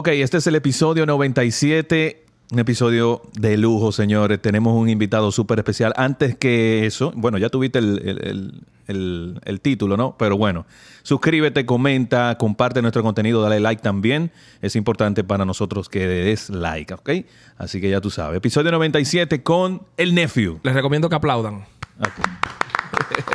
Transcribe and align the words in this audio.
Ok, 0.00 0.08
este 0.08 0.38
es 0.38 0.46
el 0.46 0.54
episodio 0.54 1.04
97. 1.04 2.24
Un 2.52 2.58
episodio 2.58 3.20
de 3.38 3.58
lujo, 3.58 3.92
señores. 3.92 4.40
Tenemos 4.40 4.74
un 4.74 4.88
invitado 4.88 5.30
súper 5.30 5.58
especial. 5.58 5.92
Antes 5.94 6.36
que 6.38 6.86
eso, 6.86 7.12
bueno, 7.14 7.36
ya 7.36 7.50
tuviste 7.50 7.80
el, 7.80 8.62
el- 8.88 9.40
el- 9.44 9.60
título, 9.60 9.98
¿no? 9.98 10.16
Pero 10.18 10.38
bueno, 10.38 10.64
suscríbete, 11.02 11.66
comenta, 11.66 12.38
comparte 12.38 12.80
nuestro 12.80 13.02
contenido, 13.02 13.42
dale 13.42 13.60
like 13.60 13.82
también. 13.82 14.30
Es 14.62 14.74
importante 14.74 15.22
para 15.22 15.44
nosotros 15.44 15.90
que 15.90 16.06
des 16.06 16.48
like, 16.48 16.94
¿ok? 16.94 17.10
Así 17.58 17.78
que 17.82 17.90
ya 17.90 18.00
tú 18.00 18.08
sabes. 18.10 18.38
Episodio 18.38 18.70
97 18.72 19.42
con 19.42 19.82
el 19.98 20.14
nephew. 20.14 20.60
Les 20.62 20.72
recomiendo 20.72 21.10
que 21.10 21.16
aplaudan. 21.16 21.66
Ok. 22.00 22.39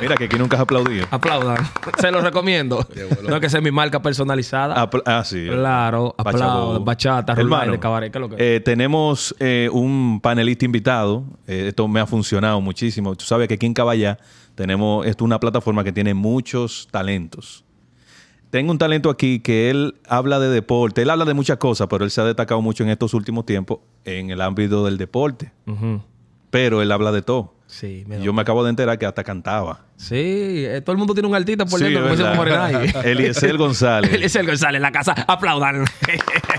Mira 0.00 0.14
que 0.16 0.24
aquí 0.24 0.36
nunca 0.38 0.56
has 0.56 0.62
aplaudido. 0.62 1.06
Aplaudan. 1.10 1.56
Se 1.98 2.10
los 2.10 2.22
recomiendo. 2.22 2.86
No 3.28 3.40
que 3.40 3.48
sea 3.48 3.60
mi 3.60 3.70
marca 3.70 4.00
personalizada. 4.02 4.74
Apl- 4.76 5.02
ah, 5.06 5.24
sí. 5.24 5.46
Claro, 5.48 6.14
aplaudan. 6.18 6.84
Bachata, 6.84 7.32
Hermano, 7.32 7.72
de 7.72 7.78
cabaret, 7.80 8.12
¿qué 8.12 8.18
es 8.18 8.20
lo 8.20 8.28
que 8.28 8.34
es? 8.36 8.40
eh, 8.40 8.60
tenemos 8.60 9.34
eh, 9.38 9.68
un 9.72 10.20
panelista 10.22 10.64
invitado. 10.64 11.24
Eh, 11.46 11.66
esto 11.68 11.88
me 11.88 12.00
ha 12.00 12.06
funcionado 12.06 12.60
muchísimo. 12.60 13.14
Tú 13.16 13.24
sabes 13.24 13.48
que 13.48 13.54
aquí 13.54 13.66
en 13.66 13.74
Caballá 13.74 14.18
tenemos 14.54 15.06
esto 15.06 15.24
es 15.24 15.26
una 15.26 15.40
plataforma 15.40 15.82
que 15.82 15.92
tiene 15.92 16.14
muchos 16.14 16.88
talentos. 16.90 17.64
Tengo 18.50 18.70
un 18.70 18.78
talento 18.78 19.10
aquí 19.10 19.40
que 19.40 19.70
él 19.70 19.96
habla 20.08 20.38
de 20.38 20.48
deporte. 20.48 21.02
Él 21.02 21.10
habla 21.10 21.24
de 21.24 21.34
muchas 21.34 21.56
cosas, 21.58 21.88
pero 21.90 22.04
él 22.04 22.10
se 22.10 22.20
ha 22.20 22.24
destacado 22.24 22.62
mucho 22.62 22.84
en 22.84 22.90
estos 22.90 23.12
últimos 23.12 23.44
tiempos 23.44 23.80
en 24.04 24.30
el 24.30 24.40
ámbito 24.40 24.84
del 24.84 24.98
deporte. 24.98 25.52
Ujú. 25.66 26.00
Pero 26.56 26.80
él 26.80 26.90
habla 26.90 27.12
de 27.12 27.20
todo. 27.20 27.52
Sí, 27.66 28.04
me 28.06 28.18
Yo 28.22 28.32
me 28.32 28.40
acabo 28.40 28.64
de 28.64 28.70
enterar 28.70 28.98
que 28.98 29.04
hasta 29.04 29.22
cantaba. 29.24 29.80
Sí, 29.96 30.14
eh, 30.16 30.80
todo 30.82 30.92
el 30.92 30.98
mundo 30.98 31.12
tiene 31.12 31.28
un 31.28 31.34
artista 31.34 31.66
por 31.66 31.78
Sí, 31.78 31.84
dentro, 31.92 32.08
como. 32.08 32.44
Eliezer 33.04 33.58
González. 33.58 34.10
Eliezer 34.14 34.46
González 34.46 34.76
en 34.78 34.82
la 34.82 34.92
casa. 34.92 35.14
Aplaudan. 35.28 35.84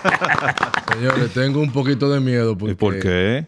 Señores, 0.93 1.31
tengo 1.33 1.61
un 1.61 1.71
poquito 1.71 2.09
de 2.11 2.19
miedo 2.19 2.55
porque 2.57 2.73
¿Y 2.73 2.75
por 2.75 2.99
qué? 2.99 3.47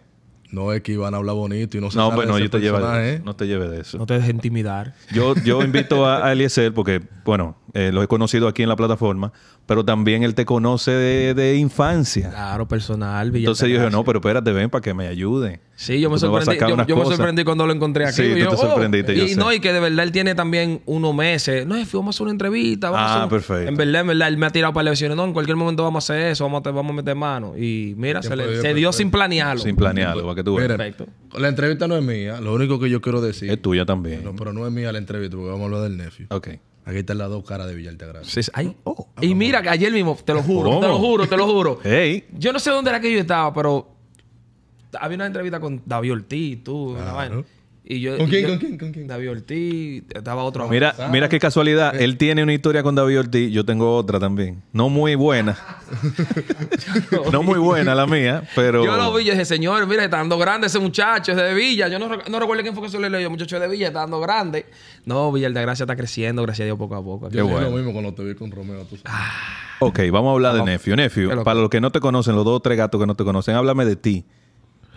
no 0.52 0.74
es 0.74 0.82
que 0.82 0.94
iban 0.94 1.14
a 1.14 1.18
hablar 1.18 1.36
bonito 1.36 1.78
y 1.78 1.82
no 1.82 1.92
se 1.92 1.98
No, 2.00 2.12
pues 2.16 2.28
no, 2.28 2.36
de 2.38 2.42
yo 2.42 2.50
te 2.50 2.60
lleve, 2.60 2.80
personaje. 2.80 3.22
no 3.24 3.36
te 3.36 3.46
lleve 3.46 3.68
de 3.70 3.82
eso. 3.82 4.00
no 4.00 4.08
te 4.08 4.16
dejes 4.16 4.32
intimidar. 4.32 4.96
Yo, 5.12 5.36
yo 5.44 5.62
invito 5.62 6.08
a, 6.08 6.26
a 6.26 6.32
Eliezer 6.32 6.74
porque, 6.74 7.02
bueno, 7.24 7.58
eh, 7.74 7.92
lo 7.94 8.02
he 8.02 8.08
conocido 8.08 8.48
aquí 8.48 8.64
en 8.64 8.70
la 8.70 8.76
plataforma, 8.76 9.32
pero 9.70 9.86
también 9.86 10.24
él 10.24 10.34
te 10.34 10.46
conoce 10.46 10.90
de, 10.90 11.34
de 11.36 11.56
infancia. 11.58 12.32
Claro, 12.32 12.68
personal. 12.68 13.34
Entonces 13.36 13.70
yo 13.70 13.78
dije, 13.78 13.92
no, 13.92 14.04
pero 14.04 14.18
espérate, 14.18 14.52
ven 14.52 14.68
para 14.72 14.82
que 14.82 14.96
me 14.96 15.08
ayude. 15.08 15.60
Sí, 15.76 16.02
yo 16.02 16.10
me 16.10 16.18
Tú 16.18 16.26
a 16.36 16.42
sorprendí. 16.44 16.88
Yo, 16.88 16.98
me 16.98 17.06
sorprendí 17.06 17.44
cuando 17.44 17.68
lo 17.68 17.72
encontré 17.74 18.06
aquí. 18.06 18.16
Sí, 18.16 18.24
Y 18.24 18.32
tú 18.34 18.38
yo, 18.40 18.50
te 18.50 18.58
sorprendiste, 18.58 19.16
yo 19.16 19.24
Y 19.26 19.30
sé. 19.30 19.36
no, 19.36 19.54
y 19.54 19.60
que 19.60 19.72
de 19.72 19.80
verdad 19.80 20.04
él 20.06 20.12
tiene 20.12 20.34
también 20.34 20.82
unos 20.88 21.14
meses. 21.14 21.68
No, 21.68 21.76
vamos 21.76 21.94
a 21.94 22.10
hacer 22.10 22.24
una 22.24 22.32
entrevista. 22.32 22.90
Vamos 22.90 23.06
a 23.08 23.14
Ah, 23.14 23.14
hacer 23.14 23.24
un- 23.26 23.30
perfecto. 23.30 23.70
En 23.70 23.78
verdad, 23.78 24.02
en 24.02 24.08
verdad, 24.08 24.28
él 24.28 24.38
me 24.38 24.48
ha 24.48 24.50
tirado 24.50 24.74
para 24.74 24.88
elecciones. 24.90 25.16
No, 25.16 25.24
en 25.24 25.34
cualquier 25.34 25.56
momento 25.56 25.84
vamos 25.84 26.10
a 26.10 26.14
hacer 26.14 26.32
eso, 26.32 26.46
vamos 26.46 26.64
a, 26.66 26.72
vamos 26.72 26.92
a 26.92 26.96
meter 26.96 27.16
mano. 27.16 27.56
Y 27.56 27.94
mira, 27.96 28.24
se, 28.24 28.36
le- 28.36 28.60
se 28.62 28.74
dio 28.74 28.92
sin 28.92 29.12
planearlo. 29.12 29.62
Sin 29.62 29.76
planearlo, 29.76 30.24
para 30.24 30.34
que 30.36 30.44
tú 30.44 30.56
veas. 30.56 30.68
Perfecto. 30.68 31.06
la 31.38 31.48
entrevista 31.48 31.88
no 31.88 31.96
es 31.96 32.04
mía. 32.04 32.42
Lo 32.42 32.56
único 32.56 32.80
que 32.80 32.90
yo 32.90 33.02
quiero 33.02 33.22
decir, 33.22 33.52
Es 33.52 33.62
tuya 33.62 33.86
también. 33.86 34.24
no, 34.24 34.36
pero 34.36 34.52
no 34.52 34.66
es 34.66 34.74
mía 34.74 34.92
la 34.92 34.98
entrevista 34.98 35.38
porque 35.38 35.52
vamos 35.52 35.62
a 35.62 35.66
hablar 35.76 35.82
del 35.84 35.96
nephew. 35.98 36.26
Ok. 36.32 36.48
Aquí 36.90 37.00
están 37.00 37.18
las 37.20 37.30
dos 37.30 37.44
caras 37.46 37.68
de 37.68 37.76
Villa 37.76 37.90
Altagracia. 37.92 38.30
Sí, 38.32 38.42
sí. 38.44 38.52
Ay, 38.54 38.76
oh. 38.84 39.08
Y 39.22 39.36
mira, 39.36 39.62
que 39.62 39.70
ayer 39.70 39.92
mismo, 39.92 40.18
te 40.26 40.34
lo 40.34 40.42
juro, 40.42 40.70
¿Cómo? 40.70 40.80
te 40.82 40.88
lo 40.88 40.98
juro, 40.98 41.28
te 41.28 41.38
lo 41.38 41.46
juro. 41.48 41.80
Hey, 41.84 42.26
Yo 42.34 42.52
no 42.52 42.60
sé 42.60 42.72
dónde 42.72 42.90
era 42.90 43.00
que 43.00 43.12
yo 43.12 43.20
estaba, 43.20 43.54
pero 43.54 43.88
había 45.00 45.16
una 45.16 45.28
entrevista 45.28 45.60
con 45.60 45.82
David 45.86 46.14
Ortiz, 46.14 46.64
tú, 46.64 46.90
una 46.92 47.00
Claro. 47.02 47.16
vaina. 47.16 47.44
Y 47.84 48.02
yo, 48.02 48.18
¿Con 48.18 48.28
y 48.28 48.30
quién, 48.30 48.42
yo- 48.44 48.50
con 48.50 48.58
quién, 48.60 48.78
con 48.78 48.92
quién? 48.92 49.08
David 49.08 49.32
Ortiz, 49.32 50.04
estaba 50.14 50.44
otro. 50.44 50.68
mira, 50.68 50.94
mira 51.12 51.28
qué 51.28 51.40
casualidad. 51.40 52.00
Él 52.00 52.18
tiene 52.18 52.44
una 52.44 52.54
historia 52.54 52.84
con 52.84 52.94
David 52.94 53.20
Ortiz. 53.20 53.52
Yo 53.52 53.66
tengo 53.66 53.96
otra 53.96 54.20
también. 54.20 54.62
No 54.74 54.90
muy 54.90 55.16
buena. 55.16 55.58
no 57.32 57.42
muy 57.42 57.58
buena 57.58 57.96
la 57.96 58.06
mía, 58.06 58.44
pero... 58.56 58.86
Yo 58.86 58.96
lo 58.96 59.14
vi, 59.14 59.24
yo 59.26 59.32
dije, 59.32 59.46
señor, 59.46 59.88
mira, 59.88 60.04
está 60.04 60.18
dando 60.18 60.38
grande 60.38 60.68
ese 60.68 60.78
muchacho, 60.80 61.32
ese 61.32 61.42
de 61.42 61.54
Villa. 61.54 61.88
Yo 61.88 61.98
no, 61.98 62.10
no 62.10 62.40
recuerdo 62.40 62.62
quién 62.62 62.76
fue 62.76 62.84
que 62.84 62.90
se 62.90 63.00
le 63.00 63.10
leyó, 63.10 63.30
muchacho 63.30 63.60
de 63.60 63.68
Villa, 63.68 63.88
está 63.88 64.02
dando 64.02 64.20
grande. 64.20 64.66
No, 65.06 65.32
Villa 65.32 65.50
de 65.50 65.62
Gracia 65.62 65.84
está 65.84 65.96
creciendo, 65.96 66.44
gracias 66.44 66.66
a 66.66 66.68
Dios, 66.68 66.78
poco 66.78 66.96
a 66.96 67.04
poco. 67.04 67.30
Yo 67.30 67.48
bueno. 67.48 67.70
lo 67.70 67.76
mismo 67.76 67.92
cuando 67.92 68.14
te 68.14 68.24
vi 68.24 68.36
con 68.36 68.52
Romeo. 68.52 68.84
Tú 68.84 68.98
sabes. 68.98 69.20
Ok, 69.80 70.00
vamos 70.12 70.30
a 70.30 70.34
hablar 70.34 70.54
de 70.54 70.60
Vamos. 70.60 70.72
Nephew. 70.74 70.96
Nephew, 70.96 71.28
¿Qué 71.28 71.32
es 71.34 71.38
lo 71.38 71.44
para 71.44 71.60
los 71.60 71.70
que 71.70 71.80
no 71.82 71.92
te 71.92 72.00
conocen, 72.00 72.36
los 72.36 72.46
dos 72.46 72.58
o 72.58 72.60
tres 72.60 72.78
gatos 72.78 73.00
que 73.00 73.08
no 73.08 73.16
te 73.16 73.24
conocen, 73.24 73.56
háblame 73.56 73.86
de 73.86 73.96
ti 73.96 74.26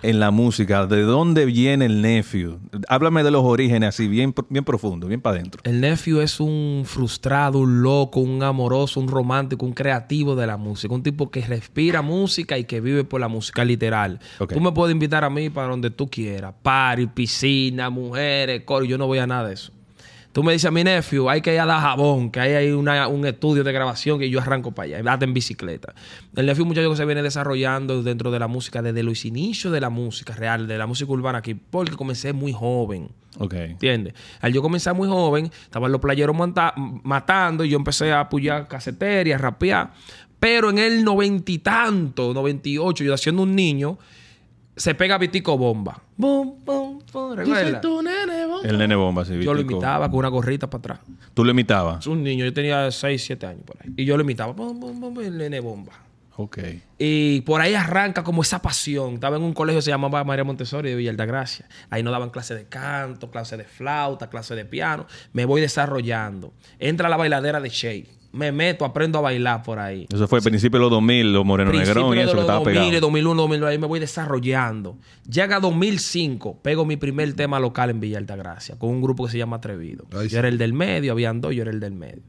en 0.02 0.20
la 0.20 0.30
música. 0.30 0.86
¿De 0.86 1.02
dónde 1.02 1.46
viene 1.46 1.86
el 1.86 2.02
Nephew? 2.02 2.58
Háblame 2.88 3.22
de 3.22 3.30
los 3.30 3.42
orígenes 3.44 3.90
así, 3.90 4.08
bien, 4.08 4.34
bien 4.48 4.64
profundo, 4.64 5.06
bien 5.06 5.20
para 5.20 5.36
adentro. 5.36 5.60
El 5.64 5.80
nephew 5.80 6.20
es 6.20 6.40
un 6.40 6.82
frustrado, 6.84 7.58
un 7.58 7.82
loco, 7.82 8.20
un 8.20 8.42
amoroso, 8.42 9.00
un 9.00 9.08
romántico, 9.08 9.64
un 9.64 9.72
creativo 9.72 10.34
de 10.36 10.46
la 10.46 10.56
música. 10.56 10.94
Un 10.94 11.02
tipo 11.02 11.30
que 11.30 11.42
respira 11.42 12.02
música 12.02 12.58
y 12.58 12.64
que 12.64 12.80
vive 12.80 13.04
por 13.04 13.20
la 13.20 13.28
música 13.28 13.64
literal. 13.64 14.20
Ok. 14.38 14.52
Tú 14.52 14.60
me 14.60 14.72
puedes 14.72 14.92
invitar 14.92 15.24
a 15.24 15.30
mí 15.30 15.50
para 15.50 15.68
donde 15.68 15.90
tú 15.90 16.08
quieras. 16.08 16.54
Party, 16.62 17.06
piscina, 17.06 17.90
mujeres, 17.90 18.62
coro. 18.64 18.84
Yo 18.84 18.98
no 18.98 19.06
voy 19.06 19.18
a 19.18 19.26
nada 19.26 19.48
de 19.48 19.54
eso. 19.54 19.72
Tú 20.32 20.42
me 20.42 20.52
dices 20.52 20.66
a 20.66 20.70
mi 20.70 20.82
nephew, 20.82 21.28
hay 21.28 21.42
que 21.42 21.52
ir 21.52 21.60
a 21.60 21.66
dar 21.66 21.80
jabón, 21.82 22.30
que 22.30 22.40
hay 22.40 22.52
ahí 22.54 22.70
una- 22.70 23.06
un 23.06 23.26
estudio 23.26 23.62
de 23.64 23.70
grabación 23.72 24.18
que 24.18 24.30
yo 24.30 24.40
arranco 24.40 24.72
para 24.72 24.86
allá, 24.86 25.02
date 25.02 25.26
en 25.26 25.34
bicicleta. 25.34 25.94
El 26.34 26.46
nephew 26.46 26.64
muchacho 26.64 26.88
que 26.90 26.96
se 26.96 27.04
viene 27.04 27.22
desarrollando 27.22 28.02
dentro 28.02 28.30
de 28.30 28.38
la 28.38 28.48
música 28.48 28.80
desde 28.80 29.02
los 29.02 29.24
inicios 29.26 29.72
de 29.72 29.80
la 29.80 29.90
música 29.90 30.34
real, 30.34 30.66
de 30.66 30.78
la 30.78 30.86
música 30.86 31.12
urbana 31.12 31.38
aquí, 31.38 31.54
porque 31.54 31.96
comencé 31.96 32.32
muy 32.32 32.52
joven. 32.52 33.10
Ok. 33.38 33.52
¿Entiendes? 33.54 34.14
Al 34.40 34.52
yo 34.54 34.62
comenzar 34.62 34.94
muy 34.94 35.06
joven, 35.08 35.50
estaban 35.64 35.92
los 35.92 36.00
playeros 36.00 36.34
monta- 36.34 36.72
matando 36.76 37.64
y 37.64 37.68
yo 37.68 37.76
empecé 37.76 38.10
a 38.12 38.20
apoyar 38.20 38.68
casetería, 38.68 39.34
a 39.34 39.38
rapear. 39.38 39.92
Pero 40.40 40.70
en 40.70 40.78
el 40.78 41.04
noventa 41.04 41.52
y 41.52 41.58
tanto, 41.58 42.32
98, 42.34 43.04
yo 43.04 43.14
haciendo 43.14 43.42
un 43.42 43.54
niño, 43.54 43.98
se 44.76 44.94
pega 44.94 45.18
Vitico 45.18 45.56
Bomba. 45.58 46.02
Bum, 46.16 46.54
bum, 46.64 47.00
bum, 47.12 47.34
¿recuerdas? 47.34 47.82
El 48.64 48.78
nene 48.78 48.94
bomba, 48.94 49.24
sí. 49.24 49.34
Yo 49.42 49.52
lo 49.52 49.58
Vitico. 49.58 49.72
imitaba 49.74 50.08
con 50.08 50.18
una 50.20 50.28
gorrita 50.28 50.68
para 50.68 50.78
atrás. 50.78 51.00
Tú 51.34 51.44
lo 51.44 51.50
imitabas. 51.50 52.00
Es 52.00 52.06
un 52.06 52.22
niño, 52.22 52.44
yo 52.44 52.52
tenía 52.52 52.90
6, 52.90 53.24
7 53.24 53.46
años 53.46 53.62
por 53.64 53.76
ahí. 53.82 53.92
Y 53.96 54.04
yo 54.04 54.16
lo 54.16 54.22
imitaba. 54.22 54.52
Bum, 54.52 54.78
bum, 54.78 55.00
bum, 55.00 55.20
el 55.20 55.36
nene 55.36 55.60
bomba. 55.60 55.92
Ok. 56.36 56.58
Y 56.98 57.42
por 57.42 57.60
ahí 57.60 57.74
arranca 57.74 58.24
como 58.24 58.40
esa 58.40 58.62
pasión. 58.62 59.14
Estaba 59.14 59.36
en 59.36 59.42
un 59.42 59.52
colegio 59.52 59.78
que 59.78 59.82
se 59.82 59.90
llamaba 59.90 60.24
María 60.24 60.44
Montessori 60.44 60.88
de 60.88 60.96
Villa 60.96 61.10
Altagracia. 61.10 61.66
Ahí 61.90 62.02
nos 62.02 62.12
daban 62.12 62.30
clases 62.30 62.56
de 62.56 62.64
canto, 62.64 63.30
clases 63.30 63.58
de 63.58 63.64
flauta, 63.64 64.30
clases 64.30 64.56
de 64.56 64.64
piano. 64.64 65.06
Me 65.34 65.44
voy 65.44 65.60
desarrollando. 65.60 66.54
Entra 66.78 67.10
la 67.10 67.18
bailadera 67.18 67.60
de 67.60 67.68
Shea. 67.68 68.04
Me 68.32 68.50
meto, 68.50 68.84
aprendo 68.84 69.18
a 69.18 69.20
bailar 69.20 69.62
por 69.62 69.78
ahí. 69.78 70.06
Eso 70.12 70.26
fue 70.26 70.38
al 70.38 70.44
principio 70.44 70.78
de 70.78 70.82
los 70.82 70.90
2000, 70.90 71.32
los 71.32 71.44
Moreno 71.44 71.70
Negrón 71.72 72.14
y 72.14 72.16
de 72.16 72.22
eso 72.22 72.32
que 72.32 72.40
estaba 72.40 72.60
2000, 72.60 72.74
pegado. 72.74 73.00
2001, 73.00 73.42
2002, 73.42 73.70
ahí 73.70 73.78
me 73.78 73.86
voy 73.86 74.00
desarrollando. 74.00 74.96
Llega 75.28 75.60
2005, 75.60 76.60
pego 76.62 76.86
mi 76.86 76.96
primer 76.96 77.34
tema 77.34 77.60
local 77.60 77.90
en 77.90 78.00
Villa 78.00 78.18
Altagracia 78.18 78.78
con 78.78 78.90
un 78.90 79.02
grupo 79.02 79.26
que 79.26 79.32
se 79.32 79.38
llama 79.38 79.56
Atrevido. 79.56 80.06
Ay, 80.12 80.24
yo 80.24 80.30
sí. 80.30 80.36
era 80.36 80.48
el 80.48 80.56
del 80.56 80.72
medio, 80.72 81.12
habían 81.12 81.40
dos, 81.40 81.54
yo 81.54 81.62
era 81.62 81.70
el 81.70 81.80
del 81.80 81.92
medio. 81.92 82.22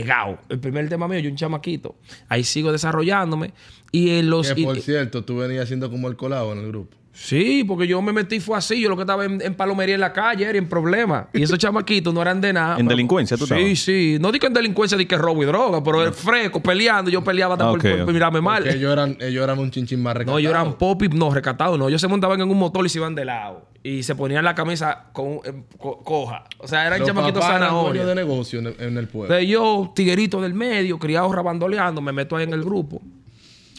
Pegado. 0.00 0.38
El 0.48 0.58
primer 0.58 0.88
tema 0.88 1.06
mío, 1.08 1.18
yo 1.20 1.30
un 1.30 1.36
chamaquito. 1.36 1.96
Ahí 2.28 2.44
sigo 2.44 2.72
desarrollándome. 2.72 3.52
Y 3.90 4.10
en 4.18 4.30
los... 4.30 4.52
Que 4.52 4.60
y- 4.62 4.64
por 4.64 4.80
cierto, 4.80 5.24
tú 5.24 5.36
venías 5.38 5.64
haciendo 5.64 5.90
como 5.90 6.08
el 6.08 6.16
colado 6.16 6.52
en 6.52 6.60
el 6.60 6.68
grupo. 6.68 6.96
Sí, 7.14 7.62
porque 7.68 7.86
yo 7.86 8.00
me 8.00 8.10
metí 8.14 8.40
fue 8.40 8.56
así. 8.56 8.80
Yo 8.80 8.88
lo 8.88 8.96
que 8.96 9.02
estaba 9.02 9.26
en, 9.26 9.42
en 9.42 9.54
palomería 9.54 9.94
en 9.96 10.00
la 10.00 10.14
calle 10.14 10.46
era 10.48 10.56
en 10.56 10.66
problemas. 10.66 11.26
Y 11.34 11.42
esos 11.42 11.58
chamaquitos 11.58 12.14
no 12.14 12.22
eran 12.22 12.40
de 12.40 12.54
nada. 12.54 12.72
¿En 12.78 12.86
pero- 12.86 12.88
delincuencia 12.88 13.36
tú 13.36 13.46
Sí, 13.46 13.52
estabas? 13.54 13.78
sí. 13.80 14.16
No 14.18 14.32
digo 14.32 14.46
en 14.46 14.54
delincuencia, 14.54 14.96
di 14.96 15.04
que 15.04 15.18
robo 15.18 15.42
y 15.42 15.46
droga, 15.46 15.84
pero 15.84 16.02
el 16.02 16.14
fresco, 16.14 16.62
peleando. 16.62 17.10
Yo 17.10 17.22
peleaba 17.22 17.52
hasta 17.54 17.66
Ah, 17.68 17.70
por, 17.72 17.82
por- 17.82 18.12
mirarme 18.14 18.40
mal. 18.40 18.62
Porque 18.62 18.78
ellos 18.78 18.90
eran, 18.90 19.18
ellos 19.20 19.44
eran 19.44 19.58
un 19.58 19.70
chinchín 19.70 20.02
más 20.02 20.14
No, 20.14 20.18
recatado. 20.20 20.38
ellos 20.38 20.50
eran 20.52 20.72
pop 20.78 21.02
y 21.02 21.08
no, 21.08 21.34
recatados, 21.34 21.78
no. 21.78 21.88
Ellos 21.88 22.00
se 22.00 22.08
montaban 22.08 22.40
en 22.40 22.50
un 22.50 22.56
motor 22.58 22.86
y 22.86 22.88
se 22.88 22.96
iban 22.98 23.14
de 23.14 23.26
lado. 23.26 23.68
Y 23.84 24.04
se 24.04 24.14
ponían 24.14 24.44
la 24.44 24.54
camisa 24.54 25.06
con, 25.12 25.40
eh, 25.44 25.64
co- 25.76 25.98
coja. 26.04 26.44
O 26.58 26.68
sea, 26.68 26.86
eran 26.86 27.00
Los 27.00 27.08
chamaquitos 27.08 27.44
zanahorias. 27.44 28.06
de 28.06 28.14
negocio 28.14 28.60
en 28.60 28.66
el, 28.68 28.76
en 28.78 28.96
el 28.96 29.08
pueblo. 29.08 29.34
Entonces 29.34 29.48
yo, 29.50 29.92
tiguerito 29.94 30.40
del 30.40 30.54
medio, 30.54 30.98
criado 31.00 31.32
rabandoleando, 31.32 32.00
me 32.00 32.12
meto 32.12 32.36
ahí 32.36 32.44
en 32.44 32.52
el 32.52 32.62
grupo. 32.62 33.02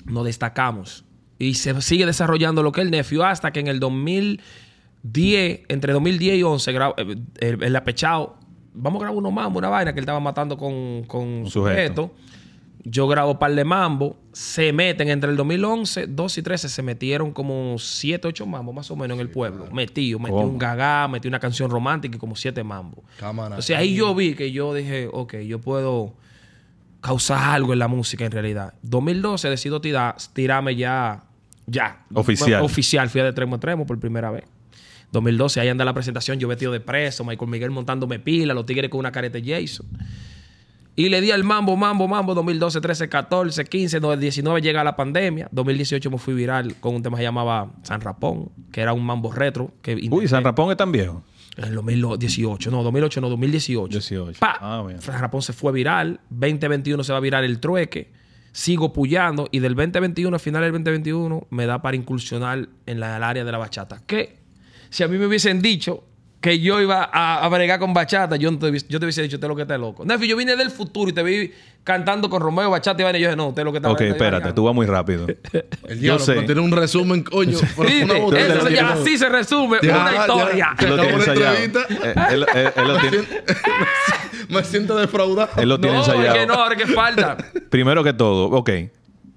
Nos 0.06 0.26
destacamos. 0.26 1.06
Y 1.40 1.54
se 1.54 1.82
sigue 1.82 2.06
desarrollando 2.06 2.62
lo 2.64 2.72
que 2.74 2.82
es 2.82 2.86
el 2.86 2.92
nephew 2.92 3.24
hasta 3.24 3.52
que 3.52 3.62
en 3.62 3.68
el 3.68 3.80
2010, 5.04 5.62
entre 5.70 5.94
2010 5.94 6.38
y 6.38 6.44
11, 6.44 6.72
grabo- 6.74 6.96
eh, 6.98 7.16
el, 7.40 7.64
el 7.64 7.76
apechado, 7.76 8.36
vamos 8.74 9.00
a 9.02 9.06
grabar 9.06 9.18
uno 9.18 9.32
más, 9.32 9.50
una 9.54 9.70
vaina 9.70 9.94
que 9.94 10.00
él 10.00 10.04
estaba 10.04 10.20
matando 10.20 10.58
con, 10.58 11.04
con 11.04 11.22
Un 11.24 11.50
sujeto. 11.50 12.04
sujeto. 12.04 12.12
Yo 12.86 13.08
grabo 13.08 13.40
par 13.40 13.54
de 13.56 13.64
mambo. 13.64 14.18
Se 14.34 14.74
meten 14.74 15.10
entre 15.10 15.30
el 15.30 15.38
2011, 15.38 16.08
12 16.08 16.40
y 16.40 16.44
13, 16.44 16.70
se 16.70 16.82
metieron 16.82 17.32
como 17.32 17.78
7, 17.80 18.28
8 18.28 18.46
mambos 18.46 18.76
más 18.76 18.92
o 18.92 18.96
menos 18.96 19.16
en 19.16 19.22
el 19.22 19.30
pueblo. 19.30 19.68
Metido, 19.72 20.20
metí 20.20 20.32
¿Cómo? 20.34 20.48
un 20.48 20.58
gagá, 20.58 21.08
metí 21.08 21.28
una 21.28 21.40
canción 21.40 21.70
romántica 21.70 22.18
y 22.18 22.20
como 22.20 22.36
7 22.36 22.64
mambos. 22.64 23.06
Cámara. 23.20 23.50
Entonces 23.56 23.78
ahí 23.78 23.96
yo 23.96 24.14
vi 24.14 24.34
que 24.34 24.52
yo 24.52 24.74
dije, 24.74 25.08
ok, 25.12 25.36
yo 25.38 25.60
puedo 25.62 26.14
causar 27.00 27.52
algo 27.52 27.74
en 27.74 27.80
la 27.80 27.88
música 27.88 28.26
en 28.26 28.32
realidad. 28.32 28.74
2012 28.82 29.50
decido 29.50 29.80
tira- 29.82 30.16
tirarme 30.34 30.76
ya, 30.76 31.24
ya. 31.68 32.04
Oficial. 32.14 32.62
Oficial, 32.64 33.10
fui 33.10 33.22
a 33.22 33.26
de 33.26 33.30
extremo 33.30 33.56
a 33.56 33.58
extremo 33.58 33.86
por 33.86 34.00
primera 34.00 34.32
vez. 34.32 34.44
2012, 35.12 35.60
ahí 35.62 35.70
anda 35.70 35.86
la 35.86 35.94
presentación, 35.94 36.40
yo 36.40 36.48
vestido 36.48 36.72
de 36.72 36.80
preso, 36.80 37.24
Michael 37.24 37.52
Miguel 37.52 37.72
montándome 37.72 38.20
pila, 38.20 38.54
los 38.54 38.66
tigres 38.66 38.90
con 38.90 39.00
una 39.00 39.12
careta 39.12 39.38
de 39.40 39.62
Jason. 39.62 39.86
Y 40.95 41.10
le 41.10 41.22
di 41.22 41.31
al 41.31 41.44
mambo, 41.44 41.75
mambo, 41.75 42.07
mambo, 42.07 42.36
2012, 42.36 42.80
13, 42.80 43.10
14, 43.10 43.66
15, 43.66 44.00
no, 44.00 44.16
19 44.16 44.62
llega 44.62 44.84
la 44.84 44.95
pandemia. 44.95 45.50
2018 45.51 46.12
me 46.12 46.19
fui 46.19 46.36
viral 46.36 46.75
con 46.80 46.94
un 46.94 47.01
tema 47.01 47.18
que 47.18 47.22
se 47.22 47.25
llamaba 47.25 47.72
San 47.81 48.00
Rapón, 48.01 48.51
que 48.72 48.81
era 48.81 48.94
un 48.94 49.04
mambo 49.04 49.31
retro. 49.31 49.74
Que 49.81 49.95
Uy, 49.95 50.04
intenté 50.04 50.28
San 50.28 50.44
Rapón 50.44 50.69
es 50.69 50.78
tan 50.78 50.92
viejo. 50.92 51.24
En 51.57 51.66
el 51.66 51.75
2018, 51.75 52.69
no, 52.69 52.84
2008, 52.84 53.22
no, 53.22 53.30
2018. 53.30 53.92
18. 53.92 54.40
Pa. 54.40 54.57
Ah. 54.62 54.86
San 55.00 55.19
Rapón 55.19 55.42
se 55.42 55.54
fue 55.54 55.72
viral. 55.72 56.19
2021 56.30 57.04
se 57.04 57.12
va 57.12 57.18
a 57.18 57.22
virar 57.22 57.44
el 57.44 57.60
trueque. 57.60 58.12
Sigo 58.51 58.94
puyando. 58.94 59.48
Y 59.51 59.60
del 59.60 59.74
2021, 59.74 60.36
al 60.36 60.39
final 60.39 60.62
del 60.62 60.74
2021, 60.74 61.48
me 61.50 61.66
da 61.66 61.81
para 61.81 61.98
incursionar 61.98 62.69
en 62.86 63.00
la, 63.00 63.18
el 63.18 63.24
área 63.24 63.44
de 63.44 63.51
la 63.51 63.57
bachata. 63.57 64.04
Que 64.06 64.38
si 64.92 65.01
a 65.01 65.07
mí 65.07 65.18
me 65.18 65.25
hubiesen 65.25 65.60
dicho 65.60 66.04
que 66.44 66.60
yo 66.60 66.81
iba 66.81 67.10
a, 67.12 67.44
a 67.45 67.48
bregar 67.48 67.80
con 67.80 67.94
bachata, 67.94 68.36
yo, 68.36 68.51
no 68.51 68.60
te, 68.60 68.66
hubiese- 68.68 68.86
yo 68.90 69.00
te 69.00 69.06
hubiese 69.06 69.22
dicho, 69.22 69.38
usted 69.38 69.45
es 69.45 69.50
lo 69.50 69.56
que 69.56 69.62
está 69.62 69.78
loco. 69.78 70.04
Nefi, 70.04 70.28
yo 70.28 70.36
vine 70.36 70.57
del 70.57 70.69
futuro 70.72 71.10
y 71.10 71.13
te 71.13 71.24
vi 71.24 71.54
cantando 71.86 72.30
con 72.30 72.42
Romeo 72.42 72.69
Bachata 72.69 73.01
y 73.01 73.04
vaina. 73.06 73.18
Y 73.18 73.22
yo 73.22 73.28
dije, 73.30 73.38
no, 73.38 73.48
usted 73.48 73.62
es 73.62 73.66
lo 73.66 73.72
que 73.72 73.78
está 73.78 73.90
Ok, 73.90 74.01
está 74.01 74.12
espérate, 74.12 74.31
variando". 74.36 74.54
tú 74.56 74.63
vas 74.66 74.75
muy 74.75 74.86
rápido. 74.86 75.25
El 75.88 75.95
Yo 75.95 75.95
diablo, 76.01 76.19
sé. 76.25 76.34
pero 76.34 76.45
tiene 76.45 76.60
un 76.62 76.72
resumen, 76.72 77.24
coño. 77.24 77.57
así 78.92 79.18
se 79.18 79.30
resume 79.30 79.78
Ya, 79.81 79.95
una 80.01 80.12
ya. 80.13 80.19
historia. 80.19 80.75
Él 80.80 80.90
lo 80.90 80.95
tiene 80.98 81.13
Acabó 81.13 81.25
la 81.25 81.31
ensayado. 81.34 81.56
entrevista. 81.63 82.10
Eh, 82.10 82.34
él, 82.34 82.46
él- 82.56 82.72
él 82.75 82.88
lo 82.88 82.94
Me 82.96 83.00
tiene, 83.00 83.18
siento, 83.25 83.54
me 84.50 84.63
siento 84.63 84.96
defraudado. 84.98 85.50
él 85.62 85.69
lo 85.69 85.80
tiene 85.80 85.96
No, 85.96 86.01
es 86.04 86.07
ensayado. 86.10 86.36
que 86.39 86.46
no, 86.46 86.54
ahora 86.56 86.75
que 86.75 86.88
falta. 86.88 87.38
Primero 87.69 88.04
que 88.04 88.13
todo, 88.13 88.50
ok. 88.50 88.69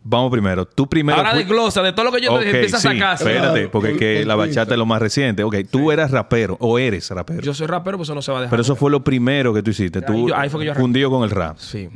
Vamos 0.08 0.30
primero. 0.30 0.64
Tú 0.66 0.88
primero. 0.88 1.18
Ahora 1.18 1.30
fui- 1.30 1.40
desglosa 1.40 1.82
de 1.82 1.92
todo 1.92 2.04
lo 2.04 2.12
que 2.12 2.20
yo 2.20 2.32
te 2.38 2.44
dije, 2.44 2.56
empieza 2.58 2.78
sí, 2.78 2.86
a 2.88 2.92
sacar. 2.92 3.14
Espérate, 3.14 3.68
porque 3.68 3.90
por- 3.90 3.98
que 3.98 4.24
la 4.24 4.36
bachata 4.36 4.72
es 4.74 4.78
lo 4.78 4.86
más 4.86 5.02
reciente. 5.02 5.42
Ok, 5.42 5.56
tú 5.68 5.90
eras 5.90 6.12
rapero 6.12 6.56
o 6.60 6.78
eres 6.78 7.10
rapero. 7.10 7.40
Yo 7.42 7.52
soy 7.54 7.66
rapero, 7.66 7.96
pues 7.96 8.06
eso 8.08 8.14
no 8.14 8.22
se 8.22 8.30
va 8.30 8.38
a 8.38 8.40
dejar. 8.42 8.50
pero 8.50 8.62
eso 8.62 8.76
fue 8.76 8.90
lo 8.90 9.02
primero 9.02 9.52
que 9.52 9.62
tú 9.64 9.70
hiciste. 9.70 9.98
Ahí 9.98 10.04
Tú 10.06 10.28
yo- 10.28 10.36
ahí 10.36 10.48
fue 10.48 10.60
que 10.60 10.66
yo 10.66 10.74
fundido 10.76 11.10
con 11.10 11.24
el 11.24 11.30
rap. 11.30 11.56
Sí. 11.58 11.88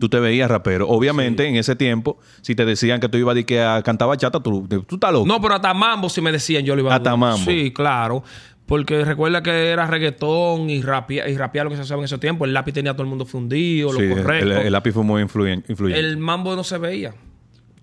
Tú 0.00 0.08
te 0.08 0.18
veías 0.18 0.50
rapero. 0.50 0.88
Obviamente, 0.88 1.46
en 1.46 1.54
ese 1.54 1.76
tiempo, 1.76 2.18
si 2.42 2.54
te 2.56 2.64
decían 2.64 2.98
que 3.00 3.08
tú 3.08 3.16
ibas 3.18 3.32
a, 3.32 3.36
di 3.36 3.44
que 3.44 3.62
a 3.62 3.80
cantar 3.82 4.08
bachata, 4.08 4.40
tú, 4.40 4.66
tú 4.86 4.96
estás 4.96 5.12
loco. 5.12 5.24
No, 5.26 5.40
pero 5.40 5.54
hasta 5.54 5.72
mambo 5.72 6.08
si 6.08 6.20
me 6.20 6.32
decían 6.32 6.64
yo 6.64 6.74
lo 6.74 6.82
iba 6.82 6.92
a 6.92 6.96
Hasta 6.96 7.16
mambo. 7.16 7.44
Sí, 7.48 7.72
claro. 7.72 8.24
Porque 8.66 9.04
recuerda 9.04 9.42
que 9.42 9.68
era 9.70 9.86
reggaetón 9.86 10.70
y 10.70 10.80
rapia, 10.82 11.28
y 11.28 11.36
rapear 11.36 11.66
lo 11.66 11.70
que 11.70 11.76
se 11.76 11.82
hacía 11.82 11.96
en 11.96 12.04
ese 12.04 12.18
tiempo. 12.18 12.44
El 12.46 12.52
lápiz 12.54 12.72
tenía 12.72 12.92
a 12.92 12.94
todo 12.94 13.02
el 13.04 13.08
mundo 13.10 13.26
fundido, 13.26 13.92
Sí, 13.92 14.02
lo 14.08 14.16
correcto. 14.16 14.46
el, 14.46 14.66
el 14.66 14.72
lápiz 14.72 14.92
fue 14.92 15.04
muy 15.04 15.22
influyen- 15.22 15.62
influyente. 15.68 16.00
El 16.00 16.16
mambo 16.16 16.56
no 16.56 16.64
se 16.64 16.78
veía. 16.78 17.14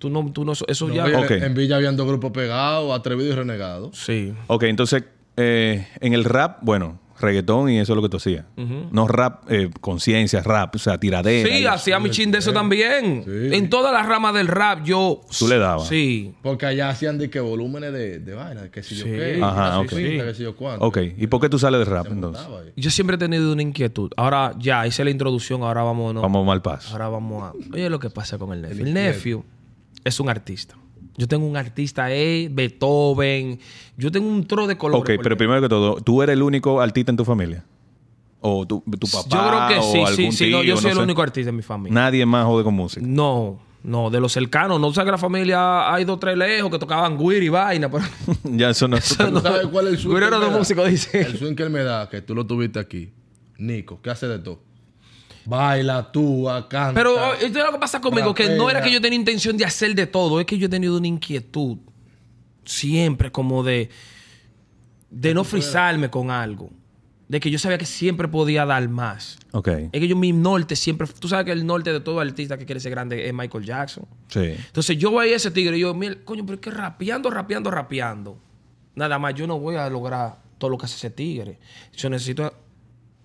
Tú 0.01 0.09
no, 0.09 0.31
tú 0.33 0.44
no, 0.44 0.53
eso 0.53 0.88
No, 0.88 0.95
ya. 0.95 1.06
En 1.45 1.53
Villa 1.53 1.75
habían 1.75 1.95
dos 1.95 2.07
grupos 2.07 2.31
pegados, 2.31 2.92
atrevido 2.98 3.33
y 3.33 3.36
renegado. 3.36 3.92
Sí. 3.94 4.33
Ok, 4.48 4.63
entonces, 4.63 5.03
eh, 5.38 5.88
en 6.00 6.13
el 6.13 6.24
rap, 6.24 6.57
bueno, 6.63 7.00
reggaetón 7.19 7.69
y 7.69 7.77
eso 7.77 7.94
es 7.94 7.95
lo 7.95 8.01
que 8.01 8.09
tú 8.09 8.18
hacías. 8.18 8.45
No 8.57 9.07
rap, 9.07 9.44
eh, 9.51 9.69
conciencia, 9.80 10.42
rap, 10.42 10.74
o 10.74 10.80
sea, 10.80 10.98
tiradera. 10.98 11.48
Sí, 11.48 11.68
hacía 11.68 12.00
mi 12.00 12.09
chin 12.09 12.31
de 12.31 12.39
eso 12.39 12.51
también. 12.51 13.24
Sí. 13.24 13.56
En 13.56 13.69
todas 13.69 13.94
las 13.94 14.07
ramas 14.07 14.33
del 14.33 14.48
rap 14.48 14.83
yo... 14.83 15.21
Tú 15.38 15.48
le 15.48 15.59
dabas. 15.59 15.88
Sí. 15.88 16.33
Porque 16.42 16.65
allá 16.65 16.89
hacían 16.89 17.19
de 17.19 17.30
que 17.30 17.39
volúmenes 17.39 17.94
de, 17.94 18.18
de 18.18 18.33
vaina, 18.33 18.71
que 18.71 18.81
si 18.81 18.95
yo 18.95 19.06
qué, 19.06 19.39
Ajá, 19.39 19.83
que 19.83 19.89
si 19.89 19.95
ok. 19.95 20.09
pinta, 20.09 20.25
que 20.25 20.33
si 20.33 20.42
yo 20.42 20.56
cuánto. 20.56 20.83
Ok, 20.83 20.98
¿y 21.15 21.27
por 21.27 21.39
qué 21.42 21.48
tú 21.48 21.59
sales 21.59 21.77
de 21.77 21.86
rap 21.86 22.07
entonces? 22.07 22.44
Yo 22.75 22.89
siempre 22.89 23.18
he 23.18 23.19
tenido 23.19 23.53
una 23.53 23.62
inquietud. 23.62 24.12
Ahora 24.18 24.56
ya 24.57 24.88
hice 24.88 25.03
la 25.03 25.12
introducción, 25.12 25.62
ahora 25.62 25.83
vamos... 25.83 26.15
no. 26.15 26.21
Vamos 26.21 26.44
mal 26.44 26.63
paso. 26.63 26.92
Ahora 26.92 27.07
vamos 27.07 27.44
a. 27.44 27.53
Oye, 27.71 27.88
lo 27.88 28.00
que 28.00 28.09
pasa 28.09 28.39
con 28.39 28.51
el 28.51 28.63
nephew. 28.63 28.86
El 28.88 28.94
nephew 28.95 29.45
es 30.03 30.19
un 30.19 30.30
artista. 30.30 30.75
Yo 31.18 31.27
tengo 31.27 31.45
un 31.45 31.57
artista, 31.57 32.12
eh, 32.12 32.50
Beethoven. 32.51 33.59
Yo 33.98 34.12
tengo 34.12 34.27
un 34.27 34.48
tro 34.48 34.65
de 34.65 34.77
colores. 34.77 35.01
Ok, 35.18 35.21
pero 35.21 35.38
primero 35.38 35.62
que 35.62 35.69
todo, 35.69 35.95
¿tú 36.01 36.21
eres 36.24 36.33
el 36.33 36.42
único 36.42 36.81
artista 36.81 37.12
en 37.12 37.18
tu 37.18 37.25
familia? 37.25 37.63
¿O 38.39 38.65
tu, 38.65 38.81
tu 38.81 39.07
papá? 39.07 39.30
Yo 39.30 39.48
creo 39.48 39.68
que 39.68 39.77
o 39.77 39.83
sí, 39.83 39.92
sí, 39.92 40.21
algún 40.21 40.31
sí. 40.33 40.51
no, 40.51 40.57
yo 40.63 40.74
tío, 40.74 40.77
soy 40.77 40.92
el 40.92 40.98
sé? 40.98 41.03
único 41.03 41.21
artista 41.21 41.50
en 41.50 41.56
mi 41.57 41.62
familia. 41.62 41.94
Nadie 41.94 42.25
más 42.25 42.45
jode 42.45 42.63
con 42.63 42.74
música. 42.74 43.06
No, 43.06 43.59
no, 43.83 44.09
de 44.09 44.19
los 44.19 44.31
cercanos. 44.31 44.80
No 44.80 44.92
sé 44.94 45.03
que 45.03 45.12
la 45.12 45.18
familia 45.18 45.94
hay 45.94 46.06
dos 46.06 46.19
tres 46.19 46.38
lejos 46.38 46.71
que 46.71 46.80
tocaban 46.80 47.18
guir 47.18 47.44
y 47.44 47.50
vaina, 47.50 47.92
pero. 47.92 48.03
ya 48.44 48.69
eso 48.69 48.88
no... 48.88 48.98
¿Tú 49.18 49.39
sabes 49.42 49.68
cuál 49.68 49.88
es 49.88 49.94
el 49.94 50.00
swing? 50.00 50.15
Guiro 50.15 50.30
que 50.30 50.36
era 50.36 50.45
de 50.45 50.57
músico, 50.57 50.86
dice. 50.86 51.21
El 51.21 51.38
swing 51.38 51.56
que 51.56 51.63
él 51.63 51.69
me 51.69 51.83
da, 51.83 52.09
que 52.09 52.21
tú 52.21 52.33
lo 52.33 52.48
tuviste 52.48 52.80
aquí. 52.80 53.12
Nico, 53.57 54.01
¿qué 54.01 54.09
hace 54.09 54.27
de 54.27 54.39
todo? 54.39 54.59
Baila, 55.45 55.97
actúa, 55.97 56.67
canta. 56.69 56.93
Pero 56.93 57.15
oh, 57.15 57.33
esto 57.33 57.59
es 57.59 57.65
lo 57.65 57.71
que 57.71 57.79
pasa 57.79 57.99
conmigo, 58.01 58.33
que 58.33 58.49
no 58.49 58.69
era 58.69 58.81
que 58.81 58.91
yo 58.91 59.01
tenía 59.01 59.17
intención 59.19 59.57
de 59.57 59.65
hacer 59.65 59.95
de 59.95 60.07
todo, 60.07 60.39
es 60.39 60.45
que 60.45 60.57
yo 60.57 60.67
he 60.67 60.69
tenido 60.69 60.97
una 60.97 61.07
inquietud 61.07 61.77
siempre 62.65 63.31
como 63.31 63.63
de 63.63 63.89
de 65.09 65.33
no 65.33 65.43
frizarme 65.43 66.09
con 66.09 66.31
algo, 66.31 66.69
de 67.27 67.39
que 67.39 67.51
yo 67.51 67.59
sabía 67.59 67.77
que 67.77 67.85
siempre 67.85 68.27
podía 68.29 68.65
dar 68.65 68.88
más. 68.88 69.38
Ok, 69.51 69.67
Es 69.67 69.99
que 69.99 70.07
yo 70.07 70.15
mi 70.15 70.31
norte 70.31 70.75
siempre, 70.75 71.07
tú 71.19 71.27
sabes 71.27 71.45
que 71.45 71.51
el 71.51 71.65
norte 71.65 71.91
de 71.91 71.99
todo 71.99 72.19
artista 72.21 72.57
que 72.57 72.65
quiere 72.65 72.79
ser 72.79 72.91
grande 72.91 73.27
es 73.27 73.33
Michael 73.33 73.65
Jackson. 73.65 74.05
sí. 74.29 74.55
Entonces 74.67 74.97
yo 74.97 75.13
veía 75.13 75.35
ese 75.35 75.51
tigre 75.51 75.77
y 75.77 75.81
yo, 75.81 75.93
mira, 75.93 76.15
coño, 76.23 76.45
pero 76.45 76.55
es 76.55 76.61
que 76.61 76.71
rapeando, 76.71 77.29
rapeando, 77.29 77.69
rapeando. 77.69 78.38
Nada 78.95 79.19
más, 79.19 79.35
yo 79.35 79.47
no 79.47 79.59
voy 79.59 79.75
a 79.75 79.89
lograr 79.89 80.38
todo 80.57 80.71
lo 80.71 80.77
que 80.77 80.85
hace 80.85 80.95
ese 80.95 81.09
tigre. 81.09 81.59
Yo 81.95 82.09
necesito 82.09 82.53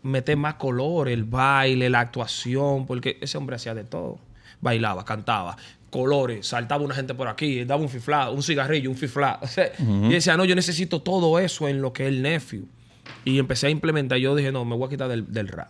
meter 0.06 0.36
más 0.36 0.54
color, 0.54 1.08
el 1.08 1.24
baile, 1.24 1.90
la 1.90 2.00
actuación, 2.00 2.86
porque 2.86 3.18
ese 3.20 3.36
hombre 3.38 3.56
hacía 3.56 3.74
de 3.74 3.84
todo. 3.84 4.18
Bailaba, 4.60 5.04
cantaba, 5.04 5.56
colores, 5.90 6.46
saltaba 6.46 6.84
una 6.84 6.94
gente 6.94 7.14
por 7.14 7.28
aquí, 7.28 7.64
daba 7.64 7.80
un 7.82 7.88
fiflado, 7.88 8.32
un 8.32 8.42
cigarrillo, 8.42 8.90
un 8.90 8.96
fiflado. 8.96 9.38
O 9.42 9.46
sea, 9.46 9.70
Y 9.78 10.08
decía, 10.10 10.36
no, 10.36 10.44
yo 10.44 10.54
necesito 10.54 11.00
todo 11.02 11.38
eso 11.38 11.68
en 11.68 11.82
lo 11.82 11.92
que 11.92 12.04
es 12.04 12.08
el 12.08 12.22
nephew. 12.22 12.64
Y 13.24 13.38
empecé 13.38 13.66
a 13.68 13.70
implementar. 13.70 14.18
Yo 14.18 14.34
dije, 14.34 14.50
no, 14.52 14.64
me 14.64 14.76
voy 14.76 14.86
a 14.86 14.90
quitar 14.90 15.08
del, 15.08 15.32
del 15.32 15.48
rap. 15.48 15.68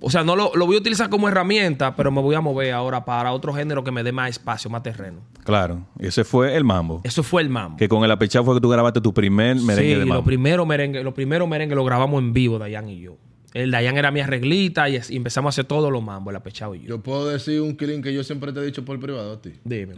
O 0.00 0.10
sea, 0.10 0.22
no 0.22 0.36
lo, 0.36 0.52
lo 0.54 0.64
voy 0.64 0.76
a 0.76 0.78
utilizar 0.78 1.08
como 1.10 1.28
herramienta, 1.28 1.96
pero 1.96 2.12
me 2.12 2.20
voy 2.22 2.36
a 2.36 2.40
mover 2.40 2.72
ahora 2.72 3.04
para 3.04 3.32
otro 3.32 3.52
género 3.52 3.82
que 3.82 3.90
me 3.90 4.04
dé 4.04 4.12
más 4.12 4.30
espacio, 4.30 4.70
más 4.70 4.82
terreno. 4.84 5.18
Claro. 5.44 5.86
Y 5.98 6.06
ese 6.06 6.22
fue 6.22 6.56
el 6.56 6.62
mambo. 6.62 7.00
Eso 7.02 7.24
fue 7.24 7.42
el 7.42 7.48
mambo. 7.48 7.76
Que 7.76 7.88
con 7.88 8.04
el 8.04 8.10
apechado 8.12 8.44
fue 8.44 8.54
que 8.54 8.60
tú 8.60 8.68
grabaste 8.68 9.00
tu 9.00 9.12
primer 9.12 9.56
merengue 9.56 9.94
sí, 9.94 9.98
de 9.98 10.04
mambo. 10.04 10.14
lo 10.14 10.24
primero 10.24 10.64
merengue, 10.66 11.02
lo 11.02 11.12
primero 11.14 11.48
merengue 11.48 11.74
lo 11.74 11.84
grabamos 11.84 12.22
en 12.22 12.32
vivo, 12.32 12.60
Dayan 12.60 12.88
y 12.88 13.00
yo. 13.00 13.16
El 13.54 13.70
Dayan 13.70 13.96
era 13.96 14.10
mi 14.10 14.20
arreglita 14.20 14.88
y, 14.88 14.96
es- 14.96 15.10
y 15.10 15.16
empezamos 15.16 15.48
a 15.48 15.50
hacer 15.54 15.64
todos 15.64 15.90
los 15.90 16.02
mambos, 16.02 16.32
el 16.32 16.36
apechado 16.36 16.74
y 16.74 16.80
yo. 16.82 16.88
Yo 16.88 17.02
puedo 17.02 17.28
decir 17.28 17.60
un 17.60 17.76
killing 17.76 18.02
que 18.02 18.12
yo 18.12 18.22
siempre 18.24 18.52
te 18.52 18.60
he 18.60 18.64
dicho 18.64 18.84
por 18.84 18.98
privado 19.00 19.32
a 19.32 19.40
ti. 19.42 19.52
Dime. 19.64 19.94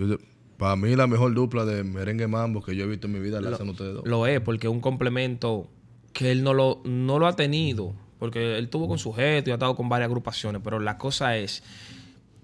Para 0.57 0.77
mí 0.77 0.95
la 0.95 1.07
mejor 1.07 1.35
dupla 1.35 1.65
de 1.65 1.83
merengue 1.85 2.27
mambo 2.29 2.63
que 2.63 2.77
yo 2.77 2.85
he 2.85 2.87
visto 2.87 3.07
en 3.07 3.15
mi 3.15 3.19
vida 3.19 3.41
la 3.41 3.51
hacen 3.51 3.69
ustedes 3.71 3.95
dos. 3.95 4.07
Lo 4.07 4.27
es, 4.27 4.41
porque 4.41 4.67
es 4.67 4.73
un 4.73 4.81
complemento 4.81 5.69
que 6.13 6.31
él 6.31 6.43
no 6.45 6.55
lo, 6.55 6.81
no 6.85 7.19
lo 7.19 7.27
ha 7.27 7.35
tenido. 7.35 7.95
Porque 8.19 8.59
él 8.59 8.69
tuvo 8.69 8.87
con 8.87 8.99
sujeto 8.99 9.49
y 9.49 9.53
ha 9.53 9.55
estado 9.55 9.75
con 9.75 9.89
varias 9.89 10.09
agrupaciones. 10.09 10.61
Pero 10.63 10.79
la 10.79 10.99
cosa 10.99 11.37
es 11.39 11.63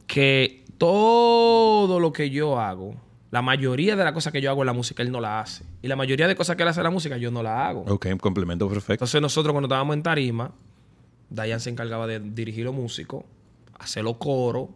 que 0.06 0.64
todo 0.78 2.00
lo 2.00 2.12
que 2.12 2.30
yo 2.30 2.58
hago, 2.58 2.96
la 3.30 3.42
mayoría 3.42 3.94
de 3.96 4.04
las 4.04 4.12
cosas 4.12 4.32
que 4.32 4.40
yo 4.40 4.50
hago 4.50 4.62
en 4.62 4.66
la 4.66 4.72
música, 4.72 5.02
él 5.02 5.10
no 5.12 5.20
la 5.20 5.40
hace. 5.40 5.64
Y 5.82 5.88
la 5.88 5.96
mayoría 5.96 6.26
de 6.28 6.34
cosas 6.34 6.56
que 6.56 6.62
él 6.62 6.68
hace 6.70 6.80
en 6.80 6.84
la 6.84 6.90
música, 6.90 7.16
yo 7.18 7.30
no 7.30 7.42
la 7.42 7.68
hago. 7.68 7.82
Ok, 7.88 8.06
un 8.12 8.18
complemento 8.18 8.66
perfecto. 8.68 8.94
Entonces 8.94 9.20
nosotros 9.20 9.52
cuando 9.52 9.66
estábamos 9.66 9.94
en 9.94 10.02
tarima, 10.02 10.52
Dayan 11.30 11.61
se 11.61 11.71
encargaba 11.71 12.06
de 12.06 12.21
dirigir 12.21 12.64
los 12.64 12.75
músicos, 12.75 13.25
hacer 13.78 14.04
los 14.04 14.16
coros, 14.16 14.68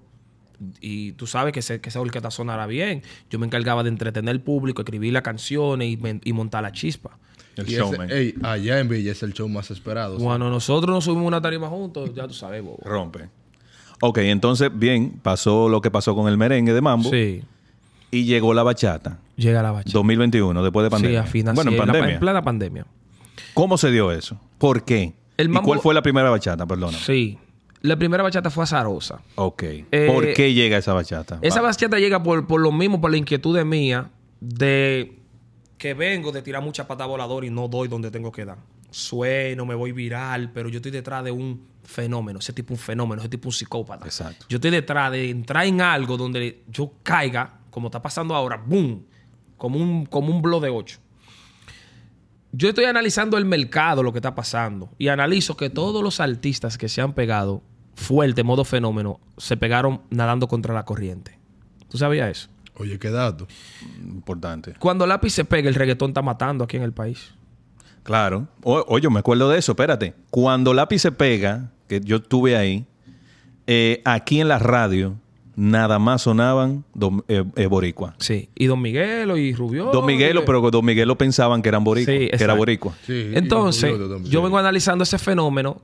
y 0.80 1.12
tú 1.12 1.26
sabes 1.26 1.52
que, 1.54 1.62
se- 1.62 1.80
que 1.80 1.88
esa 1.88 2.00
orquesta 2.00 2.30
sonara 2.30 2.66
bien. 2.66 3.02
Yo 3.30 3.38
me 3.38 3.46
encargaba 3.46 3.82
de 3.82 3.88
entretener 3.88 4.30
al 4.30 4.40
público, 4.40 4.82
escribir 4.82 5.12
las 5.12 5.22
canciones 5.22 5.96
y, 6.24 6.32
montar 6.32 6.62
la 6.62 6.72
chispa. 6.72 7.16
El 7.56 7.64
Y 7.68 7.72
ese- 7.72 7.78
showman. 7.80 8.10
ey, 8.10 8.34
allá 8.42 8.78
en 8.78 8.88
Villa 8.88 9.12
es 9.12 9.22
el 9.22 9.32
show 9.32 9.48
más 9.48 9.70
esperado. 9.70 10.18
Cuando 10.18 10.50
nosotros 10.50 10.92
nos 10.94 11.04
subimos 11.04 11.24
a 11.24 11.28
una 11.28 11.40
tarima 11.42 11.68
juntos, 11.68 12.10
ya 12.14 12.26
tú 12.28 12.34
sabes, 12.34 12.62
bobo. 12.62 12.78
Rompe. 12.84 13.28
Ok, 14.02 14.18
entonces, 14.18 14.70
bien, 14.72 15.18
pasó 15.22 15.68
lo 15.68 15.80
que 15.80 15.90
pasó 15.90 16.14
con 16.14 16.28
el 16.28 16.36
merengue 16.38 16.72
de 16.72 16.80
mambo 16.80 17.10
Sí, 17.10 17.42
y 18.10 18.24
llegó 18.24 18.52
la 18.54 18.62
bachata. 18.62 19.18
llega 19.36 19.62
la 19.62 19.70
bachata. 19.72 19.92
2021, 19.92 20.62
después 20.62 20.84
de 20.84 20.88
Sí, 20.88 20.92
pandemia. 20.92 21.20
a 21.20 21.26
final, 21.26 21.54
bueno, 21.54 21.70
sí, 21.70 21.76
en 21.76 21.82
pandemia. 21.86 22.14
en 22.14 22.20
plena 22.20 22.42
pandemia. 22.42 22.86
¿Cómo 23.54 23.76
se 23.78 23.90
dio 23.90 24.12
eso? 24.12 24.38
¿Por 24.58 24.84
qué? 24.84 25.14
El 25.40 25.50
¿Y 25.50 25.58
cuál 25.58 25.80
fue 25.80 25.94
la 25.94 26.02
primera 26.02 26.30
bachata? 26.30 26.66
Perdona. 26.66 26.96
Sí. 26.96 27.38
La 27.82 27.96
primera 27.96 28.22
bachata 28.22 28.50
fue 28.50 28.64
azarosa. 28.64 29.22
Ok. 29.36 29.62
Eh, 29.62 30.10
¿Por 30.12 30.34
qué 30.34 30.52
llega 30.52 30.76
esa 30.76 30.92
bachata? 30.92 31.38
Esa 31.40 31.62
bachata 31.62 31.98
llega 31.98 32.22
por, 32.22 32.46
por 32.46 32.60
lo 32.60 32.72
mismo, 32.72 33.00
por 33.00 33.10
la 33.10 33.16
inquietud 33.16 33.56
de 33.56 33.64
mía, 33.64 34.10
de 34.40 35.18
que 35.78 35.94
vengo 35.94 36.30
de 36.30 36.42
tirar 36.42 36.62
mucha 36.62 36.86
pata 36.86 37.06
voladora 37.06 37.46
y 37.46 37.50
no 37.50 37.68
doy 37.68 37.88
donde 37.88 38.10
tengo 38.10 38.30
que 38.30 38.44
dar. 38.44 38.58
Sueno, 38.90 39.64
me 39.64 39.74
voy 39.74 39.92
viral, 39.92 40.50
pero 40.52 40.68
yo 40.68 40.76
estoy 40.76 40.90
detrás 40.92 41.24
de 41.24 41.30
un 41.30 41.70
fenómeno, 41.82 42.38
ese 42.38 42.52
tipo 42.52 42.74
un 42.74 42.78
fenómeno, 42.78 43.22
ese 43.22 43.30
tipo 43.30 43.48
un 43.48 43.52
psicópata. 43.52 44.04
Exacto. 44.04 44.44
Yo 44.48 44.56
estoy 44.56 44.70
detrás 44.72 45.10
de 45.10 45.30
entrar 45.30 45.64
en 45.64 45.80
algo 45.80 46.18
donde 46.18 46.64
yo 46.68 46.92
caiga, 47.02 47.60
como 47.70 47.88
está 47.88 48.02
pasando 48.02 48.34
ahora, 48.34 48.62
¡boom! 48.64 49.06
Como 49.56 49.78
un, 49.78 50.04
como 50.04 50.34
un 50.34 50.42
blow 50.42 50.60
de 50.60 50.68
8. 50.68 50.98
Yo 52.52 52.68
estoy 52.70 52.84
analizando 52.84 53.38
el 53.38 53.44
mercado, 53.44 54.02
lo 54.02 54.12
que 54.12 54.18
está 54.18 54.34
pasando, 54.34 54.90
y 54.98 55.08
analizo 55.08 55.56
que 55.56 55.70
todos 55.70 56.02
los 56.02 56.18
artistas 56.20 56.76
que 56.78 56.88
se 56.88 57.00
han 57.00 57.12
pegado 57.12 57.62
fuerte, 57.94 58.42
modo 58.42 58.64
fenómeno, 58.64 59.20
se 59.36 59.56
pegaron 59.56 60.00
nadando 60.10 60.48
contra 60.48 60.74
la 60.74 60.84
corriente. 60.84 61.38
¿Tú 61.88 61.98
sabías 61.98 62.30
eso? 62.30 62.48
Oye, 62.76 62.98
qué 62.98 63.10
dato. 63.10 63.46
Importante. 64.02 64.74
Cuando 64.78 65.06
lápiz 65.06 65.30
se 65.30 65.44
pega, 65.44 65.68
el 65.68 65.74
reggaetón 65.74 66.10
está 66.10 66.22
matando 66.22 66.64
aquí 66.64 66.76
en 66.76 66.82
el 66.82 66.92
país. 66.92 67.34
Claro. 68.02 68.48
O- 68.62 68.84
oye, 68.88 69.08
me 69.10 69.18
acuerdo 69.20 69.48
de 69.50 69.58
eso, 69.58 69.72
espérate. 69.72 70.14
Cuando 70.30 70.72
lápiz 70.72 71.00
se 71.00 71.12
pega, 71.12 71.70
que 71.88 72.00
yo 72.00 72.16
estuve 72.16 72.56
ahí, 72.56 72.86
eh, 73.66 74.00
aquí 74.04 74.40
en 74.40 74.48
la 74.48 74.58
radio 74.58 75.16
nada 75.56 75.98
más 75.98 76.22
sonaban 76.22 76.84
Don- 76.94 77.24
eh, 77.28 77.44
eh, 77.56 77.66
boricua. 77.66 78.14
Sí. 78.18 78.48
Y 78.54 78.66
Don 78.66 78.80
Miguelo 78.80 79.36
y 79.36 79.52
Rubio. 79.54 79.90
Don 79.92 80.06
Miguelo, 80.06 80.42
y- 80.42 80.46
pero 80.46 80.70
Don 80.70 80.84
Miguelo 80.84 81.16
pensaban 81.18 81.62
que 81.62 81.68
eran 81.68 81.84
boricua, 81.84 82.12
Sí, 82.14 82.28
que 82.36 82.44
era 82.44 82.54
boricua. 82.54 82.94
Sí, 83.06 83.30
Entonces, 83.34 83.90
y- 83.90 83.94
y- 83.94 84.22
y- 84.24 84.26
y- 84.26 84.30
yo 84.30 84.42
vengo 84.42 84.58
analizando 84.58 85.02
ese 85.04 85.18
fenómeno 85.18 85.82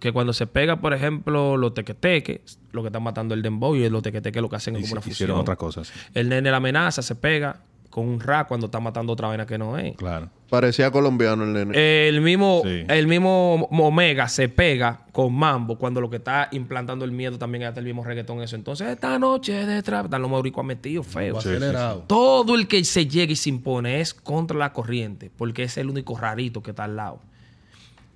que 0.00 0.12
cuando 0.12 0.32
se 0.32 0.46
pega, 0.46 0.76
por 0.80 0.92
ejemplo, 0.94 1.56
los 1.56 1.72
tequeteques, 1.74 2.58
lo 2.72 2.82
que 2.82 2.88
están 2.88 3.02
matando 3.02 3.34
el 3.34 3.42
dembow 3.42 3.74
y 3.74 3.88
los 3.88 4.02
tequeteques 4.02 4.40
lo 4.42 4.48
que 4.48 4.56
hacen 4.56 4.76
es 4.76 4.82
como 4.82 4.92
una 4.92 5.00
Hicieron 5.00 5.36
fusión. 5.36 5.40
otras 5.40 5.56
cosas. 5.56 5.92
El 6.14 6.28
nene 6.28 6.50
la 6.50 6.58
amenaza, 6.58 7.00
se 7.02 7.14
pega 7.14 7.60
con 7.96 8.06
un 8.06 8.20
rap 8.20 8.46
cuando 8.48 8.66
está 8.66 8.78
matando 8.78 9.14
otra 9.14 9.28
vaina 9.28 9.46
que 9.46 9.56
no 9.56 9.78
es. 9.78 9.96
Claro. 9.96 10.28
Parecía 10.50 10.90
colombiano 10.90 11.44
el 11.44 11.54
nene. 11.54 12.08
El 12.08 12.20
mismo, 12.20 12.60
Sí. 12.62 12.84
el 12.88 13.06
mismo 13.06 13.54
Omega 13.70 14.28
se 14.28 14.50
pega 14.50 15.06
con 15.12 15.32
Mambo 15.34 15.78
cuando 15.78 16.02
lo 16.02 16.10
que 16.10 16.16
está 16.18 16.48
implantando 16.52 17.06
el 17.06 17.12
miedo 17.12 17.38
también 17.38 17.62
es 17.62 17.68
hasta 17.70 17.80
el 17.80 17.86
mismo 17.86 18.04
reggaetón 18.04 18.42
eso. 18.42 18.54
Entonces, 18.54 18.88
esta 18.88 19.18
noche 19.18 19.64
de 19.64 19.82
trap, 19.82 20.04
están 20.04 20.20
los 20.20 20.30
mauricuas 20.30 20.66
metidos 20.66 21.06
feos. 21.06 21.38
Acelerado. 21.38 22.04
Todo 22.06 22.54
el 22.54 22.68
que 22.68 22.84
se 22.84 23.06
llega 23.06 23.32
y 23.32 23.36
se 23.36 23.48
impone 23.48 24.02
es 24.02 24.12
contra 24.12 24.58
la 24.58 24.74
corriente, 24.74 25.30
porque 25.34 25.62
es 25.62 25.78
el 25.78 25.88
único 25.88 26.18
rarito 26.18 26.62
que 26.62 26.72
está 26.72 26.84
al 26.84 26.96
lado. 26.96 27.20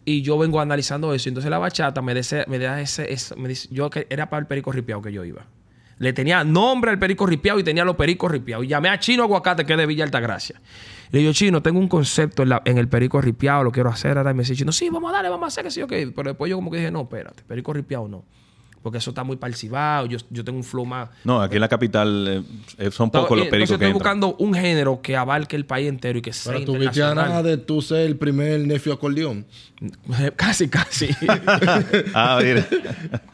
Y 0.05 0.21
yo 0.21 0.37
vengo 0.37 0.61
analizando 0.61 1.15
eso. 1.15 1.31
Entonces 1.31 1.51
la 1.51 1.59
bachata 1.59 2.03
me, 2.03 2.15
dese- 2.15 2.45
me 2.49 2.59
da 2.59 2.83
ese, 2.83 3.11
ese- 3.11 3.35
me 3.37 3.49
dice, 3.49 3.67
yo 3.71 3.89
que 3.89 4.07
era 4.11 4.29
para 4.29 4.41
el 4.41 4.47
perico 4.47 4.73
ripiado 4.73 5.01
que 5.01 5.11
yo 5.13 5.25
iba. 5.25 5.47
Le 6.01 6.15
tenía 6.15 6.43
nombre 6.45 6.91
al 6.91 6.99
perico 6.99 7.27
ripiado 7.27 7.59
y 7.59 7.63
tenía 7.63 7.85
los 7.85 7.95
pericos 7.95 8.31
ripiados. 8.31 8.65
Y 8.65 8.69
llamé 8.69 8.89
a 8.89 8.99
Chino 8.99 9.23
Aguacate, 9.23 9.67
que 9.67 9.75
es 9.75 9.79
de 9.79 9.85
Villa 9.85 10.03
Altagracia. 10.03 10.59
Le 11.11 11.19
digo, 11.19 11.33
Chino, 11.35 11.63
tengo 11.63 11.79
un 11.79 11.89
concepto 11.89 12.43
en, 12.43 12.79
el 12.79 12.89
perico 12.89 13.21
ripiado, 13.21 13.65
lo 13.65 13.71
quiero 13.71 13.91
hacer. 13.91 14.17
Ahora 14.17 14.31
y 14.31 14.35
me 14.35 14.43
dice, 14.45 14.57
Chino, 14.57 14.73
sí, 14.73 14.89
vamos 14.89 15.11
a 15.11 15.17
darle, 15.17 15.29
vamos 15.29 15.45
a 15.45 15.49
hacer 15.49 15.65
que 15.65 15.71
sí, 15.71 15.83
ok. 15.83 15.93
Pero 16.17 16.31
después 16.31 16.49
yo 16.49 16.57
como 16.57 16.71
que 16.71 16.79
dije, 16.79 16.91
no, 16.91 17.03
espérate, 17.03 17.43
perico 17.43 17.75
ripiado 17.75 18.09
no. 18.09 18.25
Porque 18.83 18.97
eso 18.99 19.11
está 19.11 19.25
muy 19.25 19.37
parcibado. 19.37 20.07
Yo, 20.07 20.17
yo 20.31 20.43
tengo 20.43 20.57
un 20.59 20.65
flow 20.65 20.87
más... 20.87 21.11
No, 21.25 21.43
aquí 21.43 21.57
en 21.57 21.61
la 21.61 21.69
capital 21.69 22.27
eh, 22.29 22.43
eh, 22.87 22.91
son 22.91 23.11
pocos 23.11 23.37
los 23.37 23.47
Entonces 23.47 23.51
pericos 23.51 23.69
que 23.69 23.75
estoy 23.75 23.87
entran. 23.89 24.21
buscando 24.21 24.37
un 24.39 24.55
género 24.55 25.03
que 25.03 25.17
abarque 25.17 25.55
el 25.57 25.67
país 25.67 25.89
entero 25.89 26.19
y 26.19 26.23
que 26.23 26.33
sea 26.33 26.55
Pero 26.55 27.11
a 27.11 27.15
nada 27.15 27.43
de 27.43 27.59
tú 27.59 27.83
ser 27.83 28.07
el 28.07 28.17
primer 28.17 28.61
nefio 28.67 28.95
acordeón. 28.95 29.45
Casi, 30.37 30.69
casi. 30.69 31.09
Ah, 32.15 32.39
mira. 32.43 32.67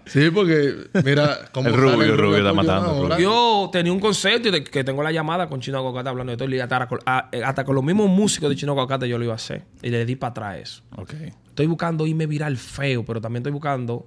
Sí, 0.07 0.31
porque 0.31 0.75
mira 1.05 1.49
cómo 1.53 1.69
El 1.69 1.75
rubio, 1.75 2.03
el 2.03 2.19
rubio 2.19 2.37
está 2.39 2.53
matando. 2.53 3.19
Yo 3.19 3.69
tenía 3.73 3.93
un 3.93 4.01
concepto 4.01 4.49
y 4.49 4.51
de 4.53 4.65
que 4.65 4.85
tengo 4.85 5.03
la 5.03 5.13
llamada 5.13 5.49
con 5.49 5.61
Chino 5.61 5.79
Aguacate 5.79 6.09
hablando 6.09 6.31
de 6.33 6.37
todo 6.37 6.49
y 6.49 6.59
hasta, 6.61 6.87
con- 6.89 7.01
a- 7.07 7.29
hasta 7.45 7.65
con 7.65 7.75
los 7.75 7.85
mismos 7.85 8.09
músicos 8.09 8.49
de 8.51 8.57
Chino 8.57 8.73
Aguacate 8.73 9.09
yo 9.09 9.19
lo 9.19 9.25
iba 9.25 9.33
a 9.33 9.37
hacer. 9.37 9.65
Y 9.83 9.91
le 9.91 10.05
di 10.05 10.17
para 10.17 10.31
atrás 10.31 10.59
eso. 10.61 10.83
Ok. 10.97 11.15
Estoy 11.49 11.67
buscando 11.67 12.07
irme 12.07 12.27
viral 12.27 12.57
feo, 12.57 13.05
pero 13.05 13.21
también 13.21 13.41
estoy 13.41 13.53
buscando 13.53 14.07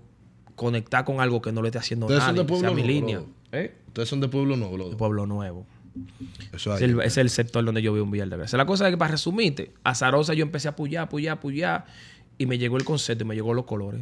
conectar 0.59 1.05
con 1.05 1.21
algo 1.21 1.41
que 1.41 1.51
no 1.51 1.61
le 1.61 1.69
esté 1.69 1.77
haciendo 1.79 2.05
Ustedes 2.05 2.23
son 2.23 2.35
nadie, 2.35 2.45
de 2.45 2.53
que 2.53 2.59
sea 2.59 2.69
Pueblo 2.69 2.75
mi 2.75 2.87
Nuevo, 2.87 3.07
línea. 3.07 3.21
¿Eh? 3.53 3.75
Ustedes 3.87 4.09
son 4.09 4.19
de 4.19 4.27
Pueblo 4.27 4.57
Nuevo, 4.57 4.89
De. 4.89 4.95
Pueblo 4.97 5.25
Nuevo. 5.25 5.65
Eso 6.53 6.75
Es 6.75 6.81
el, 6.81 6.99
es 7.01 7.17
el 7.17 7.29
sector 7.29 7.63
donde 7.65 7.81
yo 7.81 7.93
vivo 7.93 8.05
en 8.05 8.11
Villa 8.11 8.23
Altagracia. 8.25 8.57
La 8.57 8.65
cosa 8.65 8.85
es 8.87 8.91
que 8.93 8.97
para 8.97 9.11
resumirte, 9.11 9.71
a 9.83 9.95
Zarosa 9.95 10.33
yo 10.33 10.43
empecé 10.43 10.67
a 10.67 10.71
apoyar, 10.71 11.03
apoyar, 11.05 11.37
apoyar. 11.37 11.85
Y 12.37 12.45
me 12.45 12.57
llegó 12.57 12.77
el 12.77 12.83
concepto 12.85 13.23
y 13.23 13.27
me 13.27 13.35
llegó 13.35 13.53
los 13.53 13.65
colores. 13.65 14.01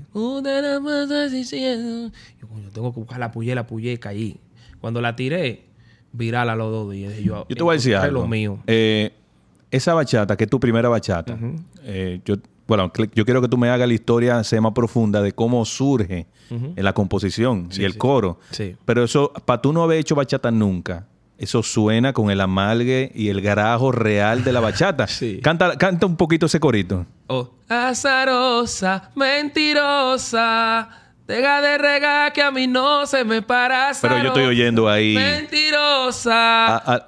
Yo, 2.39 2.47
coño, 2.47 2.69
tengo 2.73 2.93
que 2.93 2.99
buscar 2.99 3.19
la 3.19 3.31
puye, 3.31 3.55
la 3.55 3.65
puye 3.65 3.93
y 3.93 3.97
caí. 3.97 4.39
Cuando 4.79 5.01
la 5.01 5.15
tiré, 5.15 5.63
viral 6.11 6.49
a 6.49 6.55
los 6.55 6.71
dos 6.71 6.91
días. 6.91 7.17
Yo, 7.17 7.45
Yo 7.49 7.55
te 7.55 7.63
voy 7.63 7.73
a 7.73 7.77
decir 7.77 7.95
algo. 7.95 8.21
lo 8.21 8.27
mío. 8.27 8.59
Eh, 8.67 9.11
esa 9.71 9.93
bachata, 9.93 10.37
que 10.37 10.43
es 10.45 10.49
tu 10.49 10.59
primera 10.59 10.87
bachata, 10.89 11.37
eh, 11.83 12.21
yo, 12.25 12.35
bueno, 12.67 12.91
yo 13.15 13.25
quiero 13.25 13.41
que 13.41 13.47
tú 13.47 13.57
me 13.57 13.69
hagas 13.69 13.87
la 13.87 13.93
historia 13.93 14.43
sea 14.43 14.59
más 14.61 14.73
profunda 14.73 15.21
de 15.21 15.31
cómo 15.33 15.63
surge 15.65 16.27
en 16.49 16.83
la 16.83 16.93
composición 16.93 17.69
y 17.73 17.83
el 17.83 17.93
sí. 17.93 17.97
coro. 17.97 18.39
Sí. 18.51 18.75
Pero 18.85 19.03
eso, 19.03 19.31
para 19.45 19.61
tú 19.61 19.73
no 19.73 19.83
haber 19.83 19.99
hecho 19.99 20.15
bachata 20.15 20.51
nunca, 20.51 21.07
eso 21.37 21.61
suena 21.63 22.13
con 22.13 22.31
el 22.31 22.41
amalgue 22.41 23.11
y 23.13 23.29
el 23.29 23.41
garajo 23.41 23.91
real 23.91 24.43
de 24.43 24.51
la 24.53 24.59
bachata. 24.59 25.07
Sí. 25.17 25.39
canta, 25.43 25.77
canta 25.77 26.05
un 26.05 26.15
poquito 26.15 26.45
ese 26.47 26.59
corito. 26.59 27.05
Oh, 27.27 27.51
azarosa, 27.69 29.11
mentirosa. 29.15 30.89
Deja 31.27 31.61
de 31.61 31.77
regar 31.77 32.31
que 32.31 32.41
a 32.41 32.51
mí 32.51 32.67
no 32.67 33.05
se 33.05 33.25
me 33.25 33.41
para. 33.41 33.91
Pero 34.01 34.17
yo 34.19 34.27
estoy 34.27 34.45
oyendo 34.45 34.87
ahí 34.87 35.13
Mentirosa. 35.15 36.67
a, 36.67 36.93
a- 36.95 37.07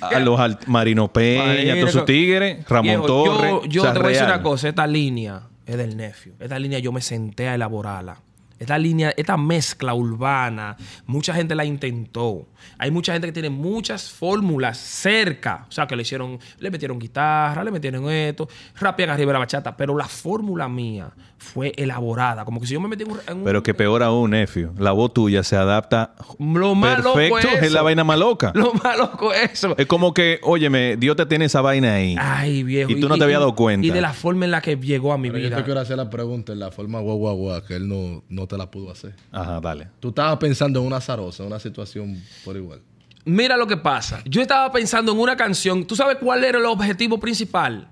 a 0.00 0.18
los 0.20 0.40
Marino 0.66 1.12
Peña, 1.12 1.74
a 1.74 1.76
todos 1.80 1.92
sus 1.92 2.04
tigres, 2.04 2.64
Ramón 2.68 2.84
Viejo, 2.84 3.06
Torres. 3.06 3.50
Yo, 3.50 3.66
yo 3.66 3.82
o 3.82 3.84
sea, 3.84 3.92
te 3.92 3.98
voy 3.98 4.08
a 4.08 4.10
decir 4.10 4.26
una 4.26 4.42
cosa. 4.42 4.68
Esta 4.68 4.86
línea 4.86 5.42
es 5.66 5.76
del 5.76 5.96
nephew. 5.96 6.34
Esta 6.38 6.58
línea 6.58 6.78
yo 6.78 6.92
me 6.92 7.00
senté 7.00 7.48
a 7.48 7.54
elaborarla. 7.54 8.20
Esta 8.58 8.78
línea, 8.78 9.12
esta 9.16 9.36
mezcla 9.36 9.94
urbana, 9.94 10.76
mucha 11.06 11.34
gente 11.34 11.54
la 11.54 11.64
intentó. 11.64 12.46
Hay 12.78 12.90
mucha 12.90 13.12
gente 13.12 13.26
que 13.26 13.32
tiene 13.32 13.50
muchas 13.50 14.10
fórmulas 14.10 14.78
cerca. 14.78 15.66
O 15.68 15.72
sea, 15.72 15.86
que 15.86 15.96
le 15.96 16.02
hicieron, 16.02 16.38
le 16.60 16.70
metieron 16.70 16.98
guitarra, 16.98 17.64
le 17.64 17.72
metieron 17.72 18.08
esto, 18.08 18.48
rapean 18.78 19.10
arriba 19.10 19.30
de 19.30 19.32
la 19.34 19.38
bachata. 19.40 19.76
Pero 19.76 19.96
la 19.96 20.06
fórmula 20.06 20.68
mía 20.68 21.10
fue 21.44 21.72
elaborada. 21.76 22.44
Como 22.44 22.60
que 22.60 22.66
si 22.66 22.74
yo 22.74 22.80
me 22.80 22.88
metí 22.88 23.04
en 23.04 23.10
un... 23.12 23.44
Pero 23.44 23.62
que 23.62 23.74
peor 23.74 24.02
aún, 24.02 24.30
Nefio, 24.30 24.72
la 24.78 24.92
voz 24.92 25.12
tuya 25.12 25.42
se 25.44 25.56
adapta 25.56 26.14
Lo 26.38 26.74
loco 26.74 26.80
perfecto, 26.80 27.48
es 27.48 27.62
es 27.64 27.72
la 27.72 27.82
vaina 27.82 28.02
más 28.02 28.18
loca. 28.18 28.52
Lo 28.54 28.72
más 28.72 28.98
loco 28.98 29.32
es 29.32 29.52
eso. 29.52 29.74
Es 29.76 29.86
como 29.86 30.14
que, 30.14 30.40
óyeme, 30.42 30.96
Dios 30.96 31.16
te 31.16 31.26
tiene 31.26 31.44
esa 31.44 31.60
vaina 31.60 31.94
ahí. 31.94 32.16
Ay, 32.18 32.62
viejo. 32.62 32.90
Y 32.90 33.00
tú 33.00 33.08
no 33.08 33.16
te 33.16 33.24
habías 33.24 33.40
dado 33.40 33.54
cuenta. 33.54 33.86
Y 33.86 33.90
de 33.90 34.00
la 34.00 34.12
forma 34.12 34.46
en 34.46 34.50
la 34.50 34.60
que 34.60 34.76
llegó 34.76 35.12
a 35.12 35.18
mi 35.18 35.28
Pero 35.28 35.38
yo 35.38 35.48
vida. 35.48 35.56
te 35.58 35.64
quiero 35.64 35.80
hacer 35.80 35.96
la 35.96 36.10
pregunta 36.10 36.52
en 36.52 36.58
la 36.58 36.70
forma 36.70 37.00
guau, 37.00 37.18
guau, 37.18 37.36
guau, 37.36 37.62
que 37.64 37.76
él 37.76 37.88
no, 37.88 38.24
no 38.28 38.46
te 38.46 38.56
la 38.56 38.70
pudo 38.70 38.90
hacer. 38.90 39.14
Ajá, 39.30 39.60
dale. 39.60 39.88
Tú 40.00 40.08
estabas 40.08 40.38
pensando 40.38 40.80
en 40.80 40.86
una 40.86 41.00
zarosa, 41.00 41.42
en 41.42 41.48
una 41.48 41.60
situación 41.60 42.22
por 42.44 42.56
igual. 42.56 42.80
Mira 43.26 43.56
lo 43.56 43.66
que 43.66 43.76
pasa. 43.76 44.20
Yo 44.24 44.42
estaba 44.42 44.70
pensando 44.72 45.12
en 45.12 45.18
una 45.18 45.36
canción. 45.36 45.86
¿Tú 45.86 45.94
sabes 45.94 46.16
cuál 46.18 46.44
era 46.44 46.58
el 46.58 46.66
objetivo 46.66 47.18
principal? 47.18 47.88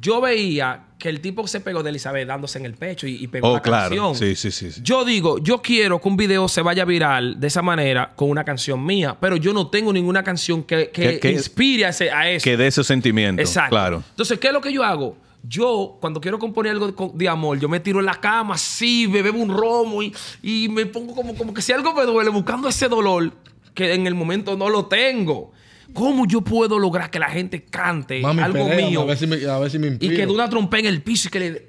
Yo 0.00 0.20
veía 0.20 0.87
que 0.98 1.08
el 1.08 1.20
tipo 1.20 1.46
se 1.46 1.60
pegó 1.60 1.82
de 1.84 1.90
Elizabeth 1.90 2.26
dándose 2.26 2.58
en 2.58 2.66
el 2.66 2.74
pecho 2.74 3.06
y, 3.06 3.14
y 3.22 3.28
pegó 3.28 3.50
Oh, 3.50 3.54
la 3.54 3.62
claro. 3.62 3.88
canción. 3.96 4.14
Sí, 4.16 4.34
sí, 4.34 4.50
sí, 4.50 4.72
sí. 4.72 4.80
Yo 4.82 5.04
digo, 5.04 5.38
yo 5.38 5.62
quiero 5.62 6.00
que 6.00 6.08
un 6.08 6.16
video 6.16 6.48
se 6.48 6.60
vaya 6.60 6.84
viral 6.84 7.38
de 7.38 7.46
esa 7.46 7.62
manera 7.62 8.12
con 8.16 8.28
una 8.30 8.44
canción 8.44 8.84
mía, 8.84 9.16
pero 9.20 9.36
yo 9.36 9.52
no 9.52 9.68
tengo 9.68 9.92
ninguna 9.92 10.24
canción 10.24 10.64
que, 10.64 10.90
que 10.90 11.20
Que- 11.20 11.30
inspire 11.30 11.86
a, 11.86 11.90
ese- 11.90 12.10
a 12.10 12.28
eso. 12.28 12.42
Que 12.42 12.56
de 12.56 12.66
esos 12.66 12.86
sentimientos. 12.86 13.46
Exacto. 13.46 13.70
Claro. 13.70 14.02
Entonces, 14.10 14.38
¿qué 14.40 14.48
es 14.48 14.52
lo 14.52 14.60
que 14.60 14.72
yo 14.72 14.82
hago? 14.82 15.16
Yo, 15.44 15.98
cuando 16.00 16.20
quiero 16.20 16.36
componer 16.40 16.72
algo 16.72 17.12
de 17.14 17.28
amor, 17.28 17.60
yo 17.60 17.68
me 17.68 17.78
tiro 17.78 18.00
en 18.00 18.06
la 18.06 18.16
cama 18.20 18.56
así, 18.56 19.06
me 19.08 19.22
bebo 19.22 19.38
un 19.40 19.56
romo 19.56 20.02
y, 20.02 20.12
y 20.42 20.68
me 20.68 20.84
pongo 20.86 21.14
como, 21.14 21.36
como 21.36 21.54
que 21.54 21.62
si 21.62 21.72
algo 21.72 21.94
me 21.94 22.02
duele, 22.04 22.28
buscando 22.30 22.68
ese 22.68 22.88
dolor 22.88 23.32
que 23.72 23.94
en 23.94 24.08
el 24.08 24.16
momento 24.16 24.56
no 24.56 24.68
lo 24.68 24.86
tengo. 24.86 25.52
¿Cómo 25.94 26.26
yo 26.26 26.42
puedo 26.42 26.78
lograr 26.78 27.10
que 27.10 27.18
la 27.18 27.28
gente 27.30 27.64
cante 27.64 28.20
Mami, 28.20 28.42
algo 28.42 28.68
mío 28.68 29.02
A 29.02 29.04
ver 29.06 29.16
si 29.16 29.26
me, 29.26 29.44
a 29.46 29.58
ver 29.58 29.70
si 29.70 29.78
me 29.78 29.88
y 29.88 29.98
que 29.98 30.26
de 30.26 30.32
una 30.32 30.48
trompa 30.48 30.78
en 30.78 30.86
el 30.86 31.02
piso 31.02 31.28
y 31.28 31.30
que 31.30 31.40
le... 31.40 31.68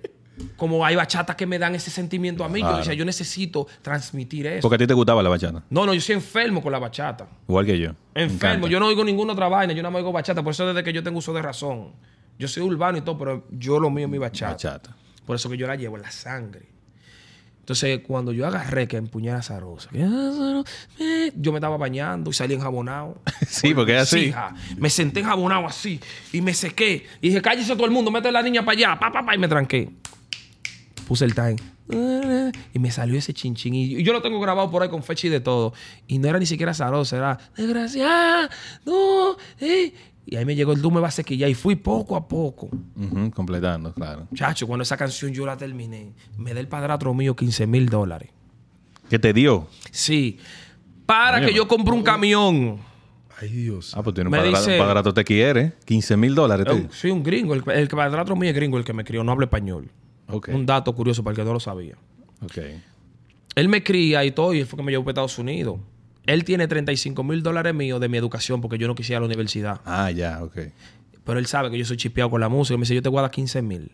Como 0.56 0.86
hay 0.86 0.96
bachatas 0.96 1.36
que 1.36 1.46
me 1.46 1.60
dan 1.60 1.76
ese 1.76 1.92
sentimiento 1.92 2.46
a 2.46 2.50
mí. 2.50 2.60
Yo 2.62 2.66
Claro. 2.66 2.78
decía, 2.78 2.94
yo 2.94 3.04
necesito 3.04 3.68
transmitir 3.82 4.48
eso. 4.48 4.62
Porque 4.62 4.76
a 4.76 4.78
ti 4.78 4.88
te 4.88 4.94
gustaba 4.94 5.22
la 5.22 5.28
bachata. 5.30 5.64
No, 5.70 5.86
no, 5.86 5.94
yo 5.94 6.00
soy 6.00 6.16
enfermo 6.16 6.62
con 6.62 6.72
la 6.72 6.80
bachata. 6.80 7.28
Igual 7.48 7.66
que 7.66 7.78
yo. 7.78 7.92
Enfermo. 8.16 8.68
Yo 8.68 8.80
no 8.80 8.88
oigo 8.88 9.04
ninguna 9.04 9.34
otra 9.34 9.50
vaina. 9.50 9.74
Yo 9.74 9.84
no 9.84 9.92
me 9.92 9.98
oigo 9.98 10.14
bachata. 10.14 10.42
Por 10.42 10.52
eso 10.52 10.66
desde 10.66 10.82
que 10.84 10.94
yo 10.94 11.04
tengo 11.04 11.20
uso 11.20 11.34
de 11.34 11.42
razón. 11.42 11.92
Yo 12.38 12.48
soy 12.48 12.64
urbano 12.64 12.98
y 12.98 13.02
todo, 13.02 13.18
pero 13.18 13.48
yo 13.52 13.80
lo 13.82 13.90
mío 13.90 14.06
es 14.06 14.12
mi 14.12 14.18
bachata. 14.18 14.52
Bachata. 14.54 14.96
Por 15.26 15.36
eso 15.36 15.50
que 15.50 15.58
yo 15.58 15.68
la 15.68 15.76
llevo 15.76 15.98
en 15.98 16.04
la 16.04 16.12
sangre. 16.12 16.68
Entonces, 17.70 18.00
cuando 18.00 18.32
yo 18.32 18.48
agarré 18.48 18.88
que 18.88 18.98
empuñé 18.98 19.30
a 19.30 19.44
Zarosa, 19.44 19.92
que, 19.92 20.02
"Ah, 20.02 20.64
eh", 20.98 21.32
yo 21.36 21.52
me 21.52 21.60
estaba 21.60 21.78
bañando 21.78 22.32
y 22.32 22.34
salí 22.34 22.56
enjabonado. 22.56 23.22
Sí, 23.48 23.76
porque 23.76 23.96
es 23.96 24.02
así. 24.02 24.34
Me 24.78 24.90
senté 24.90 25.20
enjabonado 25.20 25.68
así 25.68 26.00
y 26.34 26.42
me 26.42 26.56
sequé. 26.56 27.06
Y 27.22 27.28
dije, 27.28 27.44
cállese 27.44 27.76
todo 27.76 27.86
el 27.86 27.92
mundo, 27.92 28.10
mete 28.10 28.30
a 28.30 28.32
la 28.32 28.42
niña 28.42 28.66
para 28.66 28.76
allá, 28.76 29.00
pa, 29.00 29.12
pa, 29.12 29.24
pa, 29.24 29.36
y 29.36 29.38
me 29.38 29.48
tranqué. 29.48 29.88
Puse 31.08 31.26
el 31.26 31.36
time. 31.36 31.58
Y 32.74 32.80
me 32.80 32.90
salió 32.90 33.20
ese 33.20 33.36
chinchín. 33.36 33.76
Y 33.76 34.02
yo 34.02 34.14
lo 34.14 34.22
tengo 34.24 34.40
grabado 34.40 34.72
por 34.72 34.82
ahí 34.82 34.90
con 34.90 35.04
fecha 35.04 35.28
y 35.28 35.30
de 35.30 35.40
todo. 35.40 35.72
Y 36.08 36.18
no 36.18 36.28
era 36.28 36.40
ni 36.40 36.48
siquiera 36.48 36.74
Zarosa, 36.74 37.18
era 37.18 37.38
desgraciado. 37.56 38.50
No, 38.84 39.38
eh". 39.62 39.94
Y 40.32 40.36
ahí 40.36 40.46
me 40.46 40.56
llegó 40.56 40.74
el 40.74 40.82
tú 40.82 40.92
me 40.92 41.00
vas 41.00 41.16
a 41.16 41.18
sequillar. 41.18 41.50
Y 41.50 41.56
fui 41.56 41.76
poco 41.76 42.16
a 42.16 42.28
poco. 42.28 42.70
Completando, 43.34 43.94
claro. 43.94 44.28
Chacho, 44.34 44.68
cuando 44.68 44.84
esa 44.84 44.96
canción 44.96 45.34
yo 45.34 45.46
la 45.46 45.58
terminé, 45.58 46.14
me 46.38 46.54
da 46.54 46.60
el 46.60 46.68
padrastro 46.68 47.14
mío 47.14 47.36
15 47.36 47.66
mil 47.66 47.90
dólares. 47.90 48.30
¿Qué 49.10 49.18
te 49.18 49.34
dio? 49.34 49.68
Sí. 49.92 50.38
Para 51.06 51.42
que 51.44 51.52
yo 51.54 51.68
compre 51.68 51.94
un 51.96 52.04
camión. 52.04 52.78
Ay, 53.42 53.50
Dios. 53.50 53.94
Ah, 53.98 54.04
pues 54.04 54.14
tiene 54.14 54.28
un 54.28 54.32
Me 54.32 54.38
padrastro, 54.38 54.74
dice- 54.74 55.10
un 55.10 55.14
te 55.16 55.24
quiere. 55.24 55.74
15 55.86 56.18
mil 56.18 56.36
dólares. 56.36 56.68
Eh, 56.70 56.88
Soy 56.92 57.10
un 57.10 57.24
gringo. 57.24 57.54
El, 57.56 57.64
el 57.72 57.88
padrastro 57.88 58.36
mío 58.36 58.50
es 58.50 58.56
gringo, 58.56 58.78
el 58.78 58.84
que 58.84 58.94
me 58.94 59.04
crió. 59.04 59.24
No 59.24 59.32
habla 59.32 59.46
español. 59.46 59.90
Un 60.54 60.66
dato 60.66 60.94
curioso 60.94 61.24
para 61.24 61.32
el 61.32 61.38
que 61.38 61.44
no 61.46 61.54
lo 61.54 61.60
sabía. 61.60 61.96
Ok. 62.44 62.58
Él 63.56 63.68
me 63.68 63.82
cría 63.82 64.24
y 64.26 64.32
todo, 64.32 64.54
y 64.54 64.60
él 64.60 64.68
fue 64.68 64.78
que 64.78 64.84
me 64.84 64.92
llevó 64.92 65.04
para 65.06 65.14
Estados 65.14 65.40
Unidos. 65.40 65.80
Él 66.30 66.44
tiene 66.44 66.68
35 66.68 67.24
mil 67.24 67.42
dólares 67.42 67.74
míos 67.74 68.00
de 68.00 68.08
mi 68.08 68.16
educación 68.16 68.62
porque 68.62 68.78
yo 68.78 68.88
no 68.88 68.94
quisiera 68.94 69.18
ir 69.18 69.18
a 69.18 69.22
la 69.22 69.26
universidad. 69.26 69.82
Ah, 69.84 70.12
ya, 70.12 70.44
ok. 70.44 70.60
Pero 71.24 71.40
él 71.40 71.48
sabe 71.48 71.72
que 71.72 71.78
yo 71.80 71.86
soy 71.86 71.98
chipeado 71.98 72.30
con 72.30 72.40
la 72.40 72.50
música. 72.50 72.78
Me 72.78 72.82
dice, 72.82 72.94
yo 72.94 73.02
te 73.02 73.10
voy 73.10 73.18
a 73.18 73.22
dar 73.24 73.32
15 73.32 73.64
mil. 73.64 73.92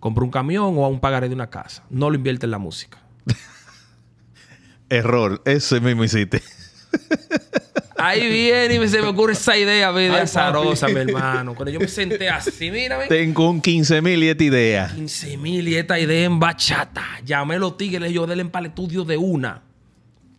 Compra 0.00 0.24
un 0.24 0.30
camión 0.30 0.78
o 0.78 0.84
a 0.86 0.88
un 0.88 0.98
pagaré 0.98 1.28
de 1.28 1.34
una 1.34 1.50
casa. 1.50 1.84
No 1.90 2.08
lo 2.08 2.16
invierte 2.16 2.46
en 2.46 2.52
la 2.52 2.58
música. 2.58 3.02
Error. 4.88 5.42
Ese 5.44 5.78
mismo 5.78 6.04
hiciste. 6.04 6.42
Ahí 7.98 8.30
viene 8.30 8.76
y 8.76 8.78
me, 8.78 8.88
se 8.88 9.02
me 9.02 9.08
ocurre 9.08 9.34
esa 9.34 9.58
idea 9.58 9.92
de 9.92 10.08
azarosa, 10.08 10.88
mi 10.88 11.00
hermano. 11.00 11.54
Cuando 11.54 11.70
yo 11.70 11.80
me 11.80 11.88
senté 11.88 12.30
así, 12.30 12.70
mírame. 12.70 13.08
Tengo 13.08 13.50
un 13.50 13.60
15 13.60 14.00
mil 14.00 14.22
y 14.22 14.28
esta 14.28 14.44
idea. 14.44 14.90
15 14.94 15.36
mil 15.36 15.68
y 15.68 15.76
esta 15.76 16.00
idea 16.00 16.24
en 16.24 16.40
bachata. 16.40 17.04
Llamé 17.26 17.56
a 17.56 17.58
los 17.58 17.76
tigres, 17.76 18.10
yo 18.10 18.26
del 18.26 18.40
estudio 18.40 19.04
de 19.04 19.18
una. 19.18 19.66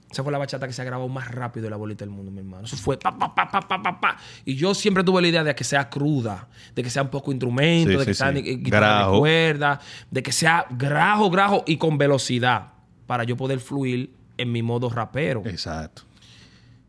Esa 0.09 0.23
fue 0.23 0.31
la 0.31 0.37
bachata 0.37 0.65
que 0.67 0.73
se 0.73 0.81
ha 0.81 0.85
grabado 0.85 1.09
más 1.09 1.29
rápido 1.29 1.65
de 1.65 1.69
la 1.69 1.75
bolita 1.75 2.05
del 2.05 2.11
mundo, 2.13 2.31
mi 2.31 2.39
hermano. 2.39 2.65
Eso 2.65 2.77
fue 2.77 2.97
pa, 2.97 3.17
pa, 3.17 3.35
pa, 3.35 3.49
pa, 3.51 3.59
pa, 3.61 3.81
pa, 3.83 3.99
pa. 3.99 4.17
Y 4.45 4.55
yo 4.55 4.73
siempre 4.73 5.03
tuve 5.03 5.21
la 5.21 5.27
idea 5.27 5.43
de 5.43 5.53
que 5.53 5.63
sea 5.65 5.89
cruda, 5.89 6.47
de 6.73 6.81
que 6.81 6.89
sea 6.89 7.01
un 7.03 7.09
poco 7.09 7.31
instrumento, 7.31 7.91
Sí, 7.91 7.97
de 7.97 8.03
sí, 8.03 8.09
que 8.11 8.13
sea 8.13 8.27
sí. 8.29 8.35
ni- 8.35 8.41
guitarra 8.57 9.11
de 9.11 9.17
cuerda, 9.19 9.79
de 10.09 10.23
que 10.23 10.31
sea 10.31 10.65
grajo, 10.69 11.29
grajo 11.29 11.63
y 11.67 11.75
con 11.77 11.97
velocidad 11.97 12.67
para 13.05 13.25
yo 13.25 13.35
poder 13.35 13.59
fluir 13.59 14.13
en 14.37 14.51
mi 14.51 14.63
modo 14.63 14.89
rapero. 14.89 15.41
Exacto. 15.45 16.03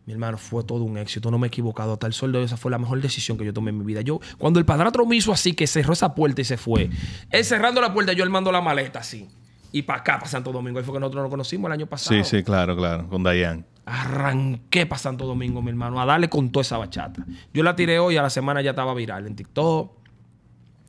Mi 0.07 0.13
hermano, 0.15 0.39
fue 0.39 0.65
todo 0.65 0.85
un 0.85 0.97
éxito. 0.97 1.31
No 1.31 1.39
me 1.39 1.47
he 1.47 1.49
equivocado. 1.49 1.93
Hasta 1.95 2.07
el 2.07 2.15
sol 2.15 2.33
de 2.33 2.39
hoy, 2.39 2.45
esa 2.45 2.57
fue 2.57 2.71
la 2.71 2.79
mejor 2.79 3.01
decisión 3.03 3.37
que 3.37 3.45
yo 3.45 3.53
tomé 3.53 3.71
en 3.71 3.79
mi 3.79 3.85
vida. 3.85 4.01
Yo, 4.01 4.21
cuando 4.39 4.59
el 4.59 4.65
padrastro 4.65 5.05
me 5.05 5.17
hizo 5.17 5.33
así, 5.33 5.53
que 5.53 5.67
cerró 5.67 5.93
esa 5.93 6.15
puerta 6.15 6.41
y 6.41 6.45
se 6.45 6.57
fue, 6.57 6.89
él 7.31 7.45
cerrando 7.45 7.81
la 7.83 7.93
puerta, 7.93 8.15
yo 8.15 8.25
armando 8.25 8.51
la 8.51 8.63
maleta 8.63 9.01
así. 9.01 9.29
Y 9.73 9.83
para 9.83 10.01
acá, 10.01 10.19
para 10.19 10.29
Santo 10.31 10.51
Domingo. 10.53 10.79
Ahí 10.79 10.85
fue 10.85 10.95
que 10.95 11.01
nosotros 11.01 11.23
nos 11.25 11.31
conocimos 11.31 11.69
el 11.69 11.73
año 11.73 11.87
pasado. 11.87 12.23
Sí, 12.25 12.29
sí, 12.39 12.43
claro, 12.43 12.77
claro. 12.77 13.09
Con 13.09 13.23
Dayan. 13.23 13.67
Arranqué 13.85 14.87
para 14.87 14.99
Santo 14.99 15.27
Domingo, 15.27 15.61
mi 15.63 15.71
hermano, 15.71 16.01
a 16.01 16.07
darle 16.07 16.29
con 16.29 16.51
toda 16.51 16.63
esa 16.63 16.79
bachata. 16.79 17.25
Yo 17.53 17.63
la 17.63 17.75
tiré 17.77 17.99
hoy, 17.99 18.17
a 18.17 18.23
la 18.23 18.31
semana 18.31 18.61
ya 18.63 18.71
estaba 18.71 18.95
viral 18.95 19.27
en 19.27 19.35
TikTok, 19.37 19.93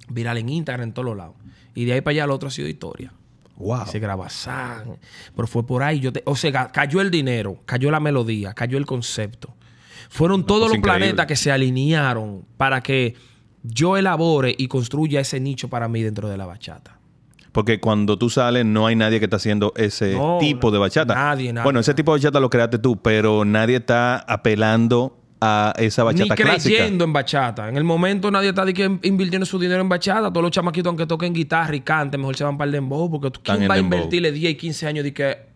viral 0.09 0.37
en 0.37 0.49
Instagram, 0.49 0.87
en 0.89 0.93
todos 0.93 1.05
los 1.07 1.17
lados. 1.17 1.35
Y 1.75 1.85
de 1.85 1.93
ahí 1.93 2.01
para 2.01 2.11
allá, 2.11 2.27
lo 2.27 2.35
otro 2.35 2.47
ha 2.47 2.51
sido 2.51 2.67
historia. 2.67 3.11
Wow. 3.57 3.85
Se 3.87 3.99
graba 3.99 4.29
San. 4.29 4.97
Pero 5.35 5.47
fue 5.47 5.65
por 5.65 5.83
ahí. 5.83 5.99
Yo 5.99 6.13
te- 6.13 6.23
o 6.25 6.35
sea, 6.35 6.51
ca- 6.51 6.71
cayó 6.71 7.01
el 7.01 7.11
dinero, 7.11 7.61
cayó 7.65 7.91
la 7.91 7.99
melodía, 7.99 8.53
cayó 8.53 8.77
el 8.77 8.85
concepto. 8.85 9.53
Fueron 10.09 10.45
todos 10.45 10.61
cosa 10.63 10.69
los 10.69 10.77
increíble. 10.77 10.99
planetas 11.07 11.25
que 11.27 11.35
se 11.35 11.51
alinearon 11.51 12.45
para 12.57 12.81
que 12.81 13.15
yo 13.63 13.97
elabore 13.97 14.55
y 14.57 14.67
construya 14.67 15.19
ese 15.19 15.39
nicho 15.39 15.69
para 15.69 15.87
mí 15.89 16.01
dentro 16.01 16.29
de 16.29 16.37
la 16.37 16.45
bachata. 16.45 16.98
Porque 17.51 17.79
cuando 17.79 18.17
tú 18.17 18.29
sales, 18.29 18.65
no 18.65 18.85
hay 18.87 18.95
nadie 18.95 19.19
que 19.19 19.25
está 19.25 19.37
haciendo 19.37 19.73
ese 19.75 20.13
No, 20.13 20.37
tipo 20.39 20.69
de 20.71 20.77
bachata. 20.79 21.15
nadie, 21.15 21.51
nadie, 21.51 21.63
Bueno, 21.63 21.79
ese 21.79 21.93
tipo 21.93 22.13
de 22.13 22.19
bachata 22.19 22.39
lo 22.39 22.49
creaste 22.49 22.77
tú, 22.77 23.01
pero 23.01 23.43
nadie 23.45 23.77
está 23.77 24.17
apelando 24.19 25.15
a 25.41 25.73
esa 25.77 26.03
bachata 26.03 26.35
Ni 26.35 26.41
clásica. 26.43 26.75
creyendo 26.75 27.05
en 27.05 27.13
bachata. 27.13 27.69
En 27.69 27.77
el 27.77 27.83
momento 27.85 28.29
nadie 28.29 28.49
está 28.49 28.65
invirtiendo 29.03 29.45
su 29.45 29.57
dinero 29.57 29.81
en 29.81 29.89
bachata. 29.89 30.29
Todos 30.29 30.43
los 30.43 30.51
chamaquitos, 30.51 30.87
aunque 30.89 31.05
toquen 31.07 31.33
guitarra 31.33 31.75
y 31.75 31.81
canten, 31.81 32.19
mejor 32.19 32.35
se 32.35 32.43
van 32.43 32.57
para 32.57 32.67
el 32.67 32.73
dembow. 32.73 33.09
Porque 33.09 33.39
¿quién 33.41 33.69
va 33.69 33.75
a 33.75 33.79
invertirle 33.79 34.31
10 34.31 34.51
y 34.51 34.55
15 34.55 34.87
años 34.87 35.03
de 35.05 35.13
que 35.13 35.48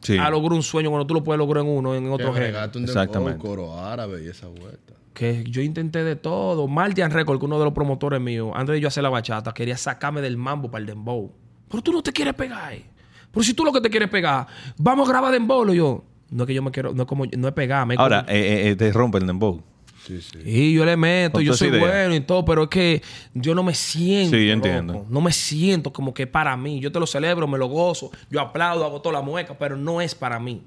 Sí. 0.00 0.16
a 0.16 0.30
lograr 0.30 0.52
un 0.52 0.62
sueño 0.62 0.90
cuando 0.90 1.06
tú 1.06 1.14
lo 1.14 1.24
puedes 1.24 1.38
lograr 1.38 1.64
en 1.64 1.70
uno, 1.70 1.94
en 1.94 2.08
otro 2.10 2.32
Que 2.32 2.40
género? 2.40 2.70
un 2.76 2.84
Exactamente. 2.84 3.32
dembow, 3.32 3.46
coro 3.48 3.78
árabe 3.80 4.22
y 4.24 4.28
esa 4.28 4.46
vuelta. 4.46 4.94
que 5.12 5.42
yo 5.48 5.60
intenté 5.62 6.04
de 6.04 6.14
todo. 6.14 6.68
Martian 6.68 7.10
Record, 7.10 7.40
que 7.40 7.44
uno 7.46 7.58
de 7.58 7.64
los 7.64 7.74
promotores 7.74 8.20
míos, 8.20 8.52
antes 8.54 8.74
de 8.74 8.80
yo 8.80 8.86
hacer 8.88 9.02
la 9.02 9.08
bachata, 9.10 9.52
quería 9.52 9.76
sacarme 9.76 10.20
del 10.20 10.36
mambo 10.36 10.70
para 10.70 10.80
el 10.82 10.86
dembow. 10.86 11.32
Pero 11.68 11.82
tú 11.82 11.90
no 11.92 12.02
te 12.02 12.12
quieres 12.12 12.34
pegar. 12.34 12.72
eh. 12.74 12.84
Pero 13.32 13.42
si 13.42 13.52
tú 13.54 13.64
lo 13.64 13.72
que 13.72 13.80
te 13.80 13.90
quieres 13.90 14.08
pegar, 14.08 14.46
vamos 14.76 15.08
a 15.08 15.10
grabar 15.12 15.32
dembow. 15.32 15.64
lo 15.64 15.74
yo. 15.74 16.04
No 16.30 16.44
es 16.44 16.46
que 16.46 16.54
yo 16.54 16.62
me 16.62 16.70
quiero, 16.70 16.94
no 16.94 17.02
es 17.02 17.08
como, 17.08 17.24
no 17.26 17.48
es 17.48 17.54
pegarme. 17.54 17.96
Ahora, 17.98 18.20
como- 18.24 18.36
eh, 18.36 18.70
eh, 18.70 18.76
te 18.76 18.92
rompe 18.92 19.18
el 19.18 19.26
dembow. 19.26 19.60
Sí, 20.08 20.20
sí. 20.22 20.38
y 20.44 20.72
yo 20.74 20.84
le 20.84 20.96
meto, 20.96 21.40
yo 21.40 21.52
soy 21.54 21.68
idea. 21.68 21.80
bueno 21.80 22.14
y 22.14 22.20
todo, 22.20 22.44
pero 22.44 22.62
es 22.64 22.68
que 22.70 23.02
yo 23.34 23.54
no 23.54 23.62
me 23.62 23.74
siento. 23.74 24.36
Sí, 24.36 24.46
yo 24.48 24.54
loco. 24.56 24.66
entiendo. 24.66 25.06
No 25.08 25.20
me 25.20 25.30
siento 25.32 25.92
como 25.92 26.12
que 26.14 26.22
es 26.24 26.28
para 26.28 26.56
mí. 26.56 26.80
Yo 26.80 26.90
te 26.90 26.98
lo 26.98 27.06
celebro, 27.06 27.46
me 27.46 27.58
lo 27.58 27.66
gozo, 27.68 28.10
yo 28.30 28.40
aplaudo, 28.40 28.84
hago 28.84 29.00
toda 29.02 29.14
la 29.14 29.22
mueca, 29.22 29.56
pero 29.58 29.76
no 29.76 30.00
es 30.00 30.14
para 30.14 30.40
mí. 30.40 30.62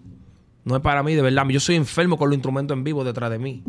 No 0.64 0.76
es 0.76 0.82
para 0.84 1.02
mí, 1.02 1.16
de 1.16 1.24
verdad. 1.24 1.48
Yo 1.50 1.60
soy 1.60 1.76
enfermo 1.76 2.18
con 2.18 2.30
los 2.30 2.36
instrumentos 2.36 2.78
en 2.78 2.84
vivo 2.84 3.04
detrás 3.04 3.32
de 3.32 3.40
mí. 3.40 3.64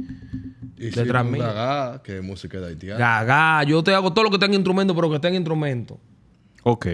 Y 0.77 0.91
Detrás 0.91 1.23
sin 1.23 1.27
un 1.27 1.33
mío. 1.33 1.43
gagá, 1.43 2.03
que 2.03 2.19
es 2.19 2.23
música 2.23 2.59
de 2.61 2.67
haitiano. 2.69 2.99
Gaga, 2.99 3.63
yo 3.65 3.83
te 3.83 3.95
hago 3.95 4.13
todo 4.13 4.25
lo 4.25 4.31
que 4.31 4.39
tenga 4.39 4.55
instrumento, 4.57 4.95
pero 4.95 5.11
que 5.11 5.19
tenga 5.19 5.37
instrumento. 5.37 5.99
Ok. 6.65 6.87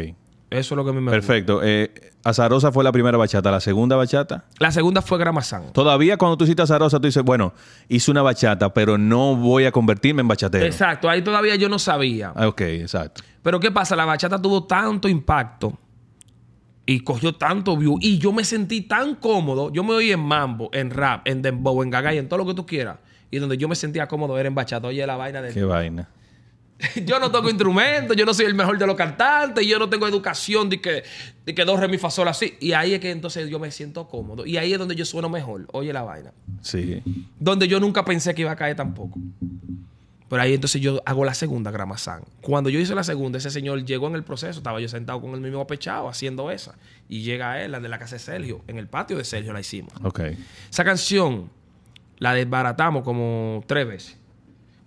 Eso 0.51 0.75
es 0.75 0.77
lo 0.77 0.85
que 0.85 0.91
a 0.91 0.93
mí 0.93 1.01
me 1.01 1.11
gusta. 1.11 1.27
Perfecto. 1.27 1.61
Eh, 1.63 2.13
Azarosa 2.25 2.73
fue 2.73 2.83
la 2.83 2.91
primera 2.91 3.19
bachata. 3.19 3.51
La 3.51 3.61
segunda 3.61 3.97
bachata. 3.97 4.45
La 4.59 4.73
segunda 4.73 5.03
fue 5.03 5.19
Gramazán. 5.19 5.73
Todavía 5.73 6.17
cuando 6.17 6.39
tú 6.39 6.45
hiciste 6.45 6.63
Azarosa, 6.63 6.99
tú 6.99 7.07
dices, 7.07 7.23
bueno, 7.23 7.53
hice 7.89 8.11
una 8.11 8.23
bachata, 8.23 8.73
pero 8.73 8.97
no 8.97 9.37
voy 9.37 9.67
a 9.67 9.73
convertirme 9.73 10.23
en 10.23 10.29
bachatero. 10.29 10.65
Exacto, 10.65 11.09
ahí 11.09 11.23
todavía 11.23 11.57
yo 11.57 11.69
no 11.69 11.79
sabía. 11.79 12.33
Ah, 12.35 12.49
ok, 12.49 12.61
exacto. 12.63 13.23
Pero 13.43 13.61
¿qué 13.61 13.71
pasa? 13.71 13.95
La 13.95 14.05
bachata 14.05 14.41
tuvo 14.41 14.65
tanto 14.65 15.09
impacto 15.09 15.79
y 16.87 17.01
cogió 17.01 17.35
tanto 17.35 17.77
view 17.77 17.99
y 18.01 18.19
yo 18.19 18.33
me 18.33 18.43
sentí 18.45 18.81
tan 18.81 19.17
cómodo. 19.17 19.71
Yo 19.71 19.85
me 19.85 19.93
oí 19.93 20.11
en 20.11 20.21
mambo, 20.21 20.71
en 20.73 20.91
rap, 20.91 21.29
en 21.29 21.43
dembow, 21.43 21.83
en 21.83 21.91
gaga 21.91 22.15
y 22.15 22.19
en 22.19 22.29
todo 22.29 22.39
lo 22.39 22.47
que 22.47 22.55
tú 22.55 22.65
quieras. 22.65 22.97
Y 23.31 23.39
donde 23.39 23.59
yo 23.59 23.69
me 23.69 23.75
sentía 23.75 24.09
cómodo 24.09 24.39
era 24.39 24.49
en 24.49 24.55
bachata. 24.55 24.89
Oye, 24.89 25.07
la 25.07 25.17
vaina 25.17 25.43
de... 25.43 25.53
Qué 25.53 25.65
vaina. 25.65 26.09
yo 27.05 27.19
no 27.19 27.31
toco 27.31 27.49
instrumentos, 27.49 28.17
yo 28.17 28.25
no 28.25 28.33
soy 28.33 28.47
el 28.47 28.55
mejor 28.55 28.79
de 28.79 28.87
los 28.87 28.97
cantantes, 28.97 29.67
yo 29.67 29.79
no 29.79 29.89
tengo 29.89 30.07
educación 30.07 30.69
de 30.69 30.81
que, 30.81 31.03
de 31.45 31.55
que 31.55 31.65
dos, 31.65 31.81
re, 31.81 31.89
mi, 31.89 31.99
fa, 31.99 32.11
sol, 32.11 32.29
así. 32.29 32.57
Y 32.61 32.73
ahí 32.73 32.95
es 32.95 33.01
que 33.01 33.11
entonces 33.11 33.49
yo 33.51 33.59
me 33.59 33.71
siento 33.71 34.09
cómodo. 34.09 34.47
Y 34.47 34.57
ahí 34.57 34.73
es 34.73 34.79
donde 34.79 34.95
yo 34.95 35.05
sueno 35.05 35.29
mejor. 35.29 35.67
Oye, 35.73 35.93
la 35.93 36.03
vaina. 36.03 36.33
Sí. 36.61 37.03
donde 37.39 37.69
yo 37.69 37.81
nunca 37.81 38.05
pensé 38.05 38.35
que 38.35 38.43
iba 38.43 38.53
a 38.53 38.57
caer 38.57 38.77
tampoco. 38.77 39.19
Pero 40.29 40.43
ahí 40.43 40.55
entonces 40.55 40.81
yo 40.81 41.01
hago 41.07 41.25
la 41.25 41.35
segunda 41.35 41.71
Gramazán. 41.71 42.23
Cuando 42.43 42.69
yo 42.69 42.79
hice 42.79 42.95
la 42.95 43.03
segunda, 43.03 43.39
ese 43.39 43.51
señor 43.51 43.85
llegó 43.85 44.09
en 44.09 44.15
el 44.15 44.25
proceso, 44.25 44.59
estaba 44.59 44.79
yo 44.79 44.89
sentado 44.89 45.21
con 45.21 45.33
el 45.33 45.41
mismo 45.41 45.61
apechado 45.61 46.09
haciendo 46.09 46.51
esa. 46.51 46.75
Y 47.09 47.23
llega 47.23 47.63
él, 47.63 47.73
la 47.73 47.81
de 47.81 47.89
la 47.89 47.99
casa 47.99 48.17
de 48.17 48.21
Sergio, 48.21 48.63
en 48.69 48.77
el 48.79 48.89
patio 48.89 49.17
de 49.17 49.25
Sergio 49.25 49.53
la 49.53 49.61
hicimos. 49.61 49.93
Ok. 50.03 50.21
Esa 50.71 50.85
canción 50.85 51.51
la 52.19 52.35
desbaratamos 52.35 53.05
como 53.05 53.65
tres 53.67 53.89
veces. 53.89 54.18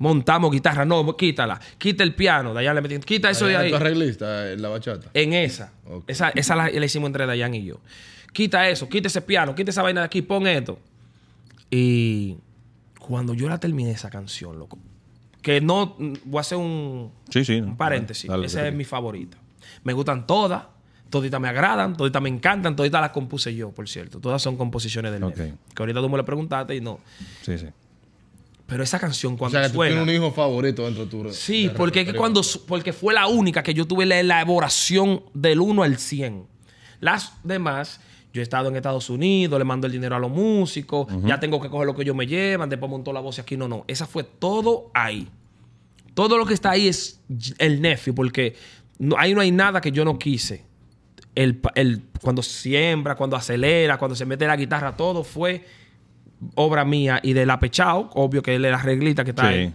Montamos 0.01 0.51
guitarra, 0.51 0.83
no, 0.83 1.15
quítala. 1.15 1.61
Quita 1.77 2.03
el 2.03 2.15
piano, 2.15 2.55
Dayan 2.55 2.73
le 2.73 2.81
metí, 2.81 2.97
quita 3.05 3.29
eso 3.29 3.45
de 3.45 3.55
Ahí 3.55 3.65
ahí. 3.65 3.69
¿Tu 3.69 3.75
arreglista 3.75 4.51
en 4.51 4.59
la 4.59 4.69
bachata? 4.69 5.11
En 5.13 5.33
esa. 5.33 5.73
Esa, 6.07 6.29
esa 6.29 6.55
la, 6.55 6.69
la 6.71 6.85
hicimos 6.85 7.05
entre 7.09 7.27
Dayan 7.27 7.53
y 7.53 7.63
yo. 7.65 7.79
Quita 8.33 8.67
eso, 8.67 8.89
quita 8.89 9.09
ese 9.09 9.21
piano, 9.21 9.53
quita 9.53 9.69
esa 9.69 9.83
vaina 9.83 10.01
de 10.01 10.05
aquí, 10.07 10.23
pon 10.23 10.47
esto. 10.47 10.79
Y 11.69 12.37
cuando 12.99 13.35
yo 13.35 13.47
la 13.47 13.59
terminé 13.59 13.91
esa 13.91 14.09
canción, 14.09 14.57
loco, 14.57 14.79
que 15.43 15.61
no, 15.61 15.95
voy 16.25 16.37
a 16.37 16.41
hacer 16.41 16.57
un, 16.57 17.11
Sí, 17.29 17.45
sí. 17.45 17.61
un 17.61 17.77
paréntesis. 17.77 18.27
Dale, 18.27 18.47
esa 18.47 18.57
dale. 18.57 18.69
es 18.69 18.75
mi 18.75 18.83
favorita. 18.85 19.37
Me 19.83 19.93
gustan 19.93 20.25
todas, 20.25 20.63
toditas 21.11 21.39
me 21.39 21.47
agradan, 21.47 21.95
toditas 21.95 22.21
me 22.23 22.29
encantan, 22.29 22.75
toditas 22.75 23.01
las 23.01 23.11
compuse 23.11 23.53
yo, 23.55 23.69
por 23.71 23.87
cierto. 23.87 24.19
Todas 24.19 24.41
son 24.41 24.57
composiciones 24.57 25.11
del 25.11 25.23
Ok. 25.23 25.37
Nef. 25.37 25.53
Que 25.75 25.83
ahorita 25.83 25.99
tú 26.01 26.09
me 26.09 26.17
lo 26.17 26.25
preguntaste 26.25 26.75
y 26.75 26.81
no. 26.81 26.99
Sí, 27.43 27.57
sí. 27.59 27.67
Pero 28.71 28.84
esa 28.86 28.99
canción 28.99 29.34
O 29.34 29.38
cuando 29.38 29.57
sea, 29.57 29.63
que 29.67 29.73
tú 29.73 29.75
suena... 29.79 29.95
tienes 29.97 30.07
un 30.17 30.23
hijo 30.23 30.34
favorito 30.34 30.86
dentro 30.86 31.03
de 31.03 31.12
tu... 31.12 31.29
Sí, 31.34 31.67
de 31.67 31.71
porque, 31.71 31.99
es 32.01 32.05
que 32.07 32.13
cuando, 32.13 32.41
porque 32.69 32.93
fue 32.93 33.13
la 33.13 33.27
única 33.27 33.62
que 33.63 33.73
yo 33.73 33.86
tuve 33.86 34.05
la 34.05 34.17
elaboración 34.17 35.23
del 35.34 35.60
1 35.60 35.84
al 35.84 35.97
100. 35.97 36.45
Las 37.01 37.34
demás, 37.43 37.99
yo 38.31 38.39
he 38.39 38.43
estado 38.43 38.69
en 38.69 38.77
Estados 38.77 39.10
Unidos, 39.10 39.60
le 39.60 39.65
mando 39.65 39.88
el 39.88 39.91
dinero 39.91 40.15
a 40.15 40.19
los 40.19 40.31
músicos, 40.31 41.05
ya 41.25 41.38
tengo 41.38 41.60
que 41.60 41.69
coger 41.69 41.86
lo 41.86 41.93
que 41.93 42.03
ellos 42.03 42.15
me 42.15 42.25
llevan, 42.25 42.69
después 42.69 42.89
montó 42.89 43.12
la 43.12 43.19
voz 43.19 43.39
y 43.39 43.41
aquí 43.41 43.57
no, 43.57 43.67
no. 43.67 43.84
Esa 43.89 44.07
fue 44.07 44.23
todo 44.23 44.89
ahí. 44.93 45.27
Todo 46.13 46.38
lo 46.38 46.45
que 46.45 46.53
está 46.53 46.71
ahí 46.71 46.88
es 46.88 47.19
el 47.57 47.81
nephew, 47.81 48.15
porque 48.15 48.55
no, 48.99 49.17
ahí 49.17 49.34
no 49.34 49.41
hay 49.41 49.51
nada 49.51 49.81
que 49.81 49.91
yo 49.91 50.05
no 50.05 50.17
quise. 50.17 50.63
El, 51.36 51.60
el- 51.75 52.03
cuando 52.21 52.41
siembra, 52.41 53.15
cuando 53.15 53.36
acelera, 53.36 53.97
cuando 53.97 54.15
se 54.15 54.25
mete 54.25 54.47
la 54.47 54.55
guitarra, 54.55 54.95
todo 54.95 55.25
fue 55.25 55.65
obra 56.56 56.86
mía 56.86 57.19
y 57.23 57.34
del 57.34 57.49
apechao, 57.49 58.10
obvio 58.13 58.41
que 58.41 58.56
él 58.56 58.65
es 58.65 58.71
la 58.71 58.82
reglita 58.82 59.23
que 59.23 59.32
está 59.32 59.47
ahí. 59.47 59.73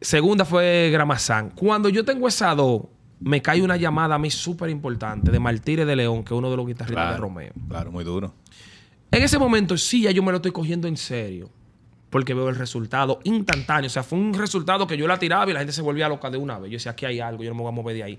Segunda 0.00 0.44
fue 0.44 0.90
Gramazán. 0.90 1.50
Cuando 1.50 1.88
yo 1.88 2.04
tengo 2.04 2.26
esa 2.26 2.54
dos, 2.54 2.82
me 3.20 3.42
cae 3.42 3.62
una 3.62 3.76
llamada 3.76 4.14
a 4.14 4.18
mí 4.18 4.30
súper 4.30 4.70
importante 4.70 5.30
de 5.30 5.38
Martínez 5.38 5.86
de 5.86 5.96
León, 5.96 6.24
que 6.24 6.32
es 6.34 6.38
uno 6.38 6.50
de 6.50 6.56
los 6.56 6.66
guitarristas 6.66 7.12
de 7.12 7.16
Romeo. 7.18 7.52
claro, 7.68 7.92
muy 7.92 8.04
duro. 8.04 8.34
En 9.10 9.22
ese 9.22 9.38
momento 9.38 9.76
sí, 9.76 10.02
ya 10.02 10.10
yo 10.10 10.22
me 10.22 10.30
lo 10.30 10.36
estoy 10.36 10.52
cogiendo 10.52 10.88
en 10.88 10.96
serio. 10.96 11.50
Porque 12.08 12.34
veo 12.34 12.48
el 12.48 12.56
resultado 12.56 13.20
instantáneo. 13.22 13.86
O 13.86 13.90
sea, 13.90 14.02
fue 14.02 14.18
un 14.18 14.34
resultado 14.34 14.86
que 14.86 14.96
yo 14.96 15.06
la 15.06 15.18
tiraba 15.18 15.48
y 15.48 15.52
la 15.52 15.60
gente 15.60 15.72
se 15.72 15.82
volvía 15.82 16.08
loca 16.08 16.28
de 16.28 16.38
una 16.38 16.58
vez. 16.58 16.70
Yo 16.70 16.76
decía, 16.76 16.92
aquí 16.92 17.06
hay 17.06 17.20
algo, 17.20 17.44
yo 17.44 17.50
no 17.50 17.54
me 17.54 17.62
voy 17.62 17.68
a 17.68 17.74
mover 17.74 17.94
de 17.94 18.02
ahí. 18.02 18.18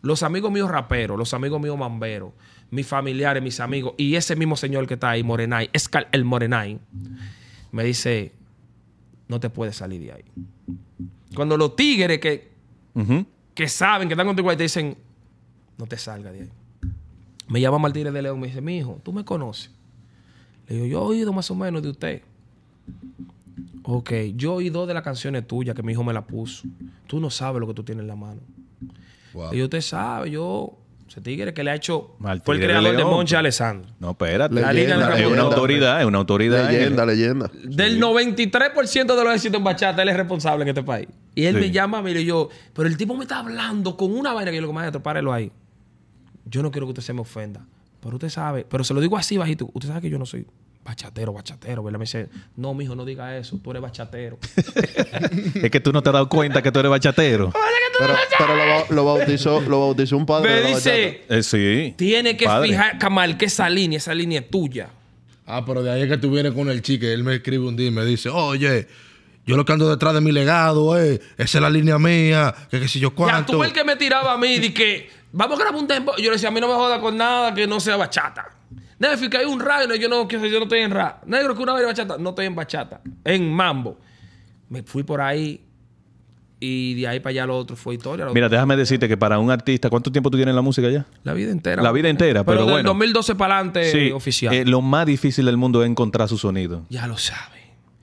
Los 0.00 0.22
amigos 0.22 0.52
míos 0.52 0.70
raperos, 0.70 1.18
los 1.18 1.34
amigos 1.34 1.60
míos 1.60 1.76
mamberos, 1.76 2.32
mis 2.72 2.86
familiares, 2.86 3.42
mis 3.42 3.60
amigos, 3.60 3.92
y 3.98 4.14
ese 4.16 4.34
mismo 4.34 4.56
señor 4.56 4.86
que 4.88 4.94
está 4.94 5.10
ahí, 5.10 5.22
Morenay, 5.22 5.68
es 5.74 5.88
cal- 5.88 6.08
el 6.10 6.24
Morenay, 6.24 6.78
me 7.70 7.84
dice, 7.84 8.32
no 9.28 9.38
te 9.38 9.50
puedes 9.50 9.76
salir 9.76 10.00
de 10.00 10.12
ahí. 10.12 10.24
Cuando 11.34 11.56
los 11.58 11.76
tigres 11.76 12.18
que, 12.18 12.50
que 13.54 13.68
saben, 13.68 14.08
que 14.08 14.14
están 14.14 14.26
contigo 14.26 14.48
ahí, 14.50 14.56
te 14.56 14.62
dicen, 14.64 14.96
no 15.76 15.86
te 15.86 15.98
salgas 15.98 16.32
de 16.32 16.40
ahí. 16.40 16.50
Me 17.48 17.60
llama 17.60 17.78
Martínez 17.78 18.12
de 18.12 18.22
León, 18.22 18.40
me 18.40 18.46
dice, 18.46 18.62
mi 18.62 18.78
hijo, 18.78 18.98
¿tú 19.02 19.12
me 19.12 19.22
conoces? 19.24 19.70
Le 20.66 20.76
digo, 20.76 20.86
yo 20.86 20.98
he 21.02 21.16
oído 21.18 21.32
más 21.34 21.50
o 21.50 21.54
menos 21.54 21.82
de 21.82 21.90
usted. 21.90 22.22
Ok, 23.82 24.12
yo 24.36 24.54
oí 24.54 24.70
dos 24.70 24.88
de 24.88 24.94
las 24.94 25.02
canciones 25.02 25.46
tuyas 25.46 25.74
que 25.76 25.82
mi 25.82 25.92
hijo 25.92 26.04
me 26.04 26.12
la 26.14 26.26
puso. 26.26 26.66
Tú 27.06 27.20
no 27.20 27.28
sabes 27.28 27.60
lo 27.60 27.66
que 27.66 27.74
tú 27.74 27.82
tienes 27.82 28.02
en 28.02 28.08
la 28.08 28.16
mano. 28.16 28.40
Wow. 29.34 29.52
Y 29.54 29.62
usted 29.62 29.80
sabe, 29.80 30.30
yo 30.30 30.78
Ese 31.12 31.20
tigre 31.20 31.52
que 31.52 31.62
le 31.62 31.70
ha 31.70 31.74
hecho... 31.74 32.16
Fue 32.42 32.54
el 32.54 32.62
creador 32.62 32.90
de, 32.92 32.96
León. 32.96 33.10
Monche 33.10 33.36
Alessandro. 33.36 33.90
No, 34.00 34.12
espérate. 34.12 34.54
La 34.54 34.72
Liga 34.72 34.96
de 34.96 35.04
Leyenda, 35.04 35.20
es 35.20 35.26
una 35.26 35.42
autoridad, 35.42 36.00
es 36.00 36.06
una 36.06 36.16
autoridad. 36.16 36.70
Leyenda, 36.70 37.04
leyenda. 37.04 37.50
Del 37.64 38.00
93% 38.00 39.14
de 39.14 39.22
los 39.24 39.34
éxitos 39.34 39.58
en 39.58 39.64
bachata, 39.64 40.00
él 40.02 40.08
es 40.08 40.16
responsable 40.16 40.62
en 40.62 40.68
este 40.68 40.82
país. 40.82 41.08
Y 41.34 41.44
él 41.44 41.56
Sí. 41.56 41.60
me 41.60 41.70
llama, 41.70 42.00
mire, 42.00 42.22
y 42.22 42.24
yo, 42.24 42.48
pero 42.72 42.88
el 42.88 42.96
tipo 42.96 43.14
me 43.14 43.24
está 43.24 43.40
hablando 43.40 43.94
con 43.94 44.10
una 44.10 44.32
vaina 44.32 44.50
que 44.50 44.56
yo 44.56 44.62
le 44.62 44.66
digo, 44.68 44.72
maestro, 44.72 45.02
párelo 45.02 45.34
ahí. 45.34 45.52
Yo 46.46 46.62
no 46.62 46.70
quiero 46.70 46.86
que 46.86 46.92
usted 46.92 47.02
se 47.02 47.12
me 47.12 47.20
ofenda. 47.20 47.66
Pero 48.00 48.16
usted 48.16 48.30
sabe, 48.30 48.64
pero 48.66 48.82
se 48.82 48.94
lo 48.94 49.00
digo 49.02 49.18
así 49.18 49.36
bajito. 49.36 49.68
Usted 49.74 49.88
sabe 49.90 50.00
que 50.00 50.08
yo 50.08 50.18
no 50.18 50.24
soy 50.24 50.46
bachatero, 50.84 51.32
bachatero, 51.32 51.82
¿verdad? 51.82 51.98
Me 51.98 52.04
dice, 52.04 52.28
no, 52.56 52.74
mijo, 52.74 52.94
no 52.94 53.04
diga 53.04 53.36
eso. 53.36 53.58
Tú 53.62 53.70
eres 53.70 53.82
bachatero. 53.82 54.38
Es 55.62 55.70
que 55.70 55.80
tú 55.80 55.92
no 55.92 56.02
te 56.02 56.08
has 56.08 56.12
dado 56.14 56.28
cuenta 56.28 56.62
que 56.62 56.70
tú 56.72 56.78
eres 56.80 56.90
bachatero. 56.90 57.52
Pero, 57.98 58.14
pero 58.38 58.56
lo, 58.56 58.86
lo 58.96 59.04
bautizó, 59.04 59.60
lo 59.60 59.78
bautizó 59.80 60.16
un 60.16 60.24
padre. 60.26 60.62
me 60.62 60.68
dice, 60.74 61.24
Eh, 61.28 61.42
sí. 61.42 61.94
tiene 61.96 62.36
que 62.36 62.46
Padre. 62.46 62.70
fijar, 62.70 62.98
Kamal, 62.98 63.36
que 63.36 63.44
esa 63.44 63.68
línea, 63.68 63.98
esa 63.98 64.12
línea 64.14 64.40
es 64.40 64.50
tuya. 64.50 64.88
Ah, 65.46 65.62
pero 65.64 65.82
de 65.82 65.90
ahí 65.92 66.02
es 66.02 66.08
que 66.08 66.16
tú 66.16 66.30
vienes 66.30 66.52
con 66.52 66.68
el 66.70 66.80
chique. 66.82 67.12
Él 67.12 67.22
me 67.22 67.34
escribe 67.36 67.66
un 67.68 67.76
día 67.76 67.88
y 67.88 67.90
me 67.92 68.04
dice, 68.04 68.28
oye, 68.30 68.88
yo 69.46 69.56
lo 69.56 69.64
que 69.64 69.72
ando 69.74 69.88
detrás 69.90 70.14
de 70.14 70.20
mi 70.22 70.32
legado, 70.32 70.98
eh. 71.00 71.20
Esa 71.36 71.58
es 71.58 71.62
la 71.62 71.70
línea 71.70 71.98
mía. 71.98 72.52
Que 72.70 72.80
qué 72.80 72.88
sé 72.88 72.98
yo 72.98 73.10
Ya, 73.10 73.14
cuánto. 73.14 73.52
tú 73.52 73.62
el 73.62 73.72
que 73.72 73.84
me 73.84 73.94
tiraba 73.94 74.32
a 74.32 74.38
mí 74.38 74.58
de 74.58 74.72
que 74.72 75.10
vamos 75.30 75.60
a 75.60 75.62
grabar 75.62 75.80
un 75.80 75.86
tempo. 75.86 76.16
Yo 76.16 76.24
le 76.24 76.32
decía, 76.32 76.48
a 76.48 76.52
mí 76.52 76.60
no 76.60 76.68
me 76.68 76.74
joda 76.74 76.98
con 77.00 77.16
nada 77.16 77.54
que 77.54 77.66
no 77.68 77.78
sea 77.78 77.96
bachata. 77.96 78.50
Nefi, 79.02 79.28
que 79.28 79.36
hay 79.36 79.46
un 79.46 79.58
rayo, 79.58 79.88
no, 79.88 79.96
yo 79.96 80.08
no, 80.08 80.28
yo 80.28 80.38
no 80.38 80.62
estoy 80.62 80.78
en 80.78 80.92
rap. 80.92 81.24
Negro, 81.26 81.56
que 81.56 81.62
una 81.62 81.74
vez 81.74 81.84
bachata, 81.84 82.18
no 82.18 82.30
estoy 82.30 82.46
en 82.46 82.54
bachata, 82.54 83.00
en 83.24 83.52
mambo. 83.52 83.98
Me 84.68 84.84
fui 84.84 85.02
por 85.02 85.20
ahí 85.20 85.60
y 86.60 86.94
de 86.94 87.08
ahí 87.08 87.18
para 87.18 87.30
allá 87.30 87.46
lo 87.46 87.58
otro 87.58 87.74
fue 87.74 87.94
historia. 87.94 88.26
Mira, 88.32 88.48
déjame 88.48 88.76
decirte 88.76 89.08
que 89.08 89.16
para 89.16 89.40
un 89.40 89.50
artista, 89.50 89.90
¿cuánto 89.90 90.12
tiempo 90.12 90.30
tú 90.30 90.36
tienes 90.36 90.52
en 90.52 90.56
la 90.56 90.62
música 90.62 90.88
ya? 90.88 91.04
la 91.24 91.34
vida 91.34 91.50
entera. 91.50 91.82
La 91.82 91.90
vida 91.90 92.08
entera, 92.10 92.44
pero 92.44 92.60
del 92.60 92.70
bueno. 92.70 92.90
2012 92.90 93.34
para 93.34 93.56
adelante 93.56 94.12
oficial. 94.12 94.54
eh, 94.54 94.64
lo 94.64 94.80
más 94.80 95.04
difícil 95.04 95.46
del 95.46 95.56
mundo 95.56 95.82
es 95.82 95.90
encontrar 95.90 96.28
su 96.28 96.38
sonido. 96.38 96.86
ya 96.88 97.08
lo 97.08 97.18
sabe. 97.18 97.61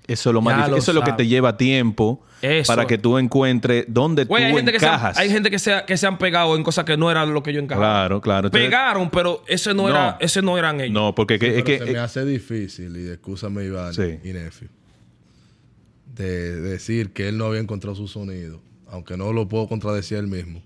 Eso 0.10 0.30
es 0.30 0.34
lo 0.34 0.42
más 0.42 0.54
Ya 0.54 0.58
difícil. 0.58 0.72
lo 0.72 0.78
Eso 0.78 0.92
es 0.92 0.96
lo 0.96 1.04
que 1.04 1.14
te 1.14 1.28
lleva 1.28 1.56
tiempo 1.58 2.24
Eso. 2.42 2.68
para 2.74 2.86
que 2.88 2.98
tú 2.98 3.18
encuentres 3.18 3.86
dónde 3.88 4.26
tú 4.26 4.36
hay 4.36 4.52
gente, 4.52 4.72
que 4.72 4.80
se, 4.80 4.88
han, 4.88 4.94
encajas. 4.96 5.18
hay 5.18 5.30
gente 5.30 5.52
que, 5.52 5.60
se, 5.60 5.84
que 5.86 5.98
se 5.98 6.08
han 6.08 6.18
pegado 6.18 6.56
en 6.56 6.64
cosas 6.64 6.84
que 6.86 6.98
no 6.98 7.10
eran 7.12 7.34
lo 7.34 7.44
que 7.44 7.54
yo 7.54 7.60
encajaba. 7.62 7.86
Claro, 7.86 8.22
claro. 8.22 8.48
Entonces- 8.48 8.68
Pegaron, 8.68 9.10
pero 9.10 9.44
ese 9.48 9.74
no, 9.74 9.84
No. 9.84 9.90
era, 9.90 10.18
ese 10.20 10.42
no 10.42 10.58
eran 10.58 10.82
ellos. 10.82 10.94
No, 10.94 11.14
porque 11.16 11.38
que- 11.40 11.60
es 11.60 11.64
que 11.64 11.78
se 11.80 11.86
me 11.86 12.00
hace 12.00 12.26
difícil, 12.26 12.98
y 12.98 13.10
excúsame 13.10 13.64
Iván 13.66 13.94
Sí. 13.94 14.20
y 14.24 14.34
Nefi, 14.34 14.66
de 16.16 16.60
decir 16.62 17.14
que 17.14 17.30
él 17.30 17.38
no 17.38 17.46
había 17.46 17.60
encontrado 17.62 17.96
su 17.96 18.08
sonido, 18.08 18.62
aunque 18.88 19.16
no 19.16 19.32
lo 19.34 19.48
puedo 19.48 19.68
contradecir 19.68 20.18
él 20.18 20.28
mismo. 20.28 20.62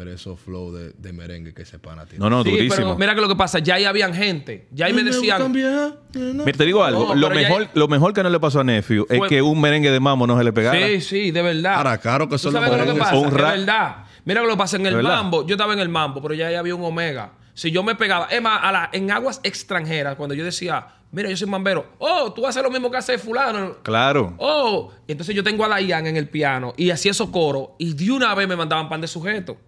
Pero 0.00 0.12
esos 0.14 0.40
flow 0.40 0.72
de, 0.72 0.92
de 0.96 1.12
merengue 1.12 1.52
que 1.52 1.60
ese 1.60 1.78
pana 1.78 2.06
tiene. 2.06 2.20
no, 2.24 2.30
no, 2.30 2.42
Sí, 2.42 2.50
durísimo. 2.52 2.74
pero 2.74 2.96
mira 2.96 3.14
que 3.14 3.20
lo 3.20 3.28
que 3.28 3.36
pasa, 3.36 3.58
ya 3.58 3.74
ahí 3.74 3.84
habían 3.84 4.14
gente. 4.14 4.66
Ya 4.72 4.86
ahí 4.86 4.94
me 4.94 5.02
decían. 5.02 5.52
Mira, 5.52 6.56
te 6.56 6.64
digo 6.64 6.82
algo. 6.82 7.08
No, 7.08 7.14
lo, 7.16 7.28
pero 7.28 7.40
ya- 7.42 7.48
mejor, 7.50 7.68
lo 7.74 7.86
mejor 7.86 8.14
que 8.14 8.22
no 8.22 8.30
le 8.30 8.40
pasó 8.40 8.60
a 8.60 8.64
Nephew 8.64 9.04
es 9.10 9.18
Fue- 9.18 9.28
que 9.28 9.42
un 9.42 9.60
merengue 9.60 9.90
de 9.90 10.00
mamo 10.00 10.26
no 10.26 10.38
se 10.38 10.44
le 10.44 10.54
pegara. 10.54 10.78
Sí, 10.88 11.02
sí, 11.02 11.30
de 11.32 11.42
verdad. 11.42 11.74
Ahora, 11.74 11.98
claro 11.98 12.28
que 12.30 12.36
¿Tú 12.36 12.38
son 12.38 12.54
los 12.54 12.62
sabes 12.62 12.78
lo 12.78 12.84
que 12.86 12.92
merengues. 12.94 13.08
pasa? 13.10 13.18
Un 13.18 13.30
De 13.30 13.36
rap. 13.42 13.50
verdad. 13.58 13.96
Mira 14.24 14.42
lo 14.42 14.48
que 14.48 14.56
pasa 14.56 14.76
en 14.78 14.86
el 14.86 15.02
mambo. 15.02 15.46
Yo 15.46 15.54
estaba 15.56 15.74
en 15.74 15.80
el 15.80 15.90
mambo, 15.90 16.22
pero 16.22 16.32
ya 16.32 16.46
ahí 16.46 16.54
había 16.54 16.74
un 16.74 16.82
omega. 16.82 17.32
Si 17.52 17.70
yo 17.70 17.82
me 17.82 17.94
pegaba, 17.94 18.26
es 18.30 18.40
más, 18.40 18.58
a 18.62 18.72
la- 18.72 18.88
en 18.94 19.10
aguas 19.10 19.38
extranjeras, 19.42 20.16
cuando 20.16 20.34
yo 20.34 20.42
decía, 20.46 20.86
mira, 21.12 21.28
yo 21.28 21.36
soy 21.36 21.46
mambero. 21.46 21.84
Oh, 21.98 22.32
tú 22.32 22.46
haces 22.46 22.62
lo 22.62 22.70
mismo 22.70 22.90
que 22.90 22.96
hace 22.96 23.18
fulano. 23.18 23.76
Claro. 23.82 24.32
Oh, 24.38 24.90
entonces 25.06 25.34
yo 25.34 25.44
tengo 25.44 25.66
a 25.66 25.68
Dayan 25.68 26.06
en 26.06 26.16
el 26.16 26.26
piano 26.30 26.72
y 26.78 26.88
hacía 26.88 27.10
esos 27.10 27.28
coros 27.28 27.70
y 27.78 27.92
de 27.92 28.10
una 28.12 28.34
vez 28.34 28.48
me 28.48 28.56
mandaban 28.56 28.88
pan 28.88 29.02
de 29.02 29.08
sujeto. 29.08 29.58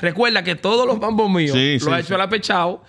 Recuerda 0.00 0.42
que 0.42 0.54
todos 0.54 0.86
los 0.86 0.98
mambos 0.98 1.30
míos 1.30 1.52
Sí, 1.52 1.78
sí, 1.78 1.86
ha 1.90 1.96
sí. 1.96 2.02
hecho 2.02 2.14
el 2.14 2.20
apechado 2.20 2.82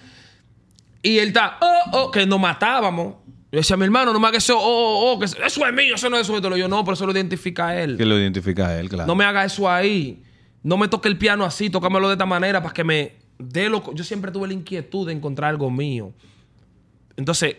y 1.04 1.18
él 1.18 1.30
está, 1.30 1.58
oh, 1.62 1.82
oh, 1.94 2.12
que 2.12 2.26
nos 2.26 2.40
matábamos. 2.40 3.16
Yo 3.52 3.58
decía, 3.58 3.76
mi 3.76 3.84
hermano, 3.84 4.14
no 4.14 4.20
me 4.20 4.28
hagas 4.28 4.44
eso, 4.44 4.58
oh, 4.58 4.62
oh, 4.62 5.14
oh, 5.14 5.20
que 5.20 5.26
eso 5.26 5.40
es 5.44 5.74
mío, 5.74 5.96
eso 5.96 6.10
no 6.10 6.18
es. 6.18 6.30
Le 6.30 6.56
digo, 6.56 6.68
no, 6.68 6.84
pero 6.86 6.94
eso 6.94 7.06
lo 7.06 7.12
identifica 7.12 7.70
a 7.70 7.82
él. 7.82 7.98
Que 7.98 8.06
lo 8.06 8.18
identifica 8.18 8.68
a 8.68 8.80
él, 8.80 8.88
claro. 8.88 9.08
No 9.08 9.16
me 9.16 9.26
haga 9.26 9.44
eso 9.44 9.70
ahí. 9.70 10.24
No 10.64 10.78
me 10.78 10.88
toque 10.88 11.10
el 11.10 11.18
piano 11.18 11.44
así, 11.44 11.70
tócamelo 11.70 12.08
de 12.08 12.14
esta 12.14 12.26
manera 12.26 12.62
para 12.62 12.74
que 12.74 12.84
me 12.84 13.16
dé 13.40 13.68
lo... 13.68 13.94
Yo 13.94 14.04
siempre 14.04 14.32
tuve 14.32 14.48
la 14.48 14.54
inquietud 14.54 15.08
de 15.08 15.14
encontrar 15.14 15.50
algo 15.50 15.72
mío. 15.72 16.14
Entonces, 17.18 17.58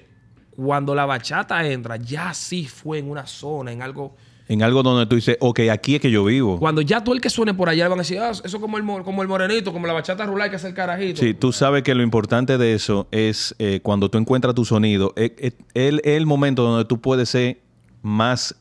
cuando 0.55 0.95
la 0.95 1.05
bachata 1.05 1.67
entra, 1.67 1.97
ya 1.97 2.33
sí 2.33 2.67
fue 2.67 2.99
en 2.99 3.11
una 3.11 3.27
zona, 3.27 3.73
en 3.73 3.83
algo... 3.83 4.17
En 4.49 4.63
algo 4.63 4.83
donde 4.83 5.07
tú 5.07 5.15
dices, 5.17 5.37
ok, 5.41 5.61
aquí 5.71 5.95
es 5.95 6.01
que 6.01 6.11
yo 6.11 6.25
vivo. 6.25 6.59
Cuando 6.59 6.83
ya 6.83 7.03
tú 7.03 7.13
el 7.13 7.21
que 7.21 7.31
suene 7.31 7.55
por 7.55 7.69
allá 7.69 7.89
van 7.89 7.99
a 8.01 8.03
decir, 8.03 8.19
ah, 8.19 8.31
eso 8.33 8.61
como 8.61 8.77
el, 8.77 8.83
mo- 8.83 9.03
como 9.05 9.23
el 9.23 9.29
morenito, 9.29 9.73
como 9.73 9.87
la 9.87 9.93
bachata 9.93 10.27
rural 10.27 10.51
que 10.51 10.57
hace 10.57 10.69
el 10.69 10.75
carajito. 10.75 11.21
Sí, 11.23 11.33
tú 11.33 11.53
sabes 11.53 11.83
que 11.85 11.95
lo 11.95 12.03
importante 12.03 12.59
de 12.59 12.75
eso 12.75 13.07
es 13.13 13.55
eh, 13.59 13.81
cuando 13.83 14.09
tú 14.11 14.19
encuentras 14.19 14.55
tu 14.55 14.65
sonido, 14.65 15.13
es, 15.17 15.33
es- 15.39 15.55
es 15.75 16.01
el 16.05 16.27
momento 16.27 16.65
donde 16.65 16.85
tú 16.85 17.01
puedes 17.01 17.29
ser 17.31 17.61
más 18.03 18.55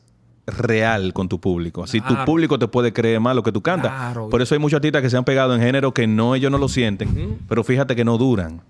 real 0.46 1.12
con 1.12 1.28
tu 1.28 1.40
público. 1.40 1.84
Así 1.84 2.00
tu 2.00 2.14
público 2.24 2.58
te 2.58 2.68
puede 2.68 2.92
creer 2.92 3.20
más 3.20 3.34
lo 3.36 3.42
que 3.42 3.52
tú 3.52 3.60
cantas. 3.60 3.92
Claro. 3.92 4.28
Por 4.28 4.42
eso 4.42 4.54
hay 4.54 4.58
muchos 4.60 4.76
artistas 4.78 5.02
que 5.02 5.10
se 5.10 5.16
han 5.16 5.24
pegado 5.24 5.54
en 5.54 5.60
género 5.60 5.92
que 5.94 6.06
no 6.06 6.34
ellos 6.34 6.50
no 6.50 6.58
lo 6.58 6.68
sienten, 6.68 7.38
pero 7.48 7.62
fíjate 7.64 7.94
que 7.94 8.04
no 8.04 8.18
duran. 8.18 8.60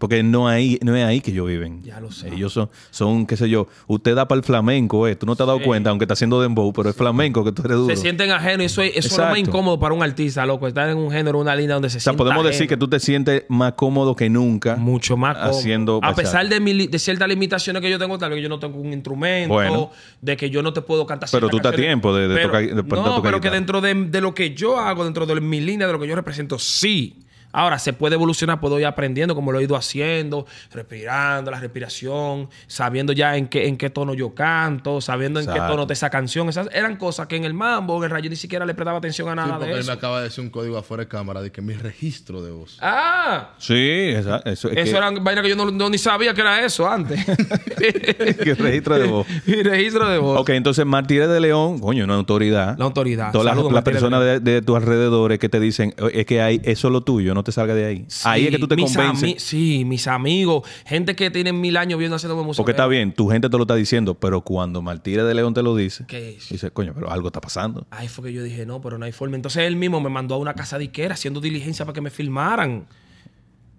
Porque 0.00 0.22
no, 0.22 0.48
hay, 0.48 0.78
no 0.82 0.96
es 0.96 1.04
ahí 1.04 1.20
que 1.20 1.30
ellos 1.30 1.46
viven. 1.46 1.82
Ya 1.82 2.00
lo 2.00 2.10
sé. 2.10 2.28
Ellos 2.34 2.54
son, 2.54 2.70
son, 2.90 3.26
qué 3.26 3.36
sé 3.36 3.50
yo, 3.50 3.68
usted 3.86 4.14
da 4.14 4.26
para 4.26 4.38
el 4.38 4.44
flamenco, 4.44 5.06
eh. 5.06 5.14
tú 5.14 5.26
no 5.26 5.36
te 5.36 5.42
has 5.42 5.46
dado 5.46 5.58
Sí. 5.58 5.64
cuenta, 5.66 5.90
aunque 5.90 6.04
está 6.04 6.14
haciendo 6.14 6.40
dembow, 6.40 6.72
pero 6.72 6.88
es 6.88 6.96
flamenco 6.96 7.44
que 7.44 7.52
tú 7.52 7.60
eres 7.66 7.76
duro. 7.76 7.94
Se 7.94 8.00
sienten 8.00 8.30
ajenos 8.30 8.62
y 8.62 8.64
eso, 8.64 8.80
es- 8.80 8.96
eso 8.96 9.08
es 9.08 9.18
lo 9.18 9.24
más 9.26 9.38
incómodo 9.38 9.78
para 9.78 9.94
un 9.94 10.02
artista, 10.02 10.46
loco. 10.46 10.66
Estar 10.66 10.88
en 10.88 10.96
un 10.96 11.10
género, 11.10 11.38
una 11.38 11.54
línea 11.54 11.74
donde 11.74 11.90
se 11.90 11.98
o 11.98 12.00
sea, 12.00 12.14
podemos 12.14 12.42
decir 12.44 12.66
que 12.66 12.78
tú 12.78 12.88
te 12.88 12.98
sientes 12.98 13.44
más 13.50 13.74
cómodo 13.74 14.16
que 14.16 14.30
nunca. 14.30 14.76
mucho 14.76 15.18
más 15.18 15.36
cómodo. 15.36 15.58
haciendo 15.58 16.00
a 16.02 16.14
pesar 16.14 16.48
de, 16.48 16.60
mi 16.60 16.72
li- 16.72 16.86
de 16.86 16.98
ciertas 16.98 17.28
limitaciones 17.28 17.82
que 17.82 17.90
yo 17.90 17.98
tengo 17.98 18.16
tal 18.16 18.30
vez 18.30 18.42
yo 18.42 18.48
no 18.48 18.58
tengo 18.58 18.80
un 18.80 18.94
instrumento 18.94 19.52
Bueno. 19.52 19.90
de 20.22 20.34
que 20.36 20.48
yo 20.48 20.62
no 20.62 20.72
te 20.72 20.80
puedo 20.80 21.04
cantar 21.04 21.28
Pero 21.30 21.50
tú 21.50 21.58
estás 21.58 21.74
a 21.74 21.76
tiempo 21.76 22.14
de- 22.16 22.26
de 22.26 22.34
Pero- 22.36 22.48
tocar- 22.48 22.66
de 22.74 22.82
no 22.82 23.22
pero 23.22 23.40
que 23.40 23.50
dentro 23.50 23.82
de, 23.82 23.92
de 23.94 24.20
lo 24.22 24.34
que 24.34 24.54
yo 24.54 24.78
hago 24.78 25.04
dentro 25.04 25.26
de 25.26 25.38
mi 25.42 25.60
línea 25.60 25.86
de 25.86 25.92
lo 25.92 26.00
que 26.00 26.08
yo 26.08 26.14
represento 26.16 26.58
sí 26.58 27.16
Ahora, 27.52 27.78
se 27.78 27.92
puede 27.92 28.14
evolucionar, 28.14 28.60
puedo 28.60 28.78
ir 28.78 28.86
aprendiendo 28.86 29.34
como 29.34 29.52
lo 29.52 29.58
he 29.60 29.64
ido 29.64 29.76
haciendo, 29.76 30.46
respirando, 30.72 31.50
la 31.50 31.58
respiración, 31.60 32.48
sabiendo 32.66 33.12
ya 33.12 33.36
en 33.36 33.48
qué, 33.48 33.66
en 33.68 33.76
qué 33.76 33.90
tono 33.90 34.14
yo 34.14 34.34
canto, 34.34 35.00
sabiendo 35.00 35.40
en 35.40 35.46
qué 35.46 35.58
tono 35.58 35.82
está 35.82 35.92
esa 35.92 36.10
canción. 36.10 36.48
Esas 36.48 36.68
eran 36.72 36.96
cosas 36.96 37.26
que 37.26 37.36
en 37.36 37.44
el 37.44 37.54
mambo, 37.54 37.96
en 37.98 38.04
el 38.04 38.10
rayo, 38.10 38.30
ni 38.30 38.36
siquiera 38.36 38.64
le 38.66 38.74
prestaba 38.74 38.98
atención 38.98 39.28
a 39.28 39.32
Sí, 39.32 39.36
nada 39.36 39.52
porque 39.54 39.66
de 39.66 39.72
él 39.74 39.78
eso. 39.80 39.90
me 39.90 39.92
acaba 39.98 40.18
de 40.18 40.24
decir 40.24 40.44
un 40.44 40.50
código 40.50 40.76
afuera 40.78 41.02
de 41.04 41.08
cámara 41.08 41.40
de 41.42 41.50
que 41.52 41.60
mi 41.62 41.74
registro 41.74 42.42
de 42.42 42.50
voz. 42.50 42.78
Ah, 42.80 43.50
Sí, 43.58 43.74
esa- 44.14 44.38
eso 44.44 44.68
es 44.70 44.76
eso 44.78 44.92
que, 44.92 44.96
eran 44.98 45.22
vainas 45.24 45.42
que 45.44 45.50
yo 45.50 45.56
no, 45.56 45.70
no 45.70 45.90
ni 45.90 45.98
sabía 45.98 46.32
que 46.34 46.40
era 46.40 46.64
eso 46.64 46.88
antes. 46.88 47.24
que 47.78 48.54
registro 48.58 48.98
de 48.98 49.06
voz. 49.06 49.26
Mi 49.46 49.62
registro 49.62 50.08
de 50.08 50.18
voz. 50.18 50.40
Ok, 50.40 50.50
entonces 50.50 50.84
Martínez 50.86 51.28
de 51.28 51.40
León, 51.40 51.78
coño, 51.78 52.04
una 52.04 52.14
autoridad. 52.14 52.76
La 52.78 52.84
autoridad. 52.84 53.32
Todas 53.32 53.56
las, 53.72 53.82
personas 53.82 54.20
de 54.22 54.30
de, 54.30 54.38
de 54.40 54.62
tus 54.62 54.76
alrededores 54.76 55.38
que 55.38 55.48
te 55.48 55.58
dicen, 55.60 55.94
"Oh, 56.00 56.06
es 56.08 56.24
que 56.26 56.40
hay, 56.40 56.60
eso 56.64 56.88
es 56.88 56.92
lo 56.92 57.00
tuyo, 57.02 57.34
no 57.34 57.39
te 57.42 57.52
salga 57.52 57.74
de 57.74 57.84
ahí. 57.84 58.06
ahí 58.24 58.46
es 58.46 58.50
que 58.50 58.58
tú 58.58 58.68
te 58.68 58.76
convences. 58.76 59.42
sí, 59.42 59.84
mis 59.84 60.06
amigos, 60.06 60.68
gente 60.86 61.14
que 61.16 61.30
tienen 61.30 61.60
mil 61.60 61.76
años 61.76 61.98
viendo 61.98 62.16
haciendo 62.16 62.42
música. 62.42 62.62
Porque 62.62 62.72
está 62.72 62.86
bien, 62.86 63.12
tu 63.12 63.28
gente 63.28 63.48
te 63.48 63.56
lo 63.56 63.64
está 63.64 63.74
diciendo, 63.74 64.14
pero 64.14 64.40
cuando 64.42 64.82
Martínez 64.82 65.24
de 65.26 65.34
León 65.34 65.54
te 65.54 65.62
lo 65.62 65.76
dice, 65.76 66.04
¿Qué 66.06 66.36
es? 66.36 66.48
dice, 66.48 66.70
coño, 66.70 66.92
pero 66.94 67.10
algo 67.10 67.28
está 67.28 67.40
pasando. 67.40 67.86
Ahí 67.90 68.08
fue 68.08 68.24
que 68.24 68.32
yo 68.32 68.42
dije, 68.42 68.66
no, 68.66 68.80
pero 68.80 68.98
no 68.98 69.04
hay 69.04 69.12
forma. 69.12 69.36
Entonces 69.36 69.64
él 69.64 69.76
mismo 69.76 70.00
me 70.00 70.10
mandó 70.10 70.34
a 70.34 70.38
una 70.38 70.54
casa 70.54 70.78
disquera 70.78 71.14
haciendo 71.14 71.40
diligencia 71.40 71.84
para 71.84 71.94
que 71.94 72.00
me 72.00 72.10
filmaran. 72.10 72.86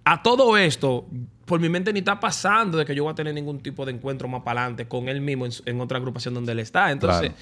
A 0.04 0.24
todo 0.24 0.58
esto, 0.58 1.06
por 1.46 1.60
mi 1.60 1.70
mente 1.70 1.94
ni 1.94 2.00
está 2.00 2.20
pasando 2.20 2.78
de 2.78 2.86
que 2.86 2.96
yo 2.96 3.04
voy 3.04 3.12
a 3.12 3.16
tener 3.16 3.34
ningún 3.34 3.60
tipo 3.60 3.86
de 3.86 3.92
encuentro 3.92 4.28
más 4.28 4.42
para 4.42 4.62
adelante 4.62 4.88
con 4.88 5.08
él 5.10 5.22
mismo 5.22 5.46
en, 5.66 5.82
otra 5.82 5.98
agrupación 5.98 6.34
donde 6.34 6.54
él 6.54 6.60
está. 6.60 6.92
Entonces, 6.92 7.30
Claro. 7.30 7.36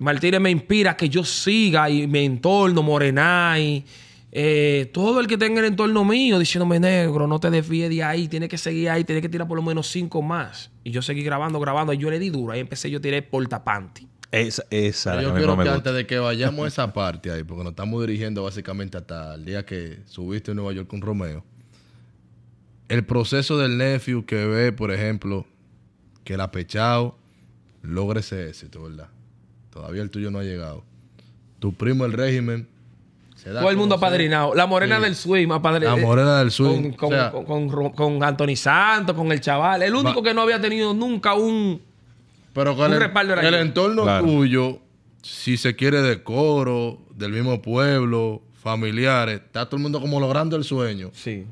Martínez 0.00 0.40
me 0.40 0.50
inspira 0.50 0.92
a 0.92 0.96
que 0.96 1.10
yo 1.10 1.22
siga 1.24 1.90
y 1.90 2.06
mi 2.06 2.24
entorno, 2.24 2.82
Morenay, 2.82 3.84
eh, 4.32 4.90
todo 4.92 5.20
el 5.20 5.26
que 5.26 5.36
tenga 5.36 5.60
el 5.60 5.66
entorno 5.66 6.04
mío 6.04 6.38
diciéndome, 6.38 6.78
negro, 6.78 7.26
no 7.26 7.40
te 7.40 7.50
desvíes 7.50 7.90
de 7.90 8.04
ahí, 8.04 8.28
tienes 8.28 8.48
que 8.48 8.58
seguir 8.58 8.90
ahí, 8.90 9.04
tienes 9.04 9.22
que 9.22 9.28
tirar 9.28 9.48
por 9.48 9.56
lo 9.56 9.62
menos 9.62 9.88
cinco 9.88 10.22
más. 10.22 10.70
Y 10.84 10.90
yo 10.92 11.02
seguí 11.02 11.22
grabando, 11.22 11.58
grabando, 11.58 11.92
y 11.92 11.98
yo 11.98 12.10
le 12.10 12.18
di 12.18 12.30
duro. 12.30 12.52
Ahí 12.52 12.60
empecé, 12.60 12.90
yo 12.90 13.00
tiré 13.00 13.22
portapanti. 13.22 14.06
Esa, 14.30 14.62
esa 14.70 15.20
yo 15.20 15.34
quiero 15.34 15.56
que 15.56 15.62
gusta. 15.62 15.74
antes 15.74 15.94
de 15.94 16.06
que 16.06 16.18
vayamos 16.18 16.64
a 16.64 16.68
esa 16.68 16.92
parte 16.92 17.32
ahí, 17.32 17.42
porque 17.42 17.64
nos 17.64 17.72
estamos 17.72 18.00
dirigiendo 18.06 18.44
básicamente 18.44 18.96
hasta 18.96 19.34
el 19.34 19.44
día 19.44 19.66
que 19.66 19.98
subiste 20.06 20.52
en 20.52 20.58
Nueva 20.58 20.72
York 20.72 20.86
con 20.86 21.00
Romeo. 21.00 21.44
El 22.88 23.04
proceso 23.04 23.58
del 23.58 23.76
nephew 23.76 24.24
que 24.24 24.46
ve, 24.46 24.72
por 24.72 24.92
ejemplo, 24.92 25.46
que 26.22 26.34
el 26.34 26.40
apechado 26.40 27.18
logre 27.82 28.20
ese 28.20 28.48
éxito, 28.48 28.84
¿verdad? 28.84 29.08
Todavía 29.70 30.02
el 30.02 30.10
tuyo 30.10 30.30
no 30.30 30.38
ha 30.38 30.44
llegado. 30.44 30.84
Tu 31.58 31.72
primo, 31.72 32.04
el 32.04 32.12
régimen, 32.12 32.68
Todo 33.44 33.70
el 33.70 33.76
mundo 33.76 33.94
apadrinado. 33.96 34.54
La 34.54 34.66
morena 34.66 34.96
Sí. 34.96 35.02
del 35.02 35.14
swing, 35.16 35.50
apadrinado. 35.50 35.96
La 35.96 36.02
morena 36.06 36.38
del 36.40 36.50
swing. 36.50 36.92
Con, 36.92 36.92
con, 36.92 37.12
O 37.12 37.16
sea, 37.16 37.30
con- 37.30 37.44
con 37.44 37.70
Ro- 37.70 37.92
con 37.92 38.22
Anthony 38.22 38.56
Santos, 38.56 39.16
con 39.16 39.30
el 39.32 39.40
chaval. 39.40 39.82
El 39.82 39.94
único 39.94 40.20
Va- 40.20 40.28
que 40.28 40.34
no 40.34 40.42
había 40.42 40.60
tenido 40.60 40.92
nunca 40.94 41.34
un... 41.34 41.80
Pero 42.52 42.76
con 42.76 42.86
Un 42.88 42.94
el, 42.94 43.00
respaldo 43.00 43.32
era 43.34 43.42
el 43.48 43.54
yo. 43.54 43.60
entorno 43.60 44.02
Claro. 44.02 44.24
tuyo, 44.26 44.78
si 45.22 45.56
se 45.56 45.76
quiere 45.76 46.02
de 46.02 46.22
coro, 46.22 46.98
del 47.14 47.32
mismo 47.32 47.62
pueblo, 47.62 48.42
familiares, 48.62 49.40
está 49.44 49.66
todo 49.66 49.76
el 49.76 49.82
mundo 49.82 50.00
como 50.00 50.18
logrando 50.20 50.56
el 50.56 50.64
sueño, 50.64 51.10
Sí. 51.14 51.46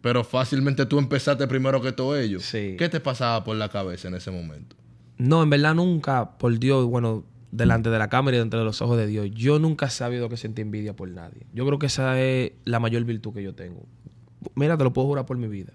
pero 0.00 0.22
fácilmente 0.24 0.84
tú 0.86 0.98
empezaste 0.98 1.46
primero 1.46 1.80
que 1.80 1.92
todos 1.92 2.18
ellos. 2.18 2.44
Sí. 2.44 2.76
¿Qué 2.78 2.88
te 2.88 3.00
pasaba 3.00 3.42
por 3.42 3.56
la 3.56 3.68
cabeza 3.68 4.08
en 4.08 4.14
ese 4.14 4.30
momento? 4.30 4.76
No, 5.18 5.42
en 5.42 5.50
verdad 5.50 5.74
nunca, 5.74 6.30
por 6.38 6.58
Dios, 6.58 6.84
bueno, 6.86 7.24
delante 7.52 7.90
de 7.90 7.98
la 7.98 8.08
cámara 8.08 8.36
y 8.36 8.38
delante 8.38 8.56
de 8.56 8.64
los 8.64 8.82
ojos 8.82 8.96
de 8.96 9.06
Dios, 9.06 9.30
yo 9.30 9.58
nunca 9.60 9.86
he 9.86 9.90
sabido 9.90 10.28
que 10.28 10.36
sentí 10.36 10.62
envidia 10.62 10.96
por 10.96 11.08
nadie. 11.08 11.46
Yo 11.52 11.64
creo 11.66 11.78
que 11.78 11.86
esa 11.86 12.20
es 12.20 12.52
la 12.64 12.80
mayor 12.80 13.04
virtud 13.04 13.32
que 13.32 13.42
yo 13.42 13.54
tengo. 13.54 13.86
Mira, 14.56 14.76
te 14.76 14.82
lo 14.82 14.92
puedo 14.92 15.06
jurar 15.06 15.26
por 15.26 15.36
mi 15.36 15.46
vida. 15.46 15.72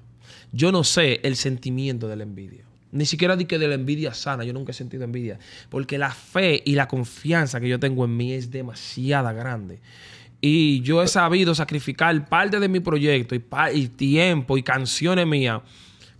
Yo 0.51 0.71
no 0.71 0.83
sé 0.83 1.21
el 1.23 1.35
sentimiento 1.35 2.07
de 2.07 2.15
la 2.17 2.23
envidia. 2.23 2.65
Ni 2.91 3.05
siquiera 3.05 3.35
di 3.35 3.45
que 3.45 3.59
de 3.59 3.67
la 3.67 3.75
envidia 3.75 4.13
sana, 4.13 4.43
yo 4.43 4.53
nunca 4.53 4.71
he 4.71 4.73
sentido 4.73 5.03
envidia. 5.03 5.39
Porque 5.69 5.97
la 5.97 6.11
fe 6.11 6.63
y 6.65 6.73
la 6.73 6.87
confianza 6.87 7.59
que 7.59 7.69
yo 7.69 7.79
tengo 7.79 8.05
en 8.05 8.17
mí 8.17 8.33
es 8.33 8.49
demasiada 8.49 9.31
grande. 9.31 9.79
Y 10.41 10.81
yo 10.81 11.03
he 11.03 11.07
sabido 11.07 11.53
sacrificar 11.53 12.27
parte 12.27 12.59
de 12.59 12.69
mi 12.69 12.79
proyecto 12.79 13.35
y, 13.35 13.43
y 13.73 13.87
tiempo 13.87 14.57
y 14.57 14.63
canciones 14.63 15.27
mías 15.27 15.61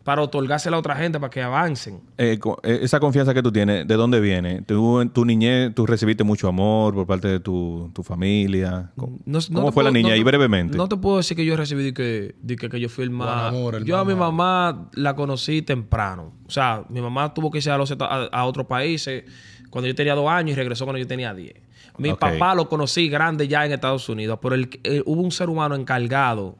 para 0.08 0.22
otorgársela 0.22 0.78
a 0.78 0.80
otra 0.80 0.96
gente 0.96 1.20
para 1.20 1.30
que 1.30 1.42
avancen. 1.42 2.00
Eh, 2.18 2.40
eh, 2.64 2.80
esa 2.82 2.98
confianza 3.02 3.34
que 3.34 3.44
tú 3.44 3.52
tienes, 3.52 3.86
¿de 3.86 3.96
dónde 3.96 4.22
viene? 4.22 4.62
Tú 4.62 5.02
en 5.02 5.10
tu 5.10 5.26
niñez, 5.26 5.76
tú 5.76 5.86
recibiste 5.86 6.24
mucho 6.24 6.48
amor 6.48 6.94
por 6.94 7.06
parte 7.06 7.28
de 7.28 7.42
tu, 7.42 7.92
tu 7.94 8.04
familia. 8.04 8.90
¿Cómo, 8.96 9.18
No- 9.26 9.40
no 9.50 9.56
cómo 9.56 9.68
te 9.68 9.74
fue 9.74 9.84
la 9.84 9.92
niña? 9.92 10.12
no 10.12 10.16
y 10.16 10.20
te- 10.20 10.24
brevemente. 10.24 10.78
No 10.78 10.88
te 10.88 10.96
puedo 10.96 11.18
decir 11.18 11.36
que 11.36 11.44
yo 11.44 11.58
recibí 11.58 11.84
de 11.84 11.94
que, 11.94 12.36
de 12.42 12.56
que, 12.56 12.70
que 12.70 12.80
yo 12.80 12.88
fui 12.88 13.04
el 13.04 13.10
más. 13.10 13.50
amor, 13.50 13.76
el 13.76 13.84
yo 13.84 13.98
a 13.98 14.06
mi 14.06 14.16
mamá 14.16 14.88
la 14.94 15.14
conocí 15.14 15.62
temprano. 15.62 16.32
O 16.48 16.52
sea, 16.52 16.86
mi 16.88 17.02
mamá 17.02 17.34
tuvo 17.34 17.52
que 17.52 17.58
irse 17.58 17.70
a, 17.70 17.78
los, 17.78 17.92
a, 17.92 18.06
a 18.32 18.46
otros 18.46 18.66
países 18.66 19.26
cuando 19.70 19.90
yo 19.90 19.96
tenía 19.96 20.16
dos 20.16 20.30
años 20.30 20.54
y 20.54 20.56
regresó 20.56 20.86
cuando 20.86 21.00
yo 21.00 21.08
tenía 21.08 21.34
diez. 21.34 21.56
Mi 21.98 22.14
papá 22.14 22.56
lo 22.56 22.70
conocí 22.70 23.10
grande 23.10 23.50
ya 23.50 23.66
en 23.66 23.74
Estados 23.74 24.08
Unidos, 24.08 24.40
pero 24.42 24.56
el- 24.56 24.70
eh, 24.86 25.04
hubo 25.06 25.22
un 25.22 25.32
ser 25.32 25.50
humano 25.50 25.76
encargado 25.76 26.56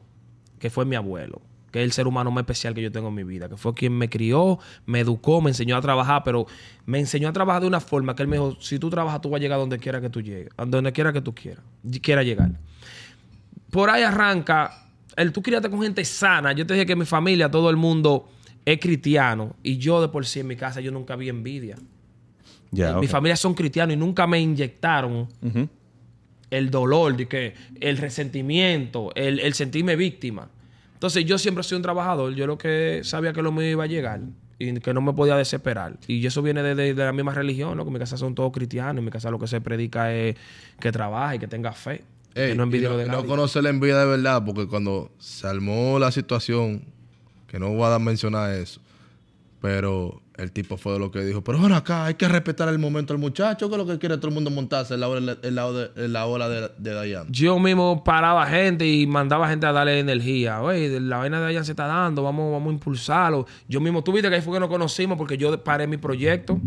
que 0.58 0.68
fue 0.68 0.84
mi 0.84 0.96
abuelo, 0.96 1.40
que 1.70 1.80
es 1.80 1.84
el 1.84 1.92
ser 1.92 2.06
humano 2.06 2.30
más 2.30 2.42
especial 2.42 2.74
que 2.74 2.82
yo 2.82 2.90
tengo 2.90 3.08
en 3.08 3.14
mi 3.14 3.24
vida, 3.24 3.48
que 3.48 3.56
fue 3.56 3.74
quien 3.74 3.96
me 3.96 4.08
crió, 4.08 4.58
me 4.86 5.00
educó, 5.00 5.40
me 5.40 5.50
enseñó 5.50 5.76
a 5.76 5.80
trabajar, 5.80 6.22
pero 6.24 6.46
me 6.86 6.98
enseñó 6.98 7.28
a 7.28 7.32
trabajar 7.32 7.62
de 7.62 7.68
una 7.68 7.80
forma 7.80 8.14
que 8.14 8.22
él 8.22 8.28
me 8.28 8.36
dijo, 8.36 8.56
si 8.60 8.78
tú 8.78 8.90
trabajas, 8.90 9.20
tú 9.20 9.30
vas 9.30 9.38
a 9.38 9.42
llegar 9.42 9.58
donde 9.58 9.78
quiera 9.78 10.00
que 10.00 10.10
tú 10.10 10.20
llegues, 10.20 10.50
a 10.56 10.64
donde 10.64 10.92
quiera 10.92 11.12
que 11.12 11.20
tú 11.20 11.34
quieras, 11.34 11.64
quieras 12.02 12.24
llegar. 12.24 12.52
Por 13.70 13.90
ahí 13.90 14.02
arranca, 14.02 14.88
el 15.16 15.32
tú 15.32 15.42
criarte 15.42 15.68
con 15.68 15.82
gente 15.82 16.04
sana. 16.04 16.52
Yo 16.52 16.66
te 16.66 16.74
dije 16.74 16.86
que 16.86 16.96
mi 16.96 17.04
familia, 17.04 17.50
todo 17.50 17.68
el 17.68 17.76
mundo 17.76 18.28
es 18.64 18.78
cristiano, 18.78 19.56
y 19.62 19.78
yo 19.78 20.00
de 20.00 20.08
por 20.08 20.24
sí 20.26 20.40
en 20.40 20.46
mi 20.46 20.56
casa 20.56 20.80
yo 20.80 20.90
nunca 20.90 21.16
vi 21.16 21.28
envidia. 21.28 21.76
Mi 22.70 23.06
familia 23.06 23.36
son 23.36 23.54
cristianos 23.54 23.94
y 23.94 23.96
nunca 23.96 24.26
me 24.26 24.40
inyectaron 24.40 25.28
el 26.50 26.70
dolor, 26.70 27.16
de 27.16 27.28
que 27.28 27.54
el 27.80 27.98
resentimiento, 27.98 29.10
el, 29.14 29.40
el 29.40 29.54
sentirme 29.54 29.96
víctima. 29.96 30.48
Entonces 30.98 31.24
yo 31.24 31.38
siempre 31.38 31.62
soy 31.62 31.76
un 31.76 31.82
trabajador. 31.82 32.34
Yo 32.34 32.46
lo 32.48 32.58
que 32.58 33.02
sabía 33.04 33.32
que 33.32 33.40
lo 33.40 33.52
mío 33.52 33.70
iba 33.70 33.84
a 33.84 33.86
llegar 33.86 34.20
y 34.58 34.80
que 34.80 34.92
no 34.92 35.00
me 35.00 35.12
podía 35.12 35.36
desesperar. 35.36 35.96
Y 36.08 36.26
eso 36.26 36.42
viene 36.42 36.60
de, 36.62 36.74
de- 36.74 36.92
de 36.94 37.04
la 37.04 37.12
misma 37.12 37.32
religión, 37.32 37.76
¿no? 37.76 37.84
Que 37.84 37.88
en 37.88 37.92
mi 37.94 37.98
casa 38.00 38.16
son 38.16 38.34
todos 38.34 38.50
cristianos. 38.52 38.98
En 38.98 39.04
mi 39.04 39.10
casa 39.12 39.30
lo 39.30 39.38
que 39.38 39.46
se 39.46 39.60
predica 39.60 40.12
es 40.12 40.34
que 40.80 40.90
trabaje 40.90 41.36
y 41.36 41.38
que 41.38 41.46
tenga 41.46 41.72
fe. 41.72 42.02
Ey, 42.34 42.50
que 42.50 42.54
no 42.56 42.64
y 42.64 42.66
envidie 42.66 42.84
no, 42.88 42.90
lo 42.90 42.96
de 42.98 43.04
y 43.04 43.06
no 43.08 43.12
nadie. 43.18 43.26
conoce 43.28 43.62
la 43.62 43.70
envidia 43.70 43.98
de 43.98 44.06
verdad, 44.06 44.42
porque 44.44 44.66
cuando 44.66 45.12
se 45.18 45.46
armó 45.46 45.98
la 46.00 46.10
situación, 46.10 46.82
que 47.46 47.58
no 47.60 47.68
voy 47.70 47.84
a 47.84 47.88
dar 47.90 48.00
mencionar 48.00 48.52
eso, 48.54 48.80
pero 49.60 50.22
el 50.36 50.52
tipo 50.52 50.76
fue 50.76 50.92
de 50.92 51.00
lo 51.00 51.10
que 51.10 51.24
dijo, 51.24 51.42
pero 51.42 51.58
bueno, 51.58 51.74
acá 51.74 52.04
hay 52.06 52.14
que 52.14 52.28
respetar 52.28 52.68
el 52.68 52.78
momento 52.78 53.12
del 53.12 53.20
muchacho, 53.20 53.68
que 53.68 53.74
es 53.74 53.78
lo 53.78 53.86
que 53.86 53.98
quiere 53.98 54.16
todo 54.18 54.28
el 54.28 54.34
mundo 54.34 54.50
montarse 54.50 54.94
en 54.94 55.00
la 55.00 55.08
hora, 55.08 55.18
en 55.18 55.26
la, 55.56 55.90
en 55.96 56.12
la 56.12 56.26
hora 56.26 56.48
de, 56.48 56.70
de 56.78 56.94
Dayan. 56.94 57.26
Yo 57.28 57.58
mismo 57.58 58.04
paraba 58.04 58.46
gente 58.46 58.86
y 58.86 59.04
mandaba 59.08 59.48
gente 59.48 59.66
a 59.66 59.72
darle 59.72 59.98
energía. 59.98 60.62
Oye, 60.62 61.00
la 61.00 61.16
vaina 61.18 61.40
de 61.40 61.46
allá 61.48 61.64
se 61.64 61.72
está 61.72 61.86
dando, 61.88 62.22
vamos, 62.22 62.52
vamos 62.52 62.70
a 62.70 62.72
impulsarlo. 62.72 63.46
Yo 63.68 63.80
mismo, 63.80 64.04
tú 64.04 64.12
viste 64.12 64.28
que 64.28 64.36
ahí 64.36 64.42
fue 64.42 64.54
que 64.54 64.60
nos 64.60 64.68
conocimos 64.68 65.18
porque 65.18 65.36
yo 65.36 65.62
paré 65.64 65.88
mi 65.88 65.96
proyecto. 65.96 66.60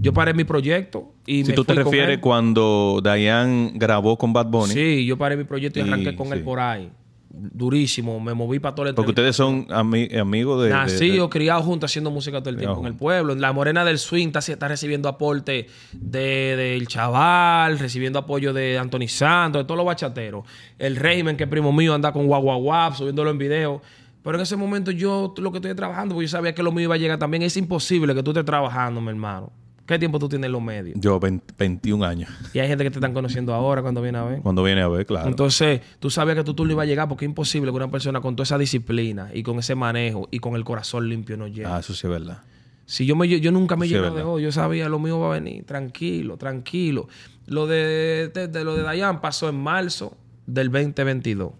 Yo 0.00 0.14
paré 0.14 0.32
mi 0.32 0.44
proyecto 0.44 1.12
y 1.26 1.42
Si 1.44 1.50
me 1.50 1.54
tú 1.54 1.64
te 1.64 1.74
fui 1.74 1.82
con 1.82 1.92
refieres 1.92 2.18
cuando 2.20 3.00
Diane 3.04 3.72
grabó 3.74 4.16
con 4.16 4.32
Bad 4.32 4.46
Bunny, 4.46 4.72
Sí, 4.72 5.04
yo 5.04 5.18
paré 5.18 5.36
mi 5.36 5.44
proyecto 5.44 5.80
y 5.80 5.82
Y- 5.82 5.86
arranqué 5.86 6.16
con 6.16 6.32
él 6.32 6.42
por 6.42 6.60
ahí. 6.60 6.90
Durísimo, 7.30 8.18
me 8.20 8.32
moví 8.34 8.58
para 8.58 8.74
todo 8.74 8.86
el 8.88 8.94
porque 8.94 9.10
ustedes 9.10 9.36
son 9.36 9.66
ami- 9.68 10.18
amigos 10.18 10.62
de... 10.62 10.68
de- 10.68 10.74
Nacido, 10.74 11.24
de- 11.24 11.30
criado 11.30 11.62
juntos 11.62 11.90
haciendo 11.90 12.10
música 12.10 12.40
todo 12.40 12.50
el 12.50 12.56
tiempo 12.56 12.80
en 12.80 12.86
el 12.86 12.94
pueblo. 12.94 13.34
La 13.34 13.52
morena 13.52 13.84
del 13.84 13.98
swing 13.98 14.28
está, 14.28 14.38
está 14.38 14.66
recibiendo 14.68 15.08
aporte 15.08 15.66
de- 15.92 16.56
del 16.56 16.88
chaval, 16.88 17.78
recibiendo 17.78 18.18
apoyo 18.18 18.52
de 18.52 18.78
Anthony 18.78 19.08
Santos, 19.08 19.60
de 19.62 19.64
todos 19.66 19.76
los 19.76 19.86
bachateros. 19.86 20.44
El 20.78 20.96
régimen, 20.96 21.36
que 21.36 21.44
es 21.44 21.50
primo 21.50 21.72
mío, 21.72 21.94
anda 21.94 22.12
con 22.12 22.26
guau, 22.26 22.94
subiéndolo 22.94 23.30
en 23.30 23.38
video. 23.38 23.82
Pero 24.22 24.36
en 24.36 24.42
ese 24.42 24.56
momento 24.56 24.90
yo 24.90 25.32
lo 25.38 25.52
que 25.52 25.58
estoy 25.58 25.74
trabajando, 25.74 26.14
porque 26.14 26.26
yo 26.26 26.30
sabía 26.30 26.54
que 26.54 26.62
lo 26.62 26.72
mío 26.72 26.84
iba 26.84 26.94
a 26.94 26.98
llegar 26.98 27.18
también. 27.18 27.42
Es 27.42 27.56
imposible 27.56 28.14
que 28.14 28.22
tú 28.22 28.30
estés 28.30 28.44
trabajando, 28.44 29.00
mi 29.00 29.08
hermano. 29.10 29.52
¿Qué 29.88 29.98
tiempo 29.98 30.18
tú 30.18 30.28
tienes 30.28 30.46
en 30.46 30.52
los 30.52 30.60
medios? 30.62 31.00
Yo, 31.00 31.18
20 31.18 31.54
21 31.58 32.04
años. 32.04 32.30
Y 32.52 32.58
hay 32.58 32.68
gente 32.68 32.84
que 32.84 32.90
te 32.90 32.98
están 32.98 33.14
conociendo 33.14 33.54
ahora 33.54 33.80
cuando 33.80 34.02
viene 34.02 34.18
a 34.18 34.24
ver. 34.24 34.40
Cuando 34.42 34.62
viene 34.62 34.82
a 34.82 34.88
ver, 34.88 35.06
claro. 35.06 35.28
Entonces, 35.28 35.80
tú 35.98 36.10
sabías 36.10 36.36
que 36.36 36.44
tu 36.44 36.52
turno 36.52 36.74
iba 36.74 36.82
a 36.82 36.86
llegar 36.86 37.08
porque 37.08 37.24
es 37.24 37.28
imposible 37.30 37.70
que 37.70 37.76
una 37.76 37.90
persona 37.90 38.20
con 38.20 38.36
toda 38.36 38.44
esa 38.44 38.58
disciplina 38.58 39.30
y 39.32 39.42
con 39.42 39.58
ese 39.58 39.74
manejo 39.74 40.28
y 40.30 40.40
con 40.40 40.56
el 40.56 40.64
corazón 40.64 41.08
limpio 41.08 41.38
no 41.38 41.46
llegue. 41.48 41.64
ah, 41.64 41.78
eso 41.80 41.94
sí 41.94 42.06
es 42.06 42.10
verdad. 42.10 42.42
Si 42.84 43.06
yo, 43.06 43.16
me, 43.16 43.28
yo 43.28 43.50
nunca 43.50 43.76
me 43.76 43.86
Sí, 43.86 43.94
lleno 43.94 44.14
de 44.14 44.22
odio, 44.22 44.38
yo 44.46 44.52
sabía 44.52 44.88
lo 44.90 44.98
mío 44.98 45.18
va 45.20 45.28
a 45.34 45.38
venir, 45.40 45.64
tranquilo, 45.64 46.36
tranquilo. 46.36 47.08
Lo 47.46 47.66
de, 47.66 48.30
de- 48.34 48.48
de 48.48 48.64
lo 48.64 48.76
de 48.76 48.82
Dayan 48.82 49.20
pasó 49.22 49.48
en 49.48 49.58
marzo 49.58 50.16
del 50.46 50.70
2022. 50.70 51.52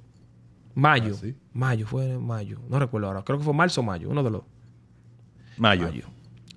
Mayo. 0.75 1.15
Ah, 1.17 1.19
¿sí? 1.21 1.35
Mayo, 1.55 1.87
fue 1.87 2.11
en 2.13 2.27
mayo. 2.27 2.59
No 2.69 2.79
recuerdo 2.79 3.09
ahora. 3.09 3.23
Creo 3.25 3.39
que 3.39 3.45
fue 3.45 3.55
marzo 3.55 3.81
o 3.81 3.85
mayo, 3.85 4.09
uno 4.11 4.23
de 4.23 4.31
los. 4.31 4.43
Mayo. 5.57 5.89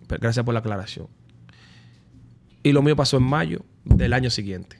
Gracias 0.09 0.43
por 0.45 0.53
la 0.53 0.59
aclaración. 0.59 1.07
Y 2.63 2.71
lo 2.71 2.81
mío 2.81 2.95
pasó 2.95 3.17
en 3.17 3.23
mayo 3.23 3.61
del 3.83 4.13
año 4.13 4.29
siguiente. 4.29 4.79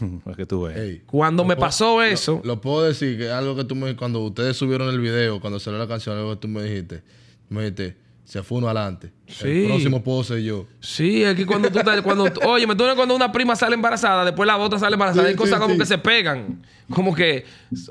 Para 0.24 0.36
que 0.36 0.46
tú 0.46 0.62
veas. 0.62 0.78
Ey, 0.78 1.02
Cuando 1.06 1.44
me 1.44 1.56
pasó 1.56 2.02
eso, 2.02 2.40
Lo, 2.42 2.54
lo 2.54 2.60
puedo 2.60 2.82
decir, 2.84 3.16
que 3.18 3.30
algo 3.30 3.54
que 3.54 3.64
tú 3.64 3.74
me... 3.74 3.94
Cuando 3.96 4.20
ustedes 4.20 4.56
subieron 4.56 4.88
el 4.88 5.00
video, 5.00 5.40
cuando 5.40 5.60
salió 5.60 5.78
la 5.78 5.86
canción, 5.86 6.16
algo 6.16 6.30
que 6.34 6.40
tú 6.40 6.48
me 6.48 6.62
dijiste, 6.62 7.02
me 7.48 7.60
dijiste, 7.62 7.96
se 8.26 8.42
fue 8.42 8.58
uno 8.58 8.66
adelante. 8.66 9.12
Sí. 9.28 9.46
El 9.62 9.66
próximo 9.68 10.02
puedo 10.02 10.24
ser 10.24 10.40
yo. 10.40 10.66
Sí, 10.80 11.22
es 11.22 11.36
que 11.36 11.46
cuando 11.46 11.70
tú 11.70 11.78
estás, 11.78 12.02
cuando, 12.02 12.24
oye, 12.46 12.66
me 12.66 12.74
tú 12.74 12.84
cuando 12.96 13.14
una 13.14 13.30
prima 13.30 13.54
sale 13.54 13.74
embarazada, 13.74 14.24
después 14.24 14.48
la 14.48 14.56
otra 14.58 14.80
sale 14.80 14.94
embarazada, 14.94 15.24
Sí, 15.24 15.30
hay 15.30 15.36
cosas 15.36 15.58
sí, 15.58 15.62
como 15.62 15.74
sí. 15.74 15.78
que 15.78 15.86
se 15.86 15.98
pegan. 15.98 16.66
Como 16.90 17.14
que 17.14 17.44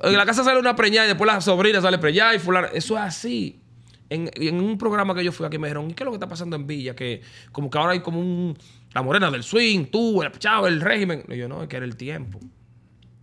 en 0.03 0.13
la 0.13 0.25
casa 0.25 0.43
sale 0.43 0.59
una 0.59 0.75
preñada 0.75 1.05
y 1.05 1.09
después 1.09 1.25
la 1.31 1.39
sobrina 1.39 1.79
sale 1.79 1.97
preñada 1.99 2.35
y 2.35 2.39
fulano. 2.39 2.67
Eso 2.73 2.95
es 2.97 3.01
así. 3.01 3.59
En, 4.09 4.29
en 4.35 4.59
un 4.61 4.77
programa 4.77 5.15
que 5.15 5.23
yo 5.23 5.31
fui 5.31 5.45
aquí 5.47 5.57
me 5.57 5.67
dijeron, 5.67 5.89
¿y 5.89 5.93
qué 5.93 6.03
es 6.03 6.05
lo 6.05 6.11
que 6.11 6.17
está 6.17 6.27
pasando 6.27 6.55
en 6.55 6.67
Villa? 6.67 6.95
Que 6.95 7.21
como 7.51 7.69
que 7.69 7.77
ahora 7.77 7.93
hay 7.93 8.01
como 8.01 8.19
un... 8.19 8.55
La 8.93 9.01
morena 9.01 9.29
del 9.31 9.43
swing, 9.43 9.85
tú, 9.85 10.21
el 10.21 10.31
chavo, 10.33 10.67
el 10.67 10.79
régimen. 10.79 11.23
Y 11.27 11.37
yo, 11.37 11.49
no, 11.49 11.63
es 11.63 11.67
que 11.69 11.75
era 11.77 11.85
el 11.85 11.95
tiempo. 11.97 12.39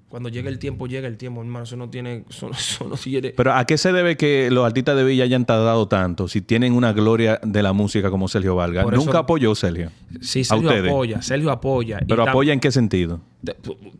Cuando 0.08 0.28
llega 0.28 0.50
el 0.50 0.58
tiempo, 0.58 0.86
llega 0.86 1.08
el 1.08 1.16
tiempo, 1.16 1.40
hermano. 1.40 1.62
Eso 1.64 1.76
no 1.76 1.88
tiene... 1.88 2.24
Eso, 2.28 2.50
eso 2.52 2.86
no 2.86 2.96
tiene... 2.96 3.30
Pero 3.30 3.54
¿a 3.54 3.64
qué 3.64 3.78
se 3.78 3.92
debe 3.92 4.16
que 4.16 4.50
los 4.50 4.66
artistas 4.66 4.96
de 4.96 5.04
Villa 5.04 5.24
hayan 5.24 5.46
tardado 5.46 5.88
tanto 5.88 6.28
si 6.28 6.42
tienen 6.42 6.74
una 6.74 6.92
gloria 6.92 7.40
de 7.42 7.62
la 7.62 7.72
música 7.72 8.10
como 8.10 8.28
Sergio 8.28 8.54
Valga? 8.56 8.82
Por 8.82 8.92
eso- 8.94 9.04
Nunca 9.04 9.20
apoyó 9.20 9.54
Sergio. 9.54 9.90
Sí, 10.20 10.40
a 10.40 10.44
Sergio 10.44 10.68
ustedes. 10.68 10.90
apoya, 10.90 11.22
Sergio 11.22 11.50
apoya. 11.50 11.98
Y 12.02 12.06
Pero 12.06 12.24
tam- 12.26 12.30
apoya 12.30 12.52
en 12.52 12.60
qué 12.60 12.70
sentido? 12.72 13.20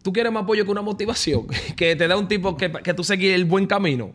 Tú 0.03 0.13
quieres 0.13 0.31
más 0.33 0.43
apoyo 0.43 0.65
que 0.65 0.71
una 0.71 0.83
motivación, 0.83 1.47
que 1.77 1.97
te 1.97 2.07
da 2.09 2.17
un 2.19 2.29
tipo 2.29 2.57
que, 2.57 2.71
que 2.73 2.93
tú 2.93 3.05
seguís 3.05 3.33
el 3.33 3.45
buen 3.47 3.67
camino. 3.67 4.13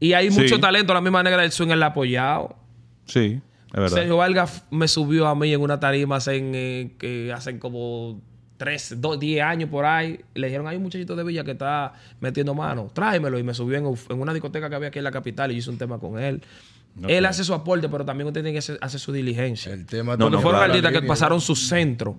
Y 0.00 0.12
hay 0.12 0.30
Sí. 0.30 0.40
mucho 0.40 0.58
talento, 0.60 0.92
la 0.94 1.00
misma 1.00 1.22
negra 1.22 1.42
del 1.42 1.52
swing 1.52 1.68
él 1.70 1.80
la 1.80 1.86
ha 1.86 1.88
apoyado. 1.90 2.56
Sí, 3.06 3.40
es 3.68 3.72
verdad. 3.72 3.96
Sergio 3.96 4.16
Vargas 4.18 4.64
me 4.70 4.88
subió 4.88 5.26
a 5.26 5.34
mí 5.34 5.52
en 5.52 5.60
una 5.60 5.80
tarima 5.80 6.16
hace, 6.16 6.36
eh, 6.42 6.92
que 6.98 7.32
hacen 7.32 7.58
como 7.58 8.20
tres, 8.56 8.94
dos, 9.00 9.18
diez 9.18 9.42
años 9.42 9.70
por 9.70 9.84
ahí. 9.84 10.20
Le 10.34 10.46
dijeron, 10.48 10.66
hay 10.66 10.76
un 10.76 10.82
muchachito 10.82 11.14
de 11.16 11.24
Villa 11.24 11.44
que 11.44 11.52
está 11.52 11.92
metiendo 12.20 12.54
mano, 12.54 12.90
tráemelo. 12.92 13.38
Y 13.38 13.42
me 13.42 13.54
subió 13.54 13.78
en, 13.78 13.86
en 13.86 14.20
una 14.20 14.32
discoteca 14.32 14.68
que 14.68 14.74
había 14.76 14.88
aquí 14.88 14.98
en 14.98 15.04
la 15.04 15.10
capital 15.12 15.50
y 15.50 15.54
yo 15.54 15.58
hice 15.60 15.70
un 15.70 15.78
tema 15.78 15.98
con 15.98 16.18
él. 16.18 16.42
Él 17.08 17.26
hace 17.26 17.44
su 17.44 17.52
aporte, 17.52 17.90
pero 17.90 18.06
también 18.06 18.26
usted 18.26 18.40
tiene 18.40 18.52
que 18.54 18.58
hacer, 18.60 18.78
hacer 18.80 18.98
su 18.98 19.12
diligencia. 19.12 19.70
El 19.74 19.84
tema 19.84 20.12
No, 20.16 20.24
Porque 20.24 20.36
no, 20.36 20.40
fueron 20.42 20.60
claro. 20.60 20.72
artistas 20.72 20.92
que 20.92 21.06
pasaron 21.06 21.40
su 21.42 21.54
centro. 21.54 22.16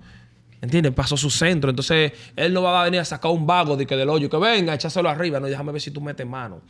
¿Entiendes? 0.62 0.94
Pasó 0.94 1.18
su 1.18 1.32
centro. 1.32 1.72
Entonces, 1.72 2.12
él 2.36 2.54
no 2.54 2.62
va 2.62 2.82
a 2.82 2.84
venir 2.86 3.00
a 3.00 3.06
sacar 3.06 3.32
un 3.32 3.48
vago 3.48 3.76
de 3.76 3.88
que 3.88 3.96
del 3.96 4.08
hoyo, 4.10 4.30
que 4.30 4.38
venga, 4.38 4.76
echáselo 4.76 5.10
arriba. 5.10 5.40
No, 5.40 5.48
déjame 5.48 5.72
ver 5.72 5.82
si 5.82 5.90
tú 5.90 6.00
metes 6.02 6.26
mano. 6.28 6.62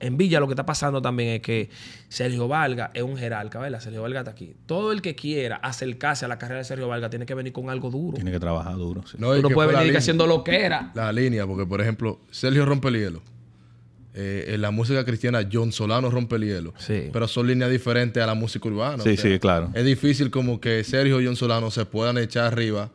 En 0.00 0.16
Villa 0.16 0.40
lo 0.40 0.46
que 0.46 0.52
está 0.52 0.66
pasando 0.66 1.00
también 1.00 1.30
es 1.30 1.40
que 1.40 1.70
Sergio 2.08 2.48
Valga 2.48 2.90
es 2.94 3.02
un 3.02 3.16
jerarca, 3.16 3.58
¿verdad? 3.58 3.80
Sergio 3.80 4.02
Valga 4.02 4.20
está 4.20 4.32
aquí. 4.32 4.54
Todo 4.66 4.92
el 4.92 5.02
que 5.02 5.14
quiera 5.14 5.56
acercarse 5.56 6.24
a 6.24 6.28
la 6.28 6.38
carrera 6.38 6.58
de 6.58 6.64
Sergio 6.64 6.88
Valga 6.88 7.10
tiene 7.10 7.26
que 7.26 7.34
venir 7.34 7.52
con 7.52 7.70
algo 7.70 7.90
duro. 7.90 8.16
Tiene 8.16 8.30
que 8.30 8.40
trabajar 8.40 8.76
duro. 8.76 9.06
sí. 9.06 9.16
No, 9.18 9.34
la 9.34 9.66
venir 9.66 9.96
haciendo 9.96 10.26
lo 10.26 10.44
que 10.44 10.64
era. 10.64 10.90
La 10.94 11.12
línea, 11.12 11.46
porque 11.46 11.66
por 11.66 11.80
ejemplo, 11.80 12.20
Sergio 12.30 12.64
rompe 12.64 12.88
el 12.88 12.94
hielo. 12.94 13.22
Eh, 14.18 14.54
en 14.54 14.62
la 14.62 14.70
música 14.70 15.04
cristiana, 15.04 15.46
John 15.50 15.72
Solano 15.72 16.10
rompe 16.10 16.36
el 16.36 16.44
hielo. 16.44 16.74
Sí. 16.78 17.10
Pero 17.12 17.28
son 17.28 17.46
líneas 17.46 17.70
diferentes 17.70 18.22
a 18.22 18.26
la 18.26 18.34
música 18.34 18.66
urbana. 18.66 19.02
Sí, 19.02 19.16
sí, 19.18 19.38
claro. 19.38 19.70
Es 19.74 19.84
difícil 19.84 20.30
como 20.30 20.58
que 20.58 20.82
Sergio 20.84 21.20
y 21.20 21.26
John 21.26 21.36
Solano 21.36 21.70
se 21.70 21.84
puedan 21.84 22.16
echar 22.16 22.46
arriba 22.46 22.90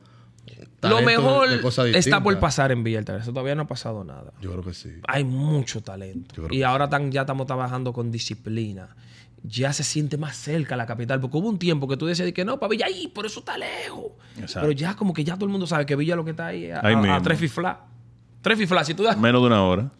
Lo 0.89 1.01
mejor 1.01 1.47
está 1.95 2.23
por 2.23 2.39
pasar 2.39 2.71
en 2.71 2.83
Villa 2.83 2.99
Altagracia. 2.99 3.23
Eso 3.23 3.33
todavía 3.33 3.55
no 3.55 3.63
ha 3.63 3.67
pasado 3.67 4.03
nada. 4.03 4.33
Yo 4.41 4.51
creo 4.51 4.63
que 4.63 4.73
sí. 4.73 4.89
Hay 5.07 5.23
mucho 5.23 5.81
talento. 5.81 6.47
Y 6.51 6.63
ahora 6.63 6.89
tan- 6.89 7.11
ya 7.11 7.21
estamos 7.21 7.45
trabajando 7.47 7.93
con 7.93 8.11
disciplina. 8.11 8.95
Ya 9.43 9.73
se 9.73 9.83
siente 9.83 10.17
más 10.17 10.35
cerca 10.37 10.75
la 10.75 10.85
capital. 10.85 11.19
Porque 11.19 11.37
hubo 11.37 11.49
un 11.49 11.57
tiempo 11.59 11.87
que 11.87 11.97
tú 11.97 12.05
decías 12.05 12.31
que 12.31 12.45
no, 12.45 12.59
para 12.59 12.69
Villa, 12.71 12.85
ahí, 12.87 13.07
por 13.07 13.25
eso 13.25 13.39
está 13.39 13.57
lejos. 13.57 14.11
Exacto. 14.37 14.61
Pero 14.61 14.71
ya 14.71 14.95
como 14.95 15.13
que 15.13 15.23
ya 15.23 15.35
todo 15.35 15.45
el 15.45 15.51
mundo 15.51 15.65
sabe 15.67 15.85
que 15.85 15.95
Villa 15.95 16.15
lo 16.15 16.23
que 16.25 16.31
está 16.31 16.47
ahí 16.47 16.65
es 16.65 16.75
a, 16.75 16.85
Ahí 16.85 16.93
a- 16.95 17.15
a 17.15 17.21
tres 17.21 17.39
fiflas. 17.39 17.77
Tres 18.41 18.57
fiflas. 18.57 18.85
Si 18.87 18.93
tú 18.93 19.03
das 19.03 19.17
Menos 19.17 19.41
de 19.41 19.47
una 19.47 19.63
hora. 19.63 19.91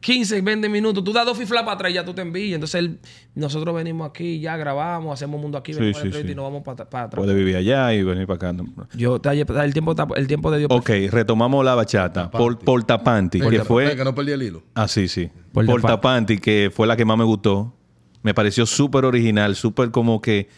15, 0.00 0.40
20 0.40 0.68
minutos, 0.68 1.02
tú 1.02 1.12
das 1.12 1.24
dos 1.24 1.36
fiflas 1.36 1.62
para 1.62 1.74
atrás 1.74 1.90
y 1.90 1.94
ya 1.94 2.04
tú 2.04 2.14
te 2.14 2.22
envías. 2.22 2.54
Entonces 2.54 2.90
nosotros 3.34 3.74
venimos 3.74 4.08
aquí, 4.08 4.38
ya 4.40 4.56
grabamos, 4.56 5.12
hacemos 5.12 5.40
mundo 5.40 5.58
aquí, 5.58 5.72
Sí, 5.72 5.80
venimos 5.80 5.96
sí, 5.96 6.00
al 6.02 6.06
entrevista 6.06 6.28
sí. 6.28 6.32
y 6.32 6.36
nos 6.36 6.44
vamos 6.44 6.62
para, 6.62 6.84
atrás. 6.84 7.08
Puede 7.14 7.34
vivir 7.34 7.56
allá 7.56 7.92
y 7.94 8.02
venir 8.02 8.26
para 8.26 8.36
acá. 8.36 8.52
No. 8.52 8.66
Yo, 8.94 9.20
el 9.24 9.72
tiempo, 9.72 9.94
el 10.14 10.26
tiempo 10.26 10.50
de 10.50 10.58
Dios. 10.58 10.70
Ok, 10.70 10.90
retomamos 11.10 11.64
la 11.64 11.74
bachata. 11.74 12.30
Por, 12.30 12.58
Portapanti, 12.58 13.40
que 13.40 13.64
fue... 13.64 13.96
que 13.96 14.04
no 14.04 14.14
perdí 14.14 14.32
el 14.32 14.42
hilo. 14.42 14.62
Ah, 14.74 14.88
sí, 14.88 15.08
sí. 15.08 15.30
Portapanti. 15.52 16.38
Que 16.38 16.70
fue 16.72 16.86
la 16.86 16.96
que 16.96 17.04
más 17.04 17.16
me 17.16 17.24
gustó. 17.24 17.74
Me 18.22 18.34
pareció 18.34 18.66
súper 18.66 19.04
original, 19.04 19.56
súper 19.56 19.90
como 19.90 20.20
que... 20.20 20.48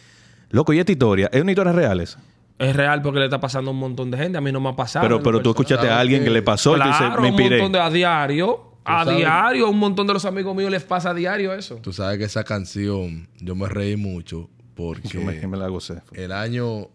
Loco, 0.49 0.73
¿y 0.73 0.79
esta 0.79 0.91
historia? 0.91 1.29
¿Es 1.31 1.41
una 1.41 1.51
historia 1.51 1.71
real 1.71 1.99
esa? 2.01 2.19
Es 2.59 2.75
real 2.75 3.01
porque 3.01 3.19
le 3.19 3.25
está 3.25 3.39
pasando 3.39 3.71
a 3.71 3.73
un 3.73 3.79
montón 3.79 4.11
de 4.11 4.17
gente. 4.17 4.37
A 4.37 4.41
mí 4.41 4.51
no 4.51 4.59
me 4.59 4.69
ha 4.69 4.75
pasado. 4.75 5.03
Pero, 5.03 5.23
pero 5.23 5.41
tú 5.41 5.51
escuchaste 5.51 5.87
a 5.87 5.97
alguien 5.97 6.23
que 6.23 6.29
le 6.29 6.41
pasó 6.41 6.75
y 6.75 6.79
tú 6.81 6.87
dices, 6.87 6.97
Claro, 6.97 7.21
un 7.21 7.31
montón 7.31 7.71
de 7.71 7.79
a 7.79 7.89
diario. 7.89 8.68
A 8.89 9.03
sabes. 9.05 9.17
diario, 9.19 9.67
a 9.67 9.69
un 9.69 9.79
montón 9.79 10.07
de 10.07 10.13
los 10.13 10.25
amigos 10.25 10.55
míos 10.55 10.71
les 10.71 10.83
pasa 10.83 11.11
a 11.11 11.13
diario 11.13 11.53
eso. 11.53 11.75
Tú 11.77 11.93
sabes 11.93 12.17
que 12.17 12.23
esa 12.25 12.43
canción 12.43 13.27
yo 13.39 13.55
me 13.55 13.67
reí 13.69 13.95
mucho 13.95 14.49
porque 14.75 15.07
Yo 15.09 15.21
me, 15.21 15.39
que 15.39 15.47
me 15.47 15.57
la 15.57 15.67
gocé. 15.67 16.01
el 16.13 16.31
año 16.31 16.89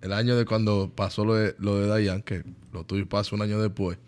el 0.00 0.12
año 0.12 0.36
de 0.36 0.44
cuando 0.44 0.92
pasó 0.94 1.24
lo 1.24 1.34
de, 1.34 1.56
lo 1.58 1.76
de 1.80 1.88
Dayan, 1.88 2.22
que 2.22 2.44
lo 2.72 2.84
tuyo 2.84 3.08
pasó 3.08 3.34
un 3.34 3.42
año 3.42 3.60
después, 3.60 3.98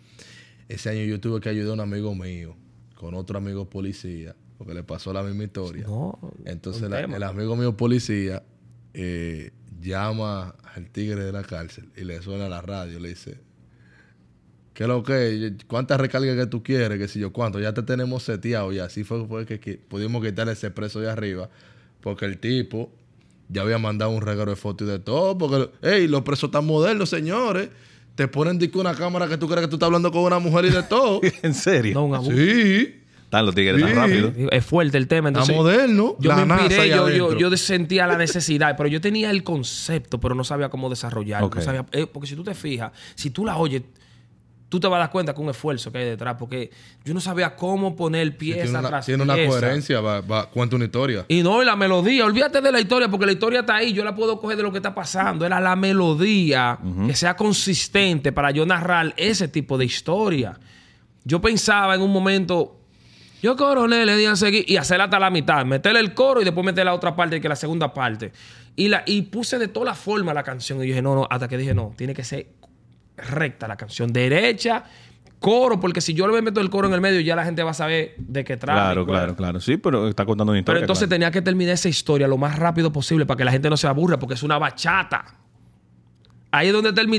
ese 0.69 0.89
año 0.89 1.03
yo 1.03 1.19
tuve 1.19 1.41
que 1.41 1.49
ayudar 1.49 1.71
a 1.71 1.73
un 1.73 1.79
amigo 1.81 2.15
mío 2.15 2.55
con 2.95 3.13
otro 3.13 3.37
amigo 3.37 3.69
policía, 3.69 4.33
porque 4.57 4.73
le 4.73 4.83
pasó 4.83 5.11
la 5.11 5.21
misma 5.21 5.43
historia. 5.43 5.83
No, 5.85 6.17
Entonces 6.45 6.89
la- 6.89 7.01
el 7.01 7.23
amigo 7.23 7.57
mío 7.57 7.75
policía 7.75 8.41
eh, 8.93 9.51
llama 9.81 10.55
al 10.75 10.89
tigre 10.91 11.23
de 11.25 11.31
la 11.33 11.43
cárcel 11.43 11.89
y 11.97 12.05
le 12.05 12.21
suena 12.21 12.45
a 12.45 12.49
la 12.49 12.61
radio, 12.61 12.97
le 12.99 13.09
dice, 13.09 13.39
¿qué 14.73 14.83
es 14.83 14.87
lo 14.89 15.03
que? 15.03 15.53
¿Cuántas 15.67 15.99
recargas 15.99 16.35
que 16.35 16.45
tú 16.47 16.63
quieres? 16.63 16.97
Que 16.97 17.07
si 17.07 17.19
yo 17.19 17.31
cuánto, 17.33 17.59
ya 17.59 17.73
te 17.73 17.83
tenemos 17.83 18.23
seteado 18.23 18.71
y 18.73 18.79
así 18.79 19.03
fue, 19.03 19.25
fue 19.27 19.45
que, 19.45 19.59
que 19.59 19.75
pudimos 19.77 20.23
quitarle 20.23 20.53
ese 20.53 20.71
preso 20.71 20.99
de 20.99 21.09
arriba, 21.09 21.49
porque 22.01 22.25
el 22.25 22.37
tipo 22.37 22.91
ya 23.49 23.61
había 23.63 23.77
mandado 23.77 24.11
un 24.11 24.21
regalo 24.21 24.51
de 24.51 24.55
fotos 24.57 24.87
y 24.87 24.91
de 24.91 24.99
todo, 24.99 25.37
porque, 25.37 25.69
hey, 25.81 26.07
los 26.07 26.21
presos 26.21 26.47
están 26.49 26.65
modernos, 26.65 27.09
señores. 27.09 27.69
Te 28.15 28.27
ponen 28.27 28.59
disco 28.59 28.79
una 28.81 28.93
cámara 28.93 29.27
que 29.27 29.37
tú 29.37 29.47
crees 29.47 29.61
que 29.61 29.67
tú 29.69 29.77
estás 29.77 29.87
hablando 29.87 30.11
con 30.11 30.21
una 30.23 30.37
mujer 30.37 30.65
y 30.65 30.69
de 30.69 30.83
todo. 30.83 31.21
¿En 31.43 31.53
serio? 31.53 31.93
no, 31.93 32.05
un 32.05 32.15
abuso. 32.15 32.31
sí, 32.35 32.95
Están 33.23 33.45
los 33.45 33.55
tigres 33.55 33.79
tan 33.79 33.89
Sí. 33.89 33.95
rápido. 33.95 34.33
Es 34.51 34.65
fuerte 34.65 34.97
el 34.97 35.07
tema. 35.07 35.29
está 35.29 35.39
Entonces, 35.39 35.55
moderno. 35.55 36.17
yo 36.19 36.29
la 36.29 36.45
me 36.45 36.55
inspiré, 36.65 36.89
yo, 36.89 37.09
yo, 37.09 37.37
yo 37.37 37.57
sentía 37.57 38.05
la 38.07 38.17
necesidad, 38.17 38.75
pero 38.75 38.89
yo 38.89 38.99
tenía 38.99 39.31
el 39.31 39.43
concepto, 39.43 40.19
pero 40.19 40.35
no 40.35 40.43
sabía 40.43 40.67
cómo 40.69 40.89
desarrollarlo. 40.89 41.47
Ok. 41.47 41.55
No 41.55 41.61
sabía- 41.61 41.85
eh, 41.93 42.05
porque 42.05 42.27
si 42.27 42.35
tú 42.35 42.43
te 42.43 42.53
fijas, 42.53 42.91
si 43.15 43.29
tú 43.29 43.45
la 43.45 43.55
oyes, 43.57 43.81
tú 44.71 44.79
te 44.79 44.87
vas 44.87 44.95
a 44.95 44.99
dar 45.01 45.11
cuenta 45.11 45.33
que 45.33 45.41
un 45.41 45.49
esfuerzo 45.49 45.91
que 45.91 45.97
hay 45.97 46.05
detrás, 46.05 46.37
porque 46.39 46.71
yo 47.03 47.13
no 47.13 47.19
sabía 47.19 47.57
cómo 47.57 47.93
poner 47.93 48.29
Sí, 48.29 48.33
pieza 48.37 48.63
tiene 48.63 48.79
una, 48.79 49.01
tiene 49.01 49.23
una 49.23 49.35
coherencia, 49.45 49.99
va, 49.99 50.21
va- 50.21 50.49
cuenta 50.49 50.77
una 50.77 50.85
historia. 50.85 51.25
Y 51.27 51.43
no, 51.43 51.61
y 51.61 51.65
la 51.65 51.75
melodía, 51.75 52.23
olvídate 52.25 52.61
de 52.61 52.71
la 52.71 52.79
historia, 52.79 53.09
porque 53.09 53.25
la 53.25 53.33
historia 53.33 53.59
está 53.59 53.75
ahí, 53.75 53.91
yo 53.91 54.05
la 54.05 54.15
puedo 54.15 54.39
coger 54.39 54.55
de 54.55 54.63
lo 54.63 54.71
que 54.71 54.77
está 54.77 54.95
pasando. 54.95 55.45
Era 55.45 55.59
la 55.59 55.75
melodía 55.75 56.79
que 57.05 57.13
sea 57.13 57.35
consistente 57.35 58.31
para 58.31 58.51
yo 58.51 58.65
narrar 58.65 59.13
ese 59.17 59.49
tipo 59.49 59.77
de 59.77 59.83
historia. 59.83 60.57
Yo 61.25 61.41
pensaba 61.41 61.93
en 61.93 62.01
un 62.01 62.11
momento, 62.13 62.79
yo 63.43 63.57
coronel 63.57 64.05
le 64.05 64.15
di 64.15 64.25
a 64.25 64.37
seguir 64.37 64.63
y 64.69 64.77
hacerla 64.77 65.03
hasta 65.03 65.19
la 65.19 65.29
mitad, 65.29 65.65
meterle 65.65 65.99
el 65.99 66.13
coro 66.13 66.41
y 66.41 66.45
después 66.45 66.65
meter 66.65 66.85
la 66.85 66.93
otra 66.93 67.13
parte, 67.13 67.41
que 67.41 67.47
es 67.47 67.49
la 67.49 67.55
segunda 67.57 67.93
parte. 67.93 68.31
Y, 68.77 68.87
la, 68.87 69.03
y 69.05 69.23
puse 69.23 69.59
de 69.59 69.67
toda 69.67 69.87
la 69.87 69.95
forma 69.95 70.33
la 70.33 70.43
canción. 70.43 70.77
Y 70.79 70.83
yo 70.83 70.85
dije, 70.93 71.01
no, 71.01 71.13
no, 71.13 71.27
hasta 71.29 71.49
que 71.49 71.57
dije, 71.57 71.73
no, 71.73 71.93
tiene 71.97 72.13
que 72.13 72.23
ser 72.23 72.47
recta 73.17 73.67
la 73.67 73.75
canción, 73.77 74.11
derecha, 74.13 74.83
coro, 75.39 75.79
porque 75.79 76.01
si 76.01 76.13
yo 76.13 76.27
le 76.27 76.41
meto 76.41 76.61
el 76.61 76.69
coro 76.69 76.87
en 76.87 76.93
el 76.93 77.01
medio, 77.01 77.19
ya 77.21 77.35
la 77.35 77.43
gente 77.43 77.63
va 77.63 77.71
a 77.71 77.73
saber 77.73 78.13
de 78.17 78.43
qué 78.43 78.57
trata. 78.57 78.79
Claro, 78.81 79.05
claro, 79.05 79.35
claro. 79.35 79.59
Sí, 79.59 79.77
pero 79.77 80.07
está 80.07 80.25
contando 80.25 80.51
una 80.51 80.59
historia. 80.59 80.75
Pero 80.77 80.83
entonces 80.85 81.07
claro. 81.07 81.15
tenía 81.19 81.31
que 81.31 81.41
terminar 81.41 81.73
esa 81.73 81.89
historia 81.89 82.27
lo 82.27 82.37
más 82.37 82.57
rápido 82.59 82.91
posible 82.93 83.25
para 83.25 83.37
que 83.37 83.45
la 83.45 83.51
gente 83.51 83.69
no 83.69 83.77
se 83.77 83.87
aburra, 83.87 84.19
porque 84.19 84.35
es 84.35 84.43
una 84.43 84.57
bachata. 84.57 85.25
Ahí 86.51 86.67
es 86.67 86.73
donde 86.73 86.89
está 86.89 87.01
el, 87.01 87.09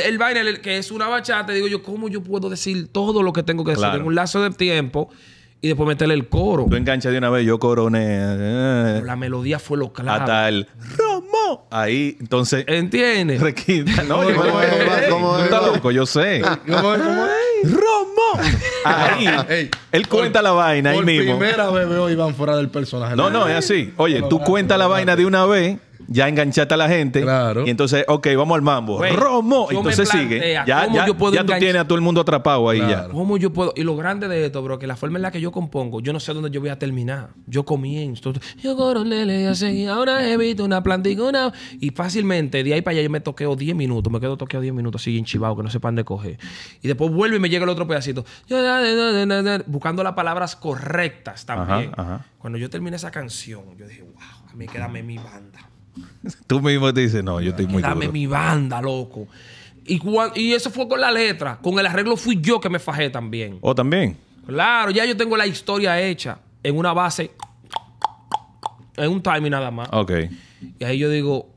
el, 0.00 0.20
el 0.36 0.60
que 0.60 0.76
es 0.78 0.90
una 0.90 1.06
bachata. 1.08 1.52
Digo 1.52 1.68
yo, 1.68 1.82
¿cómo 1.82 2.08
yo 2.08 2.22
puedo 2.22 2.50
decir 2.50 2.88
todo 2.88 3.22
lo 3.22 3.32
que 3.32 3.42
tengo 3.42 3.64
que 3.64 3.70
decir 3.70 3.84
Claro. 3.84 4.00
en 4.00 4.06
un 4.06 4.14
lazo 4.16 4.42
de 4.42 4.50
tiempo 4.50 5.10
y 5.60 5.68
después 5.68 5.86
meterle 5.86 6.14
el 6.14 6.28
coro? 6.28 6.66
Tú 6.68 6.74
enganchas 6.74 7.12
de 7.12 7.18
una 7.18 7.30
vez, 7.30 7.46
yo 7.46 7.60
coroné. 7.60 8.04
eh, 8.04 8.92
Pero 8.94 9.06
la 9.06 9.14
melodía 9.16 9.60
fue 9.60 9.78
lo 9.78 9.92
clave. 9.92 10.18
hasta 10.20 10.48
el 10.48 10.66
Ahí, 11.70 12.16
entonces. 12.20 12.64
¿Entiendes? 12.68 13.40
requinta. 13.40 14.02
No, 14.04 14.28
yo- 14.28 14.36
¿Cómo 14.36 14.60
es? 14.62 14.68
¿Cómo 14.70 14.94
es? 14.94 15.08
¿Cómo 15.08 15.32
Tú 15.34 15.38
es? 15.38 15.44
estás 15.44 15.66
loco, 15.66 15.90
yo 15.90 16.06
sé. 16.06 16.42
¿Cómo 16.66 16.94
es? 16.94 17.00
¿Cómo 17.02 17.26
es? 17.26 17.72
¡Romo! 17.72 18.48
Ahí. 18.84 19.26
Ey, 19.48 19.70
él 19.92 20.08
cuenta 20.08 20.40
la 20.42 20.52
vaina 20.52 20.90
ahí 20.90 20.96
Por 20.96 21.04
mismo. 21.06 21.38
primera 21.38 21.68
vez 21.70 21.88
veo 21.88 22.06
a 22.06 22.12
Iván 22.12 22.34
fuera 22.34 22.56
del 22.56 22.68
personaje. 22.70 23.16
No, 23.16 23.28
no, 23.30 23.46
es 23.48 23.56
así. 23.56 23.92
Oye, 23.96 24.22
tú 24.30 24.40
cuentas 24.40 24.78
la 24.78 24.86
vaina 24.86 25.14
de 25.16 25.26
una 25.26 25.44
vez, 25.46 25.78
ya 26.10 26.28
enganchaste 26.28 26.74
a 26.74 26.76
la 26.76 26.88
gente. 26.88 27.22
Claro. 27.22 27.64
Y 27.64 27.70
entonces, 27.70 28.04
ok, 28.08 28.26
vamos 28.36 28.56
al 28.56 28.62
mambo. 28.62 28.96
Güey, 28.96 29.14
Romo. 29.14 29.68
Entonces 29.70 30.08
sigue. 30.08 30.52
Ya, 30.66 30.84
¿cómo 30.84 30.96
ya, 30.96 31.06
yo 31.06 31.16
puedo 31.16 31.34
ya 31.34 31.46
tú 31.46 31.52
tienes 31.58 31.76
a 31.76 31.84
todo 31.84 31.94
el 31.94 32.02
mundo 32.02 32.20
atrapado 32.20 32.68
ahí 32.68 32.80
Claro. 32.80 33.12
¿Cómo 33.12 33.36
yo 33.36 33.52
puedo? 33.52 33.72
Y 33.76 33.84
lo 33.84 33.96
grande 33.96 34.26
de 34.26 34.46
esto, 34.46 34.60
bro, 34.62 34.78
que 34.78 34.88
la 34.88 34.96
forma 34.96 35.18
en 35.18 35.22
la 35.22 35.30
que 35.30 35.40
yo 35.40 35.52
compongo, 35.52 36.00
yo 36.00 36.12
no 36.12 36.18
sé 36.18 36.34
dónde 36.34 36.50
yo 36.50 36.60
voy 36.60 36.70
a 36.70 36.78
terminar. 36.78 37.30
Yo 37.46 37.64
comienzo. 37.64 38.32
Yo 38.60 38.76
coronel 38.76 39.30
y 39.30 39.44
así, 39.44 39.86
ahora 39.86 40.28
he 40.28 40.36
visto 40.36 40.64
una 40.64 40.82
plantica, 40.82 41.22
una... 41.22 41.52
Y 41.78 41.90
fácilmente, 41.90 42.64
de 42.64 42.74
ahí 42.74 42.82
para 42.82 42.94
allá 42.94 43.02
yo 43.02 43.10
me 43.10 43.20
toqueo 43.20 43.54
10 43.54 43.76
minutos, 43.76 44.12
me 44.12 44.18
quedo 44.18 44.36
toqueo 44.36 44.60
10 44.60 44.74
minutos 44.74 45.02
así 45.02 45.16
enchivado, 45.16 45.56
que 45.56 45.62
no 45.62 45.70
sepan 45.70 45.94
de 45.94 46.04
coger. 46.04 46.38
Y 46.82 46.88
después 46.88 47.12
vuelve 47.12 47.36
y 47.36 47.40
me 47.40 47.48
llega 47.48 47.62
el 47.64 47.70
otro 47.70 47.86
pedacito. 47.86 48.24
Yo, 48.48 48.58
buscando 49.66 50.02
las 50.02 50.14
palabras 50.14 50.56
correctas 50.56 51.46
también. 51.46 51.92
Ajá, 51.96 52.02
ajá. 52.14 52.26
Cuando 52.38 52.58
yo 52.58 52.68
terminé 52.68 52.96
esa 52.96 53.12
canción, 53.12 53.62
yo 53.76 53.86
dije, 53.86 54.02
wow, 54.02 54.50
a 54.50 54.54
mí 54.56 54.66
quédame 54.66 55.02
mi 55.02 55.16
banda. 55.16 55.70
Tú 56.46 56.60
mismo 56.60 56.92
te 56.92 57.00
dices, 57.02 57.22
no, 57.24 57.40
yo 57.40 57.50
estoy 57.50 57.66
muy 57.66 57.82
Dame 57.82 58.06
duro. 58.06 58.12
mi 58.12 58.26
banda, 58.26 58.80
loco. 58.82 59.26
Y, 59.86 59.98
cuan- 59.98 60.32
y 60.34 60.52
eso 60.52 60.70
fue 60.70 60.86
con 60.88 61.00
la 61.00 61.10
letra. 61.10 61.58
Con 61.62 61.78
el 61.78 61.86
arreglo 61.86 62.16
fui 62.16 62.38
yo 62.40 62.60
que 62.60 62.68
me 62.68 62.78
fajé 62.78 63.10
también. 63.10 63.58
¿O 63.60 63.74
también? 63.74 64.16
Claro, 64.46 64.90
ya 64.90 65.04
yo 65.04 65.16
tengo 65.16 65.36
la 65.36 65.46
historia 65.46 66.00
hecha 66.00 66.38
en 66.62 66.76
una 66.76 66.92
base, 66.92 67.30
en 68.96 69.10
un 69.10 69.22
timing 69.22 69.50
nada 69.50 69.70
más. 69.70 69.88
Ok. 69.92 70.12
Y 70.78 70.84
ahí 70.84 70.98
yo 70.98 71.08
digo, 71.08 71.48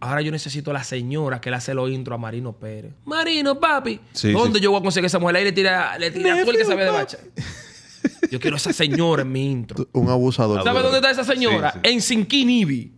ahora 0.00 0.20
yo 0.20 0.30
necesito 0.30 0.70
a 0.70 0.74
la 0.74 0.84
señora 0.84 1.40
que 1.40 1.50
le 1.50 1.56
hace 1.56 1.72
los 1.74 1.90
intro 1.90 2.14
a 2.14 2.18
Marino 2.18 2.52
Pérez. 2.52 2.92
Marino, 3.06 3.58
papi. 3.58 4.00
Sí, 4.12 4.32
¿Dónde 4.32 4.58
sí. 4.58 4.64
yo 4.64 4.70
voy 4.70 4.80
a 4.80 4.82
conseguir 4.82 5.06
esa 5.06 5.18
mujer? 5.18 5.36
Ahí 5.36 5.44
le 5.44 5.52
tira, 5.52 5.98
le 5.98 6.10
tira 6.10 6.42
tú 6.44 6.50
el 6.50 6.56
que 6.58 6.64
sabe 6.64 6.84
de 6.84 6.90
bacha. 6.90 7.18
Yo 8.30 8.38
quiero 8.40 8.56
esa 8.56 8.72
señora 8.72 9.22
en 9.22 9.32
mi 9.32 9.50
intro. 9.50 9.86
Un 9.92 10.08
abusador. 10.08 10.62
¿Sabes 10.62 10.82
dónde 10.82 10.98
está 10.98 11.10
esa 11.10 11.24
señora? 11.24 11.72
Sí, 11.72 11.78
sí. 11.84 11.90
En 11.92 12.00
Sinquinibi. 12.02 12.92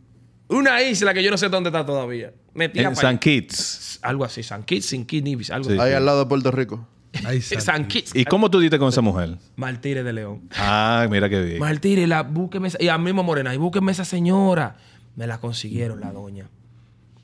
Una 0.52 0.82
isla 0.82 1.12
que 1.14 1.22
yo 1.22 1.30
no 1.30 1.36
sé 1.38 1.48
dónde 1.48 1.68
está 1.70 1.84
todavía. 1.84 2.32
Metida 2.54 2.88
En 2.88 2.96
San. 2.96 3.18
Kitts. 3.18 3.98
Algo 4.02 4.24
así, 4.24 4.42
San 4.42 4.62
Kitts, 4.64 4.86
Sinquinibi, 4.86 5.44
algo 5.50 5.68
Sí. 5.70 5.76
así. 5.78 5.80
Ahí 5.88 5.92
al 5.94 6.04
lado 6.04 6.20
de 6.20 6.26
Puerto 6.26 6.50
Rico. 6.50 6.86
Ay. 7.24 7.40
San 7.40 7.86
Kitts. 7.88 8.14
¿Y 8.14 8.24
cómo 8.24 8.50
tú 8.50 8.58
diste 8.60 8.78
con 8.78 8.88
esa 8.88 9.00
mujer? 9.00 9.36
Martínez 9.56 10.04
de 10.04 10.12
León. 10.12 10.48
Ah, 10.56 11.06
mira 11.10 11.28
qué 11.28 11.40
bien. 11.42 11.58
Martínez, 11.58 12.08
la, 12.08 12.22
búsqueme 12.22 12.68
esa- 12.68 12.82
y 12.82 12.88
a 12.88 12.98
mismo 12.98 13.22
Morena, 13.22 13.54
y 13.54 13.58
búsqueme 13.58 13.92
esa 13.92 14.04
señora. 14.04 14.76
Me 15.16 15.26
la 15.26 15.38
consiguieron 15.38 16.00
la 16.00 16.10
doña. 16.12 16.48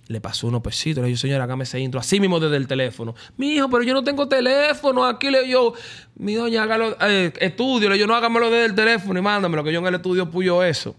Le 0.08 0.20
pasó 0.22 0.46
unos 0.46 0.62
pesitos. 0.62 1.02
Le 1.02 1.08
dije, 1.08 1.20
señora, 1.20 1.44
hágame 1.44 1.64
ese 1.64 1.78
intro. 1.80 2.00
Así 2.00 2.18
mismo 2.20 2.40
desde 2.40 2.56
el 2.56 2.66
teléfono. 2.66 3.14
Mi 3.36 3.54
hijo, 3.56 3.68
pero 3.68 3.82
yo 3.82 3.92
no 3.92 4.02
tengo 4.04 4.26
teléfono. 4.28 5.04
Aquí 5.04 5.30
le 5.30 5.48
yo, 5.50 5.74
mi 6.16 6.34
doña, 6.34 6.62
hágalo, 6.62 6.96
eh, 7.00 7.32
estudio. 7.40 7.88
Le 7.90 7.96
digo, 7.96 8.06
no, 8.06 8.14
hágamelo 8.14 8.50
desde 8.50 8.66
el 8.66 8.74
teléfono 8.74 9.18
y 9.18 9.22
mándamelo, 9.22 9.62
que 9.64 9.72
yo 9.72 9.80
en 9.80 9.86
el 9.86 9.94
estudio 9.96 10.30
puyo 10.30 10.62
eso. 10.62 10.96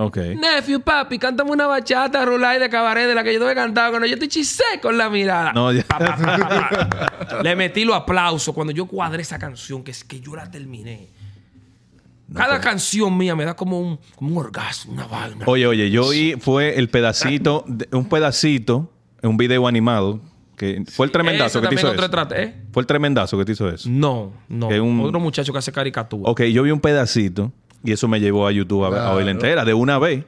Ok. 0.00 0.16
Nephew, 0.16 0.80
papi, 0.80 1.18
cántame 1.18 1.50
una 1.50 1.66
bachata 1.66 2.24
rulay 2.24 2.58
de 2.60 2.68
cabaret 2.70 3.06
de 3.08 3.14
la 3.14 3.24
que 3.24 3.34
yo 3.34 3.44
te 3.44 3.50
he 3.50 3.54
cantado 3.54 3.90
cuando 3.90 4.06
yo 4.06 4.16
te 4.18 4.26
hechicé 4.26 4.62
con 4.80 4.96
la 4.96 5.10
mirada. 5.10 5.52
No, 5.52 5.72
ya. 5.72 5.82
Pa, 5.82 5.98
pa, 5.98 6.16
pa, 6.16 6.38
pa, 6.38 6.88
pa. 7.28 7.42
Le 7.42 7.56
metí 7.56 7.84
los 7.84 7.96
aplausos 7.96 8.54
cuando 8.54 8.72
yo 8.72 8.86
cuadré 8.86 9.22
esa 9.22 9.38
canción, 9.38 9.82
que 9.82 9.90
es 9.90 10.04
que 10.04 10.20
yo 10.20 10.36
la 10.36 10.48
terminé. 10.50 11.08
Cada 12.34 12.60
canción 12.60 13.16
mía 13.16 13.34
me 13.34 13.44
da 13.44 13.56
como 13.56 13.80
un, 13.80 13.98
como 14.14 14.30
un 14.32 14.36
orgasmo, 14.38 14.92
una 14.92 15.06
vaina. 15.06 15.44
Oye, 15.46 15.66
oye, 15.66 15.90
yo 15.90 16.04
oí, 16.06 16.36
fue 16.38 16.78
el 16.78 16.90
pedacito, 16.90 17.64
de- 17.66 17.88
un 17.92 18.06
pedacito, 18.08 18.92
en 19.22 19.30
un 19.30 19.36
video 19.38 19.66
animado, 19.66 20.20
que 20.56 20.84
fue 20.92 21.06
el 21.06 21.12
tremendazo 21.12 21.60
que 21.62 21.68
te 21.68 21.74
hizo 21.76 21.88
otro 21.88 22.02
eso. 22.02 22.10
trate, 22.10 22.42
¿eh? 22.42 22.54
Fue 22.70 22.82
el 22.82 22.86
tremendazo 22.86 23.38
que 23.38 23.44
te 23.46 23.52
hizo 23.52 23.68
eso. 23.70 23.88
No, 23.90 24.32
no. 24.48 24.68
Que 24.68 24.78
un- 24.78 25.00
Otro 25.00 25.18
muchacho 25.20 25.52
que 25.52 25.58
hace 25.58 25.72
caricatura. 25.72 26.30
Ok, 26.30 26.42
yo 26.42 26.62
vi 26.64 26.70
un 26.70 26.80
pedacito 26.80 27.50
Y 27.84 27.92
eso 27.92 28.08
me 28.08 28.18
llevó 28.20 28.46
a 28.46 28.50
YouTube 28.52 28.84
a, 28.84 28.90
ver- 28.90 28.98
a 29.00 29.10
oírla 29.12 29.22
Claro. 29.22 29.30
entera 29.30 29.64
de 29.64 29.72
una 29.72 29.98
vez. 30.00 30.24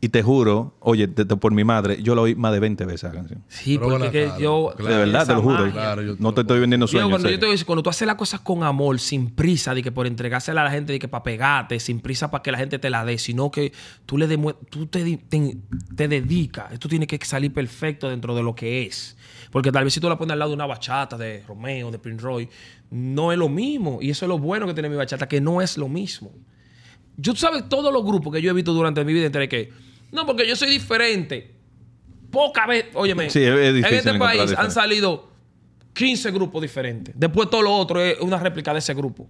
Y 0.00 0.08
te 0.10 0.22
juro, 0.22 0.74
oye, 0.80 1.08
por 1.08 1.52
mi 1.52 1.64
madre, 1.64 2.00
yo 2.02 2.14
la 2.14 2.20
oí 2.20 2.34
más 2.34 2.52
de 2.52 2.60
20 2.60 2.84
veces 2.84 3.04
esa 3.04 3.12
canción. 3.12 3.42
Sí, 3.48 3.78
Pero 3.78 3.90
porque 3.90 4.10
que 4.10 4.24
claro, 4.26 4.40
yo... 4.40 4.72
claro. 4.76 4.94
de 4.94 5.00
verdad, 5.00 5.26
te 5.26 5.32
lo 5.32 5.42
juro. 5.42 5.72
Claro, 5.72 6.02
yo- 6.02 6.16
no 6.18 6.34
te 6.34 6.42
estoy 6.42 6.60
vendiendo 6.60 6.86
sueños. 6.86 7.08
cuando 7.10 7.28
en 7.28 7.34
yo 7.34 7.40
te 7.40 7.46
digo, 7.46 7.58
cuando 7.66 7.82
tú 7.82 7.90
haces 7.90 8.06
las 8.06 8.16
cosas 8.16 8.40
con 8.40 8.62
amor, 8.62 8.98
sin 9.00 9.30
prisa, 9.30 9.74
de 9.74 9.82
que 9.82 9.90
por 9.90 10.06
entregársela 10.06 10.60
a 10.60 10.64
la 10.64 10.70
gente, 10.70 10.92
de 10.92 10.98
que 10.98 11.08
para 11.08 11.22
pegarte, 11.24 11.80
sin 11.80 12.00
prisa 12.00 12.30
para 12.30 12.42
que 12.42 12.52
la 12.52 12.58
gente 12.58 12.78
te 12.78 12.90
la 12.90 13.04
dé, 13.04 13.16
sino 13.18 13.50
que 13.50 13.72
tú 14.06 14.18
le 14.18 14.28
demue- 14.28 14.56
tú 14.70 14.86
te, 14.86 15.16
te, 15.28 15.56
te 15.96 16.06
dedicas. 16.08 16.70
Esto 16.72 16.88
tiene 16.88 17.06
que 17.06 17.18
salir 17.24 17.52
perfecto 17.52 18.08
dentro 18.10 18.34
de 18.36 18.42
lo 18.42 18.54
que 18.54 18.84
es. 18.86 19.16
Porque 19.50 19.72
tal 19.72 19.84
vez 19.84 19.94
si 19.94 20.00
tú 20.00 20.08
la 20.10 20.18
pones 20.18 20.32
al 20.34 20.38
lado 20.38 20.50
de 20.50 20.54
una 20.56 20.66
bachata 20.66 21.16
de 21.16 21.42
Romeo, 21.48 21.90
de 21.90 21.98
Prince 21.98 22.22
Roy, 22.22 22.48
no 22.90 23.32
es 23.32 23.38
lo 23.38 23.48
mismo. 23.48 23.98
Y 24.02 24.10
eso 24.10 24.26
es 24.26 24.28
lo 24.28 24.38
bueno 24.38 24.66
que 24.66 24.74
tiene 24.74 24.90
mi 24.90 24.96
bachata, 24.96 25.26
que 25.26 25.40
no 25.40 25.60
es 25.62 25.78
lo 25.78 25.88
mismo. 25.88 26.30
Yo 27.18 27.32
tú 27.34 27.38
sabes 27.40 27.68
todos 27.68 27.92
los 27.92 28.02
grupos 28.04 28.32
que 28.32 28.40
yo 28.40 28.50
he 28.50 28.54
visto 28.54 28.72
durante 28.72 29.04
mi 29.04 29.12
vida 29.12 29.26
entera 29.26 29.46
que 29.46 29.70
no, 30.12 30.24
porque 30.24 30.48
yo 30.48 30.56
soy 30.56 30.70
diferente. 30.70 31.52
Poca 32.30 32.66
vez, 32.66 32.86
óyeme, 32.94 33.28
Sí, 33.28 33.42
es- 33.42 33.84
en 33.84 33.84
este 33.94 34.14
país 34.14 34.54
han 34.56 34.70
salido 34.70 35.30
15 35.94 36.30
grupos 36.30 36.62
diferentes. 36.62 37.14
Después 37.18 37.50
todo 37.50 37.62
lo 37.62 37.72
otro 37.74 38.00
es 38.00 38.18
una 38.20 38.38
réplica 38.38 38.72
de 38.72 38.78
ese 38.78 38.94
grupo. 38.94 39.26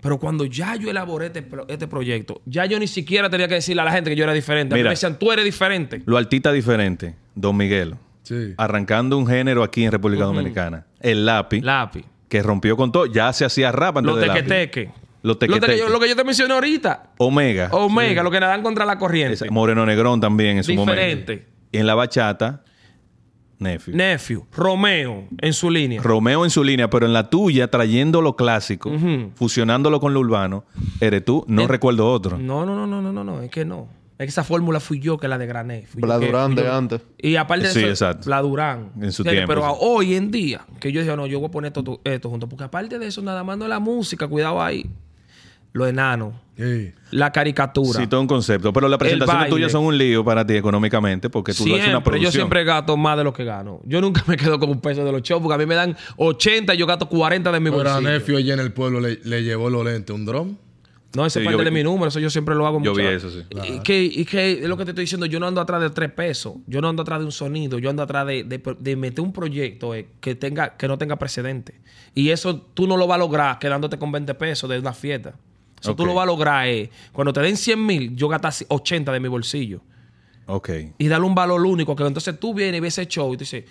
Pero 0.00 0.18
cuando 0.18 0.46
ya 0.46 0.76
yo 0.76 0.90
elaboré 0.90 1.26
este, 1.26 1.46
este 1.68 1.86
proyecto, 1.86 2.40
ya 2.46 2.64
yo 2.64 2.78
ni 2.78 2.86
siquiera 2.86 3.28
tenía 3.28 3.46
que 3.48 3.54
decirle 3.54 3.82
a 3.82 3.84
la 3.84 3.92
gente 3.92 4.08
que 4.08 4.16
yo 4.16 4.24
era 4.24 4.32
diferente. 4.32 4.74
A 4.74 4.76
mí 4.76 4.80
Mira. 4.80 4.88
me 4.88 4.92
decían, 4.94 5.18
tú 5.18 5.30
eres 5.30 5.44
diferente. 5.44 6.02
Lo 6.06 6.16
artista 6.16 6.50
diferente, 6.52 7.14
Don 7.34 7.54
Miguel, 7.56 7.96
Sí. 8.22 8.54
arrancando 8.56 9.18
un 9.18 9.26
género 9.26 9.62
aquí 9.62 9.84
en 9.84 9.92
República 9.92 10.24
Dominicana. 10.24 10.86
El 11.00 11.26
lápiz, 11.26 11.60
Lápiz. 11.62 12.04
que 12.30 12.42
rompió 12.42 12.76
con 12.78 12.90
todo, 12.92 13.04
ya 13.06 13.30
se 13.34 13.44
hacía 13.44 13.72
rap 13.72 13.98
antes 13.98 14.12
Los 14.14 14.20
de 14.22 14.26
tequeteques. 15.22 15.22
Lo, 15.22 15.36
que 15.38 15.50
yo- 15.50 15.60
tequeteques. 15.60 15.92
lo 15.92 16.00
que 16.00 16.08
yo 16.08 16.16
te 16.16 16.24
mencioné 16.24 16.54
ahorita. 16.54 17.10
Omega. 17.18 17.68
Omega, 17.72 18.22
lo 18.22 18.30
que 18.30 18.40
nadan 18.40 18.62
contra 18.62 18.84
la 18.84 18.98
corriente. 18.98 19.50
Moreno 19.50 19.84
Negrón 19.86 20.20
también 20.20 20.58
en 20.58 20.64
su 20.64 20.72
Diferente. 20.72 21.32
momento. 21.32 21.50
Y 21.72 21.78
en 21.78 21.86
la 21.86 21.94
bachata, 21.94 22.62
Nephew. 23.58 23.94
Nephew, 23.94 24.46
Romeo, 24.52 25.28
en 25.38 25.52
su 25.52 25.70
línea. 25.70 26.00
Romeo 26.02 26.44
en 26.44 26.50
su 26.50 26.64
línea, 26.64 26.88
pero 26.88 27.04
en 27.04 27.12
la 27.12 27.28
tuya, 27.28 27.68
trayendo 27.68 28.22
lo 28.22 28.34
clásico, 28.34 28.90
fusionándolo 29.34 30.00
con 30.00 30.14
lo 30.14 30.20
urbano, 30.20 30.64
eres 31.00 31.24
tú. 31.26 31.44
No 31.46 31.62
Eh, 31.62 31.68
recuerdo 31.68 32.10
otro. 32.10 32.38
No, 32.38 32.64
no, 32.64 32.74
no, 32.74 32.86
no, 32.86 33.02
no, 33.02 33.12
no, 33.12 33.22
no, 33.22 33.42
es 33.42 33.50
que 33.50 33.64
no. 33.66 33.88
Es 34.18 34.26
que 34.26 34.30
esa 34.30 34.44
fórmula 34.44 34.80
fui 34.80 34.98
yo 35.00 35.16
que 35.18 35.28
la 35.28 35.38
yo 35.42 36.06
La 36.06 36.18
Durán 36.18 36.54
de 36.54 36.68
antes. 36.68 37.00
Y 37.18 37.36
aparte 37.36 37.68
de 37.68 37.72
Sí, 37.72 37.78
eso, 37.80 37.88
exacto. 37.88 38.28
la 38.28 38.42
Durán. 38.42 38.92
En 39.00 39.12
su 39.12 39.22
De 39.22 39.30
tiempo, 39.30 39.48
Pero 39.48 39.62
sí. 39.62 39.76
hoy 39.80 40.14
en 40.14 40.30
día, 40.30 40.60
que 40.78 40.92
yo 40.92 41.00
dije, 41.02 41.16
no, 41.16 41.26
yo 41.26 41.38
voy 41.40 41.48
a 41.48 41.50
poner 41.50 41.72
esto, 41.74 42.00
esto 42.04 42.28
junto. 42.28 42.46
Porque 42.46 42.64
aparte 42.64 42.98
de 42.98 43.06
eso, 43.06 43.22
nada 43.22 43.44
más 43.44 43.56
no 43.56 43.64
es 43.64 43.70
la 43.70 43.78
música, 43.78 44.26
cuidado 44.28 44.62
ahí. 44.62 44.90
Lo 45.72 45.86
enano, 45.86 46.40
Sí. 46.56 46.92
la 47.12 47.30
caricatura. 47.32 48.00
Sí, 48.00 48.06
todo 48.08 48.20
un 48.20 48.26
concepto. 48.26 48.72
Pero 48.72 48.88
las 48.88 48.98
presentaciones 48.98 49.48
tuyas 49.48 49.70
son 49.72 49.84
un 49.84 49.96
lío 49.96 50.24
para 50.24 50.44
ti 50.46 50.54
económicamente 50.56 51.30
porque 51.30 51.54
tú 51.54 51.64
lo 51.66 51.74
haces 51.74 51.84
una 51.86 51.92
Siempre, 51.92 52.02
producción. 52.10 52.32
yo 52.32 52.36
siempre 52.36 52.64
gasto 52.64 52.96
más 52.96 53.16
de 53.16 53.24
lo 53.24 53.32
que 53.32 53.44
gano. 53.44 53.80
Yo 53.84 54.00
nunca 54.00 54.22
me 54.26 54.36
quedo 54.36 54.58
con 54.58 54.68
un 54.68 54.80
peso 54.80 55.04
de 55.04 55.12
los 55.12 55.22
shows 55.22 55.40
porque 55.40 55.54
a 55.54 55.58
mí 55.58 55.66
me 55.66 55.76
dan 55.76 55.96
80 56.16 56.74
y 56.74 56.76
yo 56.78 56.86
gasto 56.86 57.08
40 57.08 57.52
de 57.52 57.60
mi 57.60 57.70
Pero 57.70 57.88
a 57.88 57.94
bolsillo. 57.94 58.10
Nefio 58.10 58.36
allá 58.38 58.54
en 58.54 58.60
el 58.60 58.72
pueblo 58.72 59.00
le, 59.00 59.20
le 59.24 59.42
llevó 59.44 59.70
los 59.70 59.84
lentes 59.84 60.14
un 60.14 60.24
dron. 60.26 60.58
No, 61.14 61.26
ese 61.26 61.40
Sí, 61.40 61.44
es 61.44 61.46
parte 61.46 61.58
yo 61.58 61.64
de 61.64 61.70
mi 61.72 61.82
número, 61.82 62.06
eso 62.08 62.20
yo 62.20 62.30
siempre 62.30 62.54
lo 62.54 62.66
hago 62.68 62.80
Yo 62.82 62.92
mucho. 62.92 63.02
vi 63.02 63.08
eso, 63.14 63.30
sí. 63.30 63.42
Y 63.68 63.80
que, 63.80 64.02
y 64.04 64.24
que 64.24 64.52
es 64.62 64.68
lo 64.68 64.76
que 64.76 64.84
te 64.84 64.90
estoy 64.92 65.04
diciendo, 65.04 65.26
yo 65.26 65.40
no 65.40 65.46
ando 65.48 65.60
atrás 65.60 65.80
de 65.80 65.90
tres 65.90 66.10
pesos, 66.12 66.54
yo 66.68 66.80
no 66.80 66.88
ando 66.88 67.02
atrás 67.02 67.18
de 67.18 67.24
un 67.24 67.32
sonido, 67.32 67.78
yo 67.80 67.90
ando 67.90 68.02
atrás 68.04 68.26
de, 68.28 68.44
de- 68.44 68.62
de 68.78 68.96
meter 68.96 69.20
un 69.24 69.32
proyecto 69.32 69.92
eh, 69.94 70.06
que 70.20 70.36
tenga 70.36 70.76
que 70.76 70.86
no 70.86 70.98
tenga 70.98 71.16
precedente. 71.16 71.80
Y 72.14 72.30
eso 72.30 72.60
tú 72.74 72.86
no 72.86 72.96
lo 72.96 73.06
vas 73.08 73.16
a 73.16 73.18
lograr 73.18 73.58
quedándote 73.58 73.98
con 73.98 74.12
20 74.12 74.34
pesos 74.34 74.70
de 74.70 74.78
una 74.78 74.92
fiesta. 74.92 75.34
Eso 75.80 75.96
tú 75.96 76.04
lo 76.04 76.14
vas 76.14 76.24
a 76.24 76.26
lograr 76.26 76.68
eh, 76.68 76.90
cuando 77.12 77.32
te 77.32 77.40
den 77.40 77.56
100 77.56 77.86
mil, 77.86 78.16
yo 78.16 78.28
gastas 78.28 78.64
80 78.68 79.12
de 79.12 79.20
mi 79.20 79.28
bolsillo. 79.28 79.80
Ok. 80.46 80.70
Y 80.98 81.08
darle 81.08 81.26
un 81.26 81.34
valor 81.34 81.64
único, 81.64 81.94
que 81.96 82.04
entonces 82.04 82.38
tú 82.38 82.52
vienes 82.52 82.78
y 82.78 82.80
ves 82.80 82.98
ese 82.98 83.08
show 83.08 83.32
y 83.32 83.36
tú 83.36 83.40
dices, 83.44 83.64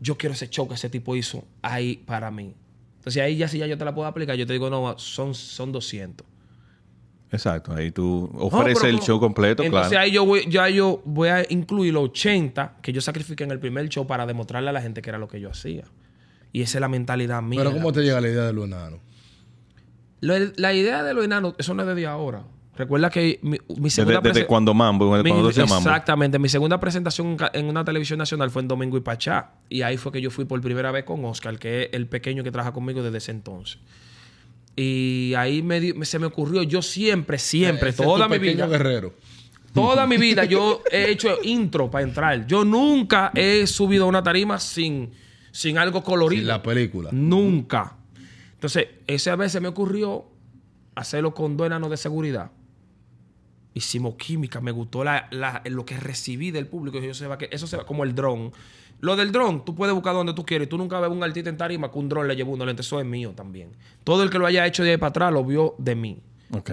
yo 0.00 0.16
quiero 0.18 0.34
ese 0.34 0.48
show 0.50 0.68
que 0.68 0.74
ese 0.74 0.90
tipo 0.90 1.14
hizo 1.16 1.44
ahí 1.62 1.96
para 2.04 2.30
mí. 2.30 2.52
Entonces 2.96 3.22
ahí 3.22 3.36
ya 3.36 3.48
si 3.48 3.58
ya 3.58 3.66
yo 3.66 3.78
te 3.78 3.84
la 3.84 3.94
puedo 3.94 4.08
aplicar, 4.08 4.36
yo 4.36 4.46
te 4.46 4.52
digo, 4.52 4.68
no, 4.68 4.98
son, 4.98 5.34
son 5.34 5.72
200. 5.72 6.26
Exacto. 7.30 7.72
Ahí 7.74 7.90
tú 7.90 8.30
No, 8.32 8.40
ofreces 8.44 8.82
pero 8.82 8.96
el 8.96 9.00
show 9.00 9.18
completo, 9.18 9.62
Entonces 9.62 9.90
claro. 9.90 10.04
ahí 10.04 10.12
yo 10.12 10.24
voy, 10.24 10.44
ya 10.48 10.68
yo 10.68 11.02
voy 11.04 11.28
a 11.28 11.44
incluir 11.48 11.92
los 11.92 12.04
80 12.10 12.76
que 12.80 12.92
yo 12.92 13.00
sacrifiqué 13.00 13.44
en 13.44 13.50
el 13.50 13.58
primer 13.58 13.88
show 13.88 14.06
para 14.06 14.24
demostrarle 14.26 14.70
a 14.70 14.72
la 14.72 14.80
gente 14.80 15.02
que 15.02 15.10
era 15.10 15.18
lo 15.18 15.28
que 15.28 15.40
yo 15.40 15.50
hacía. 15.50 15.84
Y 16.52 16.62
esa 16.62 16.78
es 16.78 16.80
la 16.80 16.88
mentalidad 16.88 17.42
mía. 17.42 17.60
Pero 17.60 17.72
¿cómo 17.72 17.92
te 17.92 18.02
llega 18.02 18.20
la 18.20 18.28
idea 18.28 18.44
de 18.44 18.52
lo 18.52 18.64
enano? 18.64 19.00
Lo- 20.20 20.34
la 20.56 20.72
idea 20.72 21.02
de 21.02 21.14
los 21.14 21.24
enanos, 21.24 21.54
eso 21.58 21.74
no 21.74 21.82
es 21.82 21.88
desde 21.88 22.06
ahora. 22.06 22.44
Recuerda 22.76 23.08
que 23.08 23.38
mi, 23.42 23.56
mi 23.76 23.88
segunda 23.88 24.20
Desde, 24.20 24.34
desde 24.40 24.46
cuando 24.48 24.74
Mambo, 24.74 25.06
cuando 25.08 25.22
mi- 25.22 25.30
Mambo. 25.30 25.48
Exactamente. 25.90 26.38
Mi 26.40 26.48
segunda 26.48 26.80
presentación 26.80 27.36
en 27.52 27.66
una 27.66 27.84
televisión 27.84 28.18
nacional 28.18 28.50
fue 28.50 28.62
en 28.62 28.68
Domingo 28.68 28.96
y 28.96 29.00
Pachá. 29.00 29.52
Y 29.68 29.82
ahí 29.82 29.96
fue 29.96 30.10
que 30.10 30.20
yo 30.20 30.30
fui 30.30 30.44
por 30.44 30.60
primera 30.60 30.90
vez 30.90 31.04
con 31.04 31.24
Oscar, 31.24 31.56
que 31.58 31.82
es 31.84 31.88
el 31.92 32.08
pequeño 32.08 32.42
que 32.42 32.50
trabaja 32.50 32.72
conmigo 32.72 33.02
desde 33.02 33.18
ese 33.18 33.30
entonces. 33.30 33.78
Y 34.76 35.34
ahí 35.36 35.62
me, 35.62 35.78
di- 35.78 35.92
me- 35.92 36.04
se 36.04 36.18
me 36.18 36.26
ocurrió, 36.26 36.62
yo 36.64 36.82
siempre, 36.82 37.38
siempre, 37.38 37.90
Ese 37.90 38.02
es 38.02 38.08
toda 38.08 38.26
tu 38.26 38.32
mi 38.32 38.38
pequeño 38.40 38.66
vida, 38.66 38.66
guerrero. 38.66 39.14
toda 39.72 40.04
mi 40.08 40.16
vida 40.16 40.44
yo 40.46 40.82
he 40.90 41.10
hecho 41.12 41.38
intro 41.44 41.88
para 41.90 42.04
entrar. 42.04 42.44
Yo 42.46 42.64
nunca 42.64 43.30
he 43.36 43.66
subido 43.68 44.04
a 44.04 44.08
una 44.08 44.22
tarima 44.24 44.58
sin, 44.58 45.10
sin 45.52 45.78
algo 45.78 46.02
colorido. 46.02 46.42
En 46.42 46.48
la 46.48 46.62
película. 46.62 47.10
Nunca. 47.12 47.98
Entonces, 48.64 48.88
esa 49.06 49.36
vez 49.36 49.52
se 49.52 49.60
me 49.60 49.68
ocurrió 49.68 50.24
hacerlo 50.94 51.34
con 51.34 51.54
dos 51.58 51.66
enanos 51.66 51.90
de 51.90 51.98
seguridad. 51.98 52.50
Hicimos 53.74 54.14
química, 54.14 54.62
me 54.62 54.70
gustó 54.70 55.04
la- 55.04 55.28
la- 55.32 55.60
lo 55.66 55.84
que 55.84 55.98
recibí 56.00 56.50
del 56.50 56.66
público. 56.66 56.98
Yo 56.98 57.12
se 57.12 57.26
va 57.26 57.36
que 57.36 57.50
eso 57.52 57.66
se 57.66 57.76
va 57.76 57.84
como 57.84 58.04
el 58.04 58.14
dron. 58.14 58.52
Lo 59.00 59.16
del 59.16 59.32
dron, 59.32 59.66
tú 59.66 59.74
puedes 59.74 59.94
buscar 59.94 60.14
donde 60.14 60.32
tú 60.32 60.46
quieres. 60.46 60.66
Tú 60.66 60.78
nunca 60.78 60.98
ves 60.98 61.10
un 61.10 61.22
artista 61.22 61.50
en 61.50 61.58
tarima 61.58 61.92
que 61.92 61.98
un 61.98 62.08
dron 62.08 62.26
le 62.26 62.36
llevó 62.36 62.52
unos 62.52 62.66
lentes. 62.66 62.86
Eso 62.86 62.98
es 63.00 63.04
mío 63.04 63.32
también. 63.36 63.68
Todo 64.02 64.22
el 64.22 64.30
que 64.30 64.38
lo 64.38 64.46
haya 64.46 64.66
hecho 64.66 64.82
de 64.82 64.92
ahí 64.92 64.96
para 64.96 65.10
atrás 65.10 65.30
lo 65.30 65.44
vio 65.44 65.74
de 65.76 65.94
mí. 65.94 66.22
Ok. 66.52 66.70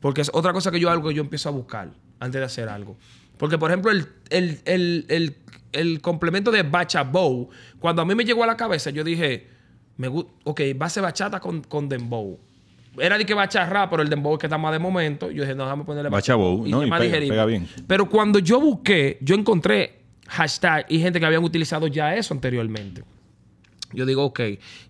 Porque 0.00 0.22
es 0.22 0.30
otra 0.32 0.54
cosa 0.54 0.70
que 0.70 0.80
yo 0.80 0.88
algo 0.88 1.10
que 1.10 1.14
yo 1.14 1.20
empiezo 1.20 1.50
a 1.50 1.52
buscar 1.52 1.92
antes 2.20 2.38
de 2.40 2.44
hacer 2.46 2.70
algo. 2.70 2.96
Porque, 3.36 3.58
por 3.58 3.70
ejemplo, 3.70 3.90
el, 3.90 4.06
el, 4.30 4.60
el, 4.64 5.04
el, 5.10 5.36
el 5.72 6.00
complemento 6.00 6.50
de 6.50 6.62
Bacha 6.62 7.02
Bow, 7.02 7.50
cuando 7.80 8.00
a 8.00 8.06
mí 8.06 8.14
me 8.14 8.24
llegó 8.24 8.44
a 8.44 8.46
la 8.46 8.56
cabeza, 8.56 8.88
yo 8.88 9.04
dije, 9.04 9.52
me 9.96 10.08
ok, 10.08 10.60
va 10.80 10.86
a 10.86 10.90
ser 10.90 11.02
bachata 11.02 11.40
con, 11.40 11.62
con 11.62 11.88
dembow. 11.88 12.38
Era 12.98 13.18
de 13.18 13.26
que 13.26 13.34
bacha 13.34 13.66
rap, 13.68 13.90
pero 13.90 14.02
el 14.02 14.08
dembow 14.08 14.34
es 14.34 14.38
que 14.38 14.46
está 14.46 14.56
más 14.58 14.72
de 14.72 14.78
momento. 14.78 15.30
Yo 15.30 15.42
dije, 15.42 15.54
no, 15.54 15.64
déjame 15.64 15.84
ponerle 15.84 16.10
Bacha 16.10 16.36
bow, 16.36 16.66
¿no? 16.66 16.84
Y 16.84 16.88
más 16.88 17.00
pega- 17.00 17.04
digerible. 17.06 17.32
pega 17.32 17.44
bien. 17.46 17.68
Pero 17.88 18.08
cuando 18.08 18.38
yo 18.38 18.60
busqué, 18.60 19.18
yo 19.20 19.34
encontré 19.34 19.98
hashtag 20.28 20.86
y 20.88 21.00
gente 21.00 21.18
que 21.18 21.26
habían 21.26 21.42
utilizado 21.42 21.86
ya 21.88 22.14
eso 22.14 22.32
anteriormente. 22.34 23.02
Yo 23.92 24.06
digo, 24.06 24.24
ok, 24.24 24.40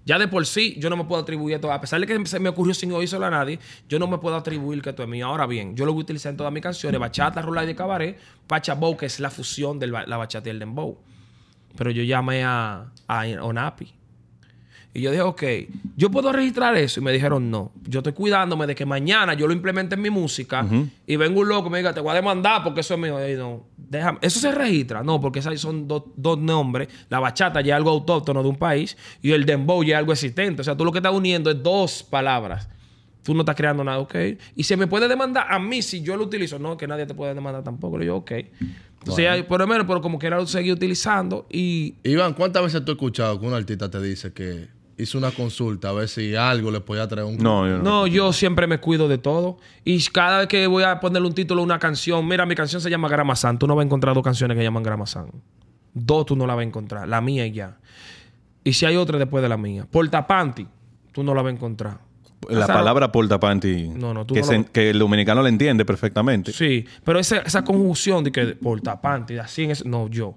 ya 0.06 0.18
de 0.18 0.28
por 0.28 0.46
sí 0.46 0.76
yo 0.78 0.88
no 0.88 0.96
me 0.96 1.04
puedo 1.04 1.20
atribuir 1.22 1.54
esto. 1.56 1.70
A 1.70 1.80
pesar 1.80 2.00
de 2.00 2.06
que 2.06 2.26
se 2.26 2.38
me 2.40 2.48
ocurrió 2.48 2.72
sin 2.74 2.90
oírselo 2.92 3.26
a 3.26 3.30
nadie, 3.30 3.58
yo 3.88 3.98
no 3.98 4.06
me 4.06 4.16
puedo 4.18 4.36
atribuir 4.36 4.80
que 4.82 4.90
esto 4.90 5.02
es 5.02 5.08
mío. 5.08 5.26
Ahora 5.26 5.46
bien, 5.46 5.74
yo 5.76 5.84
lo 5.86 5.92
voy 5.92 6.00
a 6.00 6.04
utilizar 6.04 6.30
en 6.30 6.36
todas 6.36 6.52
mis 6.52 6.62
canciones: 6.62 6.98
bachata, 7.00 7.42
rola 7.42 7.64
y 7.64 7.66
de 7.66 7.74
cabaret, 7.74 8.18
Pachabou, 8.46 8.96
que 8.96 9.06
es 9.06 9.18
la 9.20 9.30
fusión 9.30 9.78
de 9.78 9.86
la 9.88 10.16
bachata 10.16 10.48
y 10.48 10.52
el 10.52 10.58
dembow. 10.58 10.98
Pero 11.76 11.90
yo 11.90 12.02
llamé 12.02 12.44
a, 12.44 12.86
a 13.08 13.24
Onapi. 13.42 13.92
Y 14.96 15.00
yo 15.00 15.10
dije, 15.10 15.22
ok, 15.22 15.42
¿yo 15.96 16.08
puedo 16.08 16.32
registrar 16.32 16.76
eso? 16.76 17.00
Y 17.00 17.02
me 17.02 17.10
dijeron, 17.10 17.50
no. 17.50 17.72
Yo 17.88 17.98
estoy 17.98 18.12
cuidándome 18.12 18.64
de 18.68 18.76
que 18.76 18.86
mañana 18.86 19.34
yo 19.34 19.48
lo 19.48 19.52
implemente 19.52 19.96
en 19.96 20.02
mi 20.02 20.08
música 20.08 20.64
y 21.04 21.16
venga 21.16 21.40
un 21.40 21.48
loco 21.48 21.66
y 21.66 21.72
me 21.72 21.78
diga, 21.78 21.92
te 21.92 22.00
voy 22.00 22.12
a 22.12 22.14
demandar 22.14 22.62
porque 22.62 22.80
eso 22.80 22.94
es 22.94 23.00
mío. 23.00 23.28
Y 23.28 23.34
no, 23.34 23.66
déjame. 23.76 24.20
Eso 24.22 24.38
se 24.38 24.52
registra. 24.52 25.02
No, 25.02 25.20
porque 25.20 25.40
esos 25.40 25.60
son 25.60 25.88
dos, 25.88 26.04
dos 26.14 26.38
nombres. 26.38 26.88
La 27.08 27.18
bachata 27.18 27.60
ya 27.60 27.74
es 27.74 27.76
algo 27.76 27.90
autóctono 27.90 28.40
de 28.40 28.48
un 28.48 28.56
país 28.56 28.96
y 29.20 29.32
el 29.32 29.44
dembow 29.44 29.82
ya 29.82 29.96
es 29.96 29.98
algo 29.98 30.12
existente. 30.12 30.60
O 30.60 30.64
sea, 30.64 30.76
tú 30.76 30.84
lo 30.84 30.92
que 30.92 30.98
estás 30.98 31.12
uniendo 31.12 31.50
es 31.50 31.60
dos 31.60 32.04
palabras. 32.04 32.68
Tú 33.24 33.34
no 33.34 33.40
estás 33.40 33.56
creando 33.56 33.82
nada, 33.82 33.98
ok. 33.98 34.14
Y 34.54 34.62
se 34.62 34.76
me 34.76 34.86
puede 34.86 35.08
demandar 35.08 35.46
a 35.50 35.58
mí 35.58 35.82
si 35.82 36.02
yo 36.02 36.16
lo 36.16 36.22
utilizo. 36.22 36.60
No, 36.60 36.76
que 36.76 36.86
nadie 36.86 37.04
te 37.04 37.14
puede 37.14 37.34
demandar 37.34 37.64
tampoco. 37.64 37.98
Le 37.98 38.04
digo, 38.04 38.18
ok. 38.18 38.32
Entonces, 39.00 39.24
ya, 39.24 39.48
por 39.48 39.60
lo 39.60 39.66
menos, 39.66 39.86
pero 39.86 40.00
como 40.00 40.18
quiera 40.18 40.36
lo 40.36 40.46
seguí 40.46 40.72
utilizando 40.72 41.46
y 41.50 41.96
Iván, 42.04 42.32
¿cuántas 42.32 42.62
veces 42.62 42.84
tú 42.84 42.92
has 42.92 42.96
escuchado 42.96 43.38
que 43.38 43.46
un 43.46 43.52
artista 43.52 43.90
te 43.90 44.00
dice 44.00 44.32
que 44.32 44.68
hizo 44.98 45.18
una 45.18 45.30
consulta 45.30 45.88
a 45.88 45.92
ver 45.92 46.08
si 46.08 46.34
algo 46.36 46.70
le 46.70 46.80
podía 46.80 47.06
traer 47.08 47.26
un 47.26 47.36
No, 47.38 47.66
yo 47.66 47.78
no. 47.78 47.82
No, 47.82 48.06
yo 48.06 48.32
siempre 48.32 48.66
me 48.66 48.78
cuido 48.78 49.08
de 49.08 49.18
todo. 49.18 49.58
Y 49.84 50.02
cada 50.06 50.38
vez 50.38 50.46
que 50.48 50.66
voy 50.66 50.84
a 50.84 51.00
ponerle 51.00 51.26
un 51.28 51.34
título 51.34 51.60
a 51.60 51.64
una 51.64 51.78
canción, 51.78 52.26
mira, 52.26 52.46
mi 52.46 52.54
canción 52.54 52.80
se 52.80 52.90
llama 52.90 53.08
Gramazán. 53.08 53.58
Tú 53.58 53.66
no 53.66 53.74
vas 53.74 53.82
a 53.82 53.86
encontrar 53.86 54.14
dos 54.14 54.22
canciones 54.24 54.56
que 54.56 54.62
llaman 54.62 54.82
Gramazán. 54.82 55.30
Dos 55.92 56.26
tú 56.26 56.36
no 56.36 56.46
la 56.46 56.54
vas 56.54 56.62
a 56.62 56.66
encontrar. 56.68 57.08
La 57.08 57.20
mía 57.20 57.46
y 57.46 57.52
ya. 57.52 57.76
Y 58.62 58.72
si 58.72 58.86
hay 58.86 58.96
otra 58.96 59.18
después 59.18 59.42
de 59.42 59.48
la 59.48 59.56
mía. 59.56 59.86
Portapanti, 59.90 60.66
tú 61.12 61.22
no 61.22 61.34
la 61.34 61.42
vas 61.42 61.50
a 61.52 61.54
encontrar. 61.54 61.98
La 62.48 62.64
O 62.64 62.66
sea, 62.66 62.74
palabra 62.74 63.10
portapanti, 63.10 63.88
No, 63.88 64.12
no, 64.12 64.26
tú 64.26 64.34
que, 64.34 64.40
no 64.40 64.46
se- 64.46 64.58
lo- 64.58 64.64
que 64.72 64.90
el 64.90 64.98
dominicano 64.98 65.40
la 65.42 65.48
entiende 65.48 65.84
perfectamente. 65.86 66.52
Sí, 66.52 66.84
pero 67.02 67.18
esa, 67.18 67.38
esa 67.38 67.64
conjunción 67.64 68.22
de 68.22 68.30
que 68.32 68.46
portapanti, 68.48 69.38
así 69.38 69.62
en 69.64 69.70
ese- 69.70 69.88
no, 69.88 70.08
yo. 70.08 70.34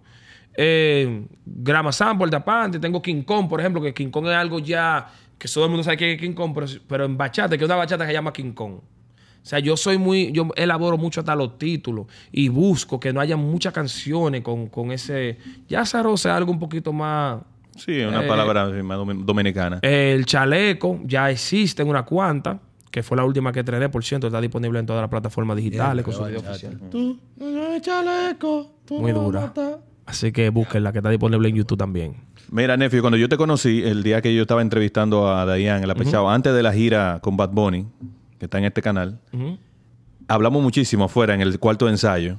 Eh, 0.60 1.26
Gramazán, 1.46 2.18
portapanti, 2.18 2.80
tengo 2.80 3.00
King 3.02 3.22
Kong, 3.22 3.48
por 3.48 3.60
ejemplo, 3.60 3.80
que 3.82 3.94
King 3.94 4.10
Kong 4.10 4.26
es 4.28 4.34
algo 4.36 4.58
ya 4.60 5.08
que 5.38 5.48
todo 5.48 5.66
el 5.66 5.70
mundo 5.70 5.84
sabe 5.84 5.98
que 5.98 6.14
es 6.14 6.20
King 6.20 6.34
Kong, 6.34 6.52
pero, 6.56 6.66
pero 6.88 7.06
en 7.06 7.16
bachata, 7.16 7.56
que 7.56 7.64
es 7.64 7.68
una 7.70 7.76
bachata 7.76 8.04
que 8.06 8.10
se 8.10 8.14
llama 8.14 8.34
King 8.34 8.54
Kong. 8.54 8.80
sea, 9.44 9.60
yo 9.60 9.78
soy 9.78 10.00
muy, 10.00 10.32
yo 10.32 10.48
elaboro 10.56 10.98
mucho 10.98 11.20
hasta 11.22 11.36
los 11.36 11.60
títulos 11.60 12.08
y 12.32 12.50
busco 12.50 13.00
que 13.00 13.14
no 13.14 13.22
haya 13.22 13.38
muchas 13.38 13.72
canciones 13.72 14.42
con, 14.42 14.68
con 14.68 14.92
ese. 14.92 15.38
Ya 15.70 15.86
Zaro 15.86 16.18
sea 16.18 16.36
algo 16.36 16.52
un 16.52 16.60
poquito 16.60 16.92
más. 16.92 17.40
Sí, 17.78 18.00
una 18.02 18.26
Eh, 18.26 18.28
palabra 18.28 18.66
más 18.84 18.98
domi- 18.98 19.24
dominicana. 19.24 19.78
El 19.84 20.26
chaleco 20.26 21.00
ya 21.06 21.30
existe 21.30 21.84
en 21.84 21.90
una 21.90 22.04
cuanta, 22.04 22.60
que 22.90 23.04
fue 23.04 23.16
la 23.16 23.24
última 23.24 23.52
que 23.54 23.60
estrené, 23.60 23.90
por 23.90 24.04
cierto, 24.04 24.26
está 24.26 24.42
disponible 24.42 24.80
en 24.80 24.88
todas 24.88 25.02
las 25.04 25.10
plataformas 25.12 25.56
digitales 25.56 26.04
con 26.04 26.14
su 26.16 26.24
video 26.26 26.40
oficial. 26.40 26.80
Tú, 26.90 27.20
no 27.38 27.68
es 27.74 27.82
chaleco. 27.84 28.72
tú 28.86 29.00
Muy 29.00 29.14
no 29.14 29.22
dura. 29.22 29.54
Así 30.08 30.32
que 30.32 30.50
búsquenla, 30.50 30.94
que 30.94 31.00
está 31.00 31.10
disponible 31.10 31.50
en 31.50 31.56
YouTube 31.56 31.78
también. 31.78 32.16
Mira, 32.50 32.78
Nefi, 32.78 33.02
cuando 33.02 33.18
yo 33.18 33.28
te 33.28 33.36
conocí, 33.36 33.84
el 33.84 34.04
día 34.04 34.22
que 34.22 34.34
yo 34.34 34.44
estaba 34.44 34.62
entrevistando 34.62 35.28
a 35.28 35.46
Dayan, 35.46 35.84
el 35.84 35.92
apechado, 35.92 36.30
antes 36.30 36.56
de 36.56 36.64
la 36.64 36.72
gira 36.72 37.20
con 37.22 37.36
Bad 37.36 37.50
Bunny, 37.52 37.86
que 38.40 38.46
está 38.46 38.58
en 38.58 38.64
este 38.64 38.82
canal, 38.82 39.20
hablamos 40.30 40.64
muchísimo 40.64 41.04
afuera 41.04 41.36
en 41.36 41.42
el 41.42 41.60
cuarto 41.60 41.86
de 41.86 41.92
ensayo. 41.92 42.38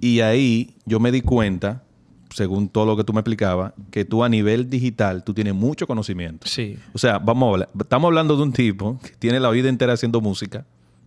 Y 0.00 0.20
ahí 0.20 0.76
yo 0.84 1.00
me 1.00 1.10
di 1.10 1.22
cuenta, 1.22 1.82
según 2.28 2.68
todo 2.68 2.84
lo 2.84 2.94
que 2.94 3.04
tú 3.04 3.14
me 3.14 3.20
explicabas, 3.20 3.72
que 3.90 4.04
tú 4.04 4.22
a 4.22 4.28
nivel 4.28 4.68
digital, 4.68 5.24
tú 5.24 5.32
tienes 5.32 5.54
mucho 5.54 5.86
conocimiento. 5.86 6.46
Sí. 6.46 6.78
O 6.92 6.98
sea, 6.98 7.18
vamos 7.18 7.46
a 7.46 7.50
hablar. 7.52 7.70
Estamos 7.80 8.08
hablando 8.08 8.36
de 8.36 8.42
un 8.42 8.52
tipo 8.52 9.00
que 9.00 9.12
tiene 9.18 9.40
la 9.40 9.48
vida 9.48 9.70
entera 9.70 9.94
haciendo 9.94 10.20
música. 10.20 10.66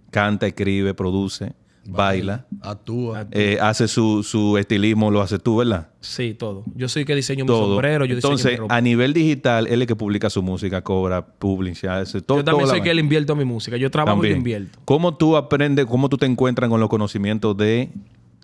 Canta, 0.10 0.48
escribe, 0.48 0.96
produce, 0.96 1.54
baila. 1.86 2.46
Actúa. 2.62 3.28
eh, 3.32 3.58
hace 3.62 3.88
su, 3.88 4.24
su 4.24 4.58
estilismo, 4.58 5.10
lo 5.12 5.22
haces 5.22 5.42
tú, 5.42 5.58
¿verdad? 5.58 5.90
Sí, 6.00 6.34
todo. 6.34 6.64
Yo 6.76 6.88
soy 6.90 7.02
el 7.02 7.06
que 7.08 7.16
diseño 7.16 7.44
mi 7.44 7.48
Todo. 7.48 7.74
sombrero, 7.74 8.06
yo 8.06 8.16
diseño 8.16 8.34
mi 8.34 8.40
Entonces, 8.40 8.60
ropa. 8.60 8.76
a 8.76 8.82
nivel 8.82 9.14
digital, 9.14 9.66
él 9.68 9.74
es 9.74 9.82
el 9.82 9.88
que 9.88 9.96
publica 9.96 10.30
su 10.30 10.42
música, 10.44 10.82
cobra, 10.84 11.26
publicidad, 11.26 12.02
hace 12.02 12.22
todo. 12.22 12.38
yo 12.40 12.44
también 12.44 12.68
soy 12.68 12.78
la 12.80 12.84
que 12.84 12.90
le 12.90 12.94
vaina. 13.02 13.06
invierto 13.06 13.34
a 13.34 13.36
mi 13.36 13.46
música. 13.46 13.78
Yo 13.78 13.90
trabajo 13.92 14.18
y 14.18 14.30
También. 14.30 14.34
le 14.34 14.38
invierto. 14.38 14.80
¿Cómo 14.86 15.16
tú 15.18 15.36
aprendes, 15.38 15.86
cómo 15.88 16.08
tú 16.10 16.18
te 16.18 16.26
encuentras 16.26 16.70
con 16.70 16.80
los 16.80 16.90
conocimientos 16.90 17.56
de 17.58 17.90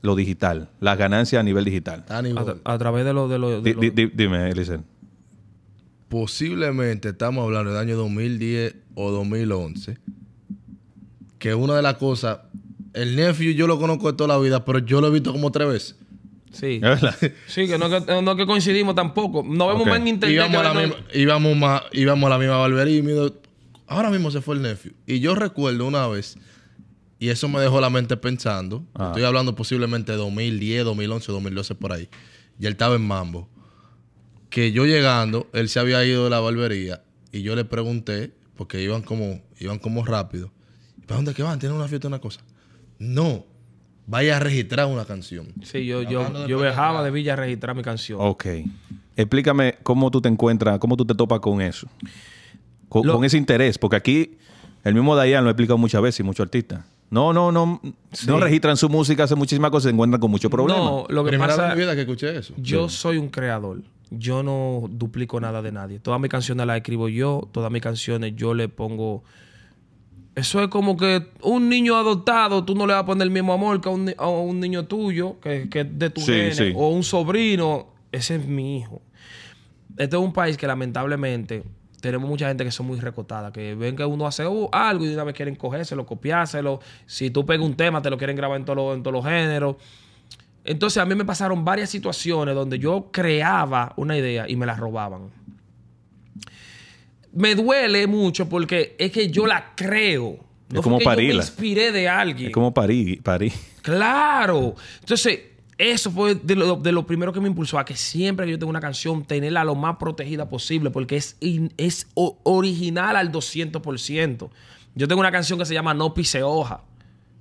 lo 0.01 0.15
digital, 0.15 0.69
las 0.79 0.97
ganancias 0.97 1.39
a 1.39 1.43
nivel 1.43 1.63
digital? 1.65 2.05
A 2.09 2.17
A, 2.17 2.21
nivel- 2.21 2.43
tra- 2.43 2.57
a 2.63 2.77
través 2.77 3.05
de 3.05 3.13
lo 3.13 3.27
de 3.27 3.39
lo, 3.39 3.49
de 3.49 3.61
Di- 3.61 3.73
lo- 3.73 3.81
di- 3.81 3.89
di- 3.91 4.11
dime, 4.15 4.49
Elisel. 4.49 4.81
Posiblemente 6.09 7.09
estamos 7.09 7.43
hablando 7.43 7.71
del 7.71 7.79
año 7.81 7.97
2010 7.97 8.75
o 8.95 9.11
2011. 9.11 9.97
Que 11.37 11.53
una 11.53 11.75
de 11.75 11.81
las 11.81 11.95
cosas, 11.95 12.39
el 13.01 13.15
nephew 13.15 13.51
yo 13.53 13.67
lo 13.67 13.79
conozco 13.79 14.11
de 14.11 14.17
toda 14.17 14.27
la 14.35 14.39
vida, 14.39 14.63
pero 14.65 14.79
yo 14.79 15.01
lo 15.01 15.07
he 15.07 15.11
visto 15.11 15.31
como 15.31 15.51
tres 15.51 15.67
veces. 15.67 15.95
Sí. 16.51 16.75
¿Es 16.75 16.81
verdad? 16.81 17.15
Sí, 17.47 17.67
que 17.67 17.77
no, 17.77 17.89
que 17.89 18.21
no 18.21 18.35
que 18.35 18.45
coincidimos 18.45 18.95
tampoco. 18.95 19.43
Nos 19.43 19.67
vemos 19.67 19.85
más 19.87 19.97
en 19.97 20.07
internet. 20.07 20.35
Íbamos 20.37 20.57
a, 20.57 20.73
la 20.73 20.79
misma, 20.81 20.95
íbamos, 21.13 21.55
ma- 21.57 21.83
íbamos 21.91 22.27
a 22.27 22.29
la 22.29 22.37
misma 22.39 22.57
barbería 22.57 22.97
y 22.97 23.01
me 23.01 23.11
dijo, 23.13 23.33
ahora 23.87 24.09
mismo 24.09 24.31
se 24.31 24.41
fue 24.41 24.55
el 24.55 24.61
nephew. 24.61 24.93
Y 25.05 25.19
yo 25.19 25.35
recuerdo 25.35 25.85
una 25.85 26.07
vez, 26.07 26.37
y 27.19 27.29
eso 27.29 27.47
me 27.49 27.59
dejó 27.59 27.81
la 27.81 27.89
mente 27.89 28.15
pensando, 28.17 28.83
Ah. 28.95 29.07
estoy 29.07 29.23
hablando 29.23 29.55
posiblemente 29.55 30.11
de 30.13 30.17
2010, 30.17 30.85
2011, 30.85 31.31
2012 31.31 31.75
por 31.75 31.91
ahí, 31.93 32.07
y 32.59 32.65
él 32.65 32.71
estaba 32.73 32.95
en 32.95 33.01
Mambo, 33.05 33.49
que 34.49 34.71
yo 34.71 34.85
llegando, 34.85 35.47
él 35.53 35.67
se 35.69 35.79
había 35.79 36.03
ido 36.05 36.23
de 36.23 36.29
la 36.29 36.39
barbería 36.39 37.01
y 37.31 37.41
yo 37.41 37.55
le 37.55 37.65
pregunté, 37.65 38.31
porque 38.55 38.81
iban 38.81 39.01
como, 39.01 39.41
iban 39.59 39.77
como 39.79 40.05
rápido, 40.05 40.51
¿para 41.05 41.17
dónde 41.17 41.33
que 41.33 41.43
van? 41.43 41.59
¿Tienen 41.59 41.77
una 41.77 41.87
fiesta 41.87 42.07
o 42.07 42.09
una 42.09 42.19
cosa? 42.19 42.41
No, 42.99 43.45
vaya 44.05 44.37
a 44.37 44.39
registrar 44.39 44.87
una 44.87 45.05
canción. 45.05 45.47
Sí, 45.63 45.85
yo, 45.85 46.01
yo, 46.03 46.27
de 46.29 46.47
yo 46.47 46.59
viajaba 46.59 47.03
de 47.03 47.11
Villa 47.11 47.33
a 47.33 47.35
registrar 47.35 47.75
mi 47.75 47.83
canción. 47.83 48.19
Ok. 48.21 48.45
Explícame 49.15 49.75
cómo 49.83 50.11
tú 50.11 50.21
te 50.21 50.29
encuentras, 50.29 50.79
cómo 50.79 50.95
tú 50.95 51.05
te 51.05 51.15
topas 51.15 51.39
con 51.39 51.61
eso. 51.61 51.87
Con, 52.89 53.05
Lo- 53.05 53.15
con 53.15 53.25
ese 53.25 53.37
interés. 53.37 53.77
Porque 53.77 53.95
aquí, 53.95 54.37
el 54.83 54.93
mismo 54.93 55.15
Dayan 55.15 55.43
lo 55.43 55.49
ha 55.49 55.51
explicado 55.51 55.77
muchas 55.77 56.01
veces 56.01 56.19
y 56.19 56.23
muchos 56.23 56.43
artistas. 56.43 56.85
No, 57.09 57.31
no, 57.33 57.51
no. 57.51 57.81
No 58.27 58.39
registran 58.39 58.75
su 58.77 58.89
música, 58.89 59.23
hacen 59.23 59.37
muchísimas 59.37 59.71
cosas 59.71 59.85
y 59.85 59.89
se 59.89 59.93
encuentran 59.93 60.19
con 60.19 60.29
muchos 60.29 60.51
problemas. 60.51 60.83
No, 60.83 61.05
lo 61.09 61.23
que 61.23 61.29
Primera 61.29 61.47
vez 61.47 61.55
pasa 61.57 61.71
en 61.71 61.77
mi 61.77 61.83
vida 61.83 61.95
que 61.95 62.01
escuché 62.01 62.37
eso. 62.37 62.53
Yo 62.57 62.89
soy 62.89 63.17
un 63.17 63.29
creador. 63.29 63.81
Yo 64.09 64.43
no 64.43 64.87
duplico 64.89 65.39
nada 65.39 65.61
de 65.61 65.71
nadie. 65.71 65.99
Todas 65.99 66.19
mis 66.19 66.29
canciones 66.29 66.65
las 66.67 66.77
escribo 66.77 67.07
yo. 67.09 67.47
Todas 67.51 67.71
mis 67.71 67.81
canciones 67.81 68.33
yo 68.35 68.53
le 68.53 68.67
pongo. 68.69 69.23
Eso 70.37 70.61
es 70.61 70.67
como 70.69 70.95
que 70.97 71.31
un 71.41 71.67
niño 71.67 71.95
adoptado, 71.95 72.63
tú 72.63 72.75
no 72.75 72.85
le 72.85 72.93
vas 72.93 73.01
a 73.01 73.05
poner 73.07 73.23
el 73.25 73.31
mismo 73.31 73.53
amor 73.53 73.81
que 73.81 73.89
a 73.89 73.91
un, 73.91 74.05
ni- 74.05 74.13
a 74.17 74.27
un 74.27 74.59
niño 74.59 74.85
tuyo, 74.85 75.39
que, 75.41 75.67
que 75.67 75.79
es 75.81 75.97
de 75.97 76.09
tu 76.11 76.21
Sí, 76.21 76.31
gene, 76.31 76.53
sí. 76.53 76.73
o 76.75 76.89
un 76.89 77.03
sobrino. 77.03 77.87
Ese 78.11 78.35
es 78.35 78.45
mi 78.45 78.77
hijo. 78.77 79.01
Este 79.97 80.15
es 80.15 80.21
un 80.21 80.31
país 80.33 80.55
que 80.55 80.67
lamentablemente 80.67 81.63
tenemos 82.01 82.29
mucha 82.29 82.47
gente 82.47 82.63
que 82.63 82.69
son 82.71 82.85
muy 82.85 82.99
recotadas, 82.99 83.51
que 83.51 83.73
ven 83.73 83.95
que 83.95 84.05
uno 84.05 84.27
hace 84.27 84.45
uh, 84.45 84.69
algo 84.71 85.03
y 85.05 85.07
de 85.07 85.15
una 85.15 85.23
vez 85.23 85.33
quieren 85.35 85.55
cogérselo, 85.55 86.05
copiárselo. 86.05 86.79
Si 87.07 87.31
tú 87.31 87.43
pegas 87.43 87.65
un 87.65 87.73
tema, 87.75 88.03
te 88.03 88.11
lo 88.11 88.17
quieren 88.19 88.35
grabar 88.35 88.59
en 88.59 88.65
todos 88.65 88.77
los- 88.77 88.95
en 88.95 89.01
todos 89.01 89.13
los 89.15 89.25
géneros. 89.25 89.77
Entonces 90.63 91.01
a 91.01 91.05
mí 91.05 91.15
me 91.15 91.25
pasaron 91.25 91.65
varias 91.65 91.89
situaciones 91.89 92.53
donde 92.53 92.77
yo 92.77 93.07
creaba 93.11 93.93
una 93.97 94.15
idea 94.15 94.45
y 94.47 94.55
me 94.55 94.67
la 94.67 94.75
robaban. 94.75 95.31
Me 97.33 97.55
duele 97.55 98.07
mucho 98.07 98.47
porque 98.49 98.95
es 98.97 99.11
que 99.11 99.29
yo 99.29 99.45
la 99.47 99.73
creo. 99.75 100.39
No 100.69 100.79
Es 100.79 100.83
como 100.83 100.99
yo 100.99 101.05
me 101.09 101.23
inspiré 101.35 101.91
de 101.91 102.09
alguien. 102.09 102.47
Es 102.49 102.53
como 102.53 102.73
París. 102.73 103.19
París. 103.23 103.53
Claro. 103.81 104.75
Entonces, 104.99 105.39
eso 105.77 106.11
fue 106.11 106.35
de 106.35 106.55
lo, 106.55 106.75
de 106.75 106.91
lo 106.91 107.05
primero 107.05 107.31
que 107.31 107.39
me 107.39 107.47
impulsó 107.47 107.79
a 107.79 107.85
que 107.85 107.95
siempre 107.95 108.45
que 108.45 108.51
yo 108.53 108.59
tengo 108.59 108.69
una 108.71 108.81
canción, 108.81 109.23
tenerla 109.23 109.63
lo 109.63 109.75
más 109.75 109.95
protegida 109.97 110.49
posible, 110.49 110.89
porque 110.89 111.15
es, 111.17 111.37
in- 111.39 111.71
es 111.77 112.07
original 112.15 113.15
al 113.15 113.31
200%. 113.31 114.49
Yo 114.95 115.07
tengo 115.07 115.19
una 115.21 115.31
canción 115.31 115.59
que 115.59 115.65
se 115.65 115.73
llama 115.73 115.93
No 115.93 116.13
pise 116.13 116.43
hoja. 116.43 116.81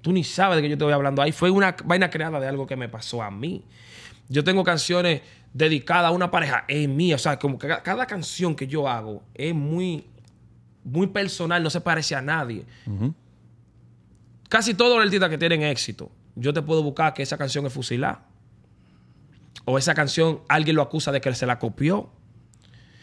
Tú 0.02 0.12
ni 0.12 0.22
sabes 0.22 0.56
de 0.56 0.62
qué 0.62 0.68
yo 0.68 0.78
te 0.78 0.84
voy 0.84 0.92
hablando 0.92 1.22
ahí. 1.22 1.32
Fue 1.32 1.50
una 1.50 1.74
vaina 1.84 2.10
creada 2.10 2.38
de 2.38 2.46
algo 2.46 2.66
que 2.66 2.76
me 2.76 2.88
pasó 2.88 3.22
a 3.22 3.30
mí. 3.30 3.64
Yo 4.28 4.44
tengo 4.44 4.62
canciones 4.62 5.22
dedicadas 5.52 6.06
a 6.08 6.10
una 6.10 6.30
pareja, 6.30 6.64
es 6.68 6.88
mía. 6.88 7.14
O 7.16 7.18
sea, 7.18 7.38
como 7.38 7.58
que 7.58 7.68
ca- 7.68 7.82
cada 7.82 8.06
canción 8.06 8.54
que 8.54 8.66
yo 8.66 8.88
hago 8.88 9.22
es 9.34 9.54
muy, 9.54 10.06
muy 10.84 11.06
personal, 11.08 11.62
no 11.62 11.70
se 11.70 11.80
parece 11.80 12.14
a 12.14 12.22
nadie 12.22 12.64
casi 14.48 14.74
todos 14.74 14.96
los 14.96 15.04
artistas 15.04 15.28
que 15.28 15.38
tienen 15.38 15.62
éxito, 15.62 16.10
yo 16.36 16.52
te 16.52 16.62
puedo 16.62 16.82
buscar 16.82 17.12
que 17.14 17.22
esa 17.22 17.36
canción 17.36 17.66
es 17.66 17.72
fusilada. 17.72 18.22
O 19.64 19.78
esa 19.78 19.94
canción 19.94 20.40
alguien 20.48 20.76
lo 20.76 20.82
acusa 20.82 21.10
de 21.10 21.20
que 21.20 21.34
se 21.34 21.46
la 21.46 21.58
copió. 21.58 22.10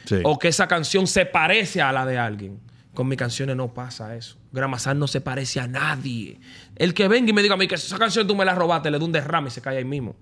Sí. 0.06 0.18
O 0.24 0.39
que 0.39 0.48
esa 0.48 0.68
canción 0.68 1.08
se 1.08 1.26
parece 1.26 1.82
a 1.82 1.91
la 1.91 2.06
de 2.06 2.18
alguien. 2.18 2.60
Con 2.94 3.08
mis 3.08 3.18
canciones 3.18 3.56
no 3.56 3.74
pasa 3.74 4.16
eso. 4.16 4.38
Gramazán 4.52 5.00
no 5.00 5.08
se 5.08 5.20
parece 5.20 5.60
a 5.60 5.68
nadie. 5.68 6.39
El 6.76 6.94
que 6.94 7.08
venga 7.08 7.32
y 7.32 7.34
me 7.34 7.41
diga 7.41 7.56
a 7.56 7.58
mí 7.58 7.68
que 7.68 7.76
esa 7.76 7.98
canción 7.98 8.26
tú 8.28 8.36
me 8.36 8.46
la 8.46 8.54
robaste, 8.56 8.89
le 8.91 8.98
doy 9.00 9.08
un 9.08 9.12
derrame 9.12 9.48
y 9.48 9.52
se 9.52 9.62
cae 9.62 9.78
ahí 9.80 9.84
mismo. 9.86 10.16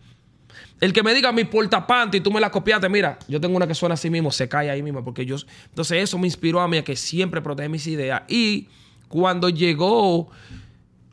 El 0.80 0.94
que 0.94 1.04
me 1.04 1.14
diga 1.14 1.32
mi 1.32 1.44
portapante 1.44 2.18
y 2.18 2.22
tú 2.22 2.32
me 2.32 2.40
la 2.40 2.50
copiaste, 2.50 2.90
mira, 2.90 3.20
yo 3.28 3.40
tengo 3.40 3.56
una 3.56 3.68
que 3.68 3.76
suena 3.76 3.94
así 3.94 4.10
mismo, 4.10 4.32
se 4.32 4.50
cae 4.50 4.70
ahí 4.70 4.82
mismo. 4.82 5.04
Porque 5.04 5.26
yo. 5.26 5.36
Entonces, 5.70 6.04
eso 6.04 6.18
me 6.18 6.28
inspiró 6.28 6.60
a 6.60 6.68
mí 6.68 6.78
a 6.78 6.84
que 6.84 6.96
siempre 6.96 7.42
proteger 7.42 7.70
mis 7.70 7.86
ideas. 7.88 8.24
Y 8.28 8.68
cuando 9.08 9.50
llegó 9.50 10.30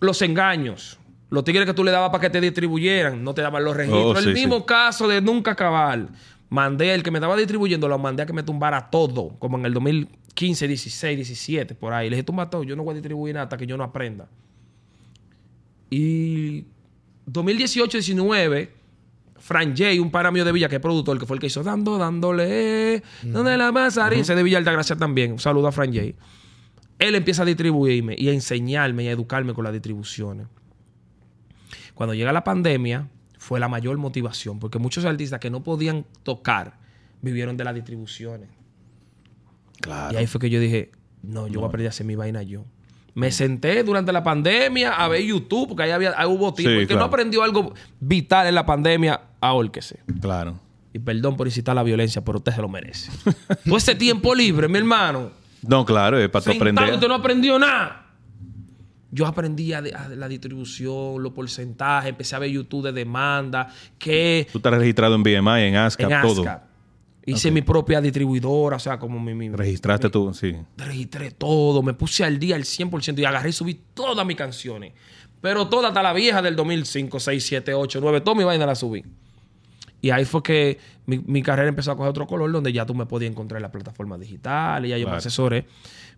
los 0.00 0.22
engaños, 0.22 0.98
los 1.30 1.44
tigres 1.44 1.66
que 1.66 1.74
tú 1.74 1.84
le 1.84 1.90
dabas 1.90 2.10
para 2.10 2.22
que 2.22 2.30
te 2.30 2.40
distribuyeran, 2.40 3.22
no 3.22 3.34
te 3.34 3.42
daban 3.42 3.64
los 3.64 3.76
registros. 3.76 4.18
Oh, 4.18 4.20
sí, 4.20 4.28
el 4.28 4.34
mismo 4.34 4.58
sí. 4.58 4.64
caso 4.66 5.08
de 5.08 5.20
nunca 5.20 5.52
acabar. 5.52 6.08
Mandé 6.50 6.94
el 6.94 7.02
que 7.02 7.10
me 7.10 7.18
estaba 7.18 7.36
distribuyendo, 7.36 7.88
lo 7.88 7.98
mandé 7.98 8.22
a 8.22 8.26
que 8.26 8.32
me 8.32 8.42
tumbara 8.42 8.88
todo, 8.88 9.36
como 9.38 9.58
en 9.58 9.66
el 9.66 9.74
2015, 9.74 10.66
16, 10.66 11.16
17, 11.16 11.74
por 11.74 11.92
ahí. 11.92 12.08
Le 12.08 12.16
dije, 12.16 12.24
tumba 12.24 12.48
todo, 12.48 12.62
yo 12.62 12.74
no 12.74 12.84
voy 12.84 12.92
a 12.92 12.94
distribuir 12.94 13.34
nada 13.34 13.44
hasta 13.44 13.58
que 13.58 13.66
yo 13.66 13.76
no 13.76 13.84
aprenda. 13.84 14.28
Y 15.90 16.64
2018, 17.26 17.98
19, 17.98 18.72
Fran 19.48 19.74
J, 19.74 19.98
un 20.02 20.10
pana 20.10 20.30
mío 20.30 20.44
de 20.44 20.52
Villa, 20.52 20.68
que 20.68 20.76
es 20.76 20.82
productor, 20.82 21.18
que 21.18 21.24
fue 21.24 21.36
el 21.36 21.40
que 21.40 21.46
hizo 21.46 21.62
Dando, 21.62 21.96
dándole, 21.96 23.02
¿dónde 23.22 23.56
la 23.56 23.72
pasaría? 23.72 24.20
Ese 24.20 24.34
de 24.34 24.42
Villa 24.42 24.58
Altagracia 24.58 24.94
también. 24.94 25.32
Un 25.32 25.38
saludo 25.38 25.68
a 25.68 25.72
Fran 25.72 25.90
J. 25.90 26.08
Él 26.98 27.14
empieza 27.14 27.44
a 27.44 27.44
distribuirme 27.46 28.14
y 28.18 28.28
a 28.28 28.34
enseñarme 28.34 29.04
y 29.04 29.08
a 29.08 29.12
educarme 29.12 29.54
con 29.54 29.64
las 29.64 29.72
distribuciones. 29.72 30.48
Cuando 31.94 32.12
llega 32.12 32.30
la 32.30 32.44
pandemia, 32.44 33.08
fue 33.38 33.58
la 33.58 33.68
mayor 33.68 33.96
motivación, 33.96 34.58
porque 34.58 34.78
muchos 34.78 35.06
artistas 35.06 35.40
que 35.40 35.48
no 35.48 35.62
podían 35.62 36.04
tocar 36.24 36.78
vivieron 37.22 37.56
de 37.56 37.64
las 37.64 37.74
distribuciones. 37.74 38.50
Claro. 39.80 40.12
Y 40.12 40.18
ahí 40.18 40.26
fue 40.26 40.42
que 40.42 40.50
yo 40.50 40.60
dije, 40.60 40.90
no, 41.22 41.46
yo 41.46 41.60
voy 41.60 41.64
a 41.64 41.68
aprender 41.68 41.86
a 41.86 41.88
hacer 41.88 42.04
mi 42.04 42.16
vaina 42.16 42.42
yo. 42.42 42.66
Me 43.18 43.32
senté 43.32 43.82
durante 43.82 44.12
la 44.12 44.22
pandemia 44.22 44.92
a 44.92 45.08
ver 45.08 45.22
YouTube, 45.22 45.68
porque 45.70 45.82
ahí, 45.82 45.90
había, 45.90 46.14
ahí 46.16 46.26
hubo 46.28 46.54
tiempo. 46.54 46.70
Sí, 46.70 46.76
el 46.76 46.80
que 46.82 46.86
claro. 46.94 47.00
no 47.00 47.06
aprendió 47.06 47.42
algo 47.42 47.74
vital 47.98 48.46
en 48.46 48.54
la 48.54 48.64
pandemia, 48.64 49.20
ahórquese. 49.40 49.98
Claro. 50.20 50.60
Y 50.92 51.00
perdón 51.00 51.36
por 51.36 51.48
incitar 51.48 51.74
la 51.74 51.82
violencia, 51.82 52.22
pero 52.24 52.38
usted 52.38 52.52
se 52.52 52.62
lo 52.62 52.68
merece. 52.68 53.10
Todo 53.64 53.76
ese 53.76 53.96
tiempo 53.96 54.34
libre, 54.36 54.68
mi 54.68 54.78
hermano. 54.78 55.32
No, 55.62 55.84
claro, 55.84 56.16
es 56.20 56.28
para 56.28 56.44
Sentado, 56.44 56.70
aprender. 56.70 56.94
usted 56.94 57.08
no 57.08 57.14
aprendió 57.14 57.58
nada. 57.58 58.06
Yo 59.10 59.26
aprendí 59.26 59.72
a, 59.72 59.82
de- 59.82 59.94
a 59.94 60.08
la 60.10 60.28
distribución, 60.28 61.20
los 61.20 61.32
porcentajes, 61.32 62.10
empecé 62.10 62.36
a 62.36 62.38
ver 62.38 62.50
YouTube 62.50 62.84
de 62.84 62.92
demanda, 62.92 63.68
que 63.98 64.46
Tú 64.52 64.58
estás 64.58 64.74
registrado 64.74 65.16
en 65.16 65.24
BMI, 65.24 65.62
en 65.62 65.76
ASCAP, 65.76 66.10
en 66.12 66.20
todo. 66.22 66.44
Hice 67.32 67.50
mi 67.50 67.62
propia 67.62 68.00
distribuidora, 68.00 68.76
o 68.76 68.80
sea, 68.80 68.98
como 68.98 69.20
mi... 69.20 69.34
mi 69.34 69.48
Registraste 69.50 70.08
tú, 70.10 70.32
sí. 70.32 70.56
registré 70.76 71.30
todo, 71.30 71.82
me 71.82 71.94
puse 71.94 72.24
al 72.24 72.38
día 72.38 72.56
al 72.56 72.64
100% 72.64 73.18
y 73.18 73.24
agarré 73.24 73.50
y 73.50 73.52
subí 73.52 73.80
todas 73.94 74.26
mis 74.26 74.36
canciones. 74.36 74.92
Pero 75.40 75.68
todas, 75.68 75.88
hasta 75.88 76.02
la 76.02 76.12
vieja 76.12 76.42
del 76.42 76.56
2005, 76.56 77.20
6, 77.20 77.46
7, 77.46 77.74
8, 77.74 77.98
9, 78.00 78.20
toda 78.22 78.36
mi 78.36 78.44
vaina 78.44 78.66
la 78.66 78.74
subí. 78.74 79.04
Y 80.00 80.10
ahí 80.10 80.24
fue 80.24 80.42
que 80.42 80.78
mi, 81.06 81.18
mi 81.18 81.42
carrera 81.42 81.68
empezó 81.68 81.92
a 81.92 81.96
coger 81.96 82.10
otro 82.10 82.26
color 82.26 82.50
donde 82.52 82.72
ya 82.72 82.86
tú 82.86 82.94
me 82.94 83.06
podías 83.06 83.30
encontrar 83.30 83.58
en 83.58 83.62
la 83.62 83.72
plataforma 83.72 84.16
digital 84.16 84.86
y 84.86 84.90
ya 84.90 84.98
yo 84.98 85.08
me 85.08 85.16
asesoré. 85.16 85.66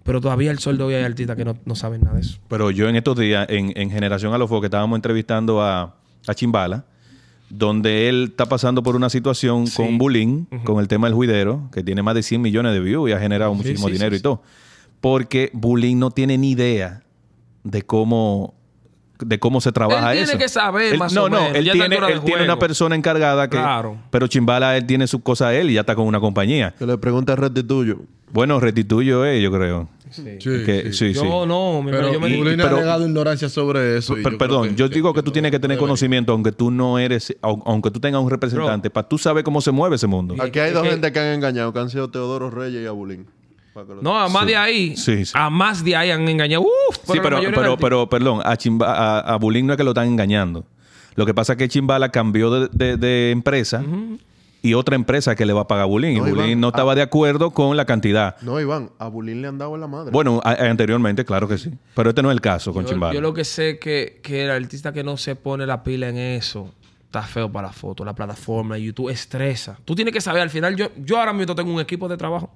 Pero 0.02 0.20
todavía 0.20 0.50
el 0.50 0.58
sol 0.58 0.78
de 0.78 0.84
hoy 0.84 0.94
hay 0.94 1.04
artistas 1.04 1.36
que 1.36 1.44
no, 1.44 1.58
no 1.64 1.74
saben 1.74 2.02
nada 2.02 2.16
de 2.16 2.22
eso. 2.22 2.38
Pero 2.48 2.70
yo 2.70 2.88
en 2.88 2.96
estos 2.96 3.18
días, 3.18 3.46
en, 3.50 3.72
en 3.76 3.90
Generación 3.90 4.32
a 4.32 4.38
los 4.38 4.48
que 4.48 4.66
estábamos 4.66 4.96
entrevistando 4.96 5.62
a, 5.62 5.96
a 6.26 6.34
Chimbala, 6.34 6.84
donde 7.50 8.08
él 8.08 8.28
está 8.30 8.46
pasando 8.46 8.82
por 8.82 8.96
una 8.96 9.10
situación 9.10 9.66
Sí. 9.66 9.76
con 9.76 9.98
bullying, 9.98 10.44
con 10.64 10.80
el 10.80 10.88
tema 10.88 11.06
del 11.08 11.14
juidero, 11.14 11.68
que 11.72 11.82
tiene 11.82 12.02
más 12.02 12.14
de 12.14 12.22
100 12.22 12.40
millones 12.40 12.72
de 12.72 12.80
views 12.80 13.10
y 13.10 13.12
ha 13.12 13.18
generado 13.20 13.52
muchísimo 13.54 13.88
sí, 13.88 13.94
dinero 13.94 14.12
sí, 14.14 14.20
y 14.20 14.22
todo. 14.22 14.42
Porque 15.00 15.50
bullying 15.52 15.96
no 15.98 16.10
tiene 16.10 16.38
ni 16.38 16.50
idea 16.52 17.02
de 17.64 17.82
cómo 17.82 18.54
de 19.18 19.38
cómo 19.38 19.60
se 19.60 19.70
trabaja 19.70 20.12
Él 20.12 20.18
tiene 20.20 20.30
eso. 20.30 20.38
que 20.38 20.48
saber, 20.48 20.94
Él- 20.94 20.98
más 20.98 21.12
no, 21.12 21.24
o 21.24 21.28
no, 21.28 21.40
menos, 21.42 21.54
él 21.56 21.64
ya 21.66 21.72
a 21.72 21.74
esta 21.74 21.88
tiene, 21.90 22.06
él 22.12 22.20
tiene 22.22 22.44
una 22.44 22.58
persona 22.58 22.94
encargada 22.96 23.50
que 23.50 23.58
Claro. 23.58 23.98
pero 24.10 24.26
Chimbala 24.28 24.78
él 24.78 24.86
tiene 24.86 25.06
su 25.06 25.20
cosa 25.22 25.48
a 25.48 25.54
él 25.54 25.68
y 25.68 25.74
ya 25.74 25.80
está 25.80 25.94
con 25.94 26.06
una 26.06 26.20
compañía. 26.20 26.74
Que 26.78 26.86
le 26.86 26.96
pregunte 26.96 27.30
a 27.32 27.36
Restituyo. 27.36 27.98
Bueno, 28.32 28.60
restituyo 28.60 29.24
eh, 29.24 29.40
yo 29.42 29.50
creo. 29.50 29.88
Sí, 30.10 30.24
Que- 30.42 30.92
sí, 30.92 31.12
yo 31.12 31.20
sí. 31.22 31.28
no, 31.46 31.82
mi- 31.82 31.92
Pero 31.92 32.12
yo 32.12 32.18
me 32.20 32.28
y, 32.30 32.40
ha 32.40 32.56
pero- 32.56 32.76
negado 32.78 33.06
ignorancia 33.06 33.48
sobre 33.48 33.96
eso. 33.98 34.14
Per- 34.14 34.32
yo 34.32 34.38
perdón, 34.38 34.74
yo 34.74 34.88
digo 34.88 35.12
que 35.14 35.22
tú 35.22 35.30
tienes 35.30 35.52
que 35.52 35.58
tener 35.60 35.76
debería. 35.76 35.86
conocimiento, 35.86 36.32
aunque 36.32 36.50
tú 36.50 36.70
no 36.72 36.98
eres, 36.98 37.36
au- 37.42 37.62
aunque 37.64 37.92
tú 37.92 38.00
tengas 38.00 38.20
un 38.20 38.28
representante, 38.28 38.90
para 38.90 39.08
tú 39.08 39.18
saber 39.18 39.44
cómo 39.44 39.60
se 39.60 39.70
mueve 39.70 39.94
ese 39.96 40.08
mundo. 40.08 40.34
Aquí 40.40 40.58
hay 40.58 40.68
es 40.68 40.74
dos 40.74 40.82
que- 40.82 40.90
gente 40.90 41.12
que 41.12 41.18
han 41.20 41.26
engañado, 41.34 41.72
que 41.72 41.78
han 41.78 41.90
sido 41.90 42.10
Teodoro 42.10 42.50
Reyes 42.50 42.82
y 42.82 42.86
Abulín. 42.86 43.26
Que 43.72 43.94
No, 44.02 44.18
a 44.18 44.28
más 44.28 44.42
Sí. 44.42 44.48
de 44.48 44.56
ahí. 44.56 44.96
Sí, 44.96 45.24
sí. 45.24 45.32
A 45.34 45.48
más 45.48 45.84
de 45.84 45.94
ahí 45.94 46.10
han 46.10 46.28
engañado. 46.28 46.62
Uf, 46.62 46.96
Sí, 47.04 47.18
pero, 47.22 47.36
mayoría 47.36 47.50
pero, 47.56 47.70
de 47.70 47.76
pero, 47.76 48.08
perdón, 48.08 48.40
a, 48.44 48.56
Chimba- 48.56 48.88
a, 48.88 49.20
a 49.20 49.36
Bulín 49.36 49.66
no 49.68 49.74
es 49.74 49.76
que 49.76 49.84
lo 49.84 49.90
están 49.92 50.08
engañando. 50.08 50.64
Lo 51.14 51.24
que 51.24 51.34
pasa 51.34 51.52
es 51.52 51.56
que 51.58 51.68
Chimbala 51.68 52.08
cambió 52.10 52.50
de, 52.50 52.68
de- 52.72 52.96
de 52.96 53.30
empresa 53.30 53.82
y 54.62 54.74
otra 54.74 54.94
empresa 54.94 55.34
que 55.34 55.46
le 55.46 55.52
va 55.52 55.62
a 55.62 55.66
pagar 55.68 55.84
a 55.84 55.86
Bulín. 55.86 56.18
No, 56.18 56.26
y 56.26 56.30
Bulín 56.30 56.46
Iván, 56.46 56.60
no 56.60 56.66
ah. 56.68 56.70
estaba 56.70 56.94
de 56.94 57.02
acuerdo 57.02 57.50
con 57.50 57.76
la 57.76 57.84
cantidad. 57.84 58.36
No, 58.42 58.60
Iván, 58.60 58.90
a 58.98 59.08
Bulín 59.08 59.42
le 59.42 59.48
han 59.48 59.58
dado 59.58 59.74
en 59.74 59.80
la 59.80 59.86
madre. 59.86 60.10
Bueno, 60.10 60.40
a- 60.44 60.52
anteriormente, 60.52 61.24
claro 61.24 61.48
que 61.48 61.58
sí. 61.58 61.70
Pero 61.94 62.10
este 62.10 62.22
no 62.22 62.30
es 62.30 62.34
el 62.34 62.40
caso 62.40 62.72
con 62.72 62.84
Chimbala. 62.84 63.14
yo 63.14 63.20
lo 63.20 63.32
que 63.32 63.44
sé 63.44 63.78
que, 63.78 64.20
que 64.22 64.44
el 64.44 64.50
artista 64.50 64.92
que 64.92 65.02
no 65.02 65.16
se 65.16 65.36
pone 65.36 65.66
la 65.66 65.82
pila 65.82 66.08
en 66.08 66.18
eso 66.18 66.72
está 67.04 67.22
feo 67.22 67.50
para 67.50 67.68
la 67.68 67.72
foto, 67.72 68.04
la 68.04 68.14
plataforma, 68.14 68.78
YouTube 68.78 69.10
estresa. 69.10 69.78
Tú 69.84 69.94
tienes 69.94 70.14
que 70.14 70.20
saber, 70.20 70.42
al 70.42 70.50
final, 70.50 70.76
yo, 70.76 70.90
yo 70.96 71.18
ahora 71.18 71.32
mismo 71.32 71.54
tengo 71.54 71.72
un 71.72 71.80
equipo 71.80 72.08
de 72.08 72.16
trabajo. 72.16 72.52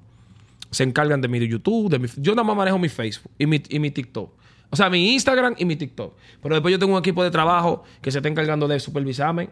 Se 0.71 0.85
encargan 0.85 1.21
de 1.21 1.29
mi 1.29 1.47
YouTube, 1.47 1.91
de 1.91 1.99
mi, 1.99 2.09
yo 2.17 2.35
nada 2.35 2.45
más 2.45 2.57
manejo 2.57 2.79
mi 2.79 2.89
Facebook 2.89 3.33
y 3.39 3.47
mi, 3.47 3.63
y 3.69 3.79
mi 3.79 3.91
TikTok. 3.91 4.31
O 4.71 4.77
sea, 4.77 4.91
mi 4.91 5.13
Instagram 5.13 5.55
y 5.59 5.65
mi 5.65 5.77
TikTok. 5.77 6.15
Pero 6.43 6.55
después 6.55 6.73
yo 6.73 6.79
tengo 6.79 6.95
un 6.95 6.99
equipo 6.99 7.23
de 7.23 7.31
trabajo 7.31 7.85
que 8.01 8.11
se 8.11 8.19
está 8.19 8.29
encargando 8.29 8.67
de 8.67 8.81
supervisarme 8.81 9.51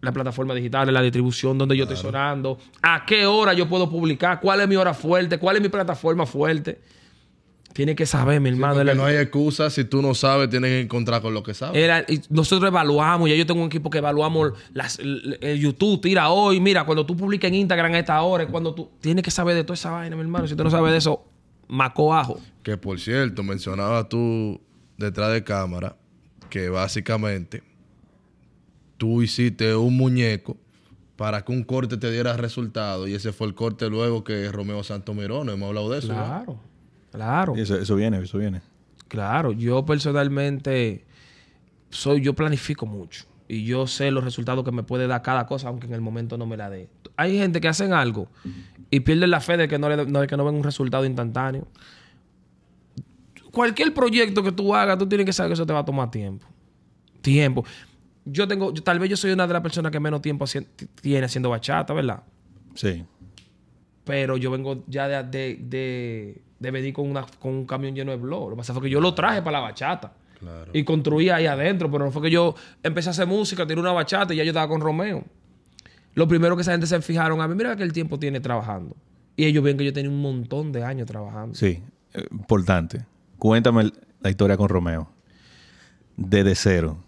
la 0.00 0.12
plataforma 0.12 0.54
digital, 0.54 0.92
la 0.92 1.02
distribución, 1.02 1.56
donde 1.58 1.76
yo 1.76 1.84
estoy 1.84 1.96
sonando, 1.96 2.58
a 2.82 3.04
qué 3.06 3.26
hora 3.26 3.52
yo 3.54 3.68
puedo 3.68 3.88
publicar, 3.90 4.40
cuál 4.40 4.60
es 4.60 4.68
mi 4.68 4.76
hora 4.76 4.94
fuerte, 4.94 5.38
cuál 5.38 5.56
es 5.56 5.62
mi 5.62 5.68
plataforma 5.68 6.26
fuerte. 6.26 6.80
Tiene 7.72 7.94
que 7.94 8.06
saber, 8.06 8.40
mi 8.40 8.48
hermano. 8.48 8.80
El- 8.80 8.96
no 8.96 9.04
hay 9.04 9.16
excusa. 9.16 9.68
Si 9.68 9.84
tú 9.84 10.00
no 10.00 10.14
sabes, 10.14 10.48
tienes 10.48 10.70
que 10.70 10.80
encontrar 10.80 11.20
con 11.20 11.34
lo 11.34 11.42
que 11.42 11.52
sabes. 11.52 11.76
era, 11.82 12.00
y 12.08 12.22
nosotros 12.30 12.68
evaluamos, 12.68 13.28
ya 13.28 13.34
yo 13.36 13.44
tengo 13.44 13.60
un 13.60 13.66
equipo 13.66 13.90
que 13.90 13.98
evaluamos 13.98 14.52
las, 14.72 14.98
el, 14.98 15.38
el 15.42 15.60
YouTube, 15.60 16.00
tira 16.00 16.30
hoy, 16.30 16.58
mira, 16.58 16.84
cuando 16.84 17.04
tú 17.04 17.14
publicas 17.14 17.48
en 17.48 17.56
Instagram 17.56 17.92
a 17.92 17.98
esta 17.98 18.22
hora, 18.22 18.44
es 18.44 18.50
cuando 18.50 18.74
tú 18.74 18.88
tienes 19.00 19.22
que 19.22 19.30
saber 19.30 19.54
de 19.54 19.62
toda 19.64 19.74
esa 19.74 19.90
vaina, 19.90 20.16
mi 20.16 20.22
hermano. 20.22 20.46
Si 20.48 20.54
tú 20.56 20.64
no 20.64 20.70
sabes 20.70 20.90
de 20.92 20.98
eso, 20.98 21.22
maco 21.68 22.14
ajo. 22.14 22.40
Que 22.62 22.78
por 22.78 22.98
cierto, 22.98 23.42
mencionabas 23.42 24.08
tú 24.08 24.58
detrás 24.96 25.32
de 25.34 25.44
cámara 25.44 25.96
que 26.48 26.70
básicamente 26.70 27.62
tú 28.96 29.22
hiciste 29.22 29.74
un 29.74 29.96
muñeco 29.96 30.56
para 31.16 31.42
que 31.44 31.52
un 31.52 31.62
corte 31.64 31.96
te 31.96 32.10
diera 32.10 32.36
resultado 32.36 33.06
y 33.08 33.14
ese 33.14 33.32
fue 33.32 33.46
el 33.46 33.54
corte 33.54 33.88
luego 33.88 34.22
que 34.24 34.50
Romeo 34.52 34.82
Santo 34.84 35.14
miró. 35.14 35.44
No 35.44 35.52
hemos 35.52 35.68
hablado 35.68 35.90
de 35.90 35.98
eso. 36.00 36.08
¿no? 36.08 36.14
Claro, 36.14 36.60
claro, 37.12 37.56
Eso, 37.56 37.76
eso 37.78 37.96
viene, 37.96 38.18
eso 38.18 38.38
viene. 38.38 38.60
claro. 39.08 39.52
Yo 39.52 39.84
personalmente 39.86 41.04
soy, 41.90 42.20
yo 42.20 42.34
planifico 42.34 42.84
mucho 42.86 43.24
y 43.48 43.64
yo 43.64 43.86
sé 43.86 44.10
los 44.10 44.24
resultados 44.24 44.64
que 44.64 44.72
me 44.72 44.82
puede 44.82 45.06
dar 45.06 45.22
cada 45.22 45.46
cosa, 45.46 45.68
aunque 45.68 45.86
en 45.86 45.94
el 45.94 46.00
momento 46.00 46.36
no 46.36 46.46
me 46.46 46.56
la 46.56 46.68
dé. 46.68 46.88
Hay 47.16 47.38
gente 47.38 47.60
que 47.60 47.68
hacen 47.68 47.92
algo 47.94 48.28
y 48.90 49.00
pierden 49.00 49.30
la 49.30 49.40
fe 49.40 49.56
de 49.56 49.68
que 49.68 49.78
no, 49.78 49.88
le, 49.88 50.04
no- 50.04 50.20
de 50.20 50.26
que 50.26 50.36
no 50.36 50.44
ven 50.44 50.54
un 50.56 50.64
resultado 50.64 51.04
instantáneo. 51.06 51.66
Cualquier 53.52 53.94
proyecto 53.94 54.42
que 54.42 54.52
tú 54.52 54.74
hagas, 54.74 54.98
tú 54.98 55.08
tienes 55.08 55.24
que 55.24 55.32
saber 55.32 55.50
que 55.50 55.54
eso 55.54 55.64
te 55.66 55.72
va 55.72 55.78
a 55.80 55.84
tomar 55.84 56.10
tiempo. 56.10 56.46
Tiempo. 57.22 57.64
Yo 58.26 58.46
tengo, 58.48 58.74
yo- 58.74 58.82
tal 58.82 58.98
vez 58.98 59.08
yo 59.08 59.16
soy 59.16 59.30
una 59.32 59.46
de 59.46 59.52
las 59.54 59.62
personas 59.62 59.90
que 59.92 60.00
menos 60.00 60.20
tiempo 60.20 60.44
tiene 61.00 61.24
haciendo 61.26 61.48
bachata, 61.50 61.94
¿verdad? 61.94 62.22
Sí. 62.74 63.04
Pero 64.04 64.36
yo 64.36 64.50
vengo 64.50 64.84
ya 64.86 65.08
de, 65.08 65.22
de, 65.24 65.58
de, 65.62 66.42
de 66.58 66.70
venir 66.70 66.92
con, 66.92 67.08
una, 67.10 67.24
con 67.40 67.52
un 67.54 67.66
camión 67.66 67.94
lleno 67.94 68.10
de 68.10 68.18
blog. 68.18 68.50
Lo 68.50 68.56
que 68.56 68.58
pasa 68.58 68.72
fue 68.72 68.82
que 68.82 68.90
yo 68.90 69.00
lo 69.00 69.14
traje 69.14 69.42
para 69.42 69.58
la 69.58 69.60
bachata. 69.60 70.12
Claro. 70.38 70.70
Y 70.74 70.84
construí 70.84 71.28
ahí 71.30 71.46
adentro. 71.46 71.90
Pero 71.90 72.04
no 72.04 72.10
fue 72.12 72.22
que 72.22 72.30
yo 72.30 72.54
empecé 72.82 73.08
a 73.08 73.12
hacer 73.12 73.26
música, 73.26 73.66
tiré 73.66 73.80
una 73.80 73.92
bachata 73.92 74.34
y 74.34 74.36
ya 74.36 74.44
yo 74.44 74.50
estaba 74.50 74.68
con 74.68 74.80
Romeo. 74.80 75.24
Lo 76.14 76.26
primero 76.28 76.56
que 76.56 76.62
esa 76.62 76.72
gente 76.72 76.86
se 76.86 77.00
fijaron 77.00 77.40
a 77.40 77.48
mí, 77.48 77.54
mira 77.54 77.76
que 77.76 77.82
el 77.82 77.92
tiempo 77.92 78.18
tiene 78.18 78.40
trabajando. 78.40 78.96
Y 79.36 79.44
ellos 79.44 79.62
ven 79.62 79.76
que 79.76 79.84
yo 79.84 79.92
tenía 79.92 80.10
un 80.10 80.20
montón 80.22 80.72
de 80.72 80.82
años 80.82 81.06
trabajando. 81.06 81.54
Sí, 81.54 81.82
eh, 82.14 82.26
importante. 82.30 83.04
Cuéntame 83.38 83.90
la 84.20 84.30
historia 84.30 84.56
con 84.56 84.68
Romeo. 84.68 85.10
Desde 86.16 86.54
cero. 86.54 86.98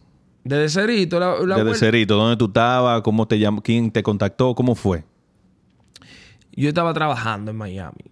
Desde 0.45 0.69
cerito, 0.69 1.19
la, 1.21 1.31
la 1.33 1.57
Desde 1.57 1.63
vuelta- 1.63 1.79
cerito. 1.79 2.17
¿Dónde 2.17 2.37
tú 2.37 2.47
estabas? 2.47 3.03
¿Cómo 3.03 3.27
te 3.27 3.39
llamó? 3.39 3.61
¿Quién 3.63 3.91
te 3.91 4.03
contactó? 4.03 4.55
¿Cómo 4.55 4.75
fue? 4.75 5.05
yo 6.53 6.69
estaba 6.69 6.93
trabajando 6.93 7.51
en 7.53 7.57
Miami. 7.57 8.03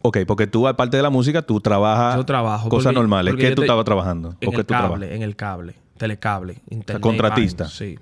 Ok, 0.00 0.18
porque 0.26 0.46
tú, 0.46 0.66
aparte 0.66 0.96
de 0.96 1.02
la 1.02 1.10
música, 1.10 1.42
tú 1.42 1.60
trabajas 1.60 2.16
Yo 2.16 2.24
trabajo. 2.24 2.68
cosas 2.70 2.86
porque- 2.86 2.94
normales. 2.98 3.32
porque 3.32 3.42
¿Qué 3.44 3.48
yo 3.50 3.54
tú 3.54 3.60
te- 3.62 3.66
estabas 3.66 3.84
trabajando? 3.84 4.34
En 4.40 4.48
¿O 4.48 4.52
qué 4.52 4.56
el 4.60 4.66
tú 4.66 4.72
cable, 4.72 4.88
trabajas? 4.88 5.10
en 5.16 5.22
el 5.22 5.36
cable, 5.36 5.74
telecable, 5.98 6.62
internet. 6.70 7.02
contratista. 7.02 7.64
vainas, 7.64 7.76
Sí. 7.76 7.98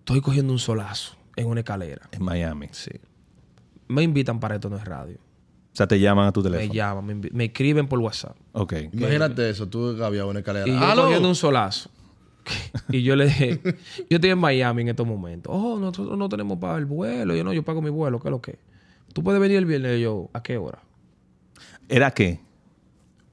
Estoy 0.00 0.20
cogiendo 0.20 0.52
un 0.52 0.58
solazo 0.58 1.16
en 1.36 1.46
una 1.46 1.60
escalera. 1.60 2.08
En 2.12 2.22
Miami. 2.24 2.68
Sí. 2.72 2.90
Me 3.88 4.02
invitan 4.02 4.38
para 4.40 4.56
esto 4.56 4.68
no 4.68 4.76
es 4.76 4.84
radio. 4.84 5.16
O 5.16 5.74
sea, 5.76 5.86
te 5.86 5.98
llaman 5.98 6.26
a 6.28 6.32
tu 6.32 6.42
Me 6.42 6.50
teléfono. 6.50 6.74
llaman, 6.74 7.06
me, 7.06 7.14
invi- 7.16 7.32
me 7.32 7.44
escriben 7.46 7.88
por 7.88 7.98
WhatsApp. 8.00 8.36
Ok. 8.52 8.74
Imagínate 8.92 9.48
eso, 9.48 9.66
tú 9.68 10.02
había 10.04 10.26
una 10.26 10.40
escalera. 10.40 10.68
Y 10.68 10.72
yo 10.72 10.78
¡Aló! 10.78 11.04
cogiendo 11.04 11.28
un 11.28 11.34
solazo. 11.34 11.88
Y 12.90 13.02
yo 13.02 13.16
le 13.16 13.26
dije, 13.26 13.60
yo 14.10 14.16
estoy 14.16 14.30
en 14.30 14.38
Miami 14.38 14.82
en 14.82 14.88
estos 14.88 15.06
momentos. 15.06 15.52
Oh, 15.54 15.78
nosotros 15.78 16.16
no 16.18 16.28
tenemos 16.28 16.58
para 16.58 16.78
el 16.78 16.84
vuelo. 16.86 17.34
Yo 17.36 17.44
no, 17.44 17.52
yo 17.52 17.62
pago 17.62 17.80
mi 17.82 17.90
vuelo. 17.90 18.20
¿Qué 18.20 18.28
es 18.28 18.32
lo 18.32 18.40
que? 18.42 18.58
¿Tú 19.12 19.22
puedes 19.22 19.40
venir 19.40 19.58
el 19.58 19.66
viernes? 19.66 19.98
Y 19.98 20.02
yo, 20.02 20.30
¿a 20.32 20.42
qué 20.42 20.56
hora? 20.56 20.80
¿Era 21.88 22.10
qué? 22.12 22.40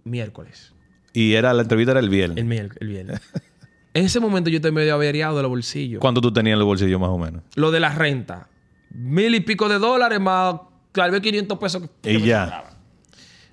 Miércoles. 0.03 0.74
Y 1.14 1.34
era 1.34 1.53
la 1.53 1.62
entrevista 1.64 1.91
era 1.91 1.99
el 1.99 2.10
viernes. 2.10 2.38
El, 2.38 2.51
el 2.80 2.88
viernes. 2.88 3.22
en 3.93 4.05
ese 4.05 4.20
momento 4.20 4.49
yo 4.49 4.57
estoy 4.57 4.72
medio 4.72 4.93
averiado 4.93 5.36
de 5.38 5.43
los 5.43 5.49
bolsillos. 5.49 5.99
¿Cuánto 5.99 6.22
tú 6.22 6.32
tenías 6.32 6.53
en 6.55 6.60
el 6.60 6.66
bolsillo 6.66 6.99
más 6.99 7.10
o 7.10 7.18
menos? 7.18 7.43
Lo 7.55 7.72
de 7.72 7.80
la 7.80 7.93
renta. 7.93 8.49
Mil 8.91 9.36
y 9.36 9.39
pico 9.41 9.70
de 9.70 9.80
dólares 9.80 10.20
más 10.20 10.55
tal 10.91 11.12
vez 11.12 11.22
500 11.22 11.57
pesos. 11.60 11.84
que- 12.01 12.14
Y 12.14 12.22
ya. 12.22 12.64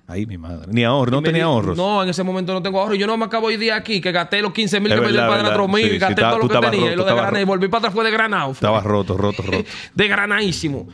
Ahí 0.07 0.25
mi 0.25 0.37
madre. 0.37 0.71
Ni 0.71 0.83
ahorro, 0.85 1.11
no 1.11 1.21
tenía 1.21 1.39
di- 1.39 1.43
ahorros. 1.43 1.75
No, 1.77 2.01
en 2.01 2.07
ese 2.09 2.23
momento 2.23 2.53
no 2.53 2.61
tengo 2.61 2.79
ahorros. 2.79 2.97
Yo 2.97 3.05
no 3.07 3.17
me 3.17 3.25
acabo 3.25 3.51
ir 3.51 3.59
de 3.59 3.73
aquí, 3.73 3.99
que 3.99 4.11
gasté 4.13 4.41
los 4.41 4.53
15 4.53 4.79
mil 4.79 4.93
que 4.93 5.01
me 5.01 5.11
dio 5.11 5.21
el 5.21 5.27
padrastro 5.27 5.63
verdad. 5.67 5.75
mío 5.77 5.87
Sí, 5.89 5.95
y 5.95 5.99
gasté 5.99 6.21
todo 6.21 6.31
lo 6.37 6.39
que 6.39 6.45
estabas 6.47 6.71
tenía. 6.71 6.85
y 6.93 6.95
lo 6.95 7.03
de 7.03 7.09
estabas 7.09 7.23
granado. 7.23 7.41
Y 7.41 7.45
volví 7.45 7.67
para 7.67 7.79
atrás 7.79 7.93
fue 7.93 8.05
de 8.05 8.11
granado. 8.11 8.45
fue. 8.53 8.53
Estaba 8.53 8.79
roto, 8.81 9.17
roto, 9.17 9.43
roto. 9.43 9.65
De 9.95 10.07
granadísimo. 10.07 10.87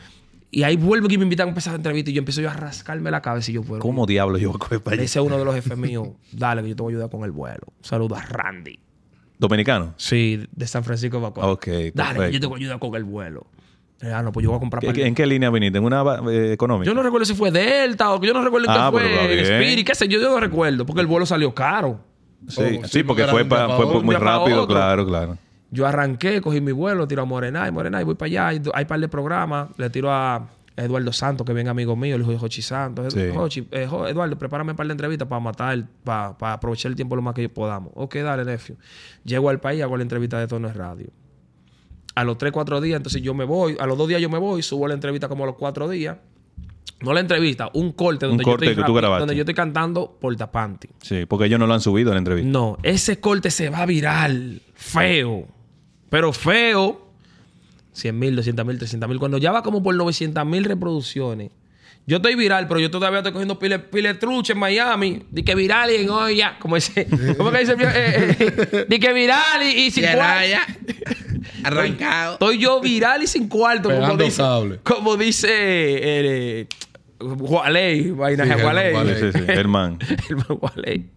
Y 0.50 0.62
ahí 0.64 0.76
vuelvo 0.76 1.08
y 1.10 1.16
me 1.18 1.24
invitan 1.24 1.46
a 1.46 1.50
empezar 1.50 1.72
la 1.72 1.76
entrevista 1.76 2.10
y 2.10 2.14
yo 2.14 2.18
empiezo 2.20 2.40
yo 2.40 2.48
a 2.50 2.54
rascarme 2.54 3.10
la 3.10 3.20
cabeza 3.22 3.50
y 3.50 3.54
yo 3.54 3.62
puedo. 3.62 3.80
¿Cómo 3.80 4.04
diablo 4.06 4.36
yo 4.38 4.48
voy 4.50 4.56
a 4.56 4.58
coger 4.58 4.80
para 4.80 4.94
allá? 4.94 5.02
dice 5.02 5.20
uno 5.20 5.38
de 5.38 5.44
los 5.44 5.54
jefes 5.54 5.76
míos, 5.78 6.08
dale, 6.32 6.62
que 6.62 6.68
yo 6.70 6.76
te 6.76 6.82
voy 6.82 6.92
a 6.92 6.96
ayudar 6.96 7.10
con 7.10 7.24
el 7.24 7.30
vuelo. 7.30 7.62
Un 7.78 7.84
saludo 7.84 8.16
a 8.16 8.22
Randy. 8.22 8.78
¿Dominicano? 9.38 9.94
Sí, 9.96 10.44
de 10.52 10.66
San 10.66 10.84
Francisco 10.84 11.16
de 11.16 11.22
Macorís. 11.22 11.50
Ok, 11.50 11.66
Dale, 11.94 12.26
que 12.26 12.32
yo 12.32 12.40
te 12.40 12.46
voy 12.46 12.54
a 12.54 12.58
ayudar 12.58 12.78
con 12.78 12.94
el 12.94 13.04
vuelo. 13.04 13.46
Eh, 14.00 14.12
Ah, 14.12 14.22
no, 14.22 14.32
pues 14.32 14.42
yo 14.44 14.50
voy 14.50 14.56
a 14.56 14.60
comprar 14.60 14.80
¿Qué- 14.80 14.86
par 14.88 14.94
qué- 14.94 15.02
de- 15.02 15.08
¿En 15.08 15.14
qué 15.14 15.26
línea 15.26 15.50
viniste? 15.50 15.78
¿En 15.78 15.84
una 15.84 16.02
eh, 16.30 16.52
económica? 16.52 16.86
Yo 16.90 16.94
no 16.94 17.02
recuerdo 17.02 17.24
si 17.24 17.34
fue 17.34 17.50
Delta 17.50 18.12
o 18.12 18.20
que 18.20 18.26
yo 18.26 18.34
no 18.34 18.42
recuerdo 18.44 18.66
en 18.66 18.70
Ah, 18.70 18.74
está 18.88 18.90
fue. 18.90 19.40
Spirit, 19.42 19.86
qué 19.86 19.94
sé 19.94 20.08
yo, 20.08 20.20
yo 20.20 20.30
no 20.30 20.40
recuerdo. 20.40 20.84
Porque 20.84 21.00
el 21.00 21.06
vuelo 21.06 21.24
salió 21.26 21.54
caro. 21.54 22.00
Sí, 22.48 22.60
Oh, 22.60 22.64
sí, 22.64 22.80
sí, 22.98 23.02
porque 23.04 23.22
porque 23.22 23.30
fue, 23.30 23.42
un 23.44 23.48
pa- 23.48 23.68
fue 23.76 23.86
muy 24.02 24.14
un 24.14 24.20
rápido, 24.20 24.66
claro, 24.66 25.06
claro. 25.06 25.38
Yo 25.70 25.86
arranqué, 25.86 26.40
cogí 26.40 26.60
mi 26.60 26.72
vuelo, 26.72 27.08
tiro 27.08 27.22
a 27.22 27.24
Morená 27.24 27.66
y 27.66 27.72
Morená 27.72 28.00
y 28.00 28.04
voy 28.04 28.14
para 28.14 28.26
allá. 28.26 28.48
Hay, 28.48 28.62
hay 28.74 28.84
par 28.84 29.00
de 29.00 29.08
programas. 29.08 29.68
Le 29.78 29.88
tiro 29.90 30.12
a 30.12 30.46
Eduardo 30.76 31.12
Santos, 31.12 31.46
que 31.46 31.52
bien 31.54 31.68
amigo 31.68 31.96
mío, 31.96 32.16
el 32.16 32.22
hijo 32.22 32.30
de 32.32 32.38
Jochi 32.38 32.60
Santos. 32.62 33.12
Sí. 33.14 33.28
Jochi, 33.34 33.66
eh, 33.70 33.86
Jo- 33.88 34.06
Eduardo, 34.06 34.36
prepárame 34.38 34.72
un 34.72 34.76
par 34.76 34.86
de 34.86 34.92
entrevistas 34.92 35.26
para 35.26 35.40
matar, 35.40 35.82
para, 36.04 36.36
para 36.36 36.52
aprovechar 36.54 36.90
el 36.90 36.96
tiempo 36.96 37.16
lo 37.16 37.22
más 37.22 37.34
que 37.34 37.48
podamos. 37.48 37.92
Ok, 37.94 38.16
dale, 38.16 38.44
nephew. 38.44 38.76
Llego 39.24 39.48
al 39.48 39.58
país, 39.60 39.82
hago 39.82 39.96
la 39.96 40.02
entrevista 40.02 40.38
de 40.38 40.46
Tono 40.46 40.68
es 40.68 40.76
Radio. 40.76 41.06
A 42.14 42.22
los 42.24 42.38
3, 42.38 42.52
4 42.52 42.80
días, 42.80 42.96
entonces 42.96 43.20
yo 43.22 43.34
me 43.34 43.44
voy. 43.44 43.76
A 43.80 43.86
los 43.86 43.98
2 43.98 44.08
días 44.08 44.20
yo 44.20 44.28
me 44.30 44.38
voy, 44.38 44.62
subo 44.62 44.86
la 44.86 44.94
entrevista 44.94 45.28
como 45.28 45.44
a 45.44 45.46
los 45.48 45.56
4 45.56 45.88
días. 45.88 46.16
No 47.00 47.12
la 47.12 47.20
entrevista, 47.20 47.70
un 47.74 47.92
corte 47.92 48.24
donde, 48.26 48.44
corte 48.44 48.64
yo, 48.66 48.70
estoy 48.70 48.82
que 48.84 48.86
tú 48.86 48.92
rapi- 48.94 49.00
grabaste. 49.00 49.20
donde 49.20 49.34
yo 49.36 49.42
estoy 49.42 49.54
cantando 49.54 50.16
Portapanti. 50.20 50.88
Sí, 51.02 51.26
porque 51.26 51.46
ellos 51.46 51.58
no 51.58 51.66
lo 51.66 51.74
han 51.74 51.80
subido 51.80 52.10
en 52.10 52.14
la 52.14 52.18
entrevista. 52.18 52.50
No, 52.50 52.78
ese 52.82 53.20
corte 53.20 53.50
se 53.50 53.68
va 53.68 53.84
viral. 53.84 54.62
Feo. 54.74 55.46
Pero 56.08 56.32
feo. 56.32 57.00
100 57.92 58.18
mil, 58.18 58.36
200 58.36 58.64
mil, 58.64 58.78
300 58.78 59.08
mil. 59.08 59.18
Cuando 59.18 59.38
ya 59.38 59.52
va 59.52 59.62
como 59.62 59.82
por 59.82 59.94
900 59.94 60.46
mil 60.46 60.64
reproducciones. 60.64 61.50
Yo 62.06 62.16
estoy 62.18 62.34
viral, 62.36 62.68
pero 62.68 62.80
yo 62.80 62.90
todavía 62.90 63.18
estoy 63.20 63.32
cogiendo 63.32 63.58
pile, 63.58 63.78
pile 63.78 64.14
trucha 64.14 64.52
en 64.52 64.58
Miami. 64.58 65.22
Di 65.30 65.42
que 65.42 65.54
viral 65.54 65.90
y 65.90 65.96
en 65.96 66.10
olla. 66.10 66.58
Como 66.58 66.76
ese. 66.76 67.06
¿Cómo 67.36 67.50
que 67.50 67.58
dice? 67.60 67.72
el 67.72 67.78
viejo? 67.78 67.92
Eh, 67.94 68.36
eh, 68.38 68.86
di 68.88 68.98
que 68.98 69.12
viral 69.12 69.62
y, 69.62 69.86
y 69.86 69.90
sin 69.90 70.04
cuarto. 70.04 70.56
Arrancado. 71.62 72.32
Estoy 72.34 72.58
yo 72.58 72.80
viral 72.80 73.22
y 73.22 73.26
sin 73.26 73.48
cuarto. 73.48 73.90
Como 73.90 74.16
dice, 74.16 74.30
sable. 74.36 74.78
como 74.82 75.16
dice 75.16 75.48
eh, 75.50 76.66
Jualey, 77.20 78.10
vaina 78.10 78.44
Sí. 78.44 78.60
Jualey. 78.62 78.94
Sí, 79.20 79.38
sí. 79.38 79.44
Herman. 79.48 79.98
El 80.28 80.36
man 80.36 80.58
Jualey. 80.58 81.10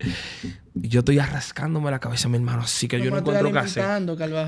Y 0.80 0.90
yo 0.90 1.00
estoy 1.00 1.18
arrascándome 1.18 1.90
la 1.90 1.98
cabeza, 2.00 2.30
mi 2.30 2.38
hermano, 2.38 2.62
así 2.62 2.88
que 2.88 3.00
yo 3.02 3.10
no 3.10 3.18
encuentro 3.18 3.52
qué 3.52 3.58
hacer. 3.60 3.84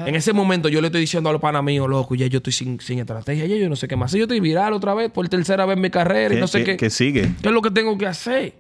En 0.06 0.14
ese 0.16 0.32
momento 0.32 0.70
yo 0.70 0.80
le 0.80 0.88
estoy 0.88 1.02
diciendo 1.02 1.30
a 1.30 1.34
los 1.34 1.42
panas 1.42 1.64
míos, 1.64 1.90
loco, 1.90 2.14
ya 2.14 2.28
yo 2.28 2.38
estoy 2.38 2.54
sin, 2.54 2.80
sin 2.80 3.00
estrategia, 3.00 3.48
ya 3.48 3.56
yo 3.56 3.68
no 3.68 3.76
sé 3.76 3.88
qué 3.88 3.96
más. 3.96 4.12
Yo 4.12 4.24
estoy 4.24 4.40
viral 4.40 4.74
otra 4.74 4.94
vez 4.94 5.10
por 5.12 5.28
tercera 5.28 5.66
vez 5.66 5.76
en 5.76 5.82
mi 5.82 5.90
carrera 5.90 6.34
y 6.34 6.38
¿Qué, 6.38 6.42
no 6.42 6.48
sé 6.48 6.64
qué. 6.64 6.78
qué 6.78 6.90
sigue? 6.92 7.32
¿Qué 7.42 7.48
es 7.48 7.52
lo 7.54 7.62
que 7.64 7.72
tengo 7.72 7.98
que 7.98 8.06
hacer? 8.06 8.54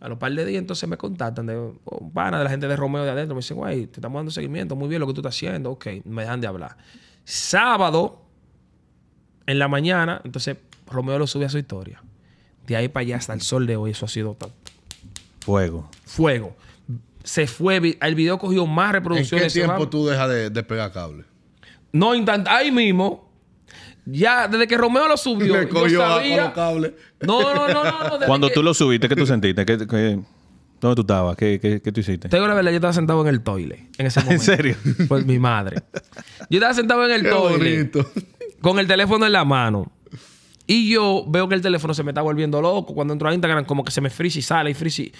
A 0.00 0.08
los 0.08 0.18
par 0.18 0.32
de 0.32 0.44
días 0.46 0.58
entonces 0.60 0.88
me 0.88 0.96
contactan 0.96 1.46
de 1.46 1.72
pana 2.14 2.38
de 2.38 2.44
la 2.44 2.50
gente 2.50 2.66
de 2.66 2.74
Romeo 2.76 3.04
de 3.04 3.10
adentro. 3.10 3.34
Me 3.34 3.40
dicen, 3.40 3.56
güey, 3.58 3.86
te 3.86 4.00
estamos 4.00 4.18
dando 4.18 4.30
seguimiento, 4.32 4.74
muy 4.76 4.88
bien 4.88 5.00
lo 5.00 5.06
que 5.06 5.12
tú 5.12 5.20
estás 5.20 5.34
haciendo. 5.36 5.70
Ok, 5.72 5.86
me 6.04 6.22
dejan 6.22 6.40
de 6.40 6.46
hablar. 6.46 6.76
Sábado, 7.24 8.22
en 9.46 9.58
la 9.58 9.68
mañana, 9.68 10.20
entonces 10.24 10.56
Romeo 10.86 11.18
lo 11.18 11.26
sube 11.26 11.44
a 11.44 11.48
su 11.48 11.58
historia. 11.58 12.02
De 12.66 12.76
ahí 12.76 12.88
para 12.88 13.02
allá 13.02 13.16
hasta 13.16 13.32
el 13.34 13.40
sol 13.40 13.66
de 13.66 13.76
hoy, 13.76 13.90
eso 13.92 14.06
ha 14.06 14.08
sido 14.08 14.34
tan- 14.34 14.50
Fuego. 15.40 15.88
fuego. 16.04 16.56
Se 17.22 17.46
fue, 17.46 17.98
el 18.00 18.14
video 18.14 18.38
cogió 18.38 18.66
más 18.66 18.86
¿En 18.86 18.92
qué 18.92 18.98
reproducciones. 18.98 19.52
tiempo 19.52 19.88
tú 19.88 20.06
dejas 20.06 20.28
de, 20.28 20.50
de 20.50 20.62
pegar 20.62 20.92
cable? 20.92 21.24
No, 21.92 22.12
ahí 22.46 22.70
mismo. 22.72 23.29
Ya, 24.06 24.48
desde 24.48 24.66
que 24.66 24.76
Romeo 24.76 25.06
lo 25.08 25.16
subió, 25.16 25.56
Le 25.62 25.68
yo 25.90 26.00
sabía... 26.00 26.44
los 26.44 26.52
cables. 26.52 26.92
No, 27.20 27.42
no, 27.54 27.68
no, 27.68 27.84
no. 27.84 28.18
no, 28.18 28.18
Cuando 28.26 28.48
que- 28.48 28.54
tú 28.54 28.62
lo 28.62 28.74
subiste, 28.74 29.08
¿qué 29.08 29.16
tú 29.16 29.26
sentiste? 29.26 29.64
¿Qué, 29.64 29.78
qué- 29.86 30.20
dónde 30.80 30.94
tú 30.94 31.02
estabas? 31.02 31.36
¿Qué, 31.36 31.60
qué, 31.60 31.80
qué 31.82 31.92
tú 31.92 32.00
hiciste? 32.00 32.28
Te 32.28 32.36
digo 32.36 32.46
la 32.48 32.54
verdad, 32.54 32.70
yo 32.70 32.76
estaba 32.76 32.92
sentado 32.94 33.20
en 33.22 33.28
el 33.28 33.42
toile 33.42 33.88
en 33.98 34.06
ese 34.06 34.20
momento. 34.24 34.34
¿En 34.50 34.56
serio? 34.56 34.76
Pues 35.08 35.26
mi 35.26 35.38
madre. 35.38 35.82
Yo 36.48 36.58
estaba 36.58 36.72
sentado 36.74 37.04
en 37.04 37.12
el 37.12 37.30
toile 37.30 37.76
bonito. 37.82 38.10
con 38.62 38.78
el 38.78 38.86
teléfono 38.86 39.26
en 39.26 39.32
la 39.32 39.44
mano. 39.44 39.92
Y 40.66 40.88
yo 40.90 41.24
veo 41.28 41.48
que 41.48 41.56
el 41.56 41.62
teléfono 41.62 41.92
se 41.94 42.02
me 42.04 42.12
está 42.12 42.22
volviendo 42.22 42.62
loco. 42.62 42.94
Cuando 42.94 43.12
entro 43.12 43.28
a 43.28 43.34
Instagram, 43.34 43.64
como 43.64 43.84
que 43.84 43.90
se 43.90 44.00
me 44.00 44.08
frisa 44.08 44.38
y 44.38 44.42
sale 44.42 44.70
y 44.70 44.74
frisa. 44.74 45.02
y- 45.02 45.12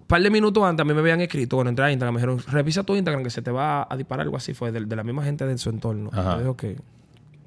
Un 0.00 0.06
par 0.06 0.22
de 0.22 0.30
minutos 0.30 0.62
antes 0.62 0.82
a 0.82 0.84
mí 0.84 0.92
me 0.94 1.00
habían 1.00 1.20
escrito 1.22 1.56
cuando 1.56 1.70
entré 1.70 1.84
a 1.86 1.90
Instagram. 1.90 2.14
Me 2.14 2.20
dijeron, 2.20 2.38
revisa 2.52 2.82
tu 2.84 2.94
Instagram 2.94 3.24
que 3.24 3.30
se 3.30 3.42
te 3.42 3.50
va 3.50 3.86
a 3.90 3.96
disparar 3.96 4.24
algo 4.24 4.36
así. 4.36 4.52
Fue 4.54 4.70
de, 4.72 4.84
de 4.84 4.94
la 4.96 5.02
misma 5.04 5.24
gente 5.24 5.46
de 5.46 5.56
su 5.58 5.70
entorno. 5.70 6.10
Ajá. 6.12 6.32
Yo 6.32 6.36
dije, 6.38 6.48
ok. 6.48 6.64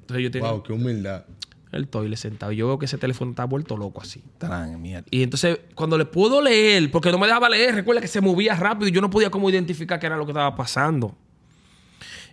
Entonces 0.02 0.22
yo 0.22 0.30
tenía 0.30 0.50
Wow, 0.50 0.62
qué 0.62 0.72
humildad. 0.72 1.24
el 1.72 1.88
toile 1.88 2.16
sentado. 2.16 2.52
Y 2.52 2.56
yo 2.56 2.66
veo 2.66 2.78
que 2.78 2.84
ese 2.84 2.98
teléfono 2.98 3.30
está 3.30 3.44
vuelto 3.46 3.76
loco 3.76 4.02
así. 4.02 4.22
Tarán, 4.38 4.80
mierda. 4.80 5.06
Y 5.10 5.22
entonces, 5.22 5.58
cuando 5.74 5.96
le 5.96 6.04
puedo 6.04 6.42
leer, 6.42 6.90
porque 6.90 7.10
no 7.10 7.18
me 7.18 7.26
dejaba 7.26 7.48
leer, 7.48 7.74
recuerda 7.74 8.00
que 8.02 8.08
se 8.08 8.20
movía 8.20 8.54
rápido 8.54 8.88
y 8.88 8.92
yo 8.92 9.00
no 9.00 9.08
podía 9.08 9.30
como 9.30 9.48
identificar 9.48 9.98
qué 9.98 10.06
era 10.06 10.16
lo 10.16 10.26
que 10.26 10.32
estaba 10.32 10.54
pasando. 10.54 11.16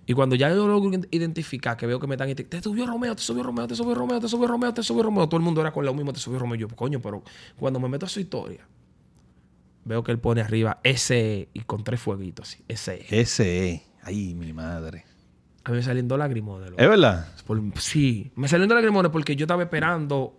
Y 0.05 0.13
cuando 0.13 0.35
ya 0.35 0.49
yo 0.49 0.67
logro 0.67 0.99
identificar, 1.11 1.77
que 1.77 1.85
veo 1.85 1.99
que 1.99 2.07
me 2.07 2.15
están 2.15 2.33
te 2.33 2.61
subió 2.63 2.87
Romeo, 2.87 3.15
te 3.15 3.21
subió 3.21 3.43
Romeo, 3.43 3.67
te 3.67 3.75
subió 3.75 3.93
Romeo, 3.93 4.19
te 4.19 4.27
subió 4.27 4.47
Romeo, 4.47 4.73
te 4.73 4.81
subió 4.83 5.03
Romeo. 5.03 5.29
Todo 5.29 5.37
el 5.37 5.43
mundo 5.43 5.61
era 5.61 5.71
con 5.71 5.85
lo 5.85 5.93
mismo, 5.93 6.11
te 6.11 6.19
subió 6.19 6.39
Romeo. 6.39 6.55
Yo, 6.55 6.67
coño, 6.67 6.99
pero 6.99 7.23
cuando 7.59 7.79
me 7.79 7.87
meto 7.87 8.07
a 8.07 8.09
su 8.09 8.19
historia, 8.19 8.67
veo 9.85 10.03
que 10.03 10.11
él 10.11 10.17
pone 10.19 10.41
arriba 10.41 10.79
SE 10.83 11.49
y 11.53 11.59
con 11.61 11.83
tres 11.83 11.99
fueguitos 12.01 12.49
así, 12.49 12.63
SE. 12.75 13.05
Ese 13.09 13.69
es. 13.69 13.81
Ay, 14.01 14.33
mi 14.33 14.51
madre. 14.51 15.05
A 15.69 15.71
mí 15.71 15.77
me 15.77 15.83
lagrimones. 16.17 16.71
loco. 16.71 16.81
¿Es 16.81 16.89
verdad? 16.89 17.27
Por- 17.45 17.61
sí, 17.79 18.31
me 18.35 18.47
salieron 18.47 18.69
de 18.69 18.75
lagrimones 18.75 19.11
porque 19.11 19.35
yo 19.35 19.43
estaba 19.43 19.61
esperando 19.61 20.38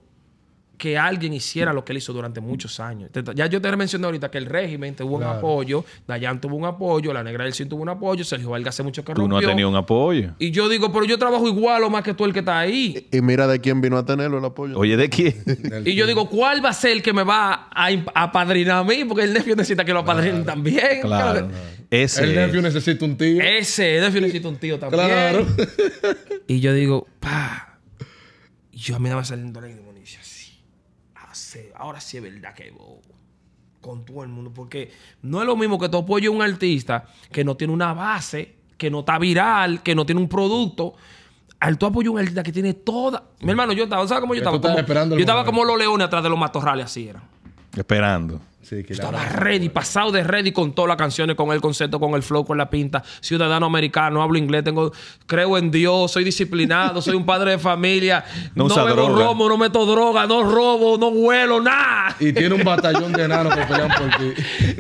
que 0.81 0.97
alguien 0.97 1.35
hiciera 1.35 1.75
lo 1.75 1.85
que 1.85 1.93
él 1.93 1.99
hizo 1.99 2.15
durante 2.15 2.41
muchos 2.41 2.81
años. 2.81 3.11
Ya 3.35 3.47
yo 3.47 3.61
te 3.61 3.77
mencioné 3.77 4.07
ahorita 4.07 4.31
que 4.31 4.39
el 4.39 4.47
régimen 4.47 4.97
tuvo 4.97 5.17
un 5.17 5.21
Claro. 5.21 5.37
apoyo, 5.39 5.85
Dayan 6.09 6.41
tuvo 6.41 6.57
un 6.57 6.65
apoyo, 6.65 7.13
la 7.13 7.23
Negra 7.23 7.45
del 7.45 7.53
Cien 7.53 7.69
tuvo 7.69 7.83
un 7.83 7.91
apoyo, 7.91 8.25
Sergio 8.25 8.49
Vargas 8.49 8.75
hace 8.75 8.83
mucho 8.83 9.05
que 9.05 9.13
Tú 9.13 9.29
no 9.29 9.37
has 9.37 9.45
tenido 9.45 9.69
un 9.69 9.77
apoyo. 9.77 10.31
Y 10.39 10.51
yo 10.53 10.71
digo, 10.71 10.91
pero 10.91 11.05
yo 11.05 11.19
trabajo 11.19 11.47
igual 11.47 11.85
o 11.85 11.91
más 11.91 12.03
que 12.03 12.15
tú 12.15 12.25
el 12.25 12.33
que 12.33 12.39
está 12.39 12.59
ahí. 12.59 13.07
Y 13.13 13.21
mira 13.21 13.47
de 13.47 13.61
quién 13.61 13.83
vino 13.83 13.99
a 13.99 14.07
tenerlo 14.07 14.39
el 14.39 14.45
apoyo. 14.47 14.79
Oye, 14.79 14.97
¿de 14.97 15.11
quién? 15.11 15.35
Y 15.85 15.95
yo 15.95 16.07
digo, 16.07 16.31
¿cuál 16.31 16.65
va 16.65 16.71
a 16.71 16.73
ser 16.73 16.93
el 16.93 17.03
que 17.03 17.13
me 17.13 17.25
va 17.25 17.69
a 17.71 17.89
apadrinar 18.15 18.79
a 18.79 18.85
mí? 18.85 19.05
Porque 19.05 19.25
el 19.25 19.35
nephew 19.35 19.55
necesita 19.55 19.85
que 19.85 19.93
lo 19.93 19.99
apadrinen 20.01 20.45
también. 20.47 21.03
claro. 21.03 21.49
Ese. 21.91 22.23
El 22.25 22.35
nephew 22.37 22.63
necesita 22.63 23.05
un 23.05 23.19
tío. 23.19 23.43
Ese, 23.43 23.97
el 23.99 24.05
nephew 24.05 24.21
necesita 24.23 24.49
un 24.49 24.57
tío 24.57 24.79
también. 24.79 25.05
Claro. 25.05 25.47
Y 26.49 26.61
yo 26.61 26.73
digo, 26.73 27.07
pa. 27.21 27.79
Y 28.73 28.79
yo 28.79 28.97
a 28.97 28.99
mí 28.99 29.09
me 29.11 29.15
va 29.15 29.25
saliendo 29.25 29.61
la 29.61 29.67
demonio 29.67 29.99
y 29.99 30.01
dice 30.01 30.19
así. 30.21 30.61
Ah, 31.57 31.79
Ahora 31.79 32.01
sí 32.01 32.17
es 32.17 32.23
verdad 32.23 32.55
que 32.55 32.71
voy 32.71 32.99
con 33.81 34.05
todo 34.05 34.23
el 34.23 34.29
mundo. 34.29 34.53
Porque 34.53 34.91
no 35.23 35.41
es 35.41 35.47
lo 35.47 35.57
mismo 35.57 35.79
que 35.79 35.89
tú 35.89 35.99
apoyes 35.99 36.29
a 36.29 36.33
un 36.33 36.43
artista 36.43 37.05
que 37.33 37.45
no 37.45 37.57
tiene 37.57 37.73
una 37.73 37.93
base, 37.95 38.57
que 38.77 38.91
no 38.91 39.01
está 39.01 39.19
viral, 39.19 39.83
que 39.83 39.95
no 39.95 40.05
tiene 40.07 40.21
un 40.21 40.29
producto. 40.29 40.95
Al 41.61 41.77
tú 41.79 41.87
apoyas 41.87 42.09
a 42.09 42.13
un 42.13 42.19
artista 42.19 42.43
que 42.43 42.53
tiene 42.53 42.75
toda. 42.75 43.25
Mi 43.41 43.51
hermano, 43.51 43.73
yo 43.73 43.85
estaba, 43.85 44.07
¿sabes 44.07 44.21
cómo 44.21 44.35
yo 44.35 44.39
estaba? 44.41 44.57
estabas 44.57 44.85
Como- 44.87 45.15
yo 45.17 45.21
estaba 45.21 45.45
como 45.45 45.65
los 45.65 45.79
leones 45.79 46.07
atrás 46.07 46.23
de 46.23 46.29
los 46.31 46.39
matorrales, 46.39 46.87
así 46.87 47.09
era. 47.09 47.23
Esperando. 47.77 48.41
Sí, 48.63 48.85
que 48.85 48.95
Yo 48.95 49.03
la- 49.03 49.09
estaba 49.23 49.25
ready, 49.41 49.69
pasado 49.71 50.13
de 50.13 50.23
ready 50.23 50.53
con 50.53 50.75
todas 50.75 50.89
las 50.89 50.97
canciones, 50.99 51.35
con 51.35 51.51
el 51.51 51.61
concepto, 51.63 51.99
con 51.99 52.13
el 52.15 52.23
flow, 52.23 52.45
con 52.45 52.59
la 52.59 52.69
pinta. 52.69 53.03
Ciudadano 53.21 53.65
americano, 53.67 54.23
hablo 54.23 54.37
inglés, 54.39 54.63
tengo, 54.65 54.93
creo 55.27 55.57
en 55.57 55.71
Dios, 55.71 56.13
soy 56.13 56.25
disciplinado, 56.25 57.01
soy 57.01 57.15
un 57.17 57.25
padre 57.25 57.53
de 57.53 57.59
familia. 57.59 58.25
No 58.55 58.69
No, 58.69 58.85
bebo 58.85 59.07
droga. 59.07 59.25
romo, 59.25 59.49
no 59.49 59.57
meto 59.57 59.87
droga, 59.87 60.27
no 60.27 60.43
robo, 60.45 60.99
no 60.99 61.09
huelo, 61.09 61.61
nada. 61.61 62.15
Y 62.21 62.33
tiene 62.33 62.55
un 62.55 62.65
batallón 62.65 63.13
de 63.13 63.25
enanos 63.25 63.55
que 63.55 63.63
pelean 63.63 63.89
por 63.97 64.09
ti. 64.19 64.33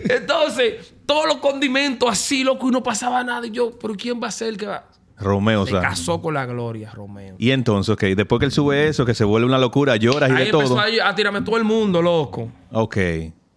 Entonces, 0.10 0.92
todos 1.06 1.26
los 1.26 1.36
condimentos 1.36 2.08
así, 2.10 2.44
loco, 2.44 2.68
y 2.68 2.72
no 2.72 2.82
pasaba 2.82 3.24
nada. 3.24 3.46
Y 3.46 3.50
yo, 3.50 3.78
¿pero 3.78 3.94
quién 3.94 4.20
va 4.22 4.28
a 4.28 4.30
ser 4.30 4.48
el 4.48 4.56
que 4.56 4.66
va? 4.66 4.84
Romeo, 5.18 5.62
o 5.62 5.66
Se 5.66 5.72
sea. 5.72 5.80
casó 5.82 6.20
con 6.22 6.34
la 6.34 6.46
gloria, 6.46 6.90
Romeo. 6.92 7.34
Y 7.38 7.50
entonces, 7.50 7.92
ok, 7.92 8.02
después 8.16 8.38
que 8.38 8.46
él 8.46 8.52
sube 8.52 8.88
eso, 8.88 9.04
que 9.04 9.14
se 9.14 9.24
vuelve 9.24 9.46
una 9.46 9.58
locura, 9.58 9.96
lloras 9.96 10.30
y 10.30 10.32
Ahí 10.34 10.44
de 10.46 10.50
todo. 10.50 10.78
a, 10.78 10.84
a 11.08 11.14
tirarme 11.14 11.42
todo 11.42 11.56
el 11.58 11.64
mundo, 11.64 12.00
loco. 12.00 12.50
Ok, 12.72 12.96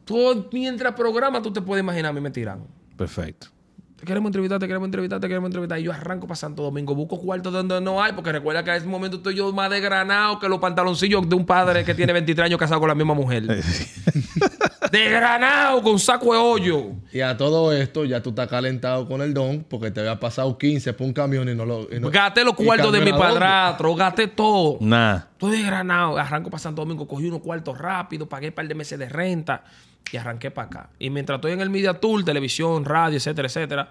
Tú, 0.05 0.47
mientras 0.51 0.93
programa, 0.93 1.41
tú 1.41 1.51
te 1.51 1.61
puedes 1.61 1.81
imaginar, 1.83 2.09
a 2.11 2.13
mí 2.13 2.21
me 2.21 2.31
tiran. 2.31 2.65
perfecto. 2.97 3.47
Te 3.95 4.07
queremos 4.07 4.27
entrevistar, 4.27 4.59
te 4.59 4.67
queremos 4.67 4.87
entrevistar, 4.87 5.21
te 5.21 5.29
queremos 5.29 5.47
entrevistar. 5.47 5.79
Y 5.79 5.83
yo 5.83 5.93
arranco 5.93 6.27
para 6.27 6.35
Santo 6.35 6.61
Domingo, 6.61 6.93
busco 6.93 7.17
cuartos 7.17 7.53
donde 7.53 7.79
no 7.79 8.03
hay, 8.03 8.11
porque 8.11 8.33
recuerda 8.33 8.61
que 8.61 8.71
a 8.71 8.75
ese 8.75 8.85
momento 8.85 9.15
estoy 9.15 9.33
yo 9.35 9.49
más 9.53 9.69
desgranado 9.69 10.39
que 10.39 10.49
los 10.49 10.59
pantaloncillos 10.59 11.29
de 11.29 11.33
un 11.35 11.45
padre 11.45 11.85
que 11.85 11.95
tiene 11.95 12.11
23 12.11 12.47
años 12.47 12.59
casado 12.59 12.81
con 12.81 12.89
la 12.89 12.95
misma 12.95 13.13
mujer. 13.13 13.43
desgranado, 14.91 15.81
con 15.81 15.99
saco 15.99 16.33
de 16.33 16.39
hoyo. 16.39 16.87
Y 17.11 17.21
a 17.21 17.37
todo 17.37 17.71
esto, 17.71 18.05
ya 18.05 18.21
tú 18.21 18.31
estás 18.31 18.47
calentado 18.49 19.07
con 19.07 19.21
el 19.21 19.33
don 19.33 19.63
porque 19.69 19.89
te 19.91 20.01
había 20.01 20.19
pasado 20.19 20.57
15 20.57 20.93
por 20.93 21.07
un 21.07 21.13
camión 21.13 21.47
y 21.47 21.55
no 21.55 21.65
lo. 21.65 21.87
y 21.89 21.99
no- 21.99 22.09
Gasté 22.11 22.43
los 22.43 22.55
cuartos 22.55 22.91
de 22.91 22.99
mi 23.01 23.11
padrastro, 23.11 23.95
gasté 23.95 24.27
todo. 24.27 24.77
Nah. 24.81 25.17
Estoy 25.31 25.51
desgranado. 25.57 26.17
Arranco 26.17 26.49
para 26.49 26.59
Santo 26.59 26.81
Domingo, 26.81 27.07
cogí 27.07 27.27
unos 27.27 27.39
cuartos 27.41 27.77
rápido, 27.77 28.27
pagué 28.27 28.49
un 28.49 28.53
par 28.53 28.67
de 28.67 28.75
meses 28.75 28.99
de 28.99 29.07
renta 29.07 29.63
y 30.11 30.17
arranqué 30.17 30.51
para 30.51 30.67
acá. 30.67 30.89
Y 30.99 31.09
mientras 31.09 31.37
estoy 31.37 31.53
en 31.53 31.61
el 31.61 31.69
Media 31.69 31.93
Tour, 31.99 32.23
televisión, 32.23 32.85
radio, 32.85 33.17
etcétera, 33.17 33.47
etcétera, 33.47 33.89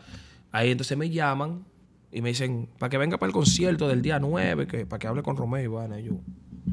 ahí 0.52 0.70
entonces 0.70 0.96
me 0.96 1.10
llaman 1.10 1.64
y 2.10 2.20
me 2.20 2.28
dicen, 2.28 2.68
para 2.78 2.90
que 2.90 2.98
venga 2.98 3.18
para 3.18 3.28
el 3.28 3.32
concierto 3.34 3.88
del 3.88 4.02
día 4.02 4.18
9, 4.18 4.66
que, 4.66 4.86
para 4.86 4.98
que 4.98 5.06
hable 5.06 5.22
con 5.22 5.36
Romeo 5.36 5.60
y 5.62 5.64
Ivana. 5.64 5.98
Y 6.00 6.04
yo, 6.04 6.12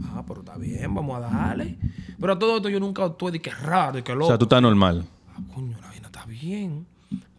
ah, 0.05 0.23
pero 0.27 0.41
está 0.41 0.57
bien, 0.57 0.93
vamos 0.93 1.17
a 1.17 1.21
darle. 1.21 1.77
Pero 2.19 2.33
a 2.33 2.39
todo 2.39 2.57
esto 2.57 2.69
yo 2.69 2.79
nunca 2.79 3.03
actué 3.05 3.31
de 3.31 3.41
que 3.41 3.49
raro 3.51 3.97
y 3.97 4.03
que 4.03 4.11
O 4.11 4.15
loco. 4.15 4.27
sea, 4.27 4.37
tú 4.37 4.45
estás 4.45 4.61
normal. 4.61 5.05
Ah, 5.29 5.39
coño, 5.53 5.77
la 5.79 5.87
vaina 5.87 6.07
está 6.07 6.25
bien. 6.25 6.85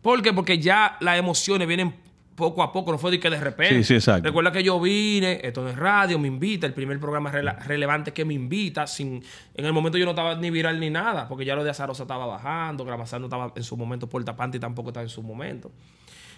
¿Por 0.01 0.23
qué? 0.23 0.33
Porque 0.33 0.59
ya 0.59 0.97
las 1.01 1.19
emociones 1.19 1.69
vienen 1.69 1.95
poco 2.41 2.65
a 2.65 2.73
poco, 2.73 2.91
no 2.91 2.99
fue 2.99 3.13
de 3.13 3.21
que 3.21 3.31
de 3.31 3.39
repente. 3.39 3.77
Sí, 3.77 3.85
sí, 3.85 3.95
exacto. 3.95 4.27
Recuerda 4.27 4.51
que 4.51 4.65
yo 4.65 4.81
vine, 4.81 5.39
esto 5.45 5.63
no 5.63 5.69
es 5.69 5.77
radio, 5.77 6.19
me 6.19 6.27
invita, 6.27 6.67
el 6.67 6.75
primer 6.75 6.99
programa 6.99 7.31
relevante 7.31 8.13
que 8.13 8.25
me 8.25 8.35
invita, 8.35 8.89
sin 8.89 9.23
en 9.55 9.65
el 9.65 9.73
momento 9.73 9.97
yo 9.97 10.05
no 10.05 10.11
estaba 10.11 10.35
ni 10.35 10.51
viral 10.51 10.81
ni 10.81 10.91
nada, 10.91 11.29
porque 11.29 11.45
ya 11.45 11.55
lo 11.55 11.63
de 11.63 11.71
Azarosa 11.71 12.03
estaba 12.03 12.27
bajando, 12.27 12.85
Gramazán 12.85 13.21
no 13.21 13.29
estaba 13.29 13.53
en 13.55 13.63
su 13.63 13.77
momento, 13.77 14.09
Puerta 14.09 14.35
Panty 14.35 14.59
tampoco 14.59 14.91
estaba 14.91 15.05
en 15.05 15.11
su 15.11 15.23
momento. 15.23 15.71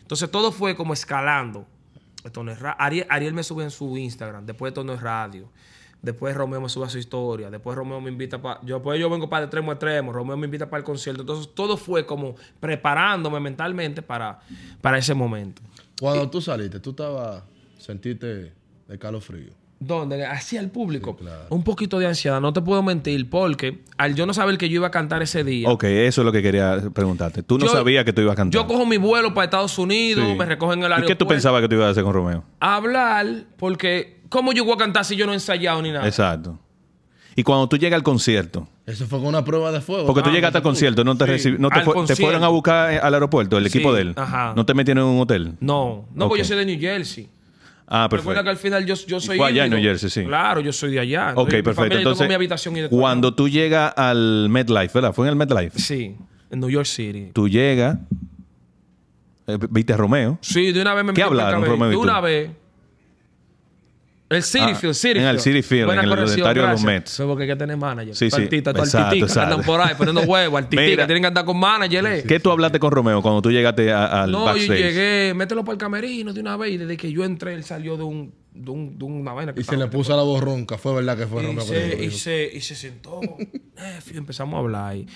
Entonces 0.03 0.31
todo 0.31 0.53
fue 0.53 0.77
como 0.77 0.93
escalando. 0.93 1.67
Esto 2.25 2.45
no 2.45 2.53
es 2.53 2.59
Ariel, 2.79 3.07
Ariel 3.09 3.33
me 3.33 3.43
sube 3.43 3.65
en 3.65 3.71
su 3.71 3.97
Instagram, 3.97 4.45
después 4.45 4.71
esto 4.71 4.85
no 4.85 4.93
es 4.93 5.01
radio. 5.01 5.49
Después 6.03 6.35
Romeo 6.37 6.61
me 6.61 6.69
sube 6.69 6.85
a 6.87 6.89
su 6.89 6.99
historia. 6.99 7.49
Después 7.49 7.77
Romeo 7.77 8.01
me 8.01 8.11
invita 8.11 8.43
para. 8.43 8.61
Yo, 8.63 8.75
después 8.75 8.99
yo 8.99 9.09
vengo 9.09 9.31
para 9.31 9.43
de 9.43 9.45
extremo 9.47 9.71
a 9.71 9.75
extremo. 9.75 10.13
Romeo 10.13 10.37
me 10.37 10.47
invita 10.47 10.69
para 10.69 10.79
el 10.79 10.85
concierto. 10.85 11.23
Entonces 11.23 11.55
todo 11.55 11.77
fue 11.77 12.05
como 12.05 12.35
preparándome 12.59 13.39
mentalmente 13.39 14.03
para, 14.03 14.41
para 14.81 14.99
ese 14.99 15.15
momento. 15.15 15.63
Cuando 16.03 16.29
tú 16.29 16.41
saliste, 16.41 16.81
tú 16.81 16.91
estabas, 16.91 17.45
sentiste 17.79 18.53
de 18.89 18.99
calofrío. 18.99 19.53
¿Dónde? 19.79 20.25
Hacia 20.27 20.59
el 20.61 20.69
público. 20.71 21.15
Sí, 21.19 21.25
claro. 21.25 21.47
Un 21.51 21.63
poquito 21.63 21.99
de 22.01 22.07
ansiedad, 22.07 22.41
no 22.41 22.53
te 22.53 22.61
puedo 22.61 22.83
mentir, 22.83 23.31
porque 23.31 23.83
al 23.99 24.15
yo 24.17 24.27
no 24.27 24.35
saber 24.35 24.59
que 24.59 24.69
yo 24.69 24.77
iba 24.77 24.89
a 24.89 24.91
cantar 24.91 25.23
ese 25.23 25.45
día, 25.45 25.69
Ok, 25.69 25.85
eso 25.85 26.23
es 26.23 26.25
lo 26.25 26.33
que 26.33 26.43
quería 26.43 26.81
preguntarte. 26.93 27.43
Tú 27.45 27.57
no 27.59 27.67
Yo- 27.67 27.73
sabías 27.73 28.05
que 28.05 28.13
tú 28.13 28.21
ibas 28.21 28.33
a 28.33 28.37
cantar. 28.37 28.61
yo 28.61 28.67
cojo 28.67 28.85
mi 28.85 28.97
vuelo 28.97 29.33
para 29.33 29.45
Estados 29.45 29.79
Unidos, 29.79 30.25
Sí. 30.29 30.35
me 30.37 30.45
recogen 30.45 30.81
en 30.81 30.85
el 30.87 30.91
¿Y 30.91 30.93
aeropuerto. 30.95 31.09
qué 31.09 31.17
tú 31.17 31.27
pensabas 31.29 31.63
que 31.63 31.69
tú 31.69 31.75
ibas 31.77 31.87
a 31.87 31.91
hacer 31.91 32.03
con 32.05 32.15
Romeo? 32.15 32.45
Hablar, 32.61 33.27
porque 33.57 34.23
¿cómo 34.29 34.53
yo 34.53 34.65
voy 34.65 34.75
a 34.75 34.79
cantar 34.79 35.05
si 35.05 35.15
yo 35.17 35.27
no 35.27 35.33
he 35.33 35.37
ensayado 35.37 35.81
ni 35.83 35.91
nada? 35.93 36.07
Exacto. 36.07 36.59
Y 37.35 37.43
cuando 37.43 37.69
tú 37.69 37.77
llegas 37.79 37.97
al 37.97 38.03
concierto, 38.03 38.69
Eso 38.87 39.07
fue 39.07 39.19
con 39.19 39.29
una 39.29 39.45
prueba 39.45 39.73
de 39.73 39.81
fuego. 39.81 40.07
porque 40.07 40.23
tú 40.23 40.29
Ah, 40.31 40.33
llegaste 40.33 40.59
al 40.59 40.63
concierto, 40.63 41.03
no 41.05 41.17
te, 41.17 41.25
Sí, 41.39 41.49
recibi- 41.51 41.59
no 41.59 41.71
te, 41.71 41.81
fue- 41.81 42.07
te 42.07 42.15
fueron 42.17 42.45
a 42.45 42.49
buscar 42.49 42.93
eh, 42.93 42.99
al 42.99 43.15
aeropuerto, 43.15 43.57
el 43.59 43.69
Sí, 43.71 43.79
equipo 43.79 43.93
de 43.95 44.03
él. 44.03 44.13
ajá. 44.17 44.53
No 44.57 44.67
te 44.67 44.75
metieron 44.75 45.05
en 45.09 45.11
un 45.15 45.21
hotel. 45.21 45.55
No, 45.61 46.07
no, 46.15 46.25
Ok. 46.27 46.29
porque 46.31 46.43
yo 46.43 46.49
soy 46.49 46.57
de 46.59 46.67
New 46.67 46.79
Jersey. 46.81 47.29
Ah, 47.95 48.05
Recuerda 48.11 48.43
perfecto. 48.43 48.45
que 48.45 48.51
al 48.51 48.57
final 48.57 48.87
yo, 48.87 48.95
yo 49.07 49.21
soy 49.21 49.37
fue 49.37 49.49
allá 49.49 49.65
en. 49.67 49.71
New 49.71 49.83
Jersey, 49.83 50.09
sí. 50.11 50.25
Claro, 50.25 50.61
yo 50.61 50.73
soy 50.73 50.93
de 50.93 51.01
allá. 51.01 51.33
Ok, 51.37 51.47
Mi 51.47 51.51
perfecto. 51.51 51.75
familia, 51.75 51.95
yo 51.97 52.01
Entonces, 52.01 52.19
tengo 52.21 52.29
mi 52.29 52.35
habitación 52.35 52.77
y 52.77 52.81
de 52.83 52.89
todo. 52.89 53.01
cuando 53.01 53.35
tú 53.35 53.49
llegas 53.49 53.93
al 53.97 54.49
MetLife, 54.49 54.91
¿verdad? 54.95 55.13
¿Fue 55.13 55.27
en 55.27 55.31
el 55.31 55.37
MetLife? 55.37 55.79
Sí, 55.79 56.17
en 56.51 56.61
New 56.61 56.71
York 56.71 56.87
City. 56.87 57.31
Tú 57.35 57.49
llegas, 57.49 57.99
eh, 59.47 59.59
viste 59.71 59.93
a 59.93 59.97
Romeo. 59.97 60.39
Sí, 60.41 60.73
de 60.73 60.81
una 60.81 60.95
vez 60.95 61.05
me 61.05 61.13
¿Qué 61.13 61.23
hablaron. 61.23 61.65
Romeo 61.65 61.89
De 61.91 61.97
una 61.97 62.21
vez. 62.21 62.51
El 64.35 64.43
City 64.43 64.65
Ah, 64.69 64.75
Field, 64.75 64.95
City 64.95 65.19
en 65.19 65.25
el. 65.27 65.41
City 65.41 65.63
Field, 65.63 65.87
Buena 65.87 66.03
en 66.03 66.11
el 66.11 66.19
estadio 66.25 66.63
de 66.63 66.69
los. 66.73 66.83
Mets. 66.83 67.13
Eso 67.13 67.27
porque 67.27 67.43
hay 67.45 67.49
que 67.51 67.57
tener 67.57 67.77
manager. 67.77 68.15
Sí, 68.15 68.31
sí. 68.31 68.49
Que 68.49 68.63
andan 69.41 69.63
por 69.63 69.81
ahí 69.81 69.95
poniendo 69.97 70.23
huevos, 70.23 70.63
Mira. 70.71 70.85
que 70.85 70.97
tienen 71.07 71.23
que 71.23 71.27
andar 71.29 71.45
con 71.45 71.59
manager. 71.59 72.07
eh. 72.07 72.25
¿Qué 72.27 72.41
tú 72.41 72.51
hablaste 72.51 72.79
con 72.79 72.91
Romeo 72.93 73.21
cuando 73.23 73.43
tú 73.43 73.51
llegaste 73.51 73.93
a- 73.93 74.23
al 74.23 74.31
No, 74.33 74.45
backstage? 74.45 74.69
yo 74.69 74.75
llegué, 74.75 75.33
mételo 75.35 75.65
para 75.65 75.75
el 75.75 75.79
camerino 75.79 76.33
de 76.33 76.41
una 76.41 76.57
vez 76.57 76.73
y 76.73 76.77
desde 76.79 76.97
que 76.97 77.11
yo 77.13 77.25
entré, 77.25 77.55
él 77.55 77.65
salió 77.65 77.97
de, 77.97 78.03
un, 78.05 78.35
de, 78.55 78.71
un- 78.71 78.99
de 78.99 79.05
una 79.05 79.33
vaina 79.33 79.55
que 79.55 79.61
Y 79.61 79.65
se 79.65 79.77
le 79.77 79.87
puso 79.89 80.17
la 80.17 80.23
voz 80.23 80.41
ronca. 80.43 80.79
Fue 80.79 80.95
verdad 80.95 81.17
que 81.17 81.27
fue 81.27 81.43
y 81.43 81.47
Romeo 81.47 81.65
que 81.67 81.71
se, 81.73 82.05
y, 82.05 82.11
se, 82.11 82.51
y 82.55 82.61
se 82.61 82.75
sentó. 82.75 83.21
Nefi, 83.77 84.17
empezamos 84.17 84.55
a 84.55 84.59
hablar. 84.59 84.97
Y 84.97 85.07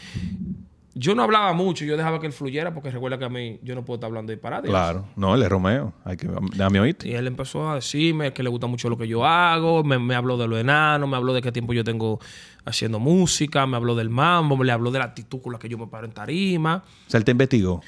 yo 0.98 1.14
no 1.14 1.22
hablaba 1.22 1.52
mucho, 1.52 1.84
yo 1.84 1.94
dejaba 1.94 2.18
que 2.18 2.26
él 2.26 2.32
fluyera 2.32 2.72
porque 2.72 2.90
recuerda 2.90 3.18
que 3.18 3.26
a 3.26 3.28
mí 3.28 3.58
yo 3.62 3.74
no 3.74 3.84
puedo 3.84 3.96
estar 3.96 4.08
hablando 4.08 4.32
disparate. 4.32 4.68
Claro. 4.68 5.04
No, 5.14 5.34
él 5.34 5.42
es 5.42 5.48
Romeo. 5.50 5.92
Hay 6.06 6.16
que... 6.16 6.26
Déjame 6.52 6.80
oírte. 6.80 7.06
Y 7.06 7.12
él 7.12 7.26
empezó 7.26 7.68
a 7.68 7.74
decirme 7.74 8.32
que 8.32 8.42
le 8.42 8.48
gusta 8.48 8.66
mucho 8.66 8.88
lo 8.88 8.96
que 8.96 9.06
yo 9.06 9.26
hago, 9.26 9.84
me, 9.84 9.98
me 9.98 10.14
habló 10.14 10.38
de 10.38 10.48
lo 10.48 10.58
enano, 10.58 11.06
me 11.06 11.18
habló 11.18 11.34
de 11.34 11.42
qué 11.42 11.52
tiempo 11.52 11.74
yo 11.74 11.84
tengo 11.84 12.18
haciendo 12.64 12.98
música, 12.98 13.66
me 13.66 13.76
habló 13.76 13.94
del 13.94 14.08
mambo, 14.08 14.56
me 14.56 14.64
le 14.64 14.72
habló 14.72 14.90
de 14.90 14.98
la 14.98 15.04
actitud 15.04 15.42
con 15.42 15.52
la 15.52 15.58
que 15.58 15.68
yo 15.68 15.76
me 15.76 15.86
paro 15.86 16.06
en 16.06 16.12
tarima. 16.12 16.82
O 17.06 17.10
sea, 17.10 17.18
él 17.18 17.24
te 17.24 17.32
investigó. 17.32 17.82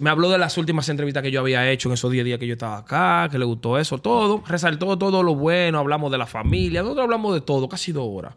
Me 0.00 0.08
habló 0.08 0.30
de 0.30 0.38
las 0.38 0.56
últimas 0.56 0.88
entrevistas 0.88 1.22
que 1.22 1.30
yo 1.30 1.40
había 1.40 1.70
hecho 1.70 1.90
en 1.90 1.92
esos 1.92 2.10
10 2.10 2.24
días 2.24 2.38
que 2.38 2.46
yo 2.46 2.54
estaba 2.54 2.78
acá, 2.78 3.28
que 3.30 3.38
le 3.38 3.44
gustó 3.44 3.78
eso, 3.78 3.98
todo. 3.98 4.42
Resaltó 4.46 4.96
todo 4.96 5.22
lo 5.22 5.34
bueno, 5.34 5.78
hablamos 5.78 6.10
de 6.10 6.16
la 6.16 6.24
familia, 6.24 6.80
nosotros 6.80 7.04
hablamos 7.04 7.34
de 7.34 7.42
todo, 7.42 7.68
casi 7.68 7.92
dos 7.92 8.08
horas. 8.08 8.34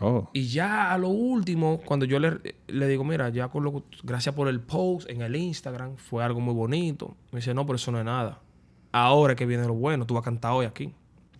Oh. 0.00 0.28
Y 0.32 0.48
ya 0.48 0.92
a 0.92 0.98
lo 0.98 1.08
último, 1.08 1.80
cuando 1.84 2.04
yo 2.04 2.18
le, 2.18 2.56
le 2.66 2.88
digo, 2.88 3.04
mira, 3.04 3.28
ya 3.28 3.48
con 3.48 3.64
lo 3.64 3.84
gracias 4.02 4.34
por 4.34 4.48
el 4.48 4.60
post 4.60 5.08
en 5.08 5.22
el 5.22 5.36
Instagram, 5.36 5.96
fue 5.96 6.24
algo 6.24 6.40
muy 6.40 6.54
bonito. 6.54 7.16
Me 7.30 7.38
dice, 7.38 7.54
no, 7.54 7.64
pero 7.66 7.76
eso 7.76 7.92
no 7.92 7.98
es 7.98 8.04
nada. 8.04 8.40
Ahora 8.92 9.34
que 9.34 9.46
viene 9.46 9.66
lo 9.66 9.74
bueno, 9.74 10.06
tú 10.06 10.14
vas 10.14 10.22
a 10.22 10.24
cantar 10.24 10.52
hoy 10.52 10.66
aquí. 10.66 10.94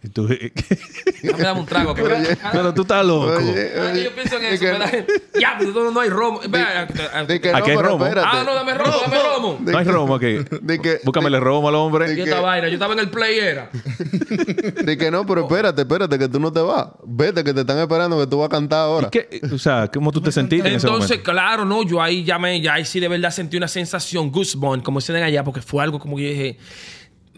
Y 0.05 0.09
tú... 0.11 0.29
Dame, 0.29 1.43
dame 1.43 1.61
un 1.61 1.67
trago. 1.67 1.95
que 1.95 2.03
me- 2.03 2.37
Pero 2.53 2.75
tú 2.75 2.83
estás 2.83 3.05
loco. 3.07 3.33
Oye, 3.39 3.73
Ah, 3.75 3.93
yo 3.95 4.15
pienso 4.15 4.37
en 4.37 4.45
es 4.45 4.53
eso. 4.53 4.61
que- 4.61 4.71
¿verdad? 4.73 5.05
Ya, 5.41 5.57
pero 5.59 5.73
no, 5.73 5.91
no 5.91 6.01
hay 6.01 6.11
romo. 6.11 6.41
Ah, 6.53 7.25
De 7.27 7.41
que 7.41 7.49
Aquí 7.49 7.71
hay 7.71 7.77
no, 7.77 7.81
pero 7.83 7.89
romo. 7.93 8.05
espérate. 8.07 8.29
Ah, 8.31 8.43
no, 8.45 8.55
dame 8.55 8.75
romo, 8.75 8.93
dame 9.03 9.19
romo. 9.23 9.59
No 9.61 9.79
hay 9.79 9.85
romo 9.87 10.15
aquí. 10.15 10.37
De 10.61 10.79
que, 10.79 11.01
Búscamele 11.05 11.41
romo 11.41 11.69
al 11.71 11.75
hombre. 11.77 12.15
De 12.15 12.23
que- 12.23 12.35
vaina, 12.35 12.69
yo 12.69 12.75
estaba 12.75 12.93
en 12.93 12.99
el 13.01 13.11
play 13.11 13.39
era. 13.39 13.71
de 14.85 14.97
que 14.99 15.11
no, 15.11 15.25
pero 15.25 15.43
espérate, 15.43 15.81
espérate, 15.83 16.19
que 16.19 16.29
tú 16.29 16.39
no 16.39 16.53
te 16.53 16.61
vas. 16.61 16.89
Vete, 17.07 17.43
que 17.43 17.55
te 17.55 17.61
están 17.63 17.79
esperando 17.79 18.19
que 18.21 18.27
tú 18.27 18.39
vas 18.39 18.47
a 18.47 18.51
cantar 18.51 18.81
ahora. 18.81 19.11
O 19.53 19.59
sea, 19.59 19.89
¿cómo 19.93 20.13
tú 20.13 20.21
te 20.21 20.31
sentiste 20.31 20.69
en 20.69 20.75
ese 20.77 20.87
Entonces, 20.87 21.11
momento? 21.11 21.31
claro, 21.33 21.65
no, 21.65 21.83
yo 21.83 22.03
ahí 22.03 22.25
ya 22.25 22.39
me, 22.39 22.61
ya 22.61 22.75
ahí 22.75 22.85
sí 22.85 23.01
de 23.01 23.09
verdad 23.09 23.31
sentí 23.31 23.57
una 23.57 23.69
sensación, 23.69 24.31
goosebump, 24.31 24.83
como 24.85 25.01
dicen 25.01 25.17
allá, 25.17 25.43
porque 25.43 25.63
fue 25.63 25.83
algo 25.83 25.99
como 25.99 26.17
que 26.17 26.23
yo 26.25 26.29
dije. 26.29 26.59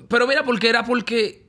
Pero 0.09 0.27
mira, 0.27 0.43
porque 0.45 0.69
era 0.69 0.85
porque. 0.85 1.46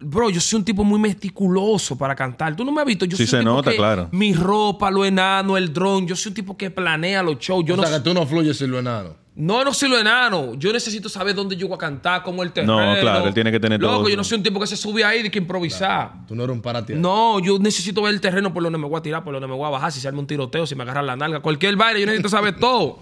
Bro, 0.00 0.30
yo 0.30 0.40
soy 0.40 0.58
un 0.58 0.64
tipo 0.64 0.84
muy 0.84 0.98
meticuloso 1.00 1.96
para 1.96 2.14
cantar. 2.14 2.54
Tú 2.56 2.64
no 2.64 2.72
me 2.72 2.80
has 2.80 2.86
visto. 2.86 3.04
Yo 3.04 3.16
Sí 3.16 3.26
soy 3.26 3.38
un 3.38 3.42
se 3.42 3.44
tipo 3.44 3.56
nota, 3.56 3.70
que 3.70 3.76
claro. 3.76 4.08
Mi 4.12 4.32
ropa, 4.34 4.90
lo 4.90 5.04
enano, 5.04 5.56
el 5.56 5.72
dron. 5.72 6.06
Yo 6.06 6.14
soy 6.16 6.30
un 6.30 6.34
tipo 6.34 6.56
que 6.56 6.70
planea 6.70 7.22
los 7.22 7.38
shows. 7.38 7.64
Yo 7.66 7.74
O 7.74 7.76
no, 7.76 7.82
sea, 7.84 7.98
que 7.98 8.04
tú 8.04 8.14
no 8.14 8.26
fluyes 8.26 8.56
sin 8.58 8.70
lo 8.70 8.78
enano. 8.78 9.16
no, 9.36 9.64
no 9.64 9.72
soy 9.74 9.88
lo 9.88 9.98
enano. 9.98 10.54
Yo 10.54 10.72
necesito 10.72 11.08
saber 11.08 11.34
dónde 11.34 11.56
yo 11.56 11.66
voy 11.68 11.74
a 11.76 11.78
cantar, 11.78 12.22
cómo 12.22 12.42
el 12.42 12.52
terreno. 12.52 12.94
No, 12.94 13.00
claro, 13.00 13.26
él 13.26 13.34
tiene 13.34 13.50
que 13.50 13.58
tener 13.60 13.80
Loco, 13.80 13.98
todo. 13.98 14.08
yo 14.08 14.16
no 14.16 14.24
soy 14.24 14.38
un 14.38 14.44
tipo 14.44 14.60
que 14.60 14.66
se 14.66 14.76
sube 14.76 15.04
ahí 15.04 15.22
de 15.22 15.30
que 15.30 15.38
improvisar. 15.38 16.26
Tú 16.26 16.34
no 16.34 16.44
eres 16.44 16.54
un 16.54 16.62
parate. 16.62 16.94
No, 16.94 17.40
yo 17.40 17.58
necesito 17.58 18.02
ver 18.02 18.14
el 18.14 18.20
terreno 18.20 18.52
por 18.52 18.62
donde 18.62 18.78
me 18.78 18.86
voy 18.86 18.98
a 18.98 19.02
tirar, 19.02 19.24
por 19.24 19.32
donde 19.32 19.48
me 19.48 19.54
voy 19.54 19.66
a 19.66 19.70
bajar, 19.70 19.90
si 19.92 20.00
se 20.00 20.08
arma 20.08 20.20
un 20.20 20.26
tiroteo, 20.26 20.66
si 20.66 20.74
me 20.74 20.82
agarran 20.82 21.06
la 21.06 21.16
nalga, 21.16 21.40
cualquier 21.40 21.76
baile, 21.76 22.00
yo 22.00 22.06
necesito 22.06 22.28
saber 22.28 22.56
todo. 22.60 23.00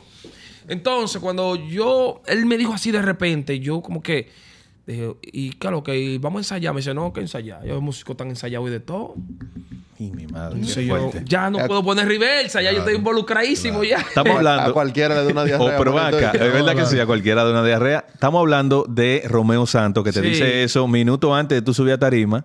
Entonces, 0.68 1.20
cuando 1.20 1.56
yo, 1.56 2.22
él 2.26 2.46
me 2.46 2.56
dijo 2.56 2.72
así 2.72 2.90
de 2.92 3.02
repente, 3.02 3.58
yo 3.60 3.82
como 3.82 4.00
que 4.02 4.30
dije, 4.92 5.14
y 5.22 5.50
claro, 5.52 5.82
que 5.82 6.18
vamos 6.20 6.38
a 6.38 6.40
ensayar. 6.40 6.72
Me 6.74 6.80
dice, 6.80 6.94
no, 6.94 7.12
que 7.12 7.20
ensayar. 7.20 7.64
Yo, 7.64 7.80
músico 7.80 8.14
tan 8.16 8.28
ensayado 8.28 8.66
y 8.68 8.70
de 8.70 8.80
todo. 8.80 9.14
Y 9.98 10.10
mi 10.10 10.26
madre. 10.26 10.54
Entonces, 10.56 10.84
yo 10.86 11.10
ya 11.24 11.48
no 11.50 11.58
puedo 11.66 11.84
poner 11.84 12.08
reversa, 12.08 12.60
ya 12.60 12.72
yo 12.72 12.78
estoy 12.78 12.96
involucradísimo 12.96 13.84
ya. 13.84 13.98
Estamos 13.98 14.32
A 14.32 14.36
hablando. 14.38 14.72
cualquiera 14.72 15.14
le 15.14 15.24
da 15.24 15.30
una 15.30 15.42
Oh, 15.42 15.44
diarrea. 15.44 15.78
pero 15.78 16.00
esto. 16.00 16.16
acá, 16.18 16.30
es 16.32 16.52
verdad 16.52 16.74
que 16.74 16.86
sí, 16.86 16.98
a 16.98 17.06
cualquiera 17.06 17.44
de 17.44 17.50
una 17.52 17.64
diarrea. 17.64 18.04
Estamos 18.12 18.40
hablando 18.40 18.84
de 18.88 19.22
Romeo 19.28 19.64
Santos, 19.66 20.02
que 20.02 20.10
te 20.12 20.20
Sí. 20.20 20.26
dice 20.28 20.64
eso 20.64 20.88
minutos 20.88 21.32
antes 21.32 21.56
de 21.58 21.62
tú 21.62 21.72
subir 21.72 21.92
a 21.92 21.98
tarima. 21.98 22.44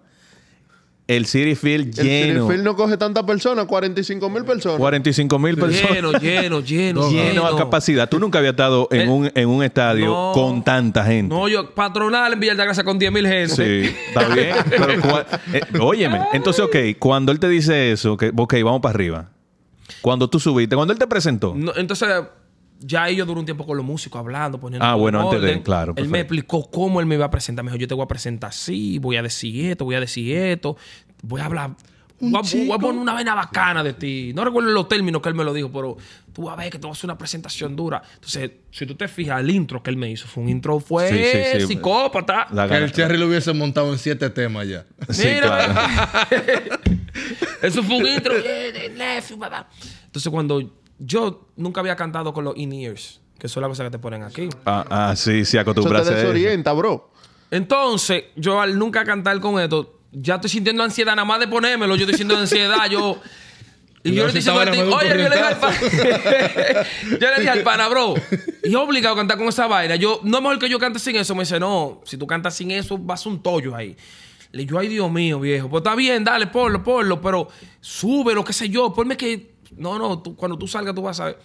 El 1.07 1.25
City 1.25 1.55
Field 1.55 1.97
El 1.99 2.05
lleno. 2.05 2.41
City 2.41 2.51
Field 2.51 2.63
no 2.65 2.75
coge 2.75 2.97
tantas 2.97 3.23
personas, 3.23 3.65
45 3.65 4.29
mil 4.29 4.43
personas. 4.43 4.77
45 4.77 5.39
mil 5.39 5.55
personas. 5.57 5.91
Lleno, 5.93 6.11
lleno, 6.11 6.59
lleno, 6.59 7.09
Lleno 7.11 7.45
a 7.47 7.57
capacidad. 7.57 8.09
Tú 8.09 8.19
nunca 8.19 8.39
habías 8.39 8.51
estado 8.53 8.89
en, 8.91 9.01
El- 9.01 9.09
un, 9.09 9.31
en 9.33 9.47
un 9.47 9.63
estadio 9.63 10.07
No. 10.07 10.31
con 10.33 10.63
tanta 10.65 11.05
gente. 11.05 11.33
No, 11.33 11.47
yo, 11.47 11.73
patronal 11.73 12.33
en 12.33 12.39
Villa 12.41 12.51
Altagracia 12.51 12.83
con 12.83 12.99
10 12.99 13.11
mil 13.11 13.25
gente. 13.25 13.55
Sí, 13.55 13.95
está 14.09 14.27
bien. 14.35 14.55
Pero, 14.69 14.87
cua- 15.01 15.25
eh, 15.53 15.61
óyeme, 15.79 16.19
entonces, 16.33 16.65
ok, 16.65 16.75
cuando 16.99 17.31
él 17.31 17.39
te 17.39 17.47
dice 17.47 17.93
eso, 17.93 18.17
que, 18.17 18.31
ok, 18.35 18.55
vamos 18.63 18.81
para 18.81 18.93
arriba. 18.93 19.29
Cuando 20.01 20.29
tú 20.29 20.39
subiste, 20.41 20.75
cuando 20.75 20.91
él 20.91 20.99
te 20.99 21.07
presentó, 21.07 21.53
No, 21.55 21.71
entonces, 21.77 22.09
ya 22.79 23.09
yo 23.09 23.25
duré 23.25 23.39
un 23.39 23.45
tiempo 23.45 23.65
con 23.65 23.75
los 23.77 23.85
músicos 23.85 24.19
hablando, 24.19 24.59
poniendo. 24.59 24.85
Ah, 24.85 24.95
bueno, 24.95 25.19
en 25.19 25.25
antes 25.25 25.41
de- 25.41 25.47
orden. 25.49 25.63
claro, 25.63 25.93
Él 25.97 26.07
me 26.09 26.19
explicó 26.19 26.69
cómo 26.69 26.99
él 26.99 27.05
me 27.05 27.15
iba 27.15 27.25
a 27.25 27.31
presentar. 27.31 27.63
Me 27.65 27.71
dijo, 27.71 27.79
yo 27.79 27.87
te 27.87 27.93
voy 27.95 28.03
a 28.03 28.07
presentar 28.07 28.49
así, 28.49 28.99
voy 28.99 29.17
a 29.17 29.21
decir 29.23 29.65
esto, 29.71 29.85
voy 29.85 29.95
a 29.95 29.99
decir 29.99 30.35
esto, 30.35 30.77
voy 31.23 31.41
a 31.41 31.45
hablar. 31.45 31.71
Voy 32.19 32.33
a, 32.33 32.41
voy 32.65 32.71
a 32.71 32.77
poner 32.79 32.99
una 32.99 33.13
vena 33.13 33.35
bacana 33.35 33.83
de 33.83 33.93
ti. 33.93 34.31
No 34.33 34.43
recuerdo 34.43 34.71
los 34.71 34.87
términos 34.87 35.21
que 35.21 35.29
él 35.29 35.35
me 35.35 35.43
lo 35.43 35.53
dijo, 35.53 35.71
pero 35.71 35.97
tú 36.33 36.43
vas 36.45 36.53
a 36.57 36.61
ver 36.61 36.71
que 36.71 36.79
te 36.79 36.87
voy 36.87 36.89
a 36.89 36.93
hacer 36.93 37.05
una 37.07 37.15
presentación 37.17 37.75
dura. 37.75 38.01
Entonces, 38.15 38.49
si 38.71 38.87
tú 38.87 38.95
te 38.95 39.07
fijas, 39.07 39.39
el 39.39 39.51
intro 39.51 39.83
que 39.83 39.91
él 39.91 39.97
me 39.97 40.09
hizo 40.09 40.25
fue 40.27 40.41
un 40.41 40.49
intro, 40.49 40.79
fue 40.79 41.09
Sí, 41.09 41.19
sí, 41.59 41.59
sí. 41.61 41.67
psicópata. 41.67 42.47
la 42.53 42.63
Que 42.67 42.73
gana- 42.73 42.85
el 42.85 42.91
Cherry 42.91 43.17
lo 43.19 43.27
hubiese 43.27 43.53
montado 43.53 43.91
en 43.93 43.99
siete 43.99 44.31
temas 44.31 44.67
ya. 44.67 44.83
Sí, 45.11 45.27
Mira, 45.27 45.41
claro. 45.41 46.79
Eso 47.61 47.83
fue 47.83 47.97
un 47.97 48.07
intro. 48.07 48.33
Entonces, 50.05 50.29
cuando 50.31 50.61
yo 50.99 51.47
nunca 51.55 51.81
había 51.81 51.95
cantado 51.95 52.33
con 52.33 52.43
los 52.43 52.57
in-ears, 52.57 53.21
que 53.37 53.47
son 53.47 53.61
las 53.61 53.69
cosas 53.69 53.85
que 53.85 53.91
te 53.91 53.99
ponen 53.99 54.23
aquí. 54.23 54.49
Ah, 54.65 54.85
ah, 54.89 55.15
sí, 55.15 55.31
sí, 55.31 55.41
Eso 55.41 55.51
te 55.51 55.59
acostumbrarse 55.59 56.11
eso. 56.11 56.19
desorienta, 56.19 56.73
bro. 56.73 57.11
Entonces, 57.51 58.25
yo 58.35 58.59
al 58.59 58.77
nunca 58.77 59.05
cantar 59.05 59.39
con 59.39 59.59
esto, 59.59 59.99
ya 60.11 60.35
estoy 60.35 60.49
sintiendo 60.49 60.83
ansiedad, 60.83 61.15
nada 61.15 61.25
más 61.25 61.39
de 61.39 61.47
ponérmelo, 61.47 61.95
yo 61.95 62.03
estoy 62.03 62.17
sintiendo 62.17 62.41
ansiedad, 62.41 62.89
yo. 62.89 63.19
Y 64.03 64.11
yo 64.11 64.23
Cuidado, 64.23 64.27
le 64.27 64.41
si 64.41 64.47
estoy 64.47 64.65
diciendo 64.65 64.71
esta 64.71 64.83
al 64.83 64.89
vaina 64.89 64.95
oye, 64.95 65.09
yo 65.09 65.29
le 65.29 65.35
dije 65.35 65.47
al 65.47 65.57
pana, 65.57 66.85
yo 67.19 67.27
le 67.27 67.35
dije 67.39 67.49
al 67.49 67.63
pana, 67.63 67.87
bro, 67.89 68.13
y 68.63 68.69
es 68.69 68.75
obligado 68.75 69.15
a 69.15 69.17
cantar 69.17 69.37
con 69.37 69.47
esa 69.47 69.67
vaina. 69.67 69.95
Yo, 69.95 70.21
no 70.23 70.37
es 70.37 70.43
mejor 70.43 70.59
que 70.59 70.69
yo 70.69 70.79
cante 70.79 70.99
sin 70.99 71.15
eso. 71.17 71.35
Me 71.35 71.41
dice, 71.41 71.59
no, 71.59 72.01
si 72.05 72.15
tú 72.15 72.25
cantas 72.25 72.55
sin 72.55 72.71
eso, 72.71 72.97
vas 72.97 73.25
a 73.25 73.29
un 73.29 73.41
tollo 73.41 73.75
ahí. 73.75 73.97
Le 74.51 74.63
digo, 74.63 74.79
ay, 74.79 74.87
Dios 74.87 75.11
mío, 75.11 75.39
viejo. 75.39 75.67
Pues 75.67 75.81
está 75.81 75.95
bien, 75.95 76.23
dale, 76.23 76.47
ponlo, 76.47 76.83
ponlo, 76.83 77.19
pero 77.19 77.49
sube 77.81 78.33
lo 78.33 78.45
qué 78.45 78.53
sé 78.53 78.69
yo. 78.69 78.93
Ponme 78.93 79.17
que. 79.17 79.56
No, 79.75 79.97
no, 79.97 80.19
tú- 80.19 80.35
cuando 80.35 80.57
tú 80.57 80.67
salgas, 80.67 80.93
tú 80.95 81.01
vas 81.01 81.19
a 81.19 81.25
ver. 81.25 81.39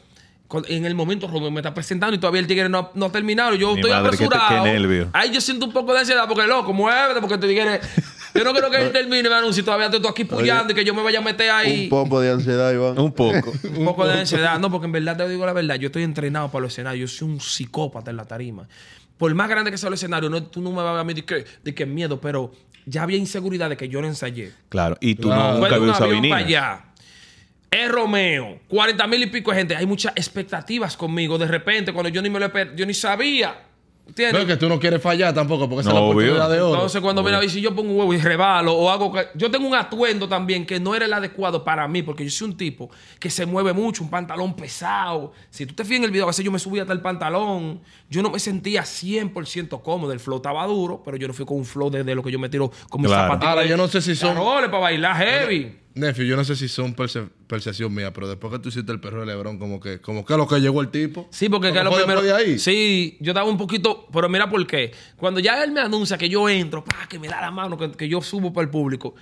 Cuando- 0.48 0.68
En 0.68 0.84
el 0.84 0.94
momento, 0.94 1.26
Romeo 1.28 1.50
me 1.50 1.60
está 1.60 1.72
presentando 1.72 2.14
y 2.14 2.18
todavía 2.18 2.40
el 2.40 2.46
tigre 2.46 2.68
no, 2.68 2.78
ha- 2.78 2.90
no 2.94 3.06
ha 3.06 3.12
terminado. 3.12 3.54
Yo 3.54 3.70
Mi 3.72 3.76
estoy 3.80 3.90
madre, 3.90 4.10
qué 4.10 4.18
qué 4.18 4.24
apresurado. 4.26 4.64
nervio. 4.64 5.08
Ahí 5.14 5.30
yo 5.32 5.40
siento 5.40 5.64
un 5.66 5.72
poco 5.72 5.92
de 5.94 6.00
ansiedad 6.00 6.24
porque, 6.28 6.46
loco, 6.46 6.72
muévete 6.74 7.20
porque 7.20 7.38
te 7.38 7.48
tigre. 7.48 7.80
Yo 8.34 8.44
no 8.44 8.52
quiero 8.52 8.70
que 8.70 8.78
él 8.78 8.90
termine 8.92 9.28
mi 9.28 9.34
anuncio 9.34 9.60
y 9.60 9.64
todavía 9.64 9.90
te 9.90 9.96
estoy 9.96 10.10
aquí 10.10 10.24
pullando 10.24 10.72
y 10.72 10.74
que 10.74 10.86
yo 10.86 10.94
me 10.94 11.02
vaya 11.02 11.18
a 11.18 11.22
meter 11.22 11.50
ahí. 11.50 11.82
Un 11.84 11.88
poco 11.90 12.18
de 12.18 12.30
ansiedad, 12.30 12.72
Iván. 12.72 12.98
Un 12.98 13.12
poco. 13.12 13.52
Un 13.76 13.84
poco 13.84 14.06
de 14.06 14.20
ansiedad. 14.20 14.58
No, 14.58 14.70
porque 14.70 14.86
en 14.86 14.92
verdad 14.92 15.18
te 15.18 15.28
digo 15.28 15.44
la 15.44 15.52
verdad. 15.52 15.74
Yo 15.74 15.88
estoy 15.88 16.02
entrenado 16.02 16.50
para 16.50 16.62
los 16.62 16.72
escenarios. 16.72 17.10
Yo 17.12 17.18
soy 17.18 17.28
un 17.28 17.40
psicópata 17.40 18.10
en 18.10 18.16
la 18.16 18.24
tarima. 18.24 18.66
Por 19.18 19.34
más 19.34 19.50
grande 19.50 19.70
que 19.70 19.76
sea 19.76 19.88
el 19.88 19.94
escenario, 19.96 20.30
no, 20.30 20.42
tú 20.44 20.62
no 20.62 20.70
me 20.70 20.76
vas 20.76 20.86
a 20.86 20.92
ver 20.92 21.00
a 21.02 21.04
mí 21.04 21.12
de 21.12 21.26
que, 21.26 21.44
de 21.62 21.74
que 21.74 21.84
miedo, 21.84 22.22
pero 22.22 22.52
ya 22.86 23.02
había 23.02 23.18
inseguridad 23.18 23.68
de 23.68 23.76
que 23.76 23.90
yo 23.90 24.00
no 24.00 24.06
ensayé. 24.06 24.50
Claro, 24.70 24.96
y 25.02 25.14
tú 25.14 25.28
Claro. 25.28 25.42
no, 25.42 25.54
nunca 25.58 25.74
habías 25.74 25.90
usado 25.90 26.04
avión 26.06 26.22
vinil. 26.22 26.30
para 26.30 26.46
allá. 26.46 26.84
Es 27.72 27.90
Romeo. 27.90 28.58
40 28.68 29.06
mil 29.06 29.22
y 29.22 29.26
pico 29.26 29.50
de 29.50 29.56
gente. 29.56 29.74
Hay 29.74 29.86
muchas 29.86 30.12
expectativas 30.14 30.94
conmigo. 30.96 31.38
De 31.38 31.46
repente, 31.46 31.92
cuando 31.92 32.10
yo 32.10 32.20
ni 32.20 32.28
me 32.28 32.38
lo 32.38 32.50
yo 32.76 32.84
ni 32.84 32.92
sabía. 32.92 33.64
¿Entiendes? 34.04 34.34
No 34.34 34.40
es 34.40 34.46
que 34.46 34.56
tú 34.56 34.68
no 34.68 34.78
quieres 34.80 35.00
fallar 35.00 35.32
tampoco, 35.32 35.68
porque 35.68 35.82
esa 35.82 35.90
es 35.90 35.94
la 35.94 36.00
obvio. 36.00 36.10
oportunidad 36.34 36.50
de 36.50 36.60
oro. 36.60 36.74
Entonces, 36.74 37.00
cuando 37.00 37.22
viene 37.22 37.36
a 37.36 37.40
ver 37.40 37.48
si 37.48 37.60
yo 37.62 37.74
pongo 37.74 37.92
un 37.92 37.98
huevo 38.00 38.12
y 38.12 38.18
rebalo 38.18 38.74
o 38.74 38.90
hago. 38.90 39.14
Yo 39.36 39.50
tengo 39.50 39.66
un 39.66 39.74
atuendo 39.76 40.28
también 40.28 40.66
que 40.66 40.78
no 40.80 40.94
era 40.94 41.06
el 41.06 41.12
adecuado 41.14 41.64
para 41.64 41.86
mí, 41.88 42.02
porque 42.02 42.24
yo 42.24 42.30
soy 42.30 42.48
un 42.48 42.56
tipo 42.56 42.90
que 43.20 43.30
se 43.30 43.46
mueve 43.46 43.72
mucho, 43.72 44.02
un 44.02 44.10
pantalón 44.10 44.54
pesado. 44.54 45.32
Si 45.48 45.64
tú 45.64 45.74
te 45.74 45.84
fijas 45.84 45.98
en 46.00 46.04
el 46.04 46.10
video, 46.10 46.24
a 46.24 46.26
veces 46.26 46.44
yo 46.44 46.50
me 46.50 46.58
subía 46.58 46.82
hasta 46.82 46.92
el 46.92 47.00
pantalón. 47.00 47.80
Yo 48.10 48.22
no 48.22 48.30
me 48.30 48.40
sentía 48.40 48.82
100% 48.82 49.80
cómodo. 49.82 50.12
El 50.12 50.20
flow 50.20 50.36
estaba 50.38 50.66
duro, 50.66 51.00
pero 51.02 51.16
yo 51.16 51.28
no 51.28 51.32
fui 51.32 51.46
con 51.46 51.56
un 51.58 51.64
flow 51.64 51.88
de, 51.88 52.02
de 52.04 52.14
lo 52.14 52.22
que 52.24 52.32
yo 52.32 52.40
me 52.40 52.48
tiro 52.50 52.70
con 52.90 53.00
mis 53.00 53.08
Claro. 53.08 53.22
zapatitos. 53.28 53.48
Ahora, 53.50 53.64
yo 53.66 53.76
no 53.78 53.86
sé 53.88 54.02
si 54.02 54.14
son- 54.16 54.34
para 54.36 54.66
bailar 54.78 55.16
heavy. 55.16 55.78
Nephew, 55.94 56.24
yo 56.24 56.36
no 56.36 56.44
sé 56.44 56.56
si 56.56 56.68
son 56.68 56.94
perce- 56.96 57.28
percepción 57.46 57.94
mía, 57.94 58.12
pero 58.12 58.26
después 58.28 58.52
que 58.52 58.58
tú 58.58 58.70
hiciste 58.70 58.90
el 58.92 59.00
perro 59.00 59.20
de 59.20 59.26
Lebrón, 59.26 59.58
como 59.58 59.78
que, 59.78 60.00
como 60.00 60.24
que 60.24 60.32
a 60.32 60.36
lo 60.38 60.48
que 60.48 60.58
llegó 60.60 60.80
el 60.80 60.88
tipo. 60.88 61.28
Sí, 61.30 61.48
porque 61.48 61.72
que 61.72 61.82
¿No 61.82 61.90
lo 61.90 61.96
primero. 61.96 62.22
de 62.22 62.32
ahí? 62.32 62.58
Sí, 62.58 63.18
yo 63.20 63.32
estaba 63.32 63.48
un 63.48 63.58
poquito. 63.58 64.06
Pero 64.12 64.28
mira 64.28 64.48
por 64.48 64.66
qué. 64.66 64.92
Cuando 65.16 65.38
ya 65.40 65.62
él 65.62 65.72
me 65.72 65.80
anuncia 65.80 66.16
que 66.16 66.28
yo 66.28 66.48
entro, 66.48 66.82
pa, 66.84 67.06
que 67.08 67.18
me 67.18 67.28
da 67.28 67.40
la 67.42 67.50
mano, 67.50 67.76
que, 67.76 67.90
que 67.92 68.08
yo 68.08 68.22
subo 68.22 68.52
para 68.52 68.64
el 68.64 68.70
público. 68.70 69.14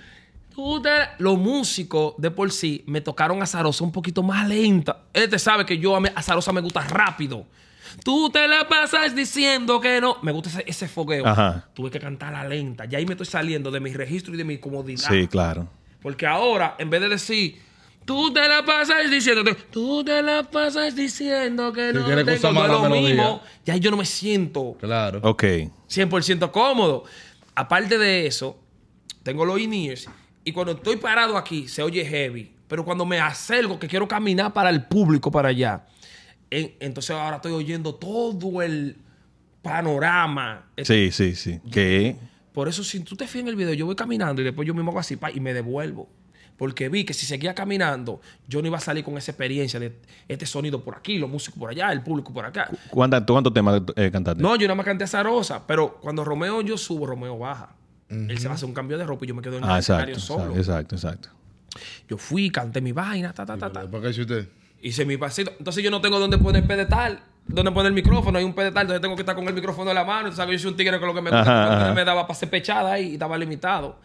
tú 0.55 0.81
te- 0.81 0.89
los 1.19 1.37
músicos 1.37 2.13
de 2.17 2.29
por 2.31 2.51
sí 2.51 2.83
me 2.85 2.99
tocaron 3.01 3.41
a 3.41 3.45
Zarosa 3.47 3.83
un 3.83 3.91
poquito 3.91 4.21
más 4.23 4.47
lenta. 4.47 5.03
Él 5.13 5.29
te 5.29 5.39
sabe 5.39 5.65
que 5.65 5.77
yo 5.77 5.95
a, 5.95 5.99
me- 5.99 6.11
a 6.15 6.21
Zarosa 6.21 6.51
me 6.53 6.61
gusta 6.61 6.81
rápido. 6.81 7.45
Tú 8.05 8.29
te 8.29 8.47
la 8.47 8.67
pasas 8.69 9.13
diciendo 9.15 9.81
que 9.81 9.99
no. 9.99 10.17
Me 10.21 10.31
gusta 10.31 10.49
ese, 10.49 10.63
ese 10.67 10.87
fogueo. 10.87 11.25
Ajá. 11.27 11.67
Tuve 11.73 11.89
que 11.91 11.99
cantarla 11.99 12.45
lenta. 12.47 12.85
Ya 12.85 12.97
ahí 12.97 13.05
me 13.05 13.11
estoy 13.13 13.25
saliendo 13.27 13.71
de 13.71 13.79
mi 13.81 13.91
registro 13.93 14.33
y 14.33 14.37
de 14.37 14.43
mi 14.45 14.57
comodidad. 14.59 15.09
Sí, 15.09 15.27
claro. 15.27 15.67
Porque 16.01 16.25
ahora, 16.25 16.75
en 16.79 16.89
vez 16.89 17.01
de 17.01 17.09
decir, 17.09 17.61
tú 18.05 18.33
te 18.33 18.47
la 18.47 18.63
pasas 18.65 19.09
diciendo, 19.11 19.43
tú 19.71 20.03
te 20.03 20.21
la 20.21 20.43
pasas 20.43 20.95
diciendo 20.95 21.71
que 21.71 21.93
no 21.93 22.05
tengo 22.05 22.25
cosa 22.25 22.51
mala, 22.51 22.73
lo 22.73 22.81
melodía. 22.83 23.09
mismo, 23.09 23.41
ya 23.65 23.75
yo 23.77 23.91
no 23.91 23.97
me 23.97 24.05
siento 24.05 24.75
Claro. 24.79 25.19
Ok. 25.23 25.43
100% 25.87 26.51
cómodo. 26.51 27.03
Aparte 27.53 27.97
de 27.97 28.25
eso, 28.25 28.57
tengo 29.23 29.45
los 29.45 29.59
in-ears 29.59 30.09
y 30.43 30.51
cuando 30.51 30.71
estoy 30.73 30.95
parado 30.95 31.37
aquí 31.37 31.67
se 31.67 31.83
oye 31.83 32.03
heavy, 32.03 32.51
pero 32.67 32.83
cuando 32.83 33.05
me 33.05 33.19
acerco 33.19 33.77
que 33.77 33.87
quiero 33.87 34.07
caminar 34.07 34.51
para 34.53 34.69
el 34.71 34.83
público 34.85 35.29
para 35.29 35.49
allá, 35.49 35.85
en- 36.49 36.73
entonces 36.79 37.11
ahora 37.15 37.35
estoy 37.35 37.51
oyendo 37.51 37.93
todo 37.93 38.61
el 38.63 38.95
panorama. 39.61 40.65
Sí, 40.83 41.11
sí, 41.11 41.35
sí. 41.35 41.59
Que 41.71 42.15
Por 42.53 42.67
eso, 42.67 42.83
si 42.83 42.99
tú 43.01 43.15
te 43.15 43.25
fijas 43.27 43.41
en 43.43 43.47
el 43.49 43.55
video, 43.55 43.73
yo 43.73 43.85
voy 43.85 43.95
caminando 43.95 44.41
y 44.41 44.45
después 44.45 44.67
yo 44.67 44.73
mismo 44.73 44.91
hago 44.91 44.99
así 44.99 45.15
pa, 45.15 45.31
y 45.31 45.39
me 45.39 45.53
devuelvo. 45.53 46.09
Porque 46.57 46.89
vi 46.89 47.05
que 47.05 47.13
si 47.13 47.25
seguía 47.25 47.55
caminando, 47.55 48.21
yo 48.47 48.61
no 48.61 48.67
iba 48.67 48.77
a 48.77 48.81
salir 48.81 49.03
con 49.03 49.17
esa 49.17 49.31
experiencia 49.31 49.79
de 49.79 49.97
este 50.27 50.45
sonido 50.45 50.83
por 50.83 50.95
aquí, 50.95 51.17
los 51.17 51.29
músicos 51.29 51.57
por 51.59 51.69
allá, 51.71 51.91
el 51.91 52.03
público 52.03 52.31
por 52.33 52.45
acá. 52.45 52.69
¿cuánta- 52.89 53.25
¿tú 53.25 53.33
cuántos 53.33 53.53
temas 53.53 53.81
eh, 53.95 54.11
cantaste? 54.11 54.43
No, 54.43 54.55
yo 54.57 54.67
nada 54.67 54.75
más 54.75 54.85
canté 54.85 55.05
a 55.05 55.07
Zarosa, 55.07 55.65
pero 55.65 55.95
cuando 56.01 56.23
Romeo 56.23 56.61
yo 56.61 56.77
subo, 56.77 57.05
Romeo 57.07 57.37
baja. 57.39 57.75
Él 58.09 58.37
se 58.37 58.47
va 58.47 58.53
a 58.53 58.55
hacer 58.55 58.67
un 58.67 58.73
cambio 58.75 58.97
de 58.97 59.05
ropa 59.05 59.23
y 59.23 59.29
yo 59.29 59.35
me 59.35 59.41
quedo 59.41 59.57
en 59.57 59.63
Ah, 59.63 59.75
el 59.75 59.79
exacto, 59.79 60.11
escenario 60.11 60.19
solo. 60.19 60.55
exacto, 60.57 60.95
exacto. 60.95 61.29
Yo 62.09 62.17
fui, 62.17 62.49
canté 62.49 62.81
mi 62.81 62.91
vaina, 62.91 63.31
ta, 63.31 63.45
ta, 63.45 63.57
ta, 63.57 63.71
ta. 63.71 63.89
¿Por 63.89 64.01
qué 64.01 64.09
hizo 64.09 64.21
usted? 64.21 64.49
Hice 64.81 65.05
mi 65.05 65.15
pasito. 65.15 65.53
Entonces 65.57 65.81
yo 65.81 65.89
no 65.89 66.01
tengo 66.01 66.19
dónde 66.19 66.37
poner 66.37 66.67
pedestal, 66.67 67.23
dónde 67.47 67.71
poner 67.71 67.87
el 67.89 67.93
micrófono. 67.93 68.37
Hay 68.37 68.43
un 68.45 68.53
pedestal, 68.53 68.83
entonces 68.83 69.01
tengo 69.01 69.15
que 69.15 69.21
estar 69.21 69.35
con 69.35 69.47
el 69.47 69.53
micrófono 69.53 69.91
en 69.91 69.95
la 69.95 70.03
mano. 70.05 70.29
Tú 70.29 70.35
sabes, 70.35 70.53
yo 70.59 70.63
soy 70.63 70.71
un 70.71 70.77
tigre 70.77 70.99
con 70.99 71.07
lo 71.09 71.13
que 71.13 71.21
me, 71.21 71.29
Ajá, 71.29 71.63
lo 71.65 71.69
que 71.69 71.75
ajá. 71.85 71.93
me 71.93 72.05
daba 72.05 72.27
para 72.27 72.37
ser 72.39 72.49
pechada 72.49 72.93
ahí 72.93 73.09
y 73.09 73.13
estaba 73.13 73.37
limitado. 73.37 73.97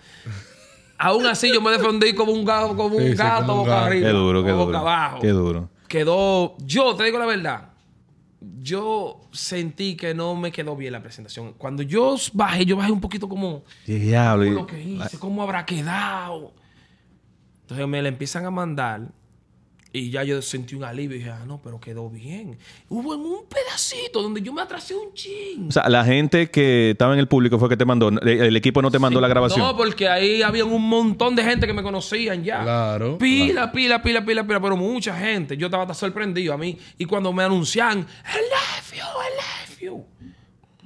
Aún 0.99 1.27
así, 1.27 1.53
yo 1.53 1.61
me 1.61 1.71
defendí 1.73 2.15
como 2.15 2.33
un 2.33 2.45
gato, 2.45 2.75
como 2.77 2.97
Sí, 2.99 3.05
un 3.05 3.11
sí, 3.11 3.17
gato 3.17 3.47
como 3.47 3.53
un 3.53 3.59
boca 3.61 3.71
gato. 3.75 3.87
arriba. 3.87 4.07
Qué 4.09 4.13
duro, 4.15 4.45
qué 4.45 4.53
boca 4.53 4.65
duro. 4.67 4.79
abajo. 4.79 5.19
Qué 5.21 5.29
duro. 5.29 5.69
Quedó. 5.89 6.57
Yo 6.65 6.95
te 6.97 7.05
digo 7.05 7.19
la 7.19 7.27
verdad. 7.27 7.69
Yo 8.63 9.21
sentí 9.33 9.97
que 9.97 10.15
no 10.15 10.35
me 10.37 10.53
quedó 10.53 10.77
bien 10.77 10.93
la 10.93 11.03
presentación. 11.03 11.53
Cuando 11.55 11.83
yo 11.83 12.17
bajé, 12.33 12.65
yo 12.65 12.77
bajé 12.77 12.93
un 12.93 13.01
poquito 13.01 13.29
como 13.29 13.63
Diablo. 13.87 14.45
y- 14.47 14.51
lo 14.51 14.67
que 14.67 14.81
hice, 14.83 15.19
cómo 15.19 15.43
habrá 15.43 15.65
quedado. 15.67 16.53
Entonces 17.63 17.87
me 17.89 18.01
la 18.03 18.09
empiezan 18.09 18.45
a 18.47 18.51
mandar 18.51 19.09
y 19.97 20.11
ya 20.11 20.23
yo 20.25 20.41
sentí 20.43 20.75
un 20.75 20.85
alivio 20.85 21.17
y 21.17 21.21
dije, 21.21 21.31
ah, 21.31 21.45
no, 21.47 21.61
pero 21.63 21.81
quedó 21.81 22.11
bien. 22.11 22.59
Hubo 22.89 23.15
en 23.15 23.21
un 23.21 23.45
pedacito 23.47 24.23
donde 24.23 24.43
yo 24.43 24.53
me 24.53 24.63
atrasé 24.63 24.95
un 24.95 25.15
ching. 25.15 25.69
O 25.69 25.73
sea, 25.73 25.89
la 25.89 26.05
gente 26.05 26.51
que 26.51 26.91
estaba 26.91 27.15
en 27.15 27.19
el 27.21 27.29
público 27.29 27.59
fue 27.59 27.69
que 27.69 27.77
te 27.77 27.85
mandó. 27.85 28.09
El, 28.09 28.29
el 28.29 28.57
equipo 28.57 28.83
no 28.83 28.91
te 28.91 28.99
mandó 28.99 29.21
la 29.21 29.29
grabación. 29.29 29.61
No, 29.61 29.77
porque 29.77 30.09
ahí 30.09 30.43
había 30.43 30.65
un 30.65 30.89
montón 30.89 31.35
de 31.35 31.43
gente 31.43 31.67
que 31.67 31.73
me 31.73 31.83
conocían 31.83 32.45
ya. 32.45 32.63
Claro, 32.63 33.19
Pila, 33.19 33.73
pila, 33.73 34.03
pila, 34.03 34.25
pila, 34.25 34.47
pila, 34.47 34.61
pero 34.61 34.77
mucha 34.77 35.17
gente. 35.17 35.57
Yo 35.57 35.67
estaba 35.67 35.85
hasta 35.85 35.95
sorprendido 35.95 36.53
a 36.53 36.59
mí. 36.59 36.79
Y 36.99 37.05
cuando 37.07 37.33
me 37.33 37.43
anuncian, 37.45 37.99
el 37.99 38.05
nephew, 38.05 39.05
el 39.05 39.37
nephew. 39.37 39.56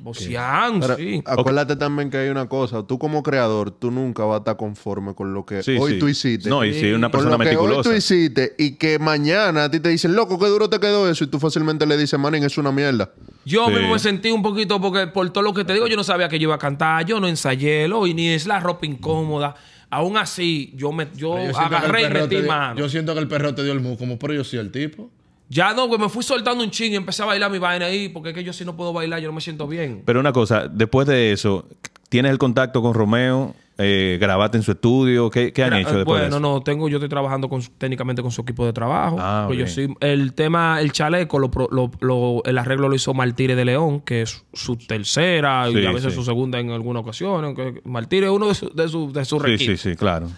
Bocian, 0.02 0.82
Ahora, 0.82 0.96
sí. 0.96 1.22
Acuérdate 1.26 1.76
también 1.76 2.10
que 2.10 2.16
hay 2.16 2.28
una 2.30 2.48
cosa. 2.48 2.82
Tú 2.86 2.98
como 2.98 3.22
creador, 3.22 3.70
tú 3.70 3.90
nunca 3.90 4.24
vas 4.24 4.36
a 4.36 4.38
estar 4.38 4.56
conforme 4.56 5.14
con 5.14 5.34
lo 5.34 5.44
que 5.44 5.62
Sí, 5.62 5.76
hoy 5.78 5.92
sí. 5.92 5.98
tú 5.98 6.08
hiciste. 6.08 6.48
No, 6.48 6.64
y 6.64 6.72
si 6.74 6.90
una 6.92 7.10
con 7.10 7.20
persona 7.20 7.36
lo 7.36 7.38
que 7.44 7.50
hoy 7.50 7.54
meticulosa. 7.56 7.90
tú 7.90 7.96
hiciste 7.96 8.54
y 8.58 8.72
que 8.76 8.98
mañana 8.98 9.64
a 9.64 9.70
ti 9.70 9.80
te 9.80 9.88
dicen, 9.90 10.14
loco, 10.16 10.38
qué 10.38 10.46
duro 10.46 10.68
te 10.70 10.80
quedó 10.80 11.08
eso. 11.10 11.24
Y 11.24 11.26
tú 11.26 11.38
fácilmente 11.38 11.84
le 11.86 11.96
dices, 11.96 12.18
manín, 12.18 12.42
es 12.44 12.56
una 12.58 12.72
mierda. 12.72 13.10
Yo 13.44 13.66
Sí. 13.66 13.72
mismo 13.72 13.92
me 13.92 13.98
sentí 13.98 14.30
un 14.30 14.42
poquito 14.42 14.80
porque 14.80 15.06
por 15.06 15.28
todo 15.30 15.42
lo 15.44 15.52
que 15.54 15.64
te 15.64 15.72
digo, 15.74 15.86
yo 15.86 15.96
no 15.96 16.04
sabía 16.04 16.28
que 16.28 16.38
yo 16.38 16.44
iba 16.48 16.54
a 16.54 16.58
cantar, 16.58 17.04
yo 17.06 17.20
no 17.20 17.28
ensayé, 17.28 17.86
lo, 17.88 18.06
y 18.06 18.14
ni 18.14 18.28
es 18.28 18.46
la 18.46 18.60
ropa 18.60 18.86
incómoda. 18.86 19.54
Aún 19.92 20.16
así, 20.16 20.72
yo 20.76 20.92
me 20.92 21.08
yo, 21.16 21.34
agarré 21.36 22.02
y 22.06 22.10
metí 22.10 22.36
dio- 22.36 22.46
mano. 22.46 22.78
Yo 22.78 22.88
siento 22.88 23.12
que 23.12 23.18
el 23.20 23.26
perro 23.28 23.54
te 23.54 23.64
dio 23.64 23.72
el 23.72 23.80
mu, 23.80 23.96
como 23.98 24.18
pero 24.18 24.32
yo 24.34 24.44
soy 24.44 24.60
el 24.60 24.70
tipo. 24.70 25.10
Ya 25.52 25.74
no, 25.74 25.88
pues 25.88 26.00
me 26.00 26.08
fui 26.08 26.22
soltando 26.22 26.62
un 26.62 26.70
ching 26.70 26.92
y 26.92 26.96
empecé 26.96 27.22
a 27.22 27.26
bailar 27.26 27.50
mi 27.50 27.58
vaina 27.58 27.86
ahí, 27.86 28.08
porque 28.08 28.28
es 28.28 28.34
que 28.36 28.44
yo 28.44 28.52
si 28.52 28.64
no 28.64 28.76
puedo 28.76 28.92
bailar, 28.92 29.20
yo 29.20 29.26
no 29.28 29.34
me 29.34 29.40
siento 29.40 29.66
bien. 29.66 30.02
Pero 30.06 30.20
una 30.20 30.32
cosa, 30.32 30.68
después 30.68 31.08
de 31.08 31.32
eso, 31.32 31.66
¿tienes 32.08 32.30
el 32.30 32.38
contacto 32.38 32.80
con 32.80 32.94
Romeo? 32.94 33.54
Eh, 33.82 34.18
¿Grabaste 34.20 34.58
en 34.58 34.62
su 34.62 34.72
estudio? 34.72 35.28
¿Qué, 35.30 35.52
qué 35.52 35.64
han 35.64 35.72
hecho 35.72 35.96
después 35.96 36.20
de 36.20 36.28
bueno, 36.28 36.36
eso? 36.36 36.40
no, 36.40 36.60
tengo, 36.62 36.88
yo 36.88 36.98
estoy 36.98 37.08
trabajando 37.08 37.48
con, 37.48 37.62
técnicamente 37.78 38.20
con 38.22 38.30
su 38.30 38.42
equipo 38.42 38.64
de 38.64 38.72
trabajo. 38.74 39.16
Ah, 39.18 39.44
Pues 39.48 39.58
yo 39.58 39.64
ok. 39.64 39.70
soy, 39.70 39.94
el 40.00 40.34
tema, 40.34 40.80
el 40.80 40.92
chaleco, 40.92 41.38
lo, 41.40 41.50
pro- 41.50 41.68
lo- 41.72 41.90
lo- 42.00 42.42
el 42.44 42.56
arreglo 42.58 42.88
lo 42.88 42.94
hizo 42.94 43.12
Martire 43.14 43.56
de 43.56 43.64
León, 43.64 44.02
que 44.02 44.22
es 44.22 44.44
su 44.52 44.76
tercera 44.76 45.68
y 45.70 45.84
a 45.86 45.92
veces 45.92 46.12
sí. 46.12 46.18
su 46.18 46.24
segunda 46.24 46.60
en 46.60 46.70
alguna 46.70 47.00
ocasión. 47.00 47.56
Martire 47.84 48.26
es 48.26 48.32
uno 48.32 48.48
de 48.48 48.54
sus 48.54 48.76
de 48.76 48.86
su, 48.88 49.12
de 49.12 49.24
Sí, 49.24 49.58
sí, 49.66 49.76
sí, 49.76 49.96
claro. 49.96 50.28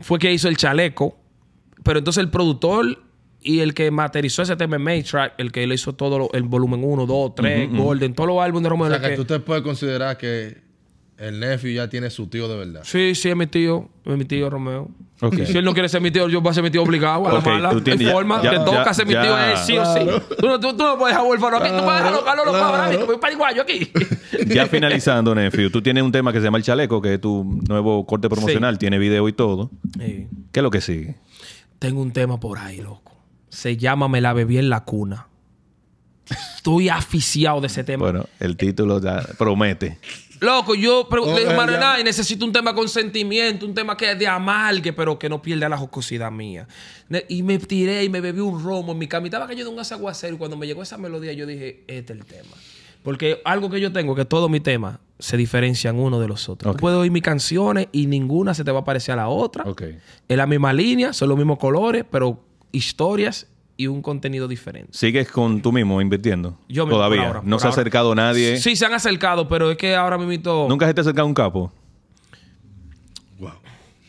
fue 0.00 0.18
que 0.18 0.32
hizo 0.32 0.46
el 0.48 0.56
chaleco. 0.56 1.16
Pero 1.82 1.98
entonces 1.98 2.22
el 2.22 2.30
productor 2.30 2.98
y 3.42 3.60
el 3.60 3.74
que 3.74 3.90
materializó 3.90 4.42
ese 4.42 4.56
tema 4.56 4.76
en 4.76 4.82
Matrack, 4.82 5.34
el 5.38 5.50
que 5.52 5.66
le 5.66 5.74
hizo 5.74 5.94
todo 5.94 6.18
lo- 6.18 6.32
el 6.32 6.42
volumen 6.42 6.82
1, 6.84 7.06
2, 7.06 7.34
3, 7.34 7.70
Golden, 7.72 8.14
todos 8.14 8.28
los 8.28 8.40
álbumes 8.42 8.62
de 8.64 8.66
O 8.68 8.70
Romeo. 8.70 8.88
sea, 8.88 8.96
el 8.96 9.02
que 9.02 9.08
que- 9.10 9.16
tú 9.16 9.24
te 9.24 9.40
puedes 9.40 9.62
considerar 9.62 10.16
que 10.18 10.58
el 11.18 11.38
nephew 11.40 11.70
ya 11.72 11.88
tiene 11.88 12.08
su 12.10 12.26
tío 12.28 12.48
de 12.48 12.56
verdad. 12.56 12.80
Sí, 12.84 13.14
sí, 13.14 13.28
es 13.28 13.36
mi 13.36 13.46
tío. 13.46 13.88
Es 14.06 14.16
mi 14.16 14.24
tío 14.24 14.48
Romeo. 14.48 14.88
Ok. 15.22 15.38
Y 15.40 15.44
si 15.46 15.58
él 15.58 15.64
no 15.66 15.74
quiere 15.74 15.86
ser 15.90 16.00
mi 16.00 16.10
tío, 16.10 16.30
yo 16.30 16.40
voy 16.40 16.50
a 16.50 16.54
ser 16.54 16.62
mi 16.62 16.70
tío 16.70 16.82
obligado. 16.82 17.28
A 17.28 17.34
Ok, 17.38 17.44
la 17.46 17.52
mala. 17.52 17.70
tú 17.70 17.82
tienes- 17.82 18.06
Hay 18.06 18.12
forma. 18.12 18.42
ya- 18.42 18.50
Te 18.52 18.56
toca 18.56 18.84
ya- 18.86 18.94
ser 18.94 19.06
mi 19.06 19.12
ya. 19.12 19.22
tío 19.22 19.38
él, 19.38 19.56
sí 19.58 19.76
o 19.76 19.84
sí. 19.84 20.00
Tú 20.38 20.46
no, 20.46 20.58
tú, 20.58 20.74
tú 20.74 20.82
no 20.82 20.96
puedes 20.98 21.14
dejar 21.14 21.28
huérfano 21.30 21.56
aquí. 21.58 21.68
tú 21.68 21.74
vas 21.84 21.88
a 22.00 22.04
dejarlo 22.04 22.24
Carlos 22.24 22.90
mismo. 22.90 23.06
Voy 23.06 23.16
para 23.18 23.32
Iguayo 23.34 23.62
aquí. 23.62 23.90
Ya 24.46 24.66
finalizando, 24.66 25.34
Nephew, 25.34 25.68
tú 25.70 25.82
tienes 25.82 26.02
un 26.02 26.10
tema 26.12 26.32
que 26.32 26.38
se 26.38 26.44
llama 26.44 26.56
El 26.56 26.64
Chaleco, 26.64 27.02
que 27.02 27.14
es 27.14 27.20
tu 27.20 27.44
nuevo 27.68 28.06
corte 28.06 28.30
promocional, 28.30 28.78
tiene 28.78 28.98
video 28.98 29.28
y 29.28 29.34
todo. 29.34 29.70
Sí. 29.98 30.26
¿Qué 30.52 30.60
es 30.60 30.62
lo 30.62 30.70
que 30.70 30.80
sigue? 30.80 31.16
Tengo 31.78 32.00
un 32.00 32.12
tema 32.12 32.40
por 32.40 32.58
ahí, 32.58 32.78
loco. 32.78 33.19
Se 33.50 33.76
llama 33.76 34.08
Me 34.08 34.20
la 34.20 34.32
bebí 34.32 34.56
en 34.56 34.70
la 34.70 34.84
cuna. 34.84 35.26
Estoy 36.56 36.88
aficiado 36.88 37.60
de 37.60 37.66
ese 37.66 37.84
tema. 37.84 38.04
Bueno, 38.04 38.26
el 38.38 38.56
título 38.56 39.00
ya 39.00 39.22
promete. 39.36 39.98
Loco, 40.40 40.74
yo 40.74 41.06
le 41.10 42.04
necesito 42.04 42.46
un 42.46 42.52
tema 42.52 42.74
con 42.74 42.88
sentimiento, 42.88 43.66
un 43.66 43.74
tema 43.74 43.94
que 43.94 44.12
es 44.12 44.18
de 44.18 44.26
amargue, 44.26 44.92
pero 44.94 45.18
que 45.18 45.28
no 45.28 45.42
pierda 45.42 45.68
la 45.68 45.76
jocosidad 45.76 46.30
mía. 46.30 46.66
Y 47.28 47.42
me 47.42 47.58
tiré 47.58 48.04
y 48.04 48.08
me 48.08 48.22
bebí 48.22 48.40
un 48.40 48.62
romo 48.62 48.92
en 48.92 48.98
mi 48.98 49.06
cama. 49.06 49.26
Y 49.26 49.28
estaba 49.28 49.46
cayendo 49.46 49.70
un 49.70 49.78
aguacero 49.78 50.34
y 50.34 50.38
cuando 50.38 50.56
me 50.56 50.66
llegó 50.66 50.82
esa 50.82 50.96
melodía 50.96 51.34
yo 51.34 51.46
dije, 51.46 51.84
este 51.86 52.14
es 52.14 52.18
el 52.18 52.24
tema. 52.24 52.56
Porque 53.02 53.42
algo 53.44 53.68
que 53.68 53.80
yo 53.80 53.92
tengo, 53.92 54.14
que 54.14 54.24
todos 54.24 54.48
mis 54.48 54.62
temas 54.62 54.98
se 55.18 55.36
diferencian 55.36 55.98
uno 55.98 56.20
de 56.20 56.28
los 56.28 56.48
otros. 56.48 56.70
Ok. 56.70 56.78
Tú 56.78 56.80
puedes 56.80 56.98
oír 56.98 57.10
mis 57.10 57.22
canciones 57.22 57.88
y 57.92 58.06
ninguna 58.06 58.54
se 58.54 58.64
te 58.64 58.70
va 58.70 58.80
a 58.80 58.84
parecer 58.84 59.14
a 59.14 59.16
la 59.16 59.28
otra. 59.28 59.64
Ok. 59.64 59.82
Es 60.28 60.36
la 60.36 60.46
misma 60.46 60.72
línea, 60.72 61.12
son 61.12 61.28
los 61.28 61.36
mismos 61.36 61.58
colores, 61.58 62.04
pero 62.10 62.42
historias 62.72 63.46
y 63.80 63.86
un 63.86 64.02
contenido 64.02 64.46
diferente. 64.46 64.90
¿Sigues 64.92 65.30
con 65.30 65.62
tú 65.62 65.72
mismo 65.72 66.02
invirtiendo? 66.02 66.58
Yo 66.68 66.84
mismo, 66.84 66.98
Todavía. 66.98 67.20
por 67.20 67.26
ahora, 67.28 67.40
no 67.42 67.56
por 67.56 67.60
se 67.62 67.66
ha 67.66 67.70
acercado 67.70 68.14
nadie. 68.14 68.58
Sí, 68.58 68.76
se 68.76 68.84
han 68.84 68.92
acercado, 68.92 69.48
pero 69.48 69.70
es 69.70 69.78
que 69.78 69.96
ahora 69.96 70.18
mismo... 70.18 70.66
¿Nunca 70.68 70.86
se 70.86 70.92
te 70.92 71.00
ha 71.00 71.02
acercado 71.02 71.26
un 71.26 71.32
capo? 71.32 71.72
Wow. 73.38 73.52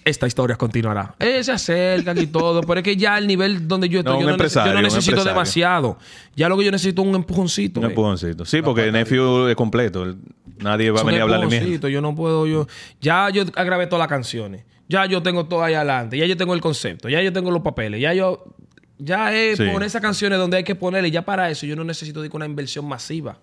esta 0.04 0.28
historia 0.28 0.58
continuará. 0.58 1.16
Eh, 1.20 1.42
se 1.42 1.54
acercan 1.54 2.18
y 2.18 2.28
todo, 2.28 2.62
pero 2.64 2.80
es 2.80 2.84
que 2.84 2.98
ya 2.98 3.18
el 3.18 3.28
nivel 3.28 3.66
donde 3.66 3.88
yo 3.88 4.00
estoy, 4.00 4.16
No, 4.16 4.20
yo, 4.20 4.38
no 4.38 4.74
yo 4.74 4.82
necesito 4.82 5.24
demasiado. 5.24 5.98
Ya 6.36 6.50
lo 6.50 6.58
que 6.58 6.66
yo 6.66 6.72
necesito 6.72 7.02
es 7.02 7.08
un 7.08 7.16
empujoncito. 7.16 7.80
Un 7.80 7.86
eh. 7.86 7.90
empujoncito. 7.90 8.44
Sí, 8.44 8.62
porque 8.62 8.92
Nephew 8.92 9.48
es 9.48 9.56
completo. 9.56 10.18
Nadie 10.58 10.92
va 10.92 11.00
a 11.00 11.04
venir 11.04 11.22
a 11.22 11.24
hablarle 11.24 11.46
mierda. 11.46 11.64
empujoncito, 11.64 11.88
Yo 11.88 12.02
no 12.02 12.14
puedo, 12.14 12.46
yo... 12.46 12.68
Ya 13.00 13.30
yo 13.30 13.46
grabé 13.46 13.88
todas 13.88 14.02
las 14.02 14.10
canciones. 14.10 14.66
Ya 14.92 15.06
yo 15.06 15.24
tengo 15.24 15.46
todo 15.46 15.64
ahí 15.64 15.74
adelante. 15.74 16.18
Ya 16.18 16.26
yo 16.26 16.36
tengo 16.36 16.54
el 16.54 16.62
concepto. 16.62 17.08
Ya 17.10 17.22
yo 17.22 17.32
tengo 17.32 17.50
los 17.52 17.62
papeles. 17.62 18.02
Ya 18.02 18.14
yo... 18.14 18.44
Ya 18.98 19.34
es 19.34 19.58
Sí. 19.58 19.66
poner 19.66 19.88
esas 19.88 20.02
canciones 20.02 20.38
donde 20.38 20.58
hay 20.58 20.64
que 20.64 20.76
ponerle. 20.76 21.10
Ya 21.10 21.24
para 21.24 21.50
eso 21.50 21.66
yo 21.66 21.76
no 21.76 21.84
necesito 21.84 22.22
que 22.22 22.30
una 22.36 22.46
inversión 22.46 22.86
masiva. 22.88 23.40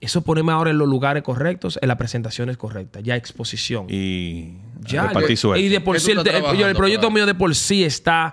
Eso 0.00 0.22
poneme 0.22 0.52
ahora 0.52 0.70
en 0.70 0.78
los 0.78 0.88
lugares 0.88 1.22
correctos, 1.24 1.78
en 1.82 1.88
las 1.88 1.96
presentaciones 1.96 2.56
correctas, 2.56 3.02
ya 3.02 3.16
exposición. 3.16 3.86
Y 3.90 4.54
Ya, 4.82 5.10
yo- 5.12 5.56
y 5.56 5.68
de 5.68 5.80
por 5.80 5.98
sí, 5.98 6.12
el, 6.12 6.74
proyecto 6.76 7.10
mío 7.10 7.26
de 7.26 7.34
por 7.34 7.54
sí 7.54 7.82
está 7.84 8.32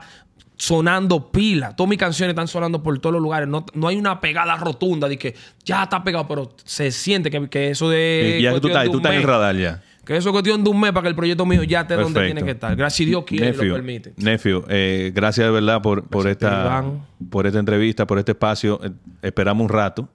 sonando 0.58 1.32
pila. 1.32 1.76
Todas 1.76 1.90
mis 1.90 2.00
canciones 2.00 2.32
están 2.34 2.48
sonando 2.48 2.82
por 2.84 2.98
todos 3.00 3.14
los 3.14 3.22
lugares. 3.22 3.50
No, 3.50 3.66
no 3.74 3.88
hay 3.88 3.98
una 3.98 4.22
pegada 4.22 4.56
rotunda 4.58 5.08
de 5.10 5.18
que 5.18 5.36
ya 5.64 5.84
está 5.84 6.04
pegado, 6.04 6.28
pero 6.28 6.56
se 6.64 6.92
siente 6.92 7.30
que, 7.30 7.50
que 7.50 7.72
eso 7.72 7.90
de. 7.90 8.38
Y 8.40 8.44
ya 8.44 8.60
tú 8.60 8.68
estás, 8.68 8.86
tú 8.86 8.98
estás 8.98 9.12
en 9.14 9.18
el 9.18 9.24
radar 9.28 9.56
ya. 9.58 9.82
Que 10.06 10.16
eso 10.18 10.30
es 10.30 10.34
cuestión 10.34 10.64
de 10.64 10.70
un 10.70 10.80
mes 10.80 10.92
para 10.92 11.04
que 11.04 11.10
el 11.10 11.16
proyecto 11.16 11.46
mío 11.46 11.64
ya 11.64 11.82
esté 11.82 11.96
donde 11.96 12.26
tiene 12.26 12.44
que 12.44 12.52
estar. 12.52 12.76
Gracias 12.76 13.06
a 13.06 13.10
Dios 13.10 13.24
quiere 13.26 13.50
y 13.50 13.54
lo 13.68 13.74
permite. 13.76 14.14
Nephew, 14.18 14.64
eh, 14.70 15.12
gracias 15.14 15.48
de 15.48 15.52
verdad 15.52 15.82
por, 15.82 16.04
por, 16.08 16.28
esta, 16.28 16.84
por 17.30 17.48
esta 17.48 17.60
entrevista, 17.60 18.06
por 18.06 18.20
este 18.20 18.34
espacio. 18.34 18.80
Eh, 18.84 18.92
esperamos 19.22 19.64
un 19.64 19.70
rato. 19.70 20.08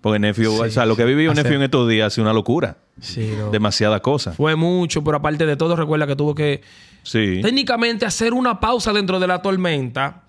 Porque 0.00 0.32
Sí, 0.32 0.44
o 0.46 0.70
sea, 0.70 0.86
lo 0.86 0.94
que 0.94 1.02
ha 1.02 1.06
vivido 1.06 1.34
Nephew 1.34 1.54
en 1.54 1.62
estos 1.62 1.88
días 1.88 2.06
ha 2.06 2.10
sido 2.10 2.24
una 2.26 2.32
locura. 2.32 2.76
Sí, 3.00 3.32
no. 3.36 3.50
Demasiadas 3.50 4.00
cosas. 4.00 4.36
Fue 4.36 4.54
mucho, 4.54 5.02
pero 5.02 5.16
aparte 5.16 5.44
de 5.44 5.56
todo, 5.56 5.74
recuerda 5.74 6.06
que 6.06 6.14
tuvo 6.14 6.34
que 6.34 6.60
Sí. 7.02 7.40
técnicamente 7.42 8.06
hacer 8.06 8.32
una 8.32 8.60
pausa 8.60 8.92
dentro 8.92 9.18
de 9.18 9.26
la 9.26 9.42
tormenta 9.42 10.22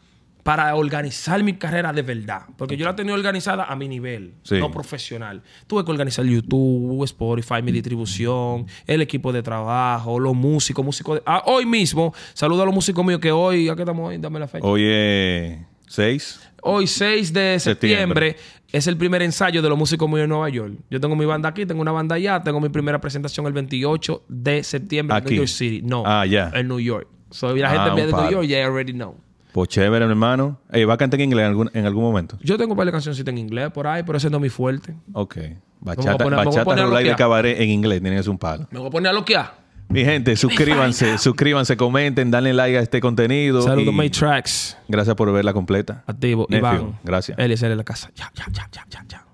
para 0.44 0.74
organizar 0.76 1.44
mi 1.44 1.54
carrera 1.54 1.92
de 1.94 2.02
verdad. 2.02 2.44
Porque 2.58 2.78
yo 2.78 2.86
la 2.86 2.96
tenía 2.96 3.14
organizada 3.14 3.66
a 3.66 3.76
mi 3.76 3.88
nivel, 3.88 4.34
Sí. 4.44 4.58
no 4.58 4.72
profesional. 4.72 5.42
Tuve 5.68 5.84
que 5.86 5.92
organizar 5.92 6.26
YouTube, 6.26 7.04
Spotify, 7.04 7.62
mi 7.62 7.72
distribución, 7.72 8.66
el 8.88 9.02
equipo 9.02 9.32
de 9.34 9.44
trabajo, 9.44 10.20
los 10.20 10.34
músicos, 10.36 10.84
músicos. 10.84 11.18
de- 11.18 11.24
Ah, 11.26 11.44
hoy 11.46 11.66
mismo, 11.66 12.14
saludo 12.34 12.64
a 12.64 12.66
los 12.66 12.74
músicos 12.74 13.06
míos 13.06 13.20
que 13.20 13.32
hoy, 13.32 13.70
¿a 13.70 13.76
qué 13.76 13.82
estamos 13.84 14.10
hoy? 14.10 14.18
Dame 14.18 14.40
la 14.40 14.48
fecha. 14.48 14.66
Hoy 14.66 14.84
es 14.86 15.58
6. 15.88 16.40
Hoy, 16.62 16.88
6 16.88 17.32
de 17.34 17.58
septiembre, 17.60 18.32
Septiembre. 18.32 18.36
es 18.72 18.88
el 18.88 18.98
primer 18.98 19.22
ensayo 19.22 19.62
de 19.62 19.70
los 19.70 19.78
músicos 19.78 20.10
míos 20.10 20.24
en 20.24 20.30
Nueva 20.30 20.50
York. 20.50 20.74
Yo 20.90 21.00
tengo 21.00 21.16
mi 21.16 21.26
banda 21.26 21.50
aquí, 21.50 21.66
tengo 21.66 21.82
una 21.82 21.92
banda 21.92 22.16
allá, 22.16 22.42
tengo 22.44 22.60
mi 22.60 22.70
primera 22.70 23.00
presentación 23.00 23.46
el 23.46 23.54
28 23.54 24.24
de 24.28 24.64
septiembre 24.64 25.18
en. 25.18 25.24
New 25.26 25.34
York 25.36 25.48
City. 25.48 25.82
No, 25.84 26.04
Ah, 26.06 26.26
ya. 26.26 26.52
en 26.54 26.68
New 26.68 26.80
York. 26.80 27.08
So, 27.32 27.56
la 27.56 27.68
Ah, 27.68 27.72
gente 27.72 27.90
un 27.92 27.96
de 28.12 28.22
New. 28.24 28.32
York 28.32 28.46
ya 28.48 28.66
already 28.66 28.92
know. 28.94 29.16
Pues 29.52 29.70
chévere, 29.70 30.06
mi 30.06 30.12
hermano. 30.12 30.60
Eh, 30.72 30.86
¿Va 30.86 30.94
a 30.94 30.98
cantar 30.98 31.20
en 31.20 31.26
inglés 31.26 31.44
en 31.46 31.50
algún, 31.50 31.72
en 31.74 31.86
algún 31.86 32.04
momento? 32.04 32.38
Yo 32.42 32.58
tengo 32.58 32.74
un 32.74 32.78
par 32.78 32.86
de 32.86 32.92
cancioncitas 32.92 33.32
en 33.32 33.38
inglés 33.40 33.72
por 33.72 33.88
ahí, 33.88 34.04
pero 34.04 34.18
ese 34.18 34.30
no 34.30 34.38
es 34.38 34.42
muy 34.42 34.50
fuerte. 34.50 34.96
Ok. 35.14 35.38
Bachata, 35.82 36.24
poner- 36.24 36.38
bachata 36.46 36.64
poner 36.66 36.84
a 36.84 36.88
rulay 36.88 37.06
de 37.06 37.16
cabaret 37.16 37.60
en 37.60 37.70
inglés. 37.70 38.02
Tiene 38.02 38.18
que 38.18 38.24
ser 38.24 38.30
un 38.32 38.38
palo. 38.38 38.68
Me 38.70 38.80
voy 38.80 38.88
a 38.88 38.92
poner 38.92 39.10
a 39.10 39.14
bloquear. 39.14 39.58
Mi 39.88 40.06
gente, 40.06 40.36
suscríbanse, 40.36 41.18
suscríbanse, 41.18 41.76
comenten, 41.76 42.30
denle 42.30 42.54
like 42.54 42.78
a 42.78 42.82
este 42.82 43.02
contenido. 43.02 43.64
Saludos, 43.64 43.92
May 43.92 44.12
Tracks. 44.12 44.78
Gracias 44.88 45.16
por 45.16 45.32
verla 45.34 45.52
completa. 45.52 46.04
Activo. 46.06 46.46
Nephew, 46.48 46.68
Iván. 46.68 47.00
gracias. 47.04 47.40
Él 47.40 47.52
es 47.52 47.64
él 47.64 47.72
en 47.72 47.78
la 47.78 47.84
casa. 47.84 48.12
Ya, 48.14 48.32
ya, 48.36 48.46
ya, 48.52 48.86
ya, 48.88 49.04
ya. 49.08 49.26